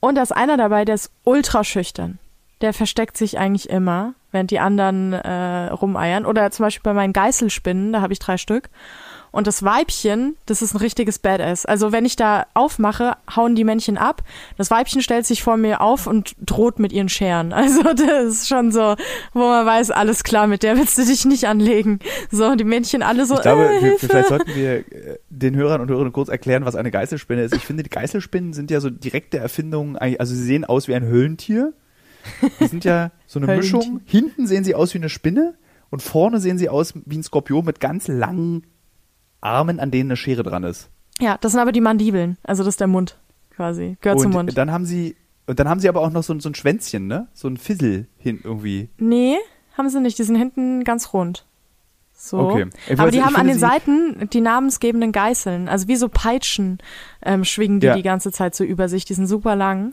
und 0.00 0.16
da 0.16 0.22
ist 0.22 0.32
einer 0.32 0.56
dabei, 0.56 0.84
der 0.84 0.96
ist 0.96 1.12
ultra 1.22 1.62
schüchtern. 1.62 2.18
Der 2.62 2.74
versteckt 2.74 3.16
sich 3.16 3.38
eigentlich 3.38 3.70
immer, 3.70 4.14
während 4.32 4.50
die 4.50 4.58
anderen 4.58 5.12
äh, 5.12 5.68
rumeiern. 5.70 6.26
Oder 6.26 6.50
zum 6.50 6.64
Beispiel 6.64 6.82
bei 6.82 6.94
meinen 6.94 7.12
Geißelspinnen, 7.12 7.92
da 7.92 8.00
habe 8.00 8.12
ich 8.12 8.18
drei 8.18 8.36
Stück. 8.36 8.70
Und 9.32 9.46
das 9.46 9.62
Weibchen, 9.62 10.36
das 10.44 10.60
ist 10.60 10.74
ein 10.74 10.78
richtiges 10.78 11.18
Badass. 11.18 11.64
Also 11.64 11.90
wenn 11.90 12.04
ich 12.04 12.16
da 12.16 12.44
aufmache, 12.52 13.16
hauen 13.34 13.54
die 13.54 13.64
Männchen 13.64 13.96
ab. 13.96 14.22
Das 14.58 14.70
Weibchen 14.70 15.00
stellt 15.00 15.24
sich 15.24 15.42
vor 15.42 15.56
mir 15.56 15.80
auf 15.80 16.06
und 16.06 16.36
droht 16.38 16.78
mit 16.78 16.92
ihren 16.92 17.08
Scheren. 17.08 17.52
Also 17.62 17.82
das 17.82 18.26
ist 18.26 18.48
schon 18.48 18.72
so, 18.72 18.96
wo 19.32 19.38
man 19.38 19.64
weiß, 19.64 19.92
alles 19.92 20.24
klar, 20.24 20.48
mit 20.48 20.64
der 20.64 20.76
willst 20.76 20.98
du 20.98 21.06
dich 21.06 21.24
nicht 21.24 21.46
anlegen. 21.46 22.00
So, 22.30 22.56
die 22.56 22.64
Männchen 22.64 23.02
alle 23.02 23.24
so, 23.24 23.36
Ich 23.36 23.42
glaube, 23.42 23.66
äh, 23.66 23.70
wir, 23.70 23.80
Hilfe. 23.80 24.08
vielleicht 24.08 24.28
sollten 24.28 24.54
wir 24.54 24.78
äh, 24.78 25.18
den 25.30 25.54
Hörern 25.54 25.80
und 25.80 25.88
Hörerinnen 25.88 26.12
kurz 26.12 26.28
erklären, 26.28 26.66
was 26.66 26.74
eine 26.74 26.90
Geißelspinne 26.90 27.44
ist. 27.44 27.54
Ich 27.54 27.64
finde, 27.64 27.84
die 27.84 27.90
Geißelspinnen 27.90 28.52
sind 28.52 28.70
ja 28.70 28.80
so 28.80 28.90
direkte 28.90 29.38
Erfindungen, 29.38 29.96
also 29.96 30.34
sie 30.34 30.42
sehen 30.42 30.64
aus 30.64 30.88
wie 30.88 30.94
ein 30.94 31.04
Höhlentier. 31.04 31.72
Die 32.60 32.66
sind 32.66 32.84
ja 32.84 33.10
so 33.26 33.40
eine. 33.40 33.56
Mischung. 33.56 34.00
Hinten 34.04 34.46
sehen 34.46 34.64
sie 34.64 34.74
aus 34.74 34.94
wie 34.94 34.98
eine 34.98 35.08
Spinne 35.08 35.54
und 35.90 36.02
vorne 36.02 36.40
sehen 36.40 36.58
sie 36.58 36.68
aus 36.68 36.94
wie 37.06 37.16
ein 37.18 37.22
Skorpion 37.22 37.64
mit 37.64 37.80
ganz 37.80 38.08
langen 38.08 38.64
Armen, 39.40 39.80
an 39.80 39.90
denen 39.90 40.10
eine 40.10 40.16
Schere 40.16 40.42
dran 40.42 40.64
ist. 40.64 40.88
Ja, 41.20 41.36
das 41.40 41.52
sind 41.52 41.60
aber 41.60 41.72
die 41.72 41.80
Mandibeln. 41.80 42.36
Also 42.42 42.62
das 42.64 42.74
ist 42.74 42.80
der 42.80 42.86
Mund 42.86 43.18
quasi. 43.50 43.96
Gehört 44.00 44.20
zum 44.20 44.30
und 44.34 44.46
Mund. 44.46 44.58
dann 44.58 44.70
haben 44.72 44.84
sie, 44.86 45.16
und 45.46 45.58
dann 45.58 45.68
haben 45.68 45.80
sie 45.80 45.88
aber 45.88 46.00
auch 46.00 46.10
noch 46.10 46.22
so, 46.22 46.32
ein- 46.32 46.40
so 46.40 46.48
ein 46.48 46.54
Schwänzchen, 46.54 47.06
ne? 47.06 47.28
So 47.34 47.48
ein 47.48 47.56
Fissel 47.56 48.06
hin 48.18 48.40
irgendwie. 48.42 48.88
Nee, 48.98 49.36
haben 49.76 49.88
sie 49.88 50.00
nicht. 50.00 50.18
Die 50.18 50.22
sind 50.22 50.36
hinten 50.36 50.84
ganz 50.84 51.12
rund. 51.12 51.44
So. 52.14 52.38
Okay. 52.38 52.66
Ich 52.88 52.98
Aber 52.98 53.08
weiß- 53.08 53.12
die 53.12 53.22
haben 53.24 53.34
an 53.36 53.48
den 53.48 53.58
Seiten 53.58 54.28
die 54.32 54.40
namensgebenden 54.40 55.10
Geißeln. 55.12 55.68
Also 55.68 55.88
wie 55.88 55.96
so 55.96 56.08
Peitschen 56.08 56.78
ähm, 57.22 57.44
schwingen 57.44 57.80
die 57.80 57.86
Ja. 57.88 57.96
die 57.96 58.02
ganze 58.02 58.30
Zeit 58.30 58.54
so 58.54 58.62
über 58.64 58.88
sich. 58.88 59.04
Die 59.04 59.14
sind 59.14 59.26
super 59.26 59.56
lang. 59.56 59.92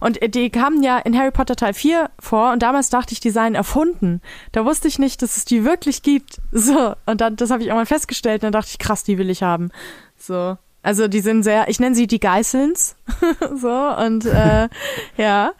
Und 0.00 0.20
äh, 0.22 0.28
die 0.28 0.50
kamen 0.50 0.82
ja 0.82 0.98
in 0.98 1.16
Harry 1.16 1.30
Potter 1.30 1.56
Teil 1.56 1.74
4 1.74 2.10
vor 2.18 2.52
und 2.52 2.62
damals 2.62 2.90
dachte 2.90 3.12
ich, 3.12 3.20
die 3.20 3.30
seien 3.30 3.54
erfunden. 3.54 4.20
Da 4.52 4.64
wusste 4.64 4.88
ich 4.88 4.98
nicht, 4.98 5.22
dass 5.22 5.36
es 5.36 5.44
die 5.44 5.64
wirklich 5.64 6.02
gibt. 6.02 6.40
So. 6.50 6.94
Und 7.06 7.20
dann, 7.20 7.36
das 7.36 7.50
habe 7.50 7.62
ich 7.62 7.68
irgendwann 7.68 7.86
festgestellt 7.86 8.42
und 8.42 8.46
dann 8.46 8.60
dachte 8.60 8.70
ich, 8.72 8.78
krass, 8.78 9.04
die 9.04 9.16
will 9.16 9.30
ich 9.30 9.42
haben. 9.42 9.70
So. 10.16 10.58
Also 10.82 11.08
die 11.08 11.20
sind 11.20 11.42
sehr, 11.42 11.68
ich 11.68 11.80
nenne 11.80 11.94
sie 11.94 12.06
die 12.06 12.20
Geißelns. 12.20 12.96
so. 13.54 13.68
Und 13.68 14.26
äh, 14.26 14.68
ja. 15.16 15.52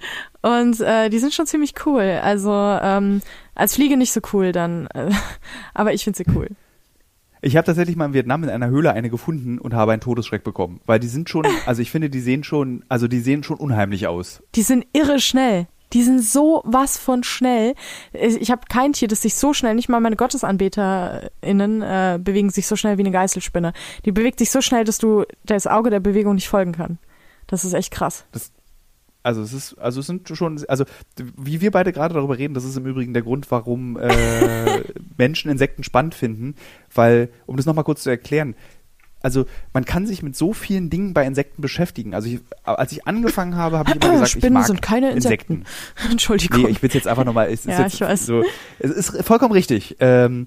Und 0.43 0.81
äh, 0.81 1.09
die 1.09 1.19
sind 1.19 1.35
schon 1.35 1.47
ziemlich 1.47 1.75
cool. 1.87 2.21
Also 2.23 2.53
ähm, 2.53 3.23
als 3.55 3.75
Fliege 3.75 3.97
nicht 3.97 4.13
so 4.13 4.21
cool 4.33 4.53
dann. 4.53 4.87
Äh, 4.89 5.11
aber 5.75 5.93
ich 5.93 6.05
finde 6.05 6.17
sie 6.17 6.27
cool. 6.35 6.49
Ich 7.41 7.57
habe 7.57 7.65
tatsächlich 7.65 7.97
mal 7.97 8.07
in 8.07 8.15
Vietnam 8.15 8.45
in 8.45 8.51
einer 8.51 8.69
Höhle 8.69 8.93
eine 8.93 9.11
gefunden 9.11 9.59
und 9.59 9.75
habe 9.75 9.93
einen 9.93 10.01
Todesschreck 10.01 10.45
bekommen. 10.45 10.81
Weil 10.87 10.99
die 10.99 11.09
sind 11.09 11.29
schon, 11.29 11.47
also 11.67 11.83
ich 11.83 11.91
finde, 11.91 12.11
die 12.11 12.21
sehen 12.21 12.45
schon, 12.45 12.85
also 12.89 13.09
die 13.09 13.21
sehen 13.21 13.43
schon 13.43 13.59
unheimlich 13.59 14.07
aus. 14.07 14.43
Die 14.55 14.63
sind 14.63 14.87
irre 14.93 15.21
schnell. 15.21 15.67
Die 15.93 16.03
sind 16.03 16.23
so 16.23 16.63
was 16.67 16.99
von 16.99 17.25
schnell. 17.25 17.75
Ich 18.13 18.51
habe 18.51 18.63
kein 18.69 18.93
Tier, 18.93 19.09
das 19.09 19.23
sich 19.23 19.35
so 19.37 19.55
schnell, 19.55 19.75
nicht 19.75 19.89
mal 19.89 20.01
meine 20.01 20.17
GottesanbeterInnen 20.17 21.83
äh, 21.83 22.19
bewegen 22.23 22.51
sich 22.51 22.67
so 22.67 22.77
schnell 22.77 22.99
wie 22.99 23.03
eine 23.03 23.11
Geißelspinne. 23.11 23.73
Die 24.05 24.13
bewegt 24.13 24.39
sich 24.39 24.51
so 24.51 24.61
schnell, 24.61 24.85
dass 24.85 24.99
du 24.99 25.25
das 25.45 25.67
Auge 25.67 25.89
der 25.89 26.01
Bewegung 26.01 26.35
nicht 26.35 26.49
folgen 26.49 26.73
kann. 26.73 26.99
Das 27.47 27.65
ist 27.65 27.73
echt 27.73 27.91
krass. 27.91 28.27
Also 29.29 29.43
es 29.43 29.53
ist, 29.53 29.75
also 29.75 30.01
es 30.01 30.07
sind 30.07 30.27
schon, 30.27 30.65
also 30.69 30.87
wie 31.37 31.61
wir 31.61 31.71
beide 31.71 31.93
gerade 31.93 32.15
darüber 32.15 32.39
reden, 32.39 32.55
das 32.55 32.65
ist 32.65 32.79
im 32.79 32.87
Übrigen 32.87 33.13
der 33.13 33.21
Grund, 33.21 33.51
warum 33.51 33.99
äh, 33.99 34.85
Menschen 35.19 35.51
Insekten 35.51 35.85
spannend 35.85 36.15
finden, 36.15 36.55
weil, 36.95 37.29
um 37.45 37.59
das 37.59 37.67
nochmal 37.67 37.85
kurz 37.85 38.03
zu 38.03 38.09
erklären, 38.09 38.55
also 39.21 39.45
man 39.75 39.85
kann 39.85 40.07
sich 40.07 40.23
mit 40.23 40.35
so 40.35 40.55
vielen 40.55 40.89
Dingen 40.89 41.13
bei 41.13 41.27
Insekten 41.27 41.61
beschäftigen. 41.61 42.15
Also 42.15 42.27
ich, 42.31 42.41
als 42.63 42.91
ich 42.93 43.07
angefangen 43.07 43.55
habe, 43.55 43.77
habe 43.77 43.91
ich 43.91 43.97
immer 43.97 44.13
gesagt, 44.13 44.29
ich 44.29 44.39
Spinnen 44.39 44.55
mag 44.55 44.67
sind 44.67 44.81
keine 44.81 45.11
Insekten. 45.11 45.65
Entschuldigung. 46.11 46.63
Nee, 46.63 46.69
ich 46.71 46.81
will 46.81 46.89
es 46.89 46.95
jetzt 46.95 47.07
einfach 47.07 47.27
nochmal. 47.27 47.49
Es 47.49 47.67
ist 47.67 47.79
Ja, 47.79 47.85
ich 47.85 48.01
weiß. 48.01 48.25
So, 48.25 48.45
es 48.79 48.93
ist 48.93 49.25
vollkommen 49.27 49.53
richtig. 49.53 49.97
Ähm, 50.01 50.47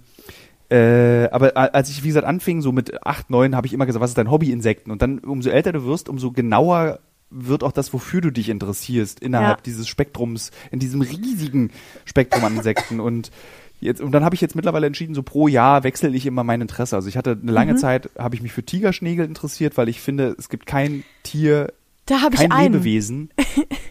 äh, 0.69 1.29
aber 1.29 1.55
als 1.55 1.91
ich, 1.91 2.03
wie 2.03 2.07
gesagt, 2.07 2.25
anfing, 2.25 2.63
so 2.63 2.71
mit 2.71 3.05
acht, 3.05 3.29
neun, 3.29 3.55
habe 3.55 3.67
ich 3.67 3.73
immer 3.73 3.85
gesagt, 3.85 4.01
was 4.01 4.09
ist 4.09 4.17
dein 4.17 4.31
Hobby, 4.31 4.51
Insekten? 4.51 4.89
Und 4.89 5.03
dann, 5.03 5.19
umso 5.19 5.51
älter 5.51 5.71
du 5.71 5.85
wirst, 5.85 6.09
umso 6.09 6.31
genauer 6.31 6.99
wird 7.31 7.63
auch 7.63 7.71
das, 7.71 7.93
wofür 7.93 8.21
du 8.21 8.29
dich 8.31 8.49
interessierst, 8.49 9.19
innerhalb 9.21 9.57
Ja. 9.59 9.63
dieses 9.65 9.87
Spektrums, 9.87 10.51
in 10.69 10.79
diesem 10.79 11.01
riesigen 11.01 11.71
Spektrum 12.05 12.43
an 12.43 12.57
Insekten. 12.57 12.99
Und 12.99 13.31
jetzt, 13.79 13.99
und 14.01 14.11
dann 14.11 14.23
habe 14.23 14.35
ich 14.35 14.41
jetzt 14.41 14.55
mittlerweile 14.55 14.85
entschieden, 14.85 15.15
so 15.15 15.23
pro 15.23 15.47
Jahr 15.47 15.83
wechsle 15.83 16.09
ich 16.09 16.25
immer 16.27 16.43
mein 16.43 16.61
Interesse. 16.61 16.95
Also 16.95 17.07
ich 17.09 17.17
hatte 17.17 17.31
eine 17.31 17.41
Mhm. 17.43 17.49
lange 17.49 17.75
Zeit, 17.77 18.09
habe 18.17 18.35
ich 18.35 18.41
mich 18.43 18.51
für 18.51 18.63
Tigerschnägel 18.63 19.25
interessiert, 19.25 19.75
weil 19.77 19.89
ich 19.89 19.99
finde, 20.01 20.35
es 20.37 20.49
gibt 20.49 20.65
kein 20.67 21.03
Tier, 21.23 21.73
da 22.05 22.17
ich 22.31 22.39
kein 22.39 22.51
einen. 22.51 22.73
Lebewesen. 22.73 23.29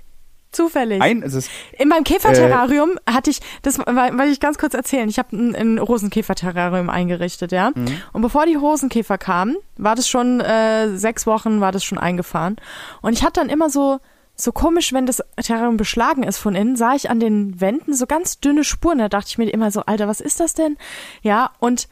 Zufällig. 0.53 1.01
Ein, 1.01 1.23
es 1.23 1.35
ist, 1.35 1.51
In 1.79 1.89
meinem 1.89 2.01
Äh, 2.01 2.05
Käferterrarium 2.05 2.99
hatte 3.09 3.31
ich, 3.31 3.41
das 3.63 3.79
weil- 3.79 4.19
wollte 4.19 4.33
ich 4.33 4.41
ganz 4.41 4.59
kurz 4.59 4.75
erzählen, 4.75 5.09
ich 5.09 5.19
habe 5.19 5.37
ein, 5.37 5.55
ein 5.55 5.79
Rosenkäferterrarium 5.79 6.91
eingerichtet, 6.91 7.53
ja. 7.53 7.71
Mhm. 7.75 7.87
Und 8.13 8.23
bevor 8.23 8.47
die 8.47 8.57
Rosenkäfer 8.57 9.17
kamen, 9.17 9.57
war 9.77 9.95
das 9.95 10.09
schon 10.09 10.41
äh, 10.41 10.97
sechs 10.97 11.27
Wochen, 11.27 11.61
war 11.61 11.71
das 11.73 11.85
schon 11.85 11.99
eingefahren. 11.99 12.57
Und 13.01 13.13
ich 13.13 13.23
hatte 13.23 13.41
dann 13.41 13.49
immer 13.49 13.71
so, 13.71 14.01
so 14.35 14.51
komisch, 14.53 14.93
wenn 14.93 15.07
das 15.07 15.23
Terrarium 15.41 15.77
beschlagen 15.77 16.23
ist 16.25 16.39
von 16.39 16.55
innen, 16.57 16.75
sah 16.75 16.95
ich 16.95 17.11
an 17.11 17.21
den 17.21 17.61
Wänden 17.61 17.95
so 17.95 18.07
ganz 18.07 18.41
dünne 18.41 18.65
Spuren. 18.65 18.99
Da 18.99 19.09
dachte 19.09 19.29
ich 19.29 19.39
mir 19.39 19.49
immer 19.51 19.71
so, 19.71 19.83
Alter, 19.83 20.09
was 20.09 20.21
ist 20.21 20.41
das 20.41 20.55
denn? 20.55 20.77
Ja, 21.23 21.51
und 21.61 21.89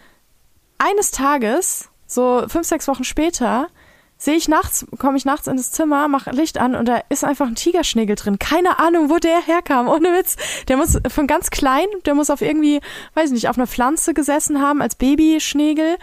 eines 0.78 1.10
Tages, 1.10 1.90
so 2.06 2.44
fünf, 2.48 2.66
sechs 2.66 2.88
Wochen 2.88 3.04
später, 3.04 3.68
sehe 4.18 4.34
ich 4.34 4.48
nachts, 4.48 4.84
komme 4.98 5.16
ich 5.16 5.24
nachts 5.24 5.46
in 5.46 5.56
das 5.56 5.70
Zimmer, 5.70 6.08
mache 6.08 6.30
Licht 6.30 6.58
an 6.58 6.74
und 6.74 6.86
da 6.86 7.00
ist 7.08 7.24
einfach 7.24 7.46
ein 7.46 7.54
Tigerschnägel 7.54 8.16
drin. 8.16 8.38
Keine 8.38 8.78
Ahnung, 8.80 9.08
wo 9.10 9.18
der 9.18 9.40
herkam, 9.40 9.88
ohne 9.88 10.08
Witz. 10.08 10.36
Der 10.66 10.76
muss 10.76 10.98
von 11.08 11.26
ganz 11.26 11.50
klein, 11.50 11.86
der 12.04 12.14
muss 12.14 12.28
auf 12.28 12.42
irgendwie, 12.42 12.80
weiß 13.14 13.26
ich 13.26 13.34
nicht, 13.34 13.48
auf 13.48 13.56
einer 13.56 13.68
Pflanze 13.68 14.14
gesessen 14.14 14.60
haben 14.60 14.82
als 14.82 14.96
Babyschnägel 14.96 15.96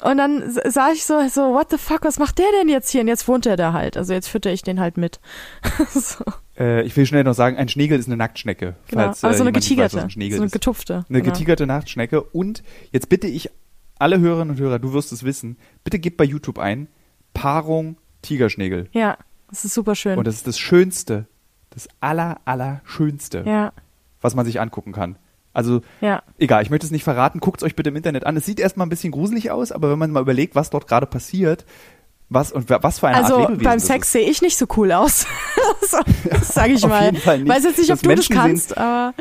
Und 0.00 0.18
dann 0.18 0.44
sah 0.66 0.92
ich 0.92 1.04
so, 1.04 1.26
so, 1.28 1.52
what 1.54 1.70
the 1.70 1.78
fuck, 1.78 2.04
was 2.04 2.18
macht 2.18 2.38
der 2.38 2.46
denn 2.60 2.68
jetzt 2.68 2.90
hier? 2.90 3.00
Und 3.00 3.08
jetzt 3.08 3.26
wohnt 3.28 3.46
er 3.46 3.56
da 3.56 3.72
halt. 3.72 3.96
Also 3.96 4.12
jetzt 4.12 4.28
fütter 4.28 4.52
ich 4.52 4.62
den 4.62 4.78
halt 4.78 4.96
mit. 4.96 5.20
so, 5.94 6.24
Äh, 6.58 6.82
ich 6.82 6.96
will 6.96 7.06
schnell 7.06 7.24
noch 7.24 7.34
sagen, 7.34 7.56
ein 7.56 7.68
Schnegel 7.68 7.98
ist 7.98 8.06
eine 8.06 8.16
Nacktschnecke. 8.16 8.76
genau. 8.88 9.02
Falls, 9.02 9.24
Aber 9.24 9.34
äh, 9.34 9.36
so 9.36 9.42
eine 9.42 9.52
nicht 9.52 9.56
weiß, 9.56 9.64
getigerte, 9.68 9.96
was 9.96 10.04
ein 10.04 10.10
so 10.30 10.36
eine 10.36 10.46
ist. 10.46 10.52
getupfte. 10.52 11.04
Eine 11.08 11.20
genau. 11.22 11.32
getigerte 11.32 11.66
Nachtschnecke. 11.66 12.22
Und 12.22 12.62
jetzt 12.92 13.08
bitte 13.08 13.26
ich 13.26 13.50
alle 13.98 14.20
Hörerinnen 14.20 14.54
und 14.56 14.60
Hörer, 14.60 14.78
du 14.78 14.92
wirst 14.92 15.12
es 15.12 15.24
wissen, 15.24 15.56
bitte 15.82 15.98
gib 15.98 16.16
bei 16.18 16.24
YouTube 16.24 16.58
ein, 16.58 16.88
Paarung 17.36 17.96
Tigerschnegel. 18.22 18.88
Ja, 18.92 19.16
das 19.50 19.64
ist 19.64 19.74
super 19.74 19.94
schön. 19.94 20.18
Und 20.18 20.26
das 20.26 20.34
ist 20.36 20.46
das 20.46 20.58
Schönste, 20.58 21.26
das 21.70 21.88
aller, 22.00 22.38
aller 22.44 22.80
Schönste, 22.84 23.44
ja, 23.46 23.72
was 24.20 24.34
man 24.34 24.44
sich 24.46 24.60
angucken 24.60 24.92
kann. 24.92 25.16
Also, 25.52 25.80
ja. 26.00 26.22
egal, 26.38 26.62
ich 26.62 26.70
möchte 26.70 26.84
es 26.86 26.90
nicht 26.92 27.04
verraten, 27.04 27.40
guckt 27.40 27.62
es 27.62 27.66
euch 27.66 27.76
bitte 27.76 27.88
im 27.90 27.96
Internet 27.96 28.26
an. 28.26 28.36
Es 28.36 28.44
sieht 28.44 28.60
erstmal 28.60 28.86
ein 28.86 28.90
bisschen 28.90 29.10
gruselig 29.12 29.50
aus, 29.50 29.72
aber 29.72 29.90
wenn 29.90 29.98
man 29.98 30.10
mal 30.10 30.20
überlegt, 30.20 30.54
was 30.54 30.68
dort 30.70 30.86
gerade 30.86 31.06
passiert, 31.06 31.64
was 32.28 32.52
und 32.52 32.68
wa- 32.68 32.80
was 32.82 32.98
für 32.98 33.08
eine 33.08 33.16
Also 33.18 33.34
Art 33.36 33.42
Lebewesen 33.50 33.64
beim 33.64 33.78
das 33.78 33.86
Sex 33.86 34.12
sehe 34.12 34.28
ich 34.28 34.42
nicht 34.42 34.58
so 34.58 34.66
cool 34.76 34.92
aus. 34.92 35.26
das 36.30 36.48
sage 36.48 36.72
ich 36.72 36.82
Auf 36.84 36.90
mal. 36.90 37.04
jeden 37.04 37.18
Fall 37.18 37.38
nicht. 37.38 37.48
Weiß 37.48 37.64
jetzt 37.64 37.78
nicht, 37.78 37.90
ob 37.90 37.98
Das 37.98 38.02
du 38.02 38.08
das 38.08 38.16
Menschen 38.28 38.32
sehen- 38.34 38.42
kannst, 38.42 38.76
aber 38.76 39.14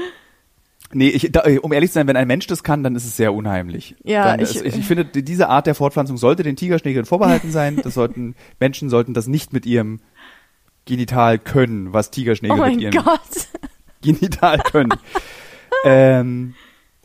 Nee, 0.93 1.09
ich, 1.09 1.29
da, 1.31 1.43
um 1.61 1.73
ehrlich 1.73 1.89
zu 1.89 1.95
sein, 1.95 2.07
wenn 2.07 2.15
ein 2.15 2.27
Mensch 2.27 2.47
das 2.47 2.63
kann, 2.63 2.83
dann 2.83 2.95
ist 2.95 3.05
es 3.05 3.17
sehr 3.17 3.33
unheimlich. 3.33 3.95
Ja, 4.03 4.35
ich- 4.35 4.41
ist, 4.55 4.65
ich, 4.65 4.75
ich 4.77 4.85
finde, 4.85 5.03
die- 5.05 5.23
diese 5.23 5.49
Art 5.49 5.67
der 5.67 5.75
Fortpflanzung 5.75 6.17
sollte 6.17 6.43
den 6.43 6.55
Tigerschnägeln 6.55 7.05
vorbehalten 7.05 7.51
sein. 7.51 7.79
Das 7.83 7.93
sollten, 7.95 8.35
Menschen 8.59 8.89
sollten 8.89 9.13
das 9.13 9.27
nicht 9.27 9.51
mit 9.53 9.65
ihrem 9.65 9.99
Genital 10.85 11.39
können, 11.39 11.93
was 11.93 12.09
oh 12.09 12.11
Tigerschnägel 12.11 12.55
mit 12.57 12.65
mein 12.65 12.79
ihrem 12.79 13.03
Gott. 13.03 13.47
Genital 14.01 14.59
können. 14.59 14.93
ähm, 15.83 16.53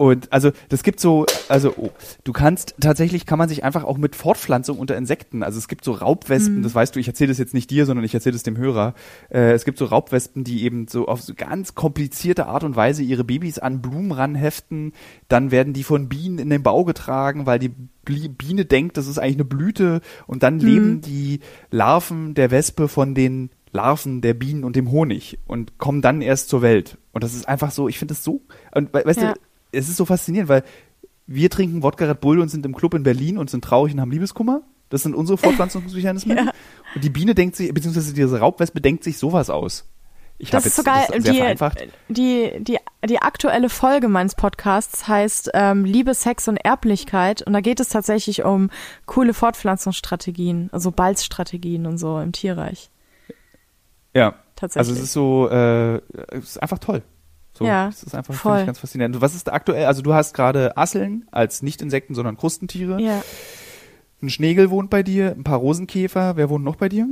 und 0.00 0.32
also 0.32 0.50
das 0.70 0.82
gibt 0.82 0.98
so, 0.98 1.26
also 1.50 1.74
oh, 1.76 1.90
du 2.24 2.32
kannst 2.32 2.74
tatsächlich 2.80 3.26
kann 3.26 3.38
man 3.38 3.50
sich 3.50 3.64
einfach 3.64 3.84
auch 3.84 3.98
mit 3.98 4.16
Fortpflanzung 4.16 4.78
unter 4.78 4.96
Insekten, 4.96 5.42
also 5.42 5.58
es 5.58 5.68
gibt 5.68 5.84
so 5.84 5.92
Raubwespen, 5.92 6.56
Mhm. 6.58 6.62
das 6.62 6.74
weißt 6.74 6.96
du, 6.96 7.00
ich 7.00 7.06
erzähle 7.08 7.28
das 7.28 7.36
jetzt 7.38 7.52
nicht 7.52 7.70
dir, 7.70 7.84
sondern 7.84 8.02
ich 8.04 8.14
erzähle 8.14 8.34
es 8.34 8.42
dem 8.42 8.56
Hörer. 8.56 8.94
Äh, 9.28 9.52
es 9.52 9.66
gibt 9.66 9.76
so 9.76 9.84
Raubwespen, 9.84 10.42
die 10.42 10.64
eben 10.64 10.88
so 10.88 11.06
auf 11.06 11.20
so 11.20 11.34
ganz 11.36 11.74
komplizierte 11.74 12.46
Art 12.46 12.64
und 12.64 12.76
Weise 12.76 13.02
ihre 13.02 13.24
Babys 13.24 13.58
an 13.58 13.82
Blumen 13.82 14.12
ranheften, 14.12 14.92
dann 15.28 15.50
werden 15.50 15.74
die 15.74 15.84
von 15.84 16.08
Bienen 16.08 16.38
in 16.38 16.48
den 16.48 16.62
Bau 16.62 16.84
getragen, 16.84 17.44
weil 17.44 17.58
die 17.58 17.68
Biene 17.68 18.64
denkt, 18.64 18.96
das 18.96 19.06
ist 19.06 19.18
eigentlich 19.18 19.36
eine 19.36 19.44
Blüte 19.44 20.00
und 20.26 20.42
dann 20.42 20.60
leben 20.60 21.02
die 21.02 21.40
Larven 21.70 22.32
der 22.32 22.50
Wespe 22.50 22.88
von 22.88 23.14
den 23.14 23.50
Larven 23.72 24.22
der 24.22 24.34
Bienen 24.34 24.64
und 24.64 24.76
dem 24.76 24.90
Honig 24.90 25.38
und 25.46 25.78
kommen 25.78 26.00
dann 26.02 26.22
erst 26.22 26.48
zur 26.48 26.62
Welt. 26.62 26.96
Und 27.12 27.22
das 27.22 27.34
ist 27.34 27.46
einfach 27.46 27.70
so, 27.70 27.86
ich 27.88 27.98
finde 27.98 28.14
das 28.14 28.24
so, 28.24 28.40
und 28.74 28.92
we- 28.94 29.02
weißt 29.04 29.20
Ja. 29.20 29.34
du, 29.34 29.40
es 29.72 29.88
ist 29.88 29.96
so 29.96 30.04
faszinierend, 30.04 30.48
weil 30.48 30.62
wir 31.26 31.48
trinken 31.50 31.82
Wodka 31.82 32.06
Red 32.06 32.20
Bull 32.20 32.40
und 32.40 32.48
sind 32.48 32.66
im 32.66 32.74
Club 32.74 32.94
in 32.94 33.02
Berlin 33.02 33.38
und 33.38 33.50
sind 33.50 33.64
traurig 33.64 33.94
und 33.94 34.00
haben 34.00 34.10
Liebeskummer. 34.10 34.62
Das 34.88 35.02
sind 35.02 35.14
unsere 35.14 35.38
Fortpflanzungsmechanismen. 35.38 36.36
Ja. 36.46 36.52
Und 36.96 37.04
die 37.04 37.10
Biene 37.10 37.36
denkt 37.36 37.54
sich, 37.54 37.72
beziehungsweise 37.72 38.12
diese 38.12 38.40
Raubwespe 38.40 38.80
denkt 38.80 39.04
sich 39.04 39.16
sowas 39.16 39.48
aus. 39.48 39.88
Ich 40.38 40.50
Das 40.50 40.66
ist 40.66 40.76
jetzt 40.76 40.76
so 40.78 40.82
geil. 40.82 41.06
das 41.12 41.22
sehr 41.22 41.32
Die, 41.32 41.38
vereinfacht. 41.38 41.86
die, 42.08 42.50
die, 42.60 42.78
die 43.06 43.18
aktuelle 43.22 43.68
Folge 43.68 44.08
meines 44.08 44.34
Podcasts 44.34 45.06
heißt 45.06 45.50
ähm, 45.54 45.84
Liebe, 45.84 46.14
Sex 46.14 46.48
und 46.48 46.56
Erblichkeit. 46.56 47.42
Und 47.42 47.52
da 47.52 47.60
geht 47.60 47.78
es 47.78 47.90
tatsächlich 47.90 48.44
um 48.44 48.70
coole 49.06 49.34
Fortpflanzungsstrategien, 49.34 50.70
also 50.72 50.90
Balzstrategien 50.90 51.86
und 51.86 51.98
so 51.98 52.18
im 52.18 52.32
Tierreich. 52.32 52.90
Ja. 54.14 54.34
Tatsächlich. 54.56 54.88
Also 54.90 55.00
es 55.00 55.06
ist 55.06 55.12
so, 55.12 55.48
äh, 55.48 55.96
es 56.36 56.44
ist 56.44 56.62
einfach 56.62 56.78
toll. 56.78 57.02
So, 57.60 57.66
Ja, 57.66 57.88
es 57.88 58.02
ist 58.02 58.14
einfach 58.14 58.34
voll. 58.34 58.58
ich 58.60 58.66
ganz 58.66 58.78
faszinierend. 58.78 59.20
Was 59.20 59.34
ist 59.34 59.52
aktuell? 59.52 59.84
Also 59.86 60.00
du 60.02 60.12
hast 60.14 60.34
gerade 60.34 60.76
Asseln 60.76 61.26
als 61.30 61.62
nicht 61.62 61.82
Insekten, 61.82 62.14
sondern 62.14 62.36
Krustentiere. 62.36 63.00
ja. 63.00 63.22
Ein 64.22 64.28
Schnegel 64.28 64.68
wohnt 64.70 64.90
bei 64.90 65.02
dir, 65.02 65.30
ein 65.34 65.44
paar 65.44 65.56
Rosenkäfer. 65.58 66.36
Wer 66.36 66.50
wohnt 66.50 66.62
noch 66.64 66.76
bei 66.76 66.90
dir? 66.90 67.06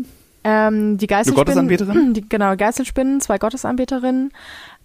Ähm, 0.44 0.98
die 0.98 1.06
Geißelspinnen. 1.06 1.36
Gottesanbeterin? 1.36 2.12
Die, 2.14 2.28
genau, 2.28 2.54
Geißelspinnen, 2.54 3.20
zwei 3.22 3.38
Gottesanbeterinnen. 3.38 4.30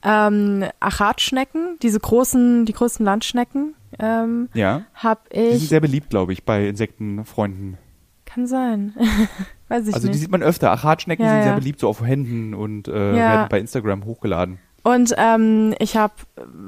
Ähm, 0.04 0.64
Achatschnecken, 0.80 1.78
diese 1.82 2.00
großen, 2.00 2.66
die 2.66 2.72
größten 2.74 3.06
Landschnecken, 3.06 3.74
ähm, 4.00 4.48
Ja. 4.54 4.84
hab 4.96 5.30
Die 5.32 5.38
sind 5.40 5.56
ich. 5.64 5.70
sehr 5.70 5.80
beliebt, 5.82 6.10
glaube 6.10 6.32
ich, 6.34 6.44
bei 6.46 6.68
Insektenfreunden. 6.68 7.78
Kann 8.26 8.48
sein. 8.48 8.94
Weiß 9.68 9.88
ich 9.88 9.94
Also 9.94 10.08
die 10.08 10.14
nicht. 10.14 10.22
sieht 10.22 10.32
man 10.32 10.42
öfter. 10.44 10.72
Achatschnecken 10.72 11.26
Ja, 11.26 11.32
sind 11.34 11.44
sehr 11.44 11.52
ja. 11.52 11.58
beliebt, 11.60 11.80
so 11.82 11.88
auf 11.90 12.02
Händen 12.06 12.54
und 12.54 12.88
äh, 12.88 12.92
Ja. 13.12 13.16
werden 13.16 13.48
bei 13.50 13.60
Instagram 13.60 14.06
hochgeladen. 14.06 14.60
Und 14.84 15.14
ähm, 15.18 15.74
ich 15.80 15.96
habe 15.96 16.14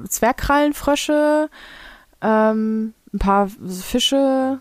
Zwergkrallenfrösche, 0.08 1.50
ähm, 2.22 2.94
ein 3.14 3.20
paar 3.20 3.50
Fische. 3.50 4.60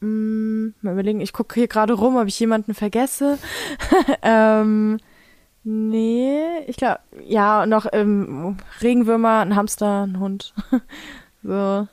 Mm, 0.00 0.68
mal 0.82 0.92
überlegen, 0.92 1.20
ich 1.20 1.32
gucke 1.32 1.54
hier 1.54 1.68
gerade 1.68 1.94
rum, 1.94 2.16
ob 2.16 2.26
ich 2.26 2.38
jemanden 2.38 2.74
vergesse. 2.74 3.38
ähm, 4.22 4.98
nee, 5.62 6.40
ich 6.66 6.76
glaube, 6.76 6.98
ja, 7.24 7.64
noch 7.66 7.86
ähm, 7.92 8.56
Regenwürmer, 8.82 9.40
ein 9.40 9.54
Hamster, 9.54 10.06
ein 10.06 10.18
Hund. 10.18 10.52
so. 11.42 11.88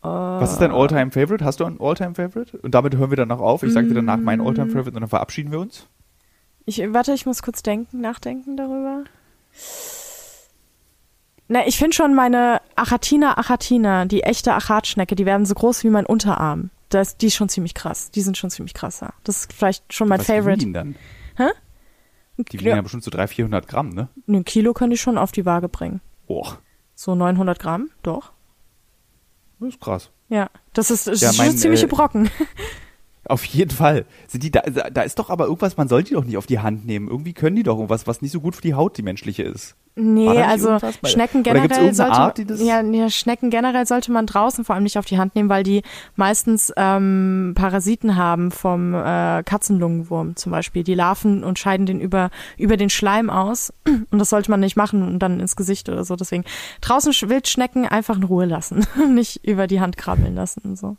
Was 0.00 0.52
ist 0.52 0.58
dein 0.60 0.70
Alltime 0.70 1.10
Favorite? 1.10 1.42
Hast 1.42 1.60
du 1.60 1.64
ein 1.64 1.80
Alltime 1.80 2.14
Favorite? 2.14 2.58
Und 2.58 2.74
damit 2.74 2.94
hören 2.94 3.08
wir 3.08 3.16
dann 3.16 3.28
noch 3.28 3.40
auf. 3.40 3.62
Ich 3.62 3.72
sage 3.72 3.88
dir 3.88 3.94
danach 3.94 4.18
mein 4.18 4.38
Mm. 4.38 4.46
Alltime 4.46 4.68
Favorite 4.68 4.90
und 4.90 5.00
dann 5.00 5.08
verabschieden 5.08 5.50
wir 5.50 5.60
uns. 5.60 5.86
Ich, 6.66 6.78
warte, 6.92 7.14
ich 7.14 7.24
muss 7.24 7.42
kurz 7.42 7.62
denken, 7.62 8.02
nachdenken 8.02 8.58
darüber. 8.58 9.04
Na, 11.54 11.64
ich 11.68 11.78
finde 11.78 11.94
schon 11.94 12.16
meine 12.16 12.60
Achatina 12.74 13.38
achatina, 13.38 14.06
die 14.06 14.24
echte 14.24 14.54
Achatschnecke, 14.54 15.14
die 15.14 15.24
werden 15.24 15.46
so 15.46 15.54
groß 15.54 15.84
wie 15.84 15.88
mein 15.88 16.04
Unterarm. 16.04 16.70
Das, 16.88 17.16
die 17.16 17.28
ist 17.28 17.36
schon 17.36 17.48
ziemlich 17.48 17.74
krass. 17.74 18.10
Die 18.10 18.22
sind 18.22 18.36
schon 18.36 18.50
ziemlich 18.50 18.74
krasser. 18.74 19.14
Das 19.22 19.36
ist 19.42 19.52
vielleicht 19.52 19.92
schon 19.94 20.08
mein 20.08 20.18
Was 20.18 20.26
Favorite. 20.26 20.60
wiegen 20.60 20.72
dann? 20.72 20.96
Hä? 21.36 21.50
Die 22.38 22.58
wiegen 22.58 22.70
ja 22.70 22.82
bestimmt 22.82 23.04
so 23.04 23.10
300, 23.12 23.30
400 23.30 23.68
Gramm, 23.68 23.90
ne? 23.90 24.08
Ein 24.26 24.44
Kilo 24.44 24.72
können 24.74 24.90
die 24.90 24.96
schon 24.96 25.16
auf 25.16 25.30
die 25.30 25.46
Waage 25.46 25.68
bringen. 25.68 26.00
Boah, 26.26 26.58
So 26.96 27.14
900 27.14 27.60
Gramm, 27.60 27.90
doch. 28.02 28.32
das 29.60 29.68
ist 29.68 29.80
krass. 29.80 30.10
Ja, 30.30 30.50
das 30.72 30.90
ist, 30.90 31.06
das 31.06 31.20
Ja, 31.20 31.30
ist 31.30 31.36
schon 31.36 31.46
mein, 31.46 31.56
ziemliche 31.56 31.84
äh, 31.86 31.88
Brocken. 31.88 32.30
Auf 33.26 33.44
jeden 33.44 33.70
Fall. 33.70 34.06
Sind 34.26 34.42
die 34.42 34.50
da, 34.50 34.62
da 34.62 35.02
ist 35.02 35.20
doch 35.20 35.30
aber 35.30 35.44
irgendwas, 35.44 35.76
man 35.76 35.86
soll 35.86 36.02
die 36.02 36.14
doch 36.14 36.24
nicht 36.24 36.36
auf 36.36 36.46
die 36.46 36.58
Hand 36.58 36.84
nehmen. 36.84 37.06
Irgendwie 37.06 37.32
können 37.32 37.54
die 37.54 37.62
doch 37.62 37.76
irgendwas, 37.76 38.08
was 38.08 38.22
nicht 38.22 38.32
so 38.32 38.40
gut 38.40 38.56
für 38.56 38.62
die 38.62 38.74
Haut, 38.74 38.98
die 38.98 39.02
menschliche 39.02 39.44
ist. 39.44 39.76
Nee, 39.96 40.26
also 40.48 40.70
Schnecken 41.08 41.44
generell 41.44 41.94
sollte 41.94 42.12
Art, 42.12 42.38
ja, 42.60 42.80
ja, 42.82 43.10
Schnecken 43.10 43.50
generell 43.50 43.86
sollte 43.86 44.10
man 44.10 44.26
draußen 44.26 44.64
vor 44.64 44.74
allem 44.74 44.82
nicht 44.82 44.98
auf 44.98 45.04
die 45.04 45.18
Hand 45.18 45.36
nehmen, 45.36 45.48
weil 45.48 45.62
die 45.62 45.82
meistens 46.16 46.72
ähm, 46.76 47.52
Parasiten 47.54 48.16
haben 48.16 48.50
vom 48.50 48.92
äh, 48.94 49.42
Katzenlungenwurm 49.44 50.34
zum 50.34 50.50
Beispiel. 50.50 50.82
Die 50.82 50.94
larven 50.94 51.44
und 51.44 51.60
scheiden 51.60 51.86
den 51.86 52.00
über 52.00 52.30
über 52.58 52.76
den 52.76 52.90
Schleim 52.90 53.30
aus 53.30 53.72
und 54.10 54.18
das 54.18 54.30
sollte 54.30 54.50
man 54.50 54.58
nicht 54.60 54.76
machen 54.76 55.02
und 55.06 55.20
dann 55.20 55.38
ins 55.38 55.54
Gesicht 55.54 55.88
oder 55.88 56.04
so. 56.04 56.16
Deswegen 56.16 56.44
draußen 56.80 57.12
Sch- 57.12 57.28
Wildschnecken 57.28 57.86
einfach 57.86 58.16
in 58.16 58.24
Ruhe 58.24 58.46
lassen, 58.46 58.84
nicht 59.14 59.44
über 59.46 59.68
die 59.68 59.80
Hand 59.80 59.96
krabbeln 59.96 60.34
lassen 60.34 60.62
und 60.64 60.76
so. 60.76 60.96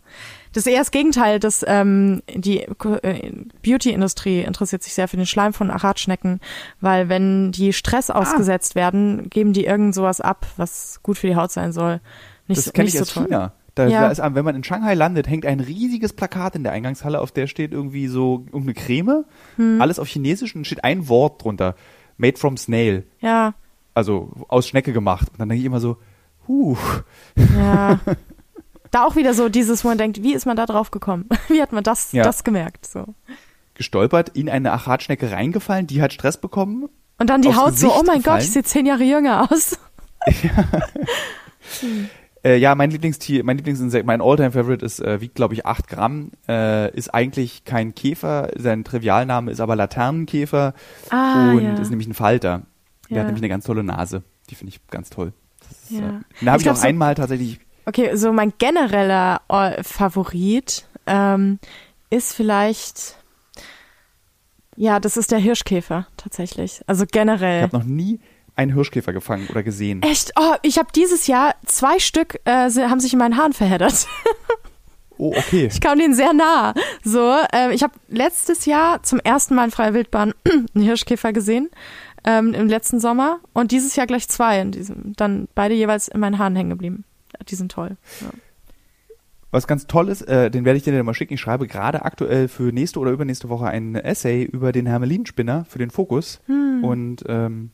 Das 0.55 0.65
ist 0.65 0.71
eher 0.71 0.79
das 0.79 0.91
Gegenteil, 0.91 1.39
dass 1.39 1.65
ähm, 1.67 2.21
die 2.33 2.61
äh, 2.61 3.31
Beauty-Industrie 3.61 4.39
interessiert 4.41 4.83
sich 4.83 4.93
sehr 4.93 5.07
für 5.09 5.17
den 5.17 5.25
Schleim 5.25 5.51
von 5.51 5.69
Achatschnecken, 5.69 6.39
weil 6.79 7.09
wenn 7.09 7.51
die 7.51 7.73
Stress 7.73 8.09
Ah. 8.09 8.15
ausgesetzt 8.19 8.73
werden, 8.73 9.29
geben 9.29 9.51
die 9.51 9.65
irgend 9.65 9.93
sowas 9.93 10.21
ab, 10.21 10.45
was 10.55 11.01
gut 11.03 11.17
für 11.17 11.27
die 11.27 11.35
Haut 11.35 11.51
sein 11.51 11.73
soll. 11.73 11.99
Nicht, 12.47 12.65
Das 12.65 12.71
kenne 12.73 12.87
ich 12.87 12.93
so 12.95 13.01
aus 13.01 13.09
toll. 13.13 13.25
China. 13.25 13.51
Da, 13.75 13.87
Ja. 13.87 14.01
da 14.01 14.11
ist, 14.11 14.21
wenn 14.35 14.45
man 14.45 14.55
in 14.55 14.63
Shanghai 14.63 14.93
landet, 14.93 15.27
hängt 15.27 15.45
ein 15.45 15.59
riesiges 15.59 16.13
Plakat 16.13 16.55
in 16.55 16.63
der 16.63 16.71
Eingangshalle, 16.71 17.19
auf 17.19 17.31
der 17.33 17.47
steht 17.47 17.73
irgendwie 17.73 18.07
so 18.07 18.45
irgendeine 18.45 18.73
Creme, 18.75 19.25
Hm. 19.57 19.81
alles 19.81 19.99
auf 19.99 20.07
Chinesisch 20.07 20.55
und 20.55 20.65
steht 20.65 20.85
ein 20.85 21.09
Wort 21.09 21.43
drunter. 21.43 21.75
Made 22.17 22.37
from 22.37 22.55
snail. 22.55 23.03
Ja, 23.19 23.55
Also 23.93 24.31
aus 24.47 24.67
Schnecke 24.69 24.93
gemacht. 24.93 25.27
Und 25.31 25.39
dann 25.41 25.49
denke 25.49 25.59
ich 25.59 25.65
immer 25.65 25.81
so, 25.81 25.97
huh. 26.47 26.77
ja. 27.57 27.99
da 28.95 29.03
auch 29.05 29.15
wieder 29.15 29.33
so 29.33 29.49
dieses, 29.49 29.83
wo 29.83 29.89
man 29.89 29.97
denkt, 29.97 30.23
wie 30.23 30.33
ist 30.33 30.45
man 30.45 30.55
da 30.57 30.65
drauf 30.65 30.89
gekommen? 30.91 31.27
Wie 31.49 31.61
hat 31.61 31.71
man 31.73 31.83
das, 31.83 32.11
Ja. 32.11 32.23
das 32.23 32.43
gemerkt? 32.43 32.85
So. 32.87 33.13
Gestolpert, 33.75 34.29
in 34.29 34.49
eine 34.49 34.71
Achatschnecke 34.71 35.31
reingefallen, 35.31 35.85
die 35.87 36.01
hat 36.01 36.13
Stress 36.13 36.37
bekommen. 36.37 36.87
Und 37.19 37.29
dann 37.29 37.41
die 37.41 37.53
Haut 37.55 37.77
so, 37.77 37.87
Gesicht 37.87 37.91
oh 37.99 38.03
mein 38.05 38.17
gefallen? 38.19 38.37
Gott, 38.39 38.43
ich 38.43 38.51
sehe 38.51 38.63
zehn 38.63 38.85
Jahre 38.85 39.03
jünger 39.03 39.49
aus. 39.51 39.77
Äh, 42.43 42.57
ja, 42.57 42.75
mein 42.75 42.91
Lieblingstier, 42.91 43.43
mein 43.43 43.57
Lieblingsinsekt, 43.57 44.05
mein 44.05 44.21
Alltime 44.21 44.51
Favorite 44.51 44.85
ist, 44.85 44.99
äh, 44.99 45.19
wiegt 45.19 45.33
glaube 45.33 45.55
ich 45.55 45.65
8 45.65 45.87
Gramm, 45.87 46.29
äh, 46.47 46.95
ist 46.95 47.11
eigentlich 47.11 47.65
kein 47.65 47.95
Käfer, 47.95 48.51
sein 48.55 48.83
Trivialname 48.83 49.49
ist 49.49 49.59
aber 49.59 49.75
Laternenkäfer 49.75 50.75
Ah, 51.09 51.49
und 51.53 51.63
ja. 51.63 51.73
ist 51.73 51.89
nämlich 51.89 52.07
ein 52.07 52.13
Falter. 52.13 52.61
Der 53.09 53.15
Ja. 53.17 53.19
hat 53.21 53.25
nämlich 53.27 53.41
eine 53.41 53.49
ganz 53.49 53.65
tolle 53.65 53.83
Nase. 53.83 54.21
Die 54.51 54.55
finde 54.55 54.69
ich 54.73 54.85
ganz 54.91 55.09
toll. 55.09 55.33
Ist, 55.71 55.89
Ja. 55.89 55.97
äh, 55.97 56.01
den 56.41 56.49
habe 56.51 56.59
Ich 56.61 56.67
ich, 56.67 56.71
auch 56.71 56.75
so- 56.75 56.87
einmal 56.87 57.15
tatsächlich 57.15 57.59
Okay, 57.85 58.15
so 58.15 58.33
mein 58.33 58.53
genereller 58.57 59.41
äh, 59.49 59.83
Favorit 59.83 60.85
ähm, 61.05 61.59
ist 62.09 62.33
vielleicht, 62.33 63.15
ja, 64.75 64.99
das 64.99 65.17
ist 65.17 65.31
der 65.31 65.39
Hirschkäfer 65.39 66.07
tatsächlich. 66.17 66.81
Also 66.87 67.03
Ich 67.03 67.11
generell. 67.11 67.61
habe 67.61 67.77
noch 67.77 67.83
nie 67.85 68.19
einen 68.55 68.73
Hirschkäfer 68.73 69.13
gefangen 69.13 69.47
oder 69.49 69.63
gesehen. 69.63 70.01
Echt? 70.01 70.31
Oh, 70.39 70.53
ich 70.61 70.77
habe 70.77 70.87
dieses 70.95 71.27
Jahr 71.27 71.55
zwei 71.65 71.99
Stück 71.99 72.39
äh, 72.45 72.69
sie- 72.69 72.85
haben 72.89 72.99
sich 72.99 73.13
in 73.13 73.19
meinen 73.19 73.37
Haaren 73.37 73.53
verheddert. 73.53 74.07
Oh, 75.17 75.29
okay. 75.33 75.69
Ich 75.71 75.79
kam 75.79 75.97
denen 75.97 76.13
sehr 76.13 76.33
nah. 76.33 76.73
So, 77.01 77.33
ähm, 77.53 77.71
ich 77.71 77.83
habe 77.83 77.93
letztes 78.09 78.65
Jahr 78.65 79.01
zum 79.01 79.19
ersten 79.19 79.55
Mal 79.55 79.63
in 79.63 79.71
freier 79.71 79.93
Wildbahn 79.93 80.33
einen 80.75 80.83
Hirschkäfer 80.83 81.31
gesehen, 81.31 81.69
ähm, 82.25 82.53
im 82.53 82.67
letzten 82.67 82.99
Sommer. 82.99 83.39
Und 83.53 83.71
dieses 83.71 83.95
Jahr 83.95 84.07
gleich 84.07 84.27
zwei. 84.27 84.59
In 84.59 84.73
diesem, 84.73 85.13
dann 85.15 85.47
beide 85.55 85.73
jeweils 85.73 86.09
in 86.09 86.19
meinen 86.19 86.37
Haaren 86.37 86.57
hängen 86.57 86.71
geblieben. 86.71 87.05
Die 87.49 87.55
sind 87.55 87.71
toll. 87.71 87.97
Ja. 88.21 88.29
Was 89.51 89.67
ganz 89.67 89.87
toll 89.87 90.09
ist, 90.09 90.21
äh, 90.23 90.51
den 90.51 90.65
werde 90.65 90.77
ich 90.77 90.83
dir 90.83 90.91
dann 90.91 91.05
mal 91.05 91.13
schicken. 91.13 91.35
Ich 91.35 91.39
schreibe 91.39 91.67
gerade 91.67 92.03
aktuell 92.03 92.47
für 92.47 92.73
nächste 92.73 92.99
oder 92.99 93.11
übernächste 93.11 93.47
Woche 93.47 93.67
ein 93.67 93.95
Essay 93.95 94.43
über 94.43 94.71
den 94.71 94.85
Hermelinspinner 94.85 95.65
für 95.65 95.79
den 95.79 95.91
Fokus. 95.91 96.41
Hm. 96.47 96.83
Und 96.83 97.23
ähm, 97.27 97.71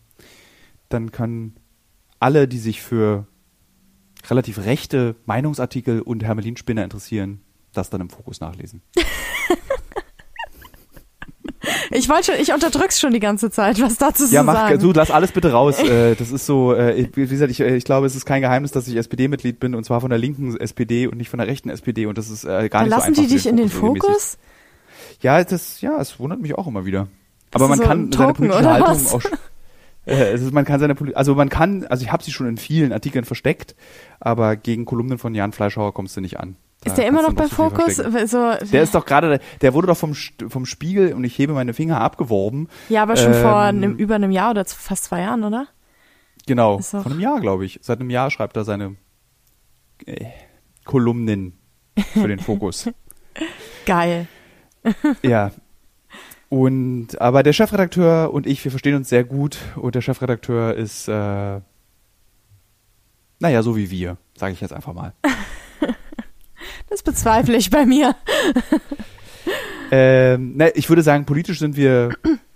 dann 0.89 1.11
können 1.11 1.55
alle, 2.19 2.47
die 2.47 2.59
sich 2.59 2.81
für 2.81 3.25
relativ 4.29 4.59
rechte 4.59 5.15
Meinungsartikel 5.25 6.01
und 6.01 6.23
Hermelinspinner 6.23 6.83
interessieren, 6.83 7.41
das 7.73 7.89
dann 7.89 8.01
im 8.01 8.09
Fokus 8.09 8.41
nachlesen. 8.41 8.83
Ich 11.91 12.09
wollte 12.09 12.31
schon, 12.31 12.35
ich 12.41 12.53
unterdrück's 12.53 12.99
schon 12.99 13.13
die 13.13 13.19
ganze 13.19 13.51
Zeit, 13.51 13.79
was 13.81 13.97
dazu 13.97 14.25
zu 14.25 14.33
Ja, 14.33 14.41
mach, 14.43 14.53
sagen. 14.53 14.79
du 14.79 14.91
lass 14.93 15.11
alles 15.11 15.31
bitte 15.31 15.51
raus. 15.51 15.77
Äh, 15.79 16.15
das 16.15 16.31
ist 16.31 16.45
so, 16.45 16.73
äh, 16.73 17.07
wie 17.13 17.27
gesagt, 17.27 17.51
ich, 17.51 17.59
äh, 17.59 17.75
ich 17.75 17.83
glaube, 17.83 18.07
es 18.07 18.15
ist 18.15 18.25
kein 18.25 18.41
Geheimnis, 18.41 18.71
dass 18.71 18.87
ich 18.87 18.95
SPD-Mitglied 18.95 19.59
bin 19.59 19.75
und 19.75 19.83
zwar 19.83 20.01
von 20.01 20.09
der 20.09 20.17
linken 20.19 20.57
SPD 20.59 21.07
und 21.07 21.17
nicht 21.17 21.29
von 21.29 21.37
der 21.39 21.47
rechten 21.47 21.69
SPD 21.69 22.05
und 22.07 22.17
das 22.17 22.29
ist 22.29 22.45
gar 22.45 22.69
Dann 22.69 22.83
nicht 22.83 22.89
so 22.91 22.95
lassen 22.95 23.07
einfach 23.09 23.21
die 23.23 23.27
für 23.29 23.33
dich 23.35 23.45
in 23.47 23.57
den 23.57 23.67
regelmäßig. 23.67 24.01
Fokus? 24.03 24.37
Ja, 25.21 25.43
das, 25.43 25.81
ja, 25.81 25.99
es 25.99 26.19
wundert 26.19 26.41
mich 26.41 26.55
auch 26.57 26.67
immer 26.67 26.85
wieder. 26.85 27.07
Aber 27.53 27.67
man 27.67 27.77
so 27.77 27.83
kann 27.83 28.03
ein 28.05 28.11
seine 28.11 28.27
Token, 28.27 28.47
politische 28.47 28.69
Haltung 28.71 28.87
was? 28.89 29.13
auch. 29.13 29.21
Ist, 30.05 30.51
man 30.51 30.65
kann 30.65 30.79
seine 30.79 30.95
also 31.13 31.35
man 31.35 31.49
kann, 31.49 31.85
also 31.85 32.03
ich 32.03 32.11
habe 32.11 32.23
sie 32.23 32.31
schon 32.31 32.47
in 32.47 32.57
vielen 32.57 32.91
Artikeln 32.91 33.23
versteckt, 33.23 33.75
aber 34.19 34.55
gegen 34.55 34.85
Kolumnen 34.85 35.19
von 35.19 35.35
Jan 35.35 35.51
Fleischhauer 35.51 35.93
kommst 35.93 36.17
du 36.17 36.21
nicht 36.21 36.39
an. 36.39 36.55
Ist 36.83 36.97
der 36.97 37.05
immer 37.07 37.21
noch 37.21 37.33
bei 37.33 37.47
Fokus? 37.47 37.97
So, 37.97 38.53
Der 38.71 38.81
ist 38.81 38.95
doch 38.95 39.05
gerade, 39.05 39.39
der 39.61 39.73
wurde 39.73 39.87
doch 39.87 39.97
vom, 39.97 40.13
vom 40.15 40.65
Spiegel 40.65 41.13
und 41.13 41.23
ich 41.23 41.37
hebe 41.37 41.53
meine 41.53 41.73
Finger 41.73 42.01
abgeworben. 42.01 42.69
ja, 42.89 43.03
aber 43.03 43.15
schon 43.17 43.33
vor 43.33 43.61
ähm, 43.61 43.77
einem, 43.77 43.95
über 43.97 44.15
einem 44.15 44.31
Jahr 44.31 44.51
oder 44.51 44.65
fast 44.65 45.05
zwei 45.05 45.21
Jahren, 45.21 45.43
oder? 45.43 45.67
Genau, 46.47 46.79
von 46.79 47.05
einem 47.05 47.19
Jahr, 47.19 47.39
glaube 47.39 47.65
ich. 47.65 47.79
Seit 47.83 47.99
einem 47.99 48.09
Jahr 48.09 48.31
schreibt 48.31 48.57
er 48.57 48.63
seine 48.63 48.95
äh, 50.05 50.25
Kolumnen 50.83 51.53
für 52.13 52.27
den 52.27 52.39
Fokus. 52.39 52.89
Geil. 53.85 54.27
ja. 55.21 55.51
Und 56.49 57.21
aber 57.21 57.43
der 57.43 57.53
Chefredakteur 57.53 58.33
und 58.33 58.45
ich, 58.45 58.61
wir 58.65 58.71
verstehen 58.71 58.95
uns 58.95 59.07
sehr 59.07 59.23
gut 59.23 59.57
und 59.77 59.95
der 59.95 60.01
Chefredakteur 60.01 60.75
ist 60.75 61.07
äh, 61.07 61.61
naja, 63.41 63.63
so 63.63 63.75
wie 63.75 63.89
wir, 63.89 64.17
sage 64.37 64.53
ich 64.53 64.61
jetzt 64.61 64.71
einfach 64.71 64.93
mal. 64.93 65.13
Das 66.91 67.01
bezweifle 67.01 67.57
ich 67.57 67.69
bei 67.71 67.85
mir. 67.85 68.15
ähm, 69.91 70.57
ne, 70.57 70.69
ich 70.75 70.89
würde 70.89 71.01
sagen, 71.01 71.25
politisch 71.25 71.57
sind 71.59 71.75
wir 71.75 72.11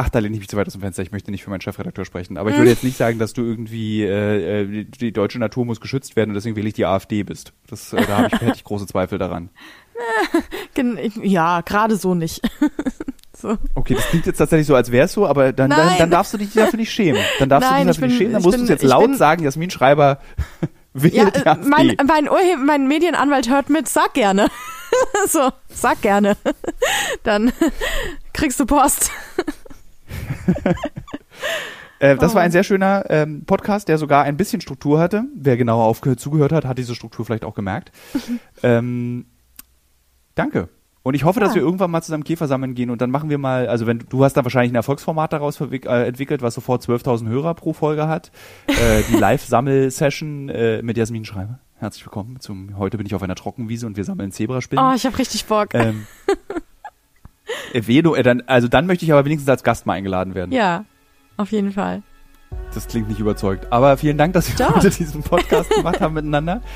Ach, 0.00 0.08
da 0.08 0.20
lehne 0.20 0.34
ich 0.34 0.40
mich 0.40 0.48
zu 0.48 0.56
weit 0.56 0.68
aus 0.68 0.74
dem 0.74 0.80
Fenster. 0.82 1.02
Ich 1.02 1.10
möchte 1.10 1.32
nicht 1.32 1.42
für 1.42 1.50
meinen 1.50 1.60
Chefredakteur 1.60 2.04
sprechen. 2.04 2.38
Aber 2.38 2.50
ich 2.50 2.56
würde 2.56 2.70
jetzt 2.70 2.84
nicht 2.84 2.96
sagen, 2.96 3.18
dass 3.18 3.32
du 3.32 3.42
irgendwie 3.42 4.04
äh, 4.04 4.60
äh, 4.62 4.84
die, 4.84 5.12
deutsche 5.12 5.40
Natur 5.40 5.64
muss 5.64 5.80
geschützt 5.80 6.14
werden 6.14 6.30
und 6.30 6.34
deswegen 6.36 6.54
wähle 6.54 6.68
ich 6.68 6.74
die 6.74 6.86
AfD 6.86 7.24
bist. 7.24 7.52
Das, 7.66 7.92
äh, 7.92 8.06
da 8.06 8.26
ich, 8.26 8.32
hätte 8.40 8.52
ich 8.54 8.62
große 8.62 8.86
Zweifel 8.86 9.18
daran. 9.18 9.50
Ja, 11.22 11.62
gerade 11.62 11.96
so 11.96 12.14
nicht. 12.14 12.40
so. 13.36 13.58
Okay, 13.74 13.94
das 13.94 14.06
klingt 14.06 14.26
jetzt 14.26 14.38
tatsächlich 14.38 14.68
so, 14.68 14.76
als 14.76 14.92
wäre 14.92 15.06
es 15.06 15.12
so, 15.12 15.26
aber 15.26 15.52
dann, 15.52 15.70
dann, 15.70 15.98
dann 15.98 16.10
darfst 16.10 16.32
du 16.32 16.38
dich 16.38 16.52
dafür 16.52 16.78
nicht 16.78 16.92
schämen. 16.92 17.20
Dann 17.40 17.48
darfst 17.48 17.68
Nein, 17.68 17.86
du 17.86 17.90
ich 17.90 17.96
dich 17.96 18.00
dafür 18.02 18.06
nicht 18.06 18.18
bin- 18.18 18.18
schämen. 18.18 18.32
Dann 18.34 18.42
musst 18.42 18.58
du 18.58 18.62
es 18.62 18.68
jetzt 18.68 18.84
laut 18.84 19.06
bin- 19.06 19.16
sagen, 19.16 19.42
Jasmin 19.42 19.70
Schreiber 19.70 20.20
Ja, 21.02 21.28
äh, 21.28 21.56
mein, 21.64 21.96
mein, 22.06 22.28
Urhe 22.28 22.56
mein 22.56 22.86
Medienanwalt 22.88 23.48
hört 23.48 23.70
mit, 23.70 23.88
sag 23.88 24.14
gerne. 24.14 24.48
so, 25.28 25.50
sag 25.68 26.00
gerne. 26.02 26.36
Dann 27.22 27.52
kriegst 28.32 28.58
du 28.60 28.66
Post. 28.66 29.10
Äh, 32.00 32.16
das 32.16 32.32
Oh. 32.32 32.34
war 32.36 32.42
ein 32.42 32.52
sehr 32.52 32.62
schöner 32.64 33.04
ähm, 33.08 33.44
Podcast, 33.44 33.88
der 33.88 33.98
sogar 33.98 34.24
ein 34.24 34.36
bisschen 34.36 34.60
Struktur 34.60 35.00
hatte. 35.00 35.24
Wer 35.34 35.56
genauer 35.56 35.84
aufgehört 35.84 36.20
zugehört 36.20 36.52
hat, 36.52 36.64
hat 36.64 36.78
diese 36.78 36.94
Struktur 36.94 37.24
vielleicht 37.24 37.44
auch 37.44 37.54
gemerkt. 37.54 37.90
ähm, 38.62 39.26
danke. 40.34 40.68
Und 41.08 41.14
ich 41.14 41.24
hoffe, 41.24 41.40
dass 41.40 41.52
Ja. 41.52 41.54
wir 41.54 41.62
irgendwann 41.62 41.90
mal 41.90 42.02
zusammen 42.02 42.22
Käfer 42.22 42.46
sammeln 42.48 42.74
gehen 42.74 42.90
und 42.90 43.00
dann 43.00 43.10
machen 43.10 43.30
wir 43.30 43.38
mal, 43.38 43.66
also 43.66 43.86
wenn 43.86 44.00
du 44.10 44.24
hast 44.24 44.34
da 44.36 44.44
wahrscheinlich 44.44 44.72
ein 44.72 44.74
Erfolgsformat 44.74 45.32
daraus 45.32 45.58
äh, 45.58 46.06
entwickelt, 46.06 46.42
was 46.42 46.52
sofort 46.52 46.82
12.000 46.82 47.28
Hörer 47.28 47.54
pro 47.54 47.72
Folge 47.72 48.08
hat. 48.08 48.30
Äh, 48.66 49.02
die 49.10 49.16
Live-Sammel-Session 49.18 50.50
äh, 50.50 50.82
mit 50.82 50.98
Jasmin 50.98 51.24
Schreiber. 51.24 51.60
Herzlich 51.76 52.04
willkommen 52.04 52.40
zum, 52.40 52.76
heute 52.76 52.98
bin 52.98 53.06
ich 53.06 53.14
auf 53.14 53.22
einer 53.22 53.36
Trockenwiese 53.36 53.86
und 53.86 53.96
wir 53.96 54.04
sammeln 54.04 54.32
Zebraspinnen. 54.32 54.84
Oh, 54.84 54.92
ich 54.94 55.06
habe 55.06 55.16
richtig 55.16 55.46
Bock. 55.46 55.72
ähm, 55.72 56.06
äh, 57.72 58.02
du, 58.02 58.14
äh, 58.14 58.22
dann, 58.22 58.42
also 58.46 58.68
dann 58.68 58.84
möchte 58.84 59.06
ich 59.06 59.12
aber 59.12 59.24
wenigstens 59.24 59.48
als 59.48 59.64
Gast 59.64 59.86
mal 59.86 59.94
eingeladen 59.94 60.34
werden. 60.34 60.52
ja, 60.52 60.84
auf 61.38 61.52
jeden 61.52 61.72
Fall. 61.72 62.02
Das 62.74 62.86
klingt 62.86 63.08
nicht 63.08 63.20
überzeugt. 63.20 63.72
Aber 63.72 63.96
vielen 63.96 64.18
Dank, 64.18 64.34
dass 64.34 64.50
wir 64.50 64.66
Doch. 64.66 64.76
heute 64.76 64.90
diesen 64.90 65.22
Podcast 65.22 65.70
gemacht 65.70 66.02
haben 66.02 66.12
miteinander. 66.12 66.60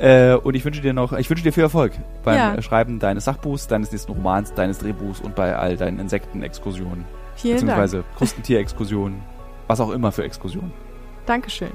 Äh, 0.00 0.34
und 0.34 0.54
ich 0.54 0.64
wünsche 0.64 0.80
dir 0.80 0.94
noch, 0.94 1.12
ich 1.12 1.28
wünsche 1.28 1.42
dir 1.42 1.52
viel 1.52 1.62
Erfolg 1.62 1.92
beim 2.24 2.36
Ja. 2.36 2.62
Schreiben 2.62 2.98
deines 2.98 3.26
Sachbuchs, 3.26 3.66
deines 3.66 3.92
nächsten 3.92 4.12
Romans, 4.12 4.54
deines 4.54 4.78
Drehbuchs 4.78 5.20
und 5.20 5.34
bei 5.34 5.54
all 5.54 5.76
deinen 5.76 5.98
Insektenexkursionen. 5.98 7.04
Vielen 7.36 7.56
Dank. 7.56 7.66
beziehungsweise 7.66 8.04
Krustentierexkursionen, 8.16 9.20
was 9.66 9.78
auch 9.80 9.90
immer 9.90 10.10
für 10.10 10.24
Exkursionen. 10.24 10.72
Dankeschön. 11.26 11.70